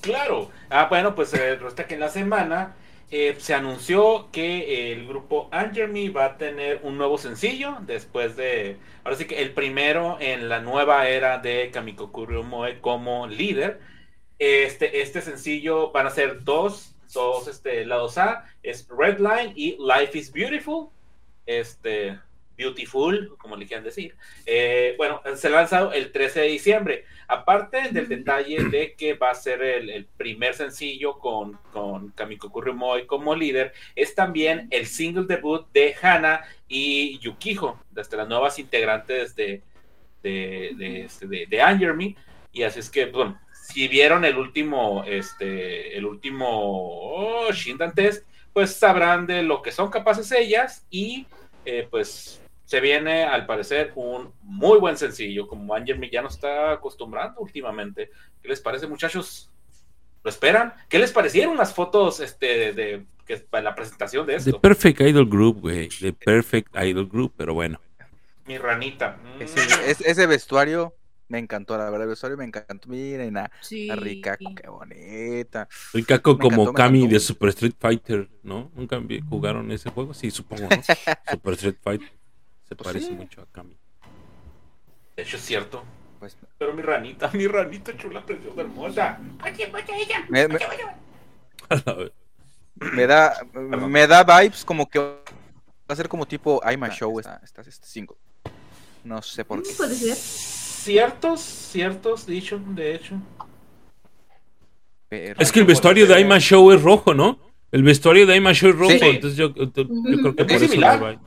[0.00, 0.50] Claro.
[0.70, 2.74] Ah, bueno, pues eh, resulta que en la semana
[3.12, 8.78] eh, se anunció que el grupo Angermy va a tener un nuevo sencillo después de,
[9.04, 13.80] ahora sí que el primero en la nueva era de Kamiko Kuryomoe como líder.
[14.38, 20.18] Este, este sencillo van a ser dos, dos este, lados A, es Redline y Life
[20.18, 20.88] is Beautiful.
[21.46, 22.18] Este,
[22.56, 24.14] Beautiful, como le quieran decir.
[24.46, 27.04] Eh, bueno, se lanzado el 13 de diciembre.
[27.28, 33.06] Aparte del detalle de que va a ser el, primer sencillo con, con Kamiko Kurumoi
[33.06, 39.34] como líder, es también el single debut de Hana y Yukiho, desde las nuevas integrantes
[39.34, 39.62] de,
[40.22, 42.16] de, de, este, de, de
[42.52, 43.40] Y así es que, bueno,
[43.72, 49.72] si vieron el último, este, el último oh, Shindan Test, pues sabrán de lo que
[49.72, 51.26] son capaces ellas y
[51.64, 56.72] eh, pues se viene al parecer un muy buen sencillo, como Angel ya no está
[56.72, 58.10] acostumbrando últimamente.
[58.42, 59.50] ¿Qué les parece muchachos?
[60.22, 60.74] ¿Lo esperan?
[60.90, 64.52] ¿Qué les parecieron las fotos este, de, que, la presentación de esto?
[64.52, 65.88] The Perfect Idol Group, güey.
[65.88, 67.80] The Perfect Idol Group, pero bueno.
[68.46, 69.18] Mi ranita.
[69.40, 70.94] ese vestuario
[71.32, 72.88] me encantó, la verdad, el vestuario me encantó.
[72.88, 73.50] Miren a,
[73.96, 75.66] rica qué bonita.
[75.94, 78.70] Rikako como Kami de Super Street Fighter, ¿no?
[78.74, 80.12] ¿Nunca jugaron ese juego?
[80.12, 80.68] Sí, supongo, ¿no?
[81.30, 82.12] Super Street Fighter.
[82.68, 83.74] Se pues parece mucho a Kami.
[85.16, 85.82] De hecho, es cierto.
[86.20, 89.18] Pues, Pero mi ranita, mi ranita chula, preciosa, hermosa.
[90.28, 90.58] Me, me,
[92.92, 95.16] me da, me da vibes como que va
[95.88, 98.16] a ser como tipo I'm a Show esta, esta, este single.
[99.02, 99.72] No sé por qué.
[99.72, 100.61] Puede ser.
[100.82, 103.14] Ciertos, ciertos, dicho, de hecho.
[105.10, 107.38] es que el vestuario de Aima Show es rojo, ¿no?
[107.70, 109.72] El vestuario de Aima Show es rojo, entonces yo, creo
[110.34, 111.18] que por eso similar.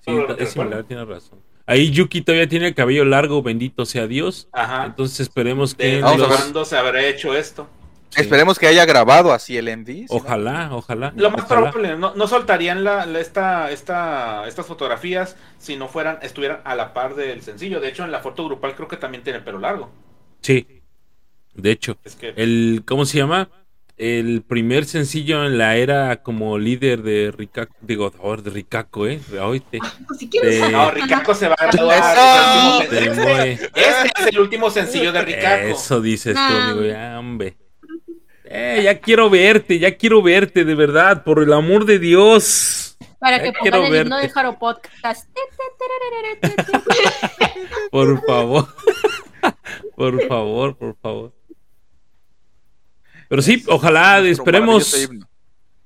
[0.00, 1.38] Sí, es similar, tiene razón.
[1.66, 4.48] Ahí Yuki todavía tiene el cabello largo, bendito sea Dios.
[4.50, 4.86] Ajá.
[4.86, 5.96] Entonces esperemos que.
[5.96, 7.68] ¿De cuándo se habrá hecho esto?
[8.16, 10.06] Esperemos que haya grabado así el MV.
[10.08, 11.12] Ojalá, ojalá.
[11.16, 16.74] Lo más probable, no, soltarían la, esta, esta, estas fotografías si no fueran, estuvieran a
[16.74, 17.80] la par del sencillo.
[17.80, 19.90] De hecho, en la foto grupal creo que también tiene pelo largo.
[20.40, 20.82] Sí.
[21.54, 21.98] De hecho,
[22.36, 23.48] el, ¿cómo se llama?
[23.96, 29.20] El primer sencillo en la era como líder de Ricaco, digo, de Ricaco, ¿eh?
[29.42, 29.78] Oíste.
[30.72, 32.82] No, Ricaco se va a graduar.
[32.82, 35.66] Este es el último sencillo de Ricaco.
[35.66, 37.56] Eso dices tú, amigo, ya, hombre.
[38.52, 42.96] Eh, ya quiero verte, ya quiero verte, de verdad, por el amor de Dios.
[43.20, 45.28] Para que pongan el himno de Jaro Podcast.
[47.92, 48.66] por favor.
[49.96, 51.32] por favor, por favor.
[53.28, 55.08] Pero sí, ojalá, esperemos.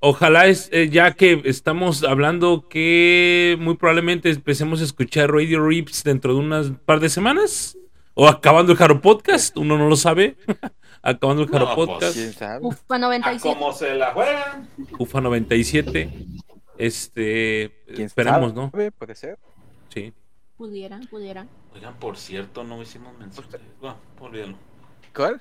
[0.01, 6.03] Ojalá es, eh, ya que estamos hablando que muy probablemente empecemos a escuchar Radio Rips
[6.03, 7.77] dentro de unas par de semanas.
[8.15, 10.39] O acabando el Jaro Podcast, uno no lo sabe.
[11.05, 12.17] acabando el Jaro pues, Podcast.
[12.63, 13.59] Ufa 97.
[13.59, 14.69] ¿Cómo se la juegan?
[14.99, 16.11] Ufa 97.
[16.79, 18.71] Este, esperemos, ¿no?
[18.71, 19.39] Puede ser.
[19.93, 20.13] Sí.
[20.57, 21.49] Pudieran, pudieran.
[21.75, 23.47] Oigan, por cierto, no hicimos mención.
[23.81, 24.57] Bueno, olvídalo.
[25.15, 25.41] ¿Cuál?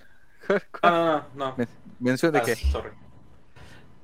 [0.83, 1.56] No, no, no.
[2.00, 2.56] ¿Mención de ah, qué?
[2.56, 2.90] Sorry.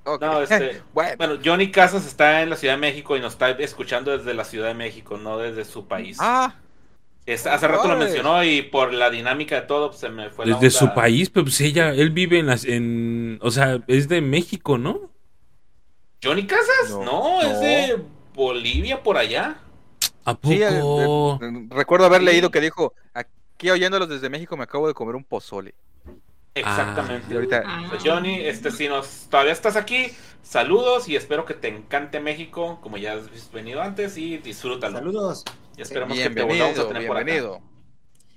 [0.06, 1.40] No, este, bueno.
[1.44, 4.70] Johnny Casas está en la Ciudad de México y nos está escuchando desde la Ciudad
[4.70, 6.18] de México, no desde su país.
[6.20, 6.56] Ah,
[7.34, 10.70] hace rato lo mencionó y por la dinámica de todo pues, se me fue Desde
[10.70, 14.78] su país, pero pues ella, él vive en las, en, o sea, es de México,
[14.78, 15.12] ¿no?
[16.24, 18.02] Johnny Casas, no, es de
[18.34, 19.58] Bolivia por allá.
[20.26, 20.54] ¿A poco?
[20.54, 25.16] Eh, eh, recuerdo haber leído que dijo, aquí oyéndolos desde México me acabo de comer
[25.16, 25.76] un pozole.
[26.56, 27.28] Exactamente.
[27.30, 27.36] Ah.
[27.36, 27.86] ahorita...
[27.90, 30.08] Pues, Johnny, este, si nos todavía estás aquí,
[30.42, 34.98] saludos y espero que te encante México, como ya has venido antes, y disfrútalo.
[34.98, 35.46] Saludos.
[35.80, 37.62] Y esperamos que te volvamos a tener bienvenido.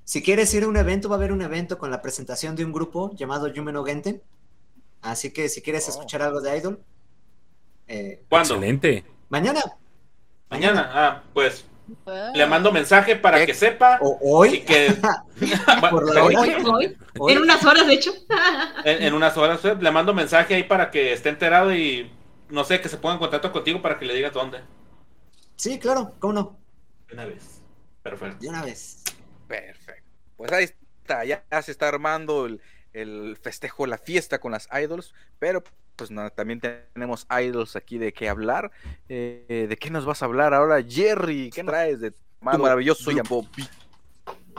[0.04, 2.64] Si quieres ir a un evento, va a haber un evento con la presentación de
[2.64, 4.22] un grupo llamado Yumeno Genten.
[5.00, 5.90] Así que si quieres oh.
[5.90, 6.80] escuchar algo de Idol.
[7.88, 8.54] Eh, ¿Cuándo?
[8.54, 9.04] Excelente.
[9.28, 9.60] Mañana.
[10.50, 11.64] Mañana, ah, pues
[12.32, 13.98] le mando mensaje para que sepa.
[14.00, 14.60] O hoy.
[14.60, 14.94] que,
[16.70, 16.96] hoy,
[17.28, 18.12] En unas horas, de hecho.
[18.84, 19.64] en, unas horas.
[19.64, 22.08] Le mando mensaje ahí para que esté enterado y
[22.50, 24.60] no sé, que se ponga en contacto contigo para que le digas dónde.
[25.56, 26.61] Sí, claro, ¿cómo no?
[27.12, 27.62] Una vez.
[28.02, 28.38] Perfecto.
[28.40, 29.02] De una vez.
[29.46, 30.10] Perfecto.
[30.36, 35.62] Pues ahí está, ya se está armando el, festejo, la fiesta con las idols, pero
[35.96, 38.70] pues también tenemos idols aquí de qué hablar.
[39.08, 41.50] Eh, ¿De qué nos vas a hablar ahora, Jerry?
[41.50, 43.46] ¿Qué traes de tu maravilloso grupo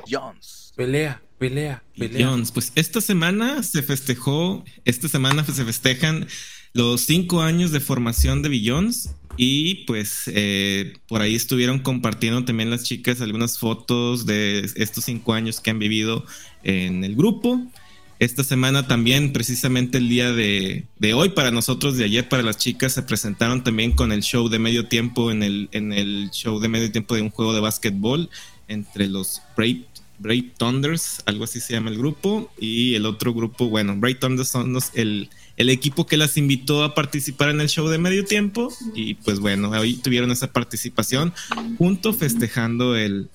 [0.09, 0.73] Jones?
[0.75, 2.27] Pelea, pelea, pelea.
[2.27, 6.27] Jones, pues esta semana se festejó, esta semana se festejan
[6.73, 12.69] los cinco años de formación de Billions y pues eh, por ahí estuvieron compartiendo también
[12.69, 16.25] las chicas algunas fotos de estos cinco años que han vivido
[16.63, 17.59] en el grupo.
[18.19, 22.93] Esta semana también, precisamente el día de, hoy para nosotros, de ayer para las chicas,
[22.93, 26.69] se presentaron también con el show de medio tiempo en el, en el show de
[26.69, 28.29] medio tiempo de un juego de básquetbol
[28.67, 33.95] entre los Brave Thunders, algo así se llama el grupo, y el otro grupo, bueno,
[33.97, 37.87] Brave Thunders son los, el, el equipo que las invitó a participar en el show
[37.87, 41.33] de medio tiempo y pues bueno, hoy tuvieron esa participación
[41.77, 43.29] junto festejando el,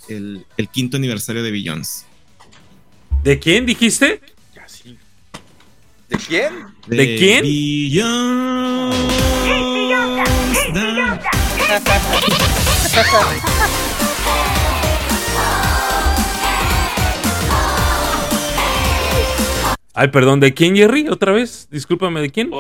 [0.73, 2.05] quinto aniversario de Billions.
[3.23, 4.21] ¿De quién dijiste?
[6.09, 6.53] ¿De quién?
[6.87, 7.43] ¿De, quién?
[7.43, 8.97] Billions.
[20.01, 21.09] Ay, perdón, ¿de quién, Jerry?
[21.09, 21.67] ¿Otra vez?
[21.73, 22.51] Discúlpame, ¿de quién?
[22.51, 22.57] De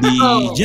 [0.00, 0.54] Billón.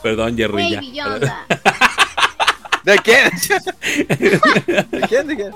[0.00, 0.92] Perdón, Jerry.
[0.92, 1.10] ya.
[2.84, 3.32] ¿De quién?
[4.92, 5.26] ¿De quién?
[5.26, 5.52] ¿De quién?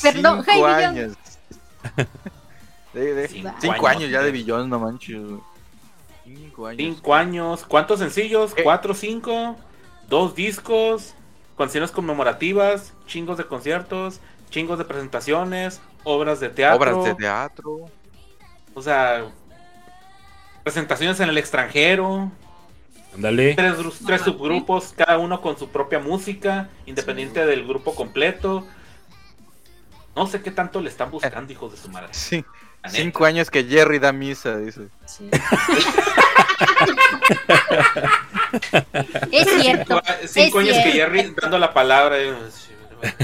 [0.00, 1.14] Perdón, cinco años.
[2.92, 3.28] De, de,
[3.60, 5.18] cinco, años ya de billón, no manches.
[6.76, 7.64] Cinco años.
[7.64, 8.52] ¿Cuántos sencillos?
[8.56, 8.62] Eh.
[8.62, 9.56] ¿Cuatro, cinco?
[10.08, 11.14] ¿Dos discos?
[11.56, 16.76] Canciones conmemorativas, chingos de conciertos, chingos de presentaciones, obras de teatro.
[16.76, 17.86] Obras de teatro.
[18.74, 19.26] O sea,
[20.64, 22.32] presentaciones en el extranjero.
[23.14, 23.54] Ándale.
[23.54, 28.66] Tres, subgrupos, cada uno con su propia música, independiente del grupo completo.
[30.16, 32.08] No sé qué tanto le están buscando, hijos de su madre.
[32.12, 32.44] Sí.
[32.88, 34.88] Cinco años que Jerry da misa, dice.
[39.30, 40.00] es cierto.
[40.26, 42.20] Cinco, años que Jerry dando la palabra.
[42.20, 42.34] Eh,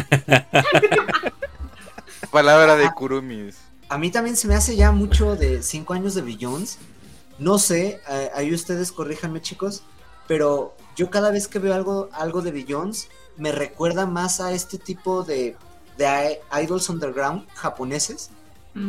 [2.30, 3.58] palabra de Kurumis.
[3.88, 6.78] A mí también se me hace ya mucho de cinco años de Billions.
[7.38, 8.00] No sé,
[8.34, 9.82] ahí ustedes corríjanme, chicos,
[10.28, 14.76] pero yo cada vez que veo algo, algo de Billions, me recuerda más a este
[14.76, 15.56] tipo de,
[15.96, 18.30] de idols underground japoneses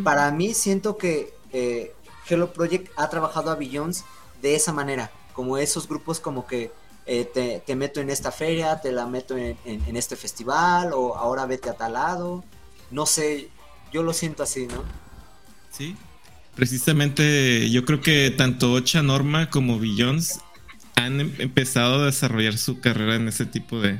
[0.03, 1.93] para mí siento que eh,
[2.29, 4.05] Hello Project ha trabajado a Billions
[4.41, 6.71] de esa manera, como esos grupos como que
[7.05, 9.57] eh, te, meto en esta feria, te la meto en,
[9.95, 12.43] este festival, o ahora vete a tal lado.
[12.91, 13.49] No sé,
[13.91, 14.83] yo lo siento así, ¿no?
[15.71, 15.95] Sí,
[16.55, 20.39] precisamente yo creo que tanto Ocha Norma como Billions
[20.95, 23.99] han em, empezado a desarrollar su carrera en ese tipo de,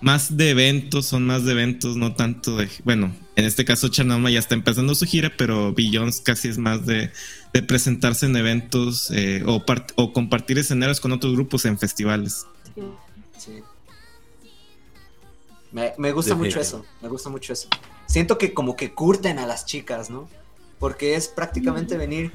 [0.00, 4.30] más de eventos, son más de eventos, no tanto de, bueno, en este caso Chanoma
[4.30, 7.10] ya está empezando su gira, pero Billions casi es más de,
[7.66, 9.64] presentarse en eventos eh, o,
[9.96, 12.46] o, compartir escenarios con otros grupos en festivales.
[13.36, 13.62] Sí.
[15.70, 17.68] Me, gusta mucho eso, me gusta mucho eso.
[18.06, 20.28] Siento que como que curten a las chicas, ¿no?
[20.78, 22.32] Porque es prácticamente venir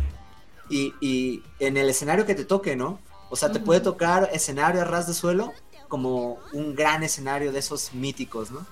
[0.69, 2.99] y, y en el escenario que te toque, ¿no?
[3.29, 5.53] O sea, te puede tocar escenario a ras de suelo
[5.87, 8.65] como un gran escenario de esos míticos, ¿no?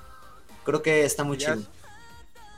[0.63, 1.61] Creo que está muy chido.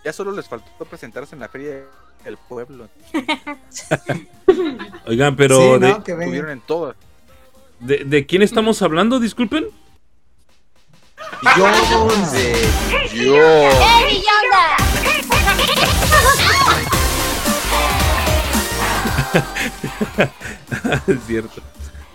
[0.03, 1.85] Ya solo les faltó presentarse en la feria
[2.23, 2.89] del pueblo.
[5.07, 6.95] Oigan, pero de, en todo.
[7.79, 9.19] De, quién estamos hablando?
[9.19, 9.65] Disculpen.
[11.57, 11.65] Yo
[12.31, 12.53] de
[13.25, 13.35] yo.
[21.07, 21.61] es cierto.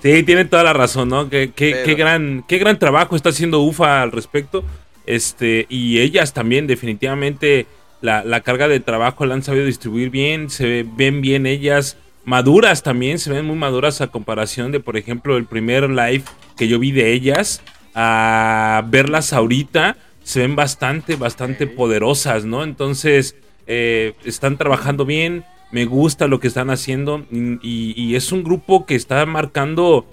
[0.02, 1.28] Sí, tienen toda la razón, ¿no?
[1.28, 4.64] Qué, qué, gran, qué gran trabajo está haciendo UFA al respecto.
[5.06, 7.66] Este, y ellas también, definitivamente,
[8.00, 13.18] la, carga de trabajo la han sabido distribuir bien, se ven bien ellas, maduras también,
[13.18, 16.24] se ven muy maduras a comparación de, por ejemplo, el primer live
[16.56, 17.62] que yo vi de ellas,
[17.94, 22.62] a verlas ahorita, se ven bastante, bastante poderosas, ¿no?
[22.62, 23.34] Entonces,
[23.66, 28.94] eh, están trabajando bien, me gusta lo que están haciendo y, es un grupo que
[28.94, 30.06] está marcando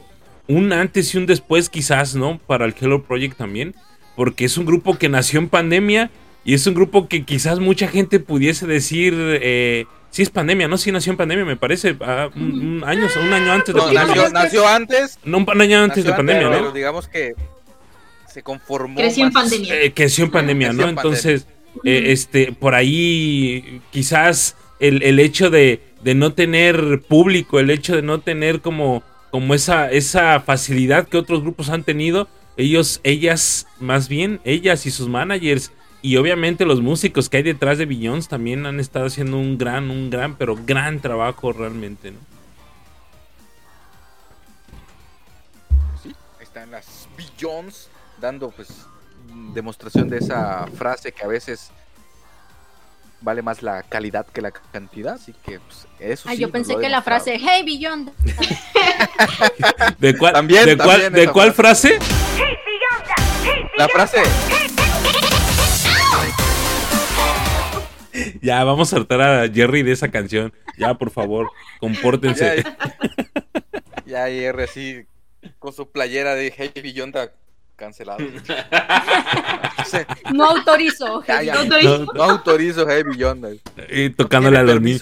[0.47, 2.39] un antes y un después quizás, ¿no?
[2.39, 3.75] Para el Hello Project también,
[4.15, 6.11] porque es un grupo que nació en pandemia
[6.45, 10.77] y es un grupo que quizás mucha gente pudiese decir, eh, sí es pandemia, ¿no?
[10.77, 14.29] Sí nació en pandemia, me parece, ah, un, año, un año antes de pandemia.
[14.29, 15.19] Nació, antes.
[15.25, 16.51] No, un año antes de pandemia, ¿no?
[16.51, 17.33] Pero digamos que
[18.31, 18.95] se conformó.
[18.95, 19.81] Creció en pandemia.
[19.81, 20.87] Eh, creció en pandemia, ¿no?
[20.87, 21.47] Entonces,
[21.83, 28.19] eh, este, por ahí quizás el, hecho de, no tener público, el hecho de no
[28.19, 34.39] tener como, como esa, esa facilidad que otros grupos han tenido, ellos, ellas, más bien,
[34.43, 35.71] ellas y sus managers,
[36.05, 39.89] y obviamente los músicos que hay detrás de Billions también han estado haciendo un gran,
[39.89, 42.19] un gran, pero gran trabajo realmente, ¿no?
[46.03, 47.89] Sí, están las Billions
[48.21, 48.85] dando pues
[49.55, 51.71] demostración de esa frase que a veces
[53.21, 56.87] vale más la calidad que la cantidad, así que pues, eso Ay, yo pensé que
[56.87, 58.11] la frase Hey Beyond.
[59.97, 61.97] ¿De cuál, también, de cuál, ¿de cuál frase?
[63.75, 64.21] La frase.
[68.41, 70.53] Ya, vamos a saltar a Jerry de esa canción.
[70.77, 72.63] Ya, por favor, compórtense.
[74.05, 75.05] Ya, Jerry así
[75.59, 77.15] con su playera de Hey Beyond
[77.75, 78.19] cancelado.
[80.33, 81.23] no autorizo.
[82.13, 82.87] No, autorizo.
[82.87, 83.59] Heavy Yonder.
[83.89, 85.01] Y tocándole a los niños.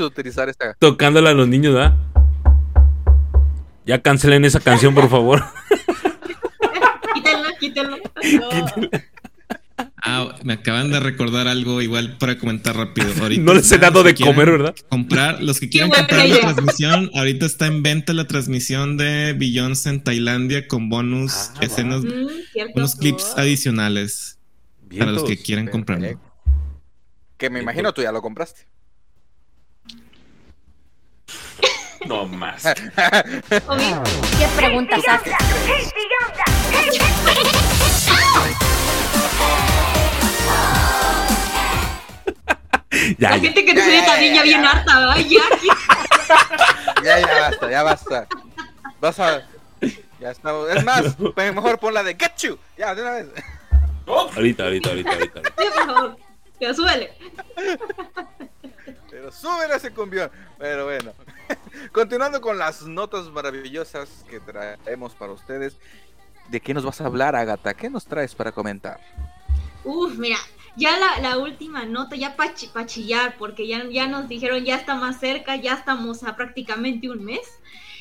[0.80, 1.96] Tocándole a los niños, ¿verdad?
[3.86, 5.44] Ya cancelen esa canción, por favor.
[7.14, 7.98] quítenlo, quítenlo.
[10.06, 13.08] Ah, me acaban de recordar algo igual para comentar rápido.
[13.22, 14.76] Ahorita no les he dado de comer, ¿verdad?
[14.90, 19.92] Comprar, los que quieran comprar la transmisión, ahorita está en venta la transmisión de Beyoncé
[19.92, 22.28] en Tailandia con bonus ah, escenas, mm,
[22.76, 24.40] unos clips adicionales
[25.00, 26.20] para los que quieran comprarlo.
[27.38, 28.68] Que me imagino tú ya lo compraste.
[32.06, 32.64] No más.
[32.66, 35.34] ¿Qué preguntas haces?
[43.18, 45.42] la gente que te también ya bien harta, ya,
[47.04, 48.28] ya, ya basta, ya basta.
[49.00, 49.42] Vas a.
[50.20, 50.54] Ya está.
[50.74, 52.58] Es más, mejor pon la de Get You.
[52.78, 53.28] Ya, de una vez.
[54.08, 55.42] Ahorita, ahorita, ahorita, ahorita.
[55.44, 56.18] Sí, por favor.
[56.60, 57.14] Pero súbele.
[59.10, 60.32] Pero súbele ese cumbión.
[60.58, 61.14] Pero bueno.
[61.92, 65.78] Continuando con las notas maravillosas que traemos para ustedes.
[66.50, 67.74] ¿De qué nos vas a hablar, Agatha?
[67.74, 69.00] ¿Qué nos traes para comentar?
[69.84, 70.38] Uf, mira,
[70.76, 74.96] ya la, la última nota, ya para chillar, porque ya, ya nos dijeron, ya está
[74.96, 77.42] más cerca, ya estamos a prácticamente un mes.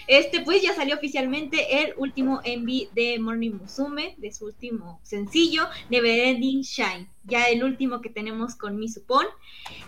[0.06, 5.68] Este, pues ya salió oficialmente el último envi de Morning Musume, de su último sencillo,
[5.90, 9.26] Neverending Shine ya el último que tenemos con mi supón.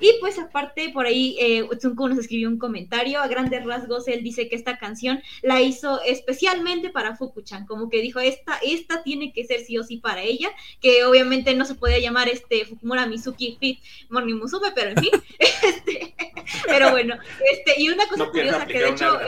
[0.01, 4.49] Y pues aparte, por ahí eh, nos escribió un comentario, a grandes rasgos él dice
[4.49, 9.45] que esta canción la hizo especialmente para Fukuchan, como que dijo, esta, esta tiene que
[9.45, 13.57] ser sí o sí para ella, que obviamente no se podía llamar este Fukumura Mizuki
[13.59, 13.81] Fit
[14.11, 16.15] Morning Musume, pero en fin, este,
[16.67, 17.17] pero bueno,
[17.53, 19.19] este, y una cosa curiosa que de hecho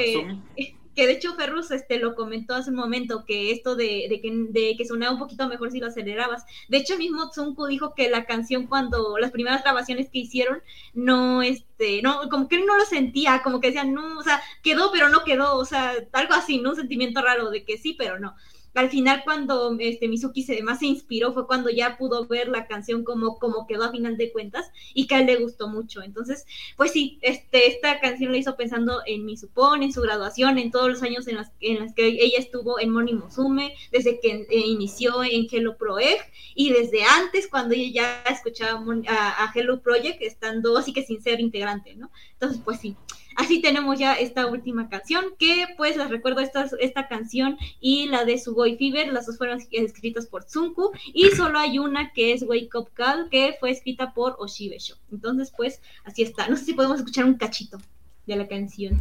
[0.97, 4.33] que de hecho Ferrus este, lo comentó hace un momento, que esto de, de, que,
[4.33, 6.45] de que sonaba un poquito mejor si lo acelerabas.
[6.69, 10.63] De hecho, mismo Tsunku dijo que la canción cuando las primeras grabaciones que hicieron,
[10.95, 14.91] no, este, no, como que no lo sentía, como que decían, no, o sea, quedó
[14.91, 16.71] pero no quedó, o sea, algo así, ¿no?
[16.71, 18.35] Un sentimiento raro de que sí, pero no
[18.77, 22.67] al final cuando este Mizuki se más se inspiró fue cuando ya pudo ver la
[22.67, 26.03] canción como, como quedó a final de cuentas y que a él le gustó mucho.
[26.03, 26.47] Entonces,
[26.77, 30.71] pues sí, este, esta canción la hizo pensando en mi supón, en su graduación, en
[30.71, 34.47] todos los años en las, en las que ella estuvo en Moni Musume, desde que
[34.49, 36.21] eh, inició en Hello Pro Egg
[36.55, 41.23] y desde antes cuando ella ya escuchaba a, a Hello Project estando así que sin
[41.23, 42.11] ser integrante, ¿no?
[42.33, 42.95] Entonces, pues sí.
[43.37, 48.25] Así tenemos ya esta última canción, que pues les recuerdo esta, esta canción y la
[48.25, 52.43] de Sugoi Fever, las dos fueron escritas por Tsunku, y solo hay una que es
[52.43, 54.97] Wake Up Call, que fue escrita por Oshibesho.
[55.13, 56.49] Entonces, pues, así está.
[56.49, 57.79] No sé si podemos escuchar un cachito
[58.27, 59.01] de la canción.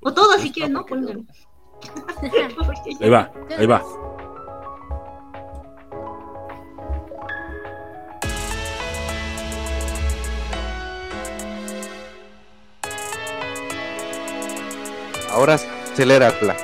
[0.00, 0.86] O todo, si quieres, ¿no?
[3.00, 3.82] ahí va, ahí va.
[15.32, 16.54] Ahora acelérala.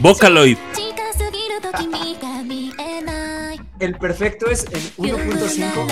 [0.00, 0.56] Vocaloid.
[3.80, 5.86] El perfecto es en 1.5.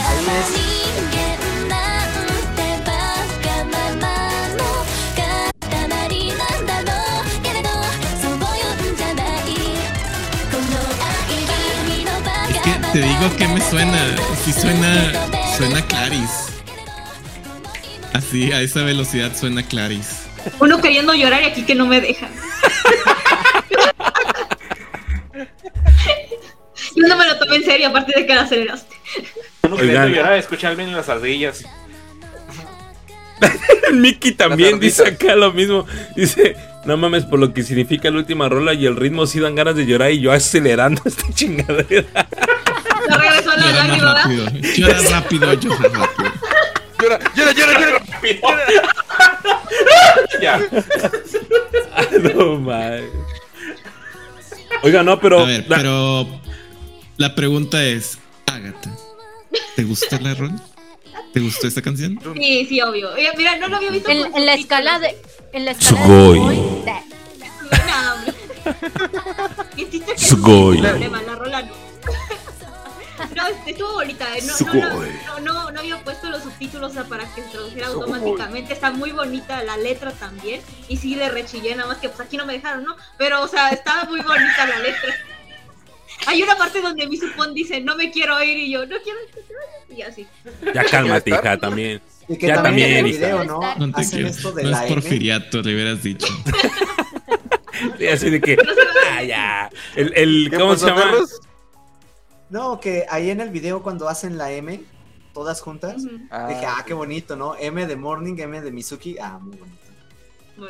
[12.48, 14.16] Es que te digo que me suena.
[14.42, 15.12] Si suena.
[15.58, 16.30] Suena Claris.
[18.14, 20.22] Así, a esa velocidad suena Claris.
[20.60, 22.47] Uno queriendo llorar y aquí que no me dejan.
[27.48, 28.96] Tomé en serio, aparte de que la aceleraste.
[29.68, 31.64] No queriendo llorar, escuchar bien las ardillas.
[33.92, 35.86] Mickey también dice acá lo mismo.
[36.16, 39.54] Dice, no mames por lo que significa la última rola y el ritmo sí dan
[39.54, 42.28] ganas de llorar y yo acelerando esta chingadera.
[43.08, 44.52] No regresó la lágrima, ¿verdad?
[44.76, 46.32] Llora rápido, llora rápido.
[47.00, 48.02] Llora, llora, llora, llora.
[50.42, 50.60] ya.
[52.34, 53.04] no mames.
[54.82, 55.40] Oiga, no, pero.
[55.40, 56.26] A ver, pero
[57.18, 58.90] la pregunta es: Agatha,
[59.76, 60.52] ¿te gustó la rol?
[61.32, 62.18] ¿Te gustó esta canción?
[62.34, 63.10] Sí, sí, obvio.
[63.36, 64.10] Mira, no lo había visto.
[64.10, 65.20] En, en la escala de.
[65.52, 66.38] En la escala Sugoi.
[66.84, 67.08] de.
[70.16, 70.80] Sugoi.
[70.80, 71.74] La rola no.
[73.34, 74.26] No, estuvo bonita.
[74.36, 74.42] Eh.
[74.42, 78.72] No, no, no, no, había puesto los subtítulos para que se traduciera automáticamente.
[78.72, 80.60] Está muy bonita la letra también.
[80.88, 82.96] Y sí le rechillé, nada más que pues aquí no me dejaron, ¿no?
[83.16, 85.14] Pero, o sea, estaba muy bonita la letra.
[86.26, 89.18] Hay una parte donde mi supón dice, no me quiero ir, y yo, no quiero
[89.32, 90.26] que Y así.
[90.74, 92.00] Ya cálmate, hija, también.
[92.28, 93.60] Y que ya también, video, ¿no?
[93.76, 94.28] No te quiero.
[94.28, 96.26] Esto de no es porfiriato, le hubieras dicho.
[97.98, 98.58] sí, así de que,
[99.12, 99.70] ah, ya.
[99.96, 101.12] El, el ¿cómo se llama?
[102.50, 104.82] No, que ahí en el video cuando hacen la M,
[105.32, 107.56] todas juntas, dije, ah, ah qué bonito, ¿no?
[107.56, 109.77] M de Morning, M de Mizuki, ah, muy bonito.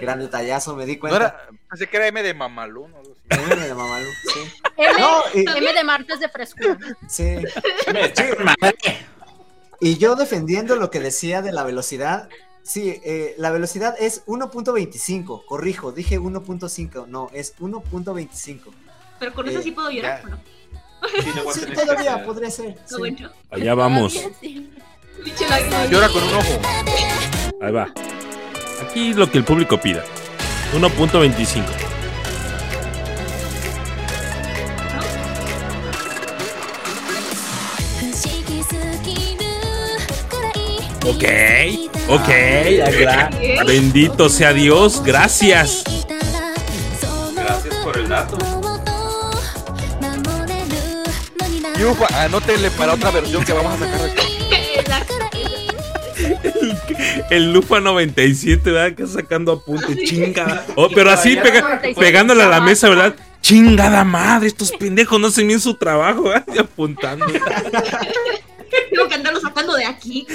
[0.01, 1.19] Gran detallazo, me di cuenta.
[1.19, 3.03] No era, pensé que era M de Mamalú, ¿no?
[3.31, 4.41] M de Mamalú, sí.
[4.77, 6.79] M, no, M de martes de frescura.
[7.09, 7.31] Sí.
[9.81, 12.29] y yo defendiendo lo que decía de la velocidad,
[12.63, 18.61] sí, eh, la velocidad es 1.25, corrijo, dije 1.5, no, es 1.25.
[19.19, 20.39] Pero con eso sí puedo llorar, ¿no?
[21.53, 22.77] Sí, todavía podría ser.
[23.51, 24.15] Allá vamos.
[25.91, 26.61] Llora con un ojo.
[27.61, 27.93] Ahí va.
[28.83, 30.05] Aquí lo que el público pida.
[30.75, 31.65] 1.25.
[41.09, 41.25] Ok,
[42.09, 42.29] ok.
[43.67, 45.85] Bendito sea Dios, gracias.
[47.35, 48.37] Gracias por el dato.
[51.79, 55.21] Yufa, anótenle para otra versión que vamos a sacar
[57.31, 58.97] El, Lufa 97, ¿verdad?
[58.97, 60.65] Que sacando apuntes, chingada.
[60.77, 61.37] Oh, pero así
[61.97, 63.15] pegándole a la mesa, ¿verdad?
[63.41, 66.45] Chingada madre, estos pendejos no hacen bien su trabajo, ¿verdad?
[66.55, 67.27] Y apuntando.
[68.91, 70.27] Tengo que andarlo sacando de aquí.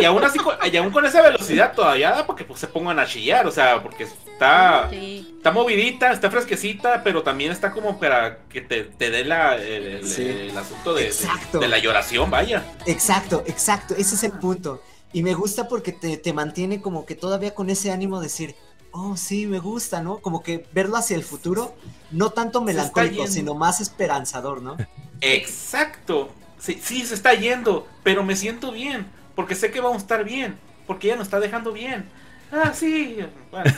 [0.00, 0.38] Y aún así,
[0.70, 3.82] y aún con esa velocidad todavía da porque pues, se pongan a chillar, o sea,
[3.82, 9.24] porque está, está movidita, está fresquecita, pero también está como para que te, te dé
[9.24, 11.12] la, el, asunto de,
[11.52, 12.64] de, la lloración, vaya.
[12.86, 14.82] Exacto, exacto, ese es el punto.
[15.14, 18.54] Y me gusta porque te, te mantiene como que todavía con ese ánimo de decir,
[18.90, 20.18] oh, sí, me gusta, ¿no?
[20.18, 21.74] Como que verlo hacia el futuro,
[22.10, 24.76] no tanto melancólico, sino más esperanzador, ¿no?
[25.22, 26.28] Exacto
[26.72, 30.58] sí, se está yendo, pero me siento bien, porque sé que vamos a estar bien,
[30.86, 32.08] porque ella nos está dejando bien.
[32.50, 33.18] Ah, sí.
[33.50, 33.72] Bueno.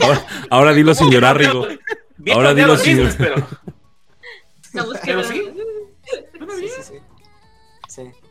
[0.50, 1.66] ahora, dilo sin llorar, Rigo.
[2.32, 3.16] Ahora dilo sin llorar.
[3.16, 3.48] Pero...
[5.04, 5.42] pero sí.
[6.58, 6.94] sí, sí, sí.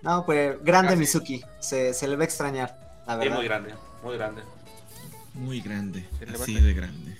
[0.01, 1.43] No, pues grande Mizuki.
[1.59, 3.31] Se, se, le va a extrañar, la verdad.
[3.31, 3.73] Sí, muy grande,
[4.03, 4.41] muy grande.
[5.33, 7.17] Muy grande, así de grande.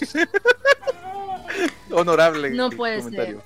[1.90, 2.50] Honorable.
[2.50, 3.38] No puede ser.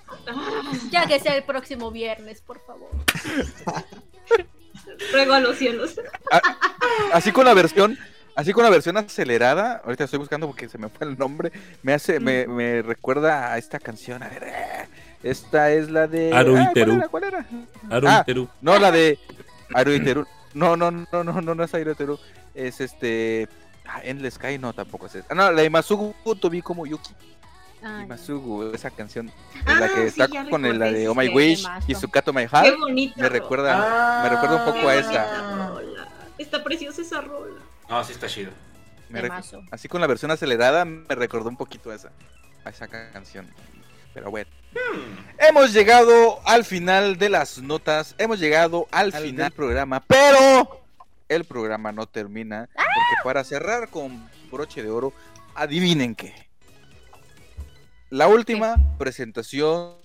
[0.90, 2.90] Ya que sea el próximo viernes, por favor.
[5.12, 5.98] Ruego a los cielos.
[6.30, 6.40] Ah,
[7.12, 7.98] así con la versión,
[8.34, 11.52] así con la versión acelerada, ahorita estoy buscando porque se me fue el nombre,
[11.82, 14.88] me hace, me, me recuerda a esta canción, a ver, eh,
[15.22, 17.00] esta es la de Aruiteru.
[17.02, 17.46] Ah, ¿cuál era?
[17.90, 18.24] Ah,
[18.60, 19.18] no, la de
[19.74, 20.26] Aruiteru.
[20.54, 22.18] No, no, no, no, no, no es Aruiteru.
[22.54, 23.48] Es este
[24.02, 25.34] Endless Sky, no, tampoco es esa.
[25.34, 26.14] No, la de Masugu
[26.62, 27.14] como Yuki.
[27.84, 29.32] Ah, Masugu, esa canción
[29.66, 32.76] la que está con la de Oh My Wish y Sukato My Heart.
[33.16, 35.72] Me recuerda, me recuerda un poco a esa.
[36.38, 37.60] Está preciosa esa rola.
[37.88, 38.50] No, sí está chido.
[39.70, 42.10] así con la versión acelerada me recordó un poquito a esa,
[42.64, 43.46] a esa canción.
[44.14, 44.50] Pero bueno.
[44.72, 45.24] Hmm.
[45.38, 50.80] Hemos llegado al final de las notas, hemos llegado al, final del programa, pero
[51.28, 55.12] el programa no termina porque para cerrar con broche de oro,
[55.54, 56.34] adivinen qué.
[58.10, 59.96] La última presentación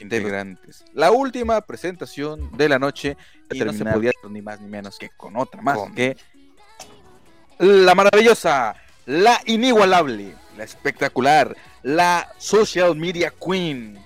[0.00, 0.84] integrantes.
[0.92, 3.16] La última presentación de la noche
[3.50, 6.16] y no se podía ni más ni menos que con otra más que
[7.58, 8.76] la maravillosa,
[9.06, 13.98] la inigualable, la espectacular, la social media queen.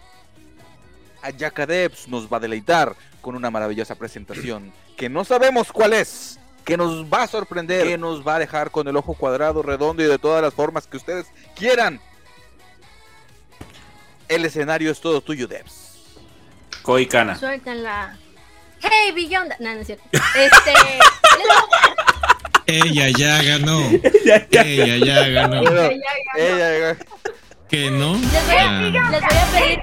[1.23, 6.39] Ayaka Debs nos va a deleitar con una maravillosa presentación que no sabemos cuál es,
[6.65, 10.03] que nos va a sorprender, que nos va a dejar con el ojo cuadrado, redondo
[10.03, 12.01] y de todas las formas que ustedes quieran.
[14.29, 15.93] El escenario es todo tuyo, Debs.
[16.83, 17.37] Koikana.
[17.37, 18.17] Suéltenla.
[18.81, 19.55] Hey, Beyond.
[19.61, 20.05] No, no es cierto.
[20.13, 20.75] Este.
[22.67, 23.81] Ella ya ganó.
[23.91, 25.63] Ella ya ganó.
[25.63, 25.99] Ella
[26.37, 27.01] ya ganó.
[27.73, 28.17] ¿Que no?
[28.19, 29.83] Les voy a, les voy a pedir.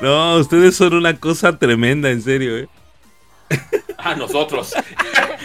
[0.00, 2.68] no, ustedes son una cosa tremenda, en serio, ¿eh?
[3.98, 4.72] Ah, nosotros.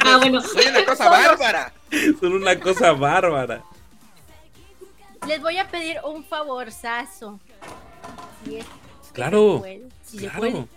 [0.04, 0.42] Ah, bueno.
[0.42, 1.74] Soy una cosa bárbara.
[2.20, 3.64] Son una cosa bárbara.
[5.28, 7.40] Les voy a pedir un favorzazo.
[9.14, 9.64] claro.
[10.18, 10.68] claro.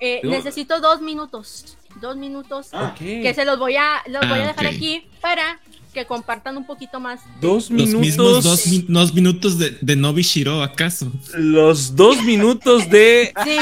[0.00, 1.76] Eh, necesito dos minutos.
[2.00, 2.68] Dos minutos.
[2.72, 5.60] Ah, que se los voy a, los voy a ah, dejar aquí para
[5.92, 7.20] que compartan un poquito más.
[7.40, 7.92] Dos minutos.
[7.92, 8.44] Los mismos
[8.88, 11.10] dos, minutos de, de Nobi Shiro, ¿acaso?
[11.34, 13.32] Los dos minutos de.
[13.44, 13.58] Sí.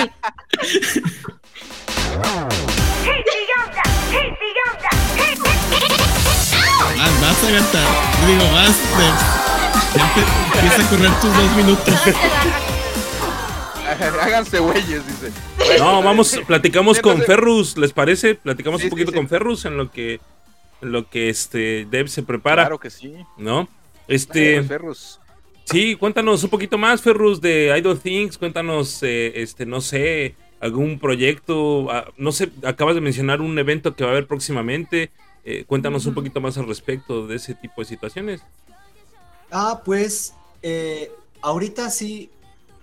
[6.97, 7.87] Más, vas a gastar.
[8.27, 8.77] Digo, vas.
[10.55, 11.95] empieza a correr tus dos minutos.
[14.21, 15.33] Háganse güeyes, dice.
[15.79, 18.35] No, vamos, platicamos con Ferrus, ¿les parece?
[18.35, 20.21] Platicamos un poquito con Ferrus en lo que
[20.81, 22.65] lo que este Dev se prepara.
[22.65, 23.15] Claro que sí.
[23.37, 23.69] ¿No?
[24.07, 24.63] Este.
[24.63, 25.21] Ferrus.
[25.65, 28.39] Sí, cuéntanos un poquito más, Ferrus, de Idol Things.
[28.39, 31.91] Cuéntanos, eh, este, no sé, algún proyecto.
[31.91, 35.11] Ah, no sé, acabas de mencionar un evento que va a haber próximamente.
[35.45, 38.43] Eh, cuéntanos un poquito más al respecto de ese tipo de situaciones.
[39.51, 41.11] Ah, pues, eh,
[41.43, 42.31] ahorita sí,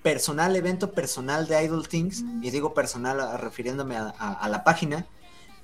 [0.05, 5.07] personal, evento personal de Idol Things, y digo personal refiriéndome a la página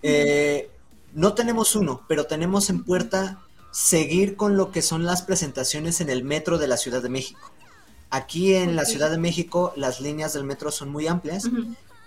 [0.01, 0.67] Eh,
[1.13, 3.39] no tenemos uno, pero tenemos en puerta
[3.71, 7.51] seguir con lo que son las presentaciones en el metro de la Ciudad de México.
[8.09, 11.43] Aquí en la Ciudad de México las líneas del metro son muy amplias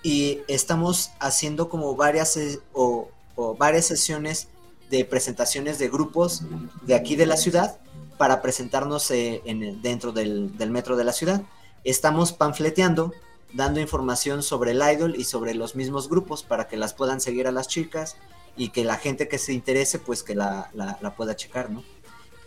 [0.02, 2.36] y estamos haciendo como varias
[2.72, 3.10] o,
[3.56, 4.48] varias sesiones
[4.90, 6.42] de presentaciones de grupos
[6.82, 7.78] de aquí de la ciudad
[8.18, 11.42] para presentarnos eh, en dentro del, del, metro de la ciudad.
[11.84, 13.12] Estamos panfleteando,
[13.52, 17.46] dando información sobre el idol y sobre los mismos grupos para que las puedan seguir
[17.46, 18.16] a las chicas
[18.56, 21.82] y que la gente que se interese pues que la, la, pueda checar, ¿no?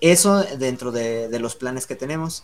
[0.01, 2.43] Eso dentro de, de, los planes que tenemos.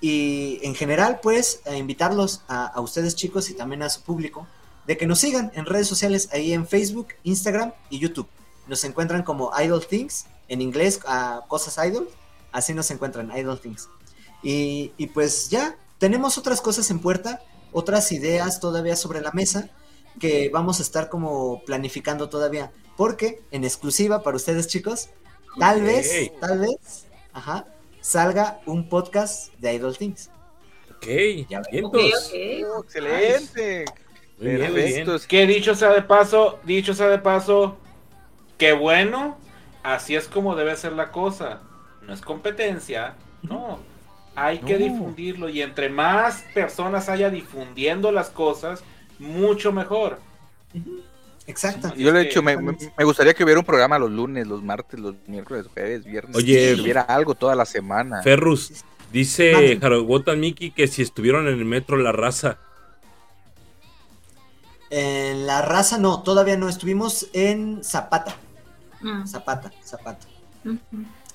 [0.00, 4.46] Y en general pues invitarlos a, a, ustedes chicos y también a su público
[4.86, 8.28] de que nos sigan en redes sociales ahí en Facebook, Instagram y YouTube.
[8.68, 12.08] Nos encuentran como Idol Things, en inglés a Cosas Idol,
[12.52, 13.88] así nos encuentran Idol Things.
[14.42, 19.70] Y, y pues ya, tenemos otras cosas en puerta, otras ideas todavía sobre la mesa
[20.18, 22.72] que vamos a estar como planificando todavía.
[22.96, 25.10] Porque en exclusiva para ustedes, chicos,
[25.58, 27.66] tal vez, tal vez, ajá,
[28.00, 30.30] salga un podcast de Idol Things.
[30.96, 31.06] Ok,
[31.48, 33.84] ya okay, excelente.
[34.38, 35.16] Perfecto.
[35.28, 37.76] Que dicho sea de paso, dicho sea de paso,
[38.56, 39.38] qué bueno,
[39.82, 41.60] así es como debe ser la cosa.
[42.02, 43.78] No es competencia, no.
[44.40, 48.84] Hay que difundirlo y entre más personas haya difundiendo las cosas,
[49.18, 50.20] mucho mejor.
[51.48, 51.92] Exacto.
[51.96, 52.56] Yo le he dicho, me,
[53.04, 56.36] gustaría que hubiera un programa los lunes, los martes, los miércoles, jueves, viernes.
[56.36, 58.22] Oye, que hubiera algo toda la semana.
[58.22, 62.58] Ferrus, dice Harogotan Miki que si estuvieron en el metro La Raza.
[64.90, 66.68] En La Raza no, todavía no.
[66.68, 68.36] Estuvimos en Zapata.
[69.00, 69.26] Mm.
[69.26, 70.26] Zapata, Zapata.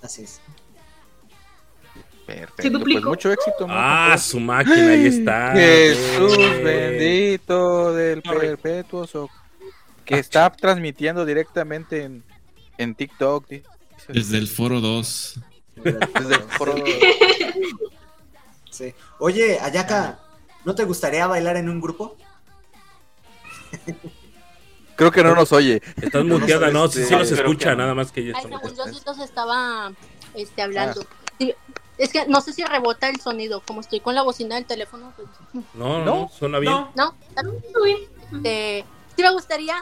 [0.01, 0.41] Así es.
[2.25, 3.65] Perfecto, pues mucho éxito.
[3.69, 5.51] Ah, su máquina, ahí está.
[5.53, 9.29] Jesús bendito del perpetuo
[10.05, 12.23] que está transmitiendo directamente en,
[12.77, 13.45] en TikTok.
[14.07, 15.39] Desde el foro 2.
[15.75, 16.83] Desde el foro 2.
[18.69, 18.91] Sí.
[19.19, 20.19] Oye, Ayaka,
[20.65, 22.17] ¿no te gustaría bailar en un grupo?
[24.95, 25.79] Creo que no nos oye.
[26.01, 28.33] Estás muteada, no, sí, sí nos escucha, nada más que ella.
[28.35, 29.91] Ay, según yo estaba
[30.33, 31.05] este, hablando.
[31.39, 31.53] Ah.
[31.97, 35.13] Es que no sé si rebota el sonido, como estoy con la bocina del teléfono.
[35.15, 35.27] Pues...
[35.73, 36.73] No, no, suena bien.
[36.73, 37.15] No, no.
[38.43, 38.83] Eh,
[39.15, 39.75] sí me gustaría,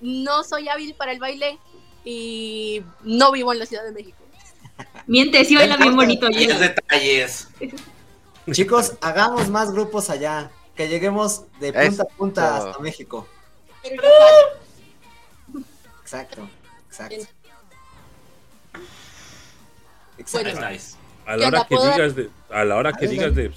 [0.00, 1.58] no soy hábil para el baile
[2.04, 4.16] y no vivo en la Ciudad de México.
[5.06, 6.28] Miente, sí baila bien bonito.
[6.28, 7.48] detalles.
[8.52, 13.28] Chicos, hagamos más grupos allá, que lleguemos de punta a punta hasta México.
[16.02, 16.48] Exacto,
[16.88, 17.26] exacto.
[20.16, 20.97] Exacto.
[21.28, 23.52] A la hora que digas de, a la hora que digas de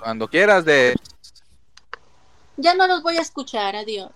[0.00, 0.94] cuando quieras de
[2.56, 4.12] ya no los voy a escuchar, adiós.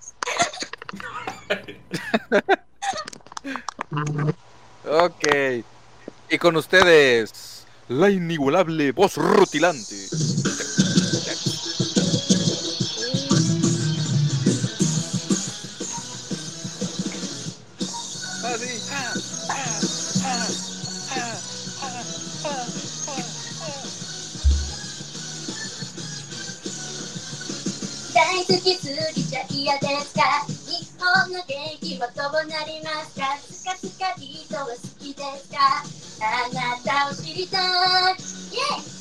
[4.88, 5.64] ok.
[6.30, 10.06] Y con ustedes, la inigualable voz rutilante.
[28.18, 30.42] 大好きすぎちゃ嫌ですか。
[30.66, 33.38] 日本の元気はどうなりますか？
[33.38, 35.86] スカスカ人は好きですか？
[36.18, 37.62] あなたを知りたい。
[37.62, 38.98] イエイ。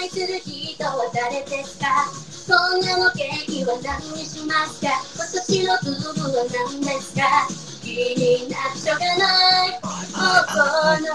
[0.00, 2.08] 愛する人は誰ですか？
[2.48, 4.88] こんなのケーキは何にしますか？
[5.16, 7.46] 今年のブームは何ですか？
[7.86, 9.04] になっちゃな
[9.66, 9.80] い。
[10.98, 11.14] の、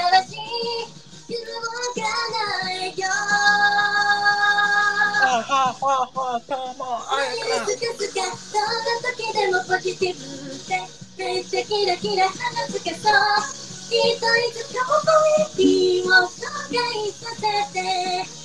[2.34, 3.08] ないよ。
[5.24, 5.64] か
[8.14, 10.22] か、どんな時でもポジティブ
[10.68, 10.72] で、
[11.18, 13.14] めっちゃキラキラ花つけそう。
[13.90, 17.42] といつかもポィを紹介させ
[17.74, 18.43] て。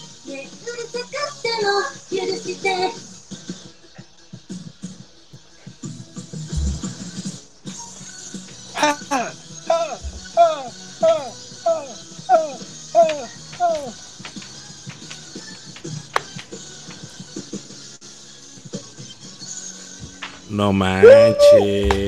[20.51, 22.08] No manches.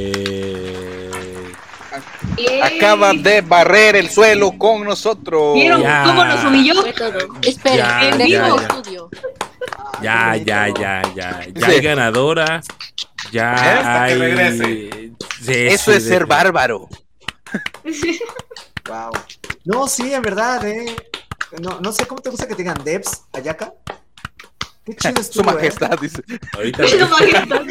[2.62, 5.54] Acaba de barrer el suelo con nosotros.
[5.54, 6.84] ¿Vieron cómo nos humilló?
[7.42, 9.10] Espera, en vivo estudio.
[10.02, 11.46] Ya, ya, ya, ya.
[11.54, 12.62] Ya hay ganadora.
[13.32, 15.12] Ya hay.
[15.46, 16.88] Eso es ser bárbaro.
[18.88, 19.10] wow.
[19.64, 20.96] No, sí, en verdad, eh.
[21.60, 23.74] No, no sé cómo te gusta que te digan Debs, Ayaka.
[24.90, 26.22] Qué chido Su majestad, dice.
[26.54, 26.86] Ahorita.
[26.88, 27.62] Su majestad.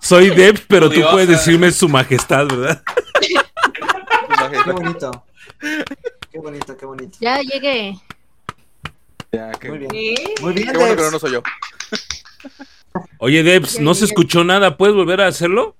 [0.00, 2.82] Soy Debs, pero tú puedes decirme su majestad, ¿verdad?
[4.64, 5.24] Qué bonito.
[6.30, 7.18] Qué bonito, qué bonito.
[7.20, 7.98] Ya llegué.
[9.32, 9.68] Ya, qué...
[9.68, 10.14] Muy bien.
[10.40, 11.42] Muy bien, Qué bueno que no soy yo.
[13.18, 14.76] Oye, Debs, no se escuchó nada.
[14.76, 15.76] ¿Puedes volver a hacerlo?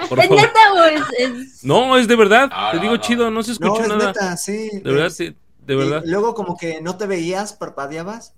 [0.00, 2.50] ¿Es neta o es, No, es de verdad.
[2.72, 4.68] te digo chido, no se escuchó no, es Neta, sí.
[4.82, 5.34] De verdad, sí.
[5.66, 6.02] De verdad.
[6.04, 8.34] luego como que no te veías, parpadeabas.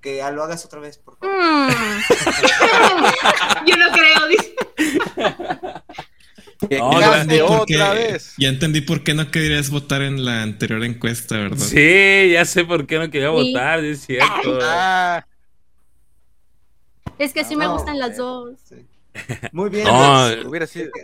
[0.00, 1.34] Que ya lo hagas otra vez, por favor.
[1.34, 1.70] Mm.
[3.66, 4.54] Yo no creo, dice.
[6.70, 8.34] No, ya, otra vez.
[8.38, 11.58] ya entendí por qué no querías votar en la anterior encuesta, ¿verdad?
[11.58, 14.58] Sí, ya sé por qué no quería votar, es cierto.
[14.62, 15.26] Ah.
[17.18, 18.58] Es que sí me gustan las dos.
[19.52, 19.86] Muy bien,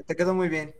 [0.06, 0.74] te, quedó muy bien.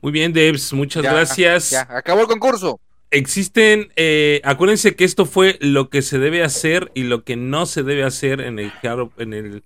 [0.00, 1.70] Muy bien, Debs, muchas gracias.
[1.70, 2.78] Ya, acabó el concurso.
[3.12, 7.66] Existen, eh, acuérdense que esto fue lo que se debe hacer y lo que no
[7.66, 9.64] se debe hacer en el Hard, en el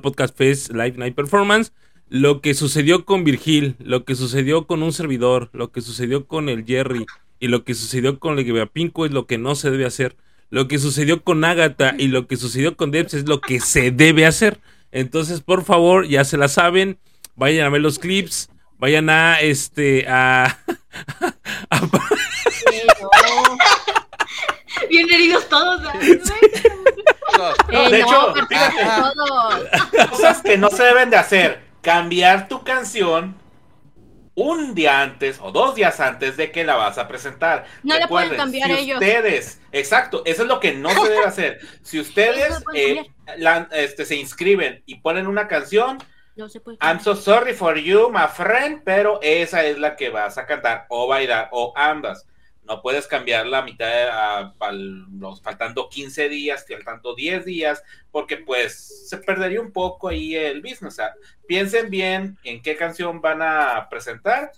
[0.00, 1.72] Podcast Fest Live Night Performance.
[2.08, 6.48] Lo que sucedió con Virgil, lo que sucedió con un servidor, lo que sucedió con
[6.48, 7.04] el Jerry
[7.38, 10.16] y lo que sucedió con el Pinco es lo que no se debe hacer.
[10.48, 13.90] Lo que sucedió con Agatha y lo que sucedió con Debs es lo que se
[13.90, 14.60] debe hacer.
[14.92, 16.98] Entonces, por favor, ya se la saben,
[17.34, 20.58] vayan a ver los clips, vayan a este a,
[24.90, 25.80] Bien heridos todos.
[27.90, 28.34] de hecho,
[30.10, 31.66] cosas que no se deben de hacer.
[31.80, 33.36] Cambiar tu canción
[34.36, 37.64] un día antes o dos días antes de que la vas a presentar.
[37.82, 39.00] No le pueden cambiar si ellos.
[39.00, 41.58] Ustedes, exacto, eso es lo que no se debe hacer.
[41.82, 43.10] Si ustedes eh,
[43.72, 45.98] este, se inscriben y ponen una canción,
[46.36, 50.10] no se puede I'm so sorry for you, my friend, pero esa es la que
[50.10, 52.26] vas a cantar o bailar o ambas.
[52.66, 59.08] No puedes cambiar la mitad a, los faltando 15 días, faltando 10 días, porque pues
[59.08, 60.82] se perdería un poco ahí el business.
[60.82, 61.14] O sea,
[61.46, 64.52] piensen bien en qué canción van a presentar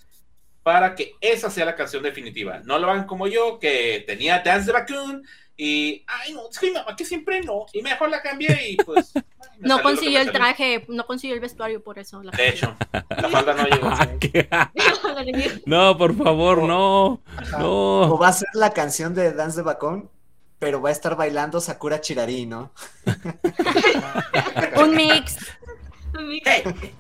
[0.62, 2.60] para que esa sea la canción definitiva.
[2.64, 5.26] No lo hagan como yo, que tenía Dance the Raccoon
[5.60, 8.76] y, ay, no, es que mi mamá que siempre no, y mejor la cambié y
[8.76, 9.12] pues...
[9.58, 12.20] No consiguió el traje, no consiguió el vestuario por eso.
[12.20, 13.90] de hecho, la falda no llegó.
[14.52, 14.70] Ah,
[15.66, 17.20] no, por favor, no.
[17.58, 18.02] No.
[18.02, 20.08] O va a ser la canción de Dance de Bacón,
[20.60, 22.70] pero va a estar bailando Sakura Chirari, ¿no?
[24.80, 25.38] Un mix.
[26.16, 26.48] Un mix.
[26.48, 26.94] Hey.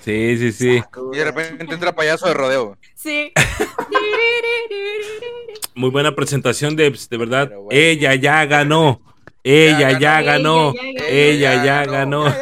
[0.00, 0.82] Sí, sí, sí.
[1.12, 2.76] Y de repente entra payaso de rodeo.
[2.94, 3.32] Sí.
[5.74, 7.50] Muy buena presentación, de, de verdad.
[7.70, 9.00] Ella ya ganó.
[9.44, 10.74] Ella ya ganó.
[11.08, 12.24] Ella ya ganó.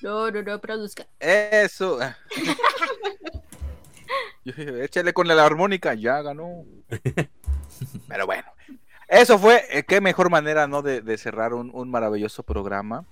[0.00, 1.08] No, no, no produzca.
[1.18, 1.98] Eso.
[4.44, 6.64] Échale con la armónica, ya ganó.
[8.06, 8.44] Pero bueno,
[9.08, 10.82] eso fue, eh, qué mejor manera, ¿no?
[10.82, 13.06] De, cerrar un, un, maravilloso programa.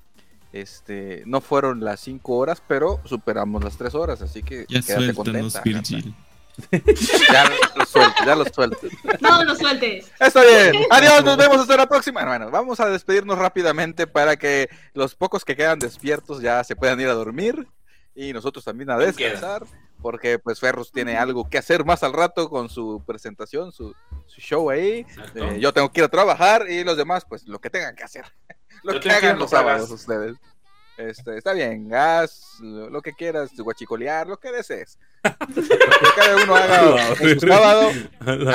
[0.60, 5.12] Este, no fueron las cinco horas, pero superamos las tres horas, así que ya quédate
[5.12, 5.62] contenta.
[7.30, 7.44] ya
[7.76, 8.92] los sueltes, ya los sueltes.
[9.20, 10.10] No los sueltes.
[10.18, 10.86] Está bien.
[10.90, 12.24] Adiós, nos vemos hasta la próxima.
[12.24, 16.98] Bueno, vamos a despedirnos rápidamente para que los pocos que quedan despiertos ya se puedan
[17.00, 17.68] ir a dormir
[18.14, 19.66] y nosotros también a descansar,
[20.00, 23.94] porque pues Ferros tiene algo que hacer más al rato con su presentación, su,
[24.38, 25.04] show ahí.
[25.34, 28.04] Eh, yo tengo que ir a trabajar y los demás pues lo que tengan que
[28.04, 28.24] hacer.
[28.94, 30.36] Lo que hagan los sábados ustedes.
[30.96, 34.98] Este, está bien, gas, lo, que quieras, guachicolear, lo que desees.
[35.22, 37.90] cada uno haga en su sábado,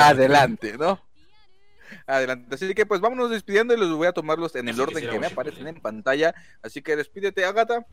[0.00, 1.00] adelante, ¿no?
[2.06, 2.52] Adelante.
[2.52, 5.26] Así que pues vámonos despidiendo y los voy a tomarlos en el orden que me
[5.26, 6.34] aparecen en pantalla.
[6.62, 7.86] Así que despídete, Agatha.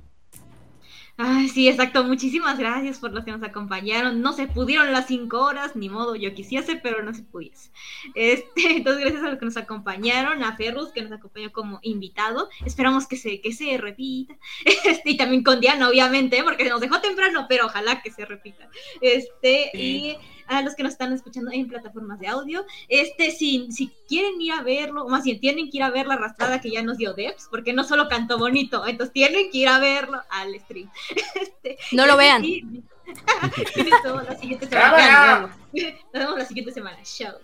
[1.22, 2.06] Ay, sí, exacto.
[2.06, 4.22] Muchísimas gracias por los que nos acompañaron.
[4.22, 7.72] No se pudieron las cinco horas, ni modo, yo quisiese, pero no se pudiese.
[8.16, 12.48] Este, entonces, gracias a los que nos acompañaron, a Ferrus, que nos acompañó como invitado.
[12.66, 14.38] Esperamos que se, que se repita.
[14.90, 18.26] Este, y también con Diana, obviamente, porque se nos dejó temprano, pero ojalá que se
[18.26, 18.70] repita.
[19.02, 20.16] Este, y
[20.50, 22.66] a los que nos están escuchando en plataformas de audio.
[22.88, 26.16] Este, si, si quieren ir a verlo, más bien tienen que ir a ver la
[26.16, 29.70] arrastrada que ya nos dio Debs, porque no solo cantó bonito, entonces tienen que ir
[29.70, 30.90] a verlo al stream.
[31.40, 32.42] Este, no lo vean.
[34.04, 35.56] Nos la siguiente semana.
[35.74, 36.98] Nos vemos la siguiente semana.
[37.04, 37.42] Shows.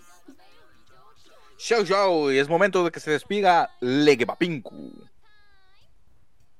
[1.58, 2.30] Show, show.
[2.30, 3.70] Y es momento de que se despiga
[4.26, 4.92] Papinku.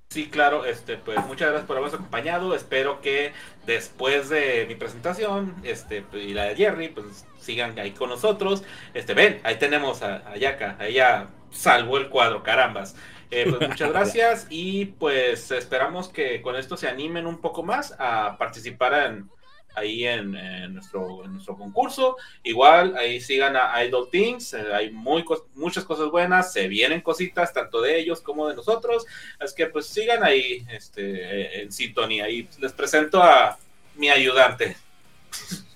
[0.09, 2.55] Sí, claro, este, pues muchas gracias por habernos acompañado.
[2.55, 3.33] Espero que
[3.67, 8.63] después de mi presentación, este, y la de Jerry, pues sigan ahí con nosotros.
[8.95, 12.97] Este, ven, ahí tenemos a, a Yaka, ella salvó el cuadro, carambas.
[13.31, 17.95] Eh, pues muchas gracias y pues esperamos que con esto se animen un poco más
[17.99, 19.31] a participar en,
[19.77, 20.33] ahí en,
[20.73, 22.17] nuestro, nuestro concurso.
[22.43, 25.25] Igual ahí sigan a Idol Things, eh, hay muy,
[25.55, 29.07] muchas cosas buenas, se vienen cositas tanto de ellos como de nosotros,
[29.39, 33.59] es que pues sigan ahí este, en sintonía y les presento a
[33.95, 34.77] mi ayudante.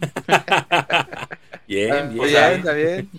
[1.68, 3.10] bien, bien, está bien.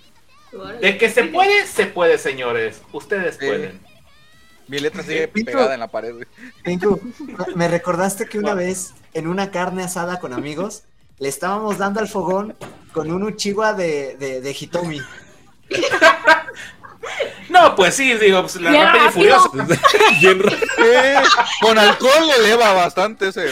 [0.82, 2.82] De que se puede, se puede, señores.
[2.92, 3.80] Ustedes pueden.
[4.72, 6.16] Mi letra sigue pegada en la pared.
[7.56, 10.84] me recordaste que una vez en una carne asada con amigos
[11.20, 12.56] le estábamos dando al fogón
[12.94, 15.02] con un uchiwa de, de, Hitomi.
[17.50, 19.50] No, pues sí, digo, pues, la rápida y furiosa.
[21.62, 23.48] con alcohol le eleva bastante ese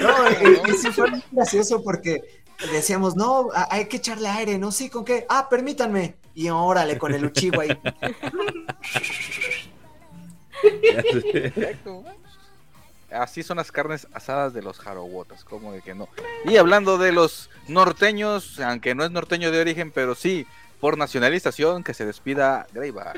[0.00, 0.28] No,
[0.66, 4.72] y, sí fue muy gracioso porque decíamos, no, hay que echarle aire, ¿no?
[4.72, 5.24] Sí, ¿con qué?
[5.28, 6.16] Ah, permítanme.
[6.34, 7.78] Y órale, con el Uchiwa ahí.
[13.10, 16.08] Así son las carnes asadas de los jarowotas, como de que no.
[16.44, 20.46] Y hablando de los norteños, aunque no es norteño de origen, pero sí,
[20.78, 23.14] por nacionalización, que se despida Greiva.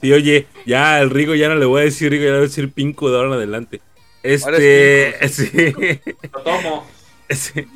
[0.00, 2.44] Sí, oye, ya el Rigo ya no le voy a decir Rigo, ya le voy
[2.44, 3.80] a decir Pinco de ahora en adelante.
[4.22, 6.00] Este, sí.
[6.32, 6.86] Lo tomo.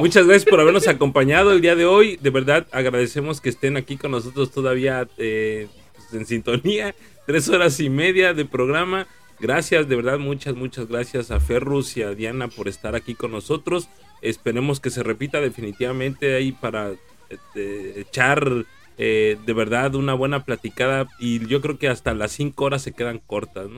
[0.00, 2.16] Muchas gracias por habernos acompañado el día de hoy.
[2.20, 6.94] De verdad, agradecemos que estén aquí con nosotros todavía eh, pues, en sintonía.
[7.26, 9.06] Tres horas y media de programa.
[9.40, 13.32] Gracias, de verdad, muchas, muchas gracias a Ferrus y a Diana por estar aquí con
[13.32, 13.88] nosotros.
[14.22, 16.92] Esperemos que se repita definitivamente ahí para
[17.28, 18.64] este, echar
[18.98, 21.06] eh, de verdad una buena platicada.
[21.18, 23.68] Y yo creo que hasta las cinco horas se quedan cortas.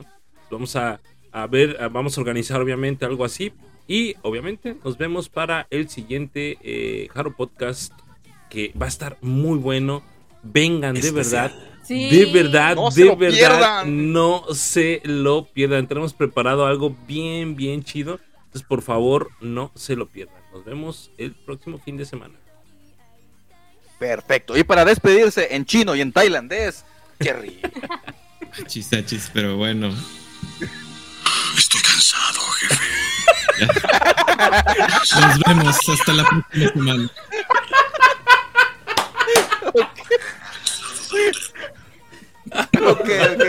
[0.49, 3.51] Vamos a, a ver, vamos a organizar obviamente algo así
[3.87, 7.93] y obviamente nos vemos para el siguiente eh, Haro Podcast
[8.49, 10.03] que va a estar muy bueno.
[10.43, 11.51] Vengan de verdad.
[11.87, 15.87] De verdad, de verdad, no se lo pierdan.
[15.87, 18.19] Tenemos preparado algo bien, bien chido.
[18.45, 20.41] Entonces, por favor, no se lo pierdan.
[20.51, 22.35] Nos vemos el próximo fin de semana.
[23.99, 24.57] Perfecto.
[24.57, 26.85] Y para despedirse en chino y en tailandés,
[27.21, 27.61] Jerry.
[28.67, 29.93] Chisachis, pero bueno.
[31.57, 32.83] Estoy cansado, jefe.
[35.19, 37.09] Nos vemos hasta la próxima semana.
[42.87, 43.43] ok, ok.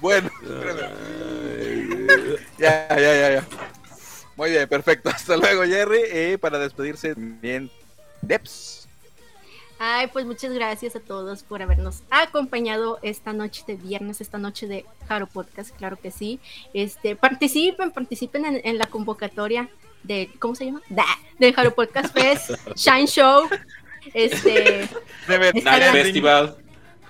[0.00, 0.30] Bueno.
[2.58, 3.44] ya, ya, ya, ya.
[4.36, 5.10] Muy bien, perfecto.
[5.10, 6.32] Hasta luego, Jerry.
[6.32, 7.70] Y para despedirse, bien,
[8.22, 8.79] Deps.
[9.82, 14.66] Ay, pues muchas gracias a todos por habernos acompañado esta noche de viernes, esta noche
[14.66, 16.38] de Jaro Podcast, claro que sí.
[16.74, 19.70] Este, participen, participen en, la convocatoria
[20.02, 20.82] de, ¿cómo se llama?
[20.90, 21.06] Da,
[21.38, 23.48] del Jaro Podcast Fest, Shine Show,
[24.12, 26.56] este, esta, Festival.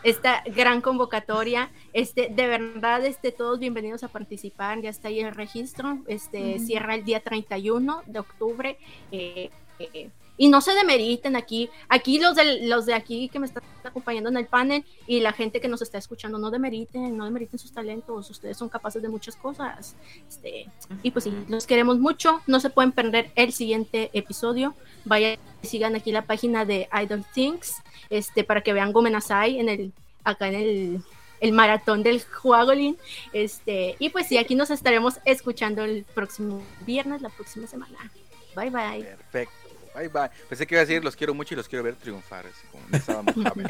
[0.05, 5.35] Esta gran convocatoria, este, de verdad, este, todos bienvenidos a participar, ya está ahí el
[5.35, 8.79] registro, este, cierra el día 31 de octubre,
[9.11, 9.51] eh,
[9.81, 10.11] eh
[10.41, 11.69] y no se demeriten aquí.
[11.91, 15.35] Aquí los de, los de aquí que me están acompañando en el panel y la
[15.35, 18.31] gente que nos está escuchando, no demeriten, no demeriten sus talentos.
[18.31, 19.97] Ustedes son capaces de muchas cosas.
[20.27, 20.67] Este,
[21.03, 22.41] y pues sí, los queremos mucho.
[22.47, 24.75] No se pueden perder el siguiente episodio.
[25.05, 27.75] Vayan sigan aquí la página de Idol Things
[28.09, 29.93] este, para que vean Gomenasai en el,
[30.25, 31.05] acá en el,
[31.41, 32.97] el maratón del Juagolin.
[33.35, 38.11] Este, y pues sí, aquí nos estaremos escuchando el próximo viernes, la próxima semana.
[38.57, 39.05] Bye bye.
[39.05, 39.70] Perfecto.
[39.95, 40.31] Bye bye.
[40.49, 42.47] Pensé que iba a decir los quiero mucho y los quiero ver triunfar.
[42.47, 42.85] Así como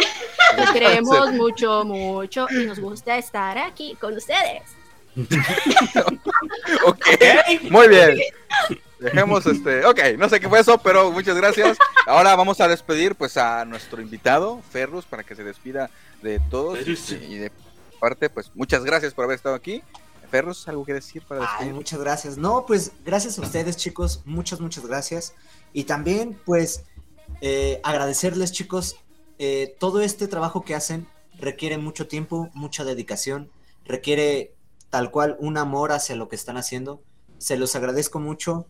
[0.57, 4.63] Los queremos mucho, mucho y nos gusta estar aquí con ustedes.
[6.87, 7.07] ok,
[7.71, 8.19] muy bien.
[9.01, 9.85] Dejemos este.
[9.87, 11.79] Ok, no sé qué fue eso, pero muchas gracias.
[12.07, 15.91] Ahora vamos a despedir pues a nuestro invitado, Ferrus, para que se despida
[16.23, 16.79] de todos.
[16.87, 17.51] Y de
[17.99, 19.83] parte, pues muchas gracias por haber estado aquí.
[20.31, 21.75] Ferrus, ¿algo que decir para despedir?
[21.75, 22.37] muchas gracias.
[22.37, 24.23] No, pues gracias a ustedes, chicos.
[24.25, 25.35] Muchas, muchas gracias.
[25.73, 26.85] Y también, pues,
[27.41, 28.97] eh, agradecerles, chicos,
[29.39, 31.07] eh, todo este trabajo que hacen
[31.39, 33.51] requiere mucho tiempo, mucha dedicación,
[33.85, 34.55] requiere
[34.91, 37.01] tal cual un amor hacia lo que están haciendo.
[37.39, 38.67] Se los agradezco mucho.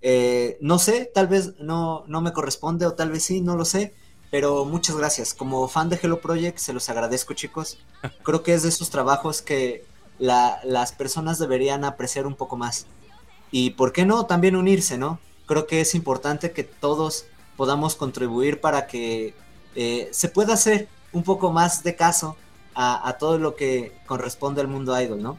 [0.00, 3.64] Eh, no sé, tal vez no, no me corresponde o tal vez sí, no lo
[3.64, 3.94] sé,
[4.30, 5.34] pero muchas gracias.
[5.34, 7.78] Como fan de Hello Project, se los agradezco, chicos.
[8.22, 9.84] Creo que es de esos trabajos que
[10.18, 12.86] las personas deberían apreciar un poco más.
[13.50, 15.18] Y por qué no, también unirse, ¿no?
[15.46, 19.34] Creo que es importante que todos podamos contribuir para que
[19.74, 22.36] eh, se pueda hacer un poco más de caso
[22.76, 25.38] a, todo lo que corresponde al mundo idol, ¿no?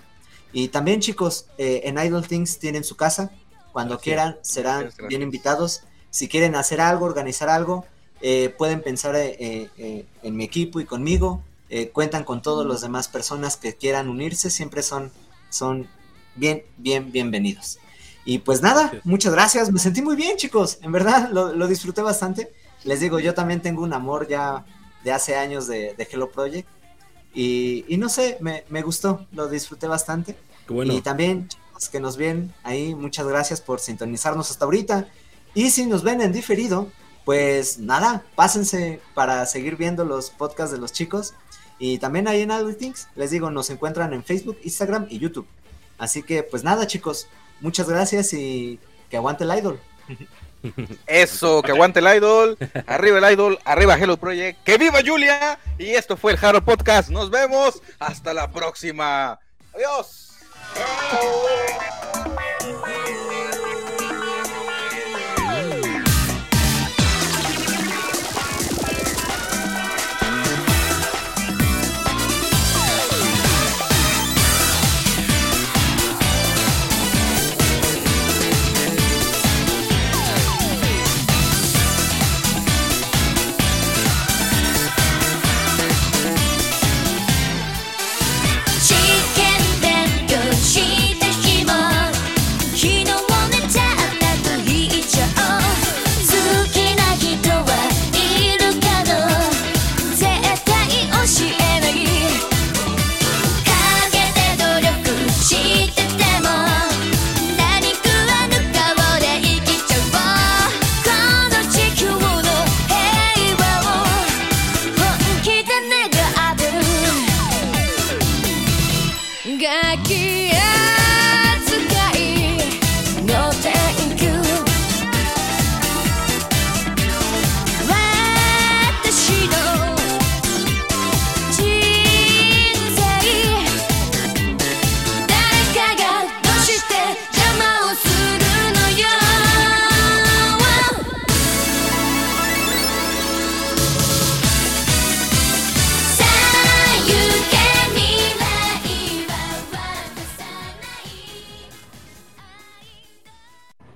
[0.53, 3.29] Y también chicos, eh, en Idol Things tienen su casa,
[3.73, 5.81] cuando quieran serán bien invitados.
[6.11, 7.85] Si quieren hacer algo, organizar algo,
[8.21, 11.43] eh, pueden pensar en mi equipo y conmigo.
[11.91, 15.11] cuentan con todas las demás personas que quieran unirse, siempre son,
[15.49, 15.89] son
[16.37, 17.79] bien, bien, bienvenidos.
[18.25, 22.51] Y pues nada, muchas gracias, me sentí muy bien chicos, en verdad lo, disfruté bastante.
[22.83, 24.65] Les digo, yo también tengo un amor ya
[25.03, 26.67] de hace años de, de Hello Project.
[27.35, 30.37] Y, no sé, me, gustó, lo disfruté bastante.
[30.69, 35.07] Y también, chicos que nos ven ahí, muchas gracias por sintonizarnos hasta ahorita.
[35.53, 36.89] Y si nos ven en diferido,
[37.25, 41.33] pues nada, pásense para seguir viendo los podcasts de los chicos.
[41.77, 45.47] Y también ahí en Things, les digo, nos encuentran en Facebook, Instagram y YouTube.
[45.97, 47.27] Así que pues nada chicos,
[47.61, 49.79] muchas gracias y que aguante el idol.
[51.05, 52.57] Eso, que aguante el idol.
[52.87, 54.63] Arriba el idol, arriba Hello Project.
[54.63, 55.59] Que viva Julia.
[55.77, 57.09] Y esto fue el Haro Podcast.
[57.09, 57.81] Nos vemos.
[57.99, 59.39] Hasta la próxima.
[59.73, 60.31] Adiós.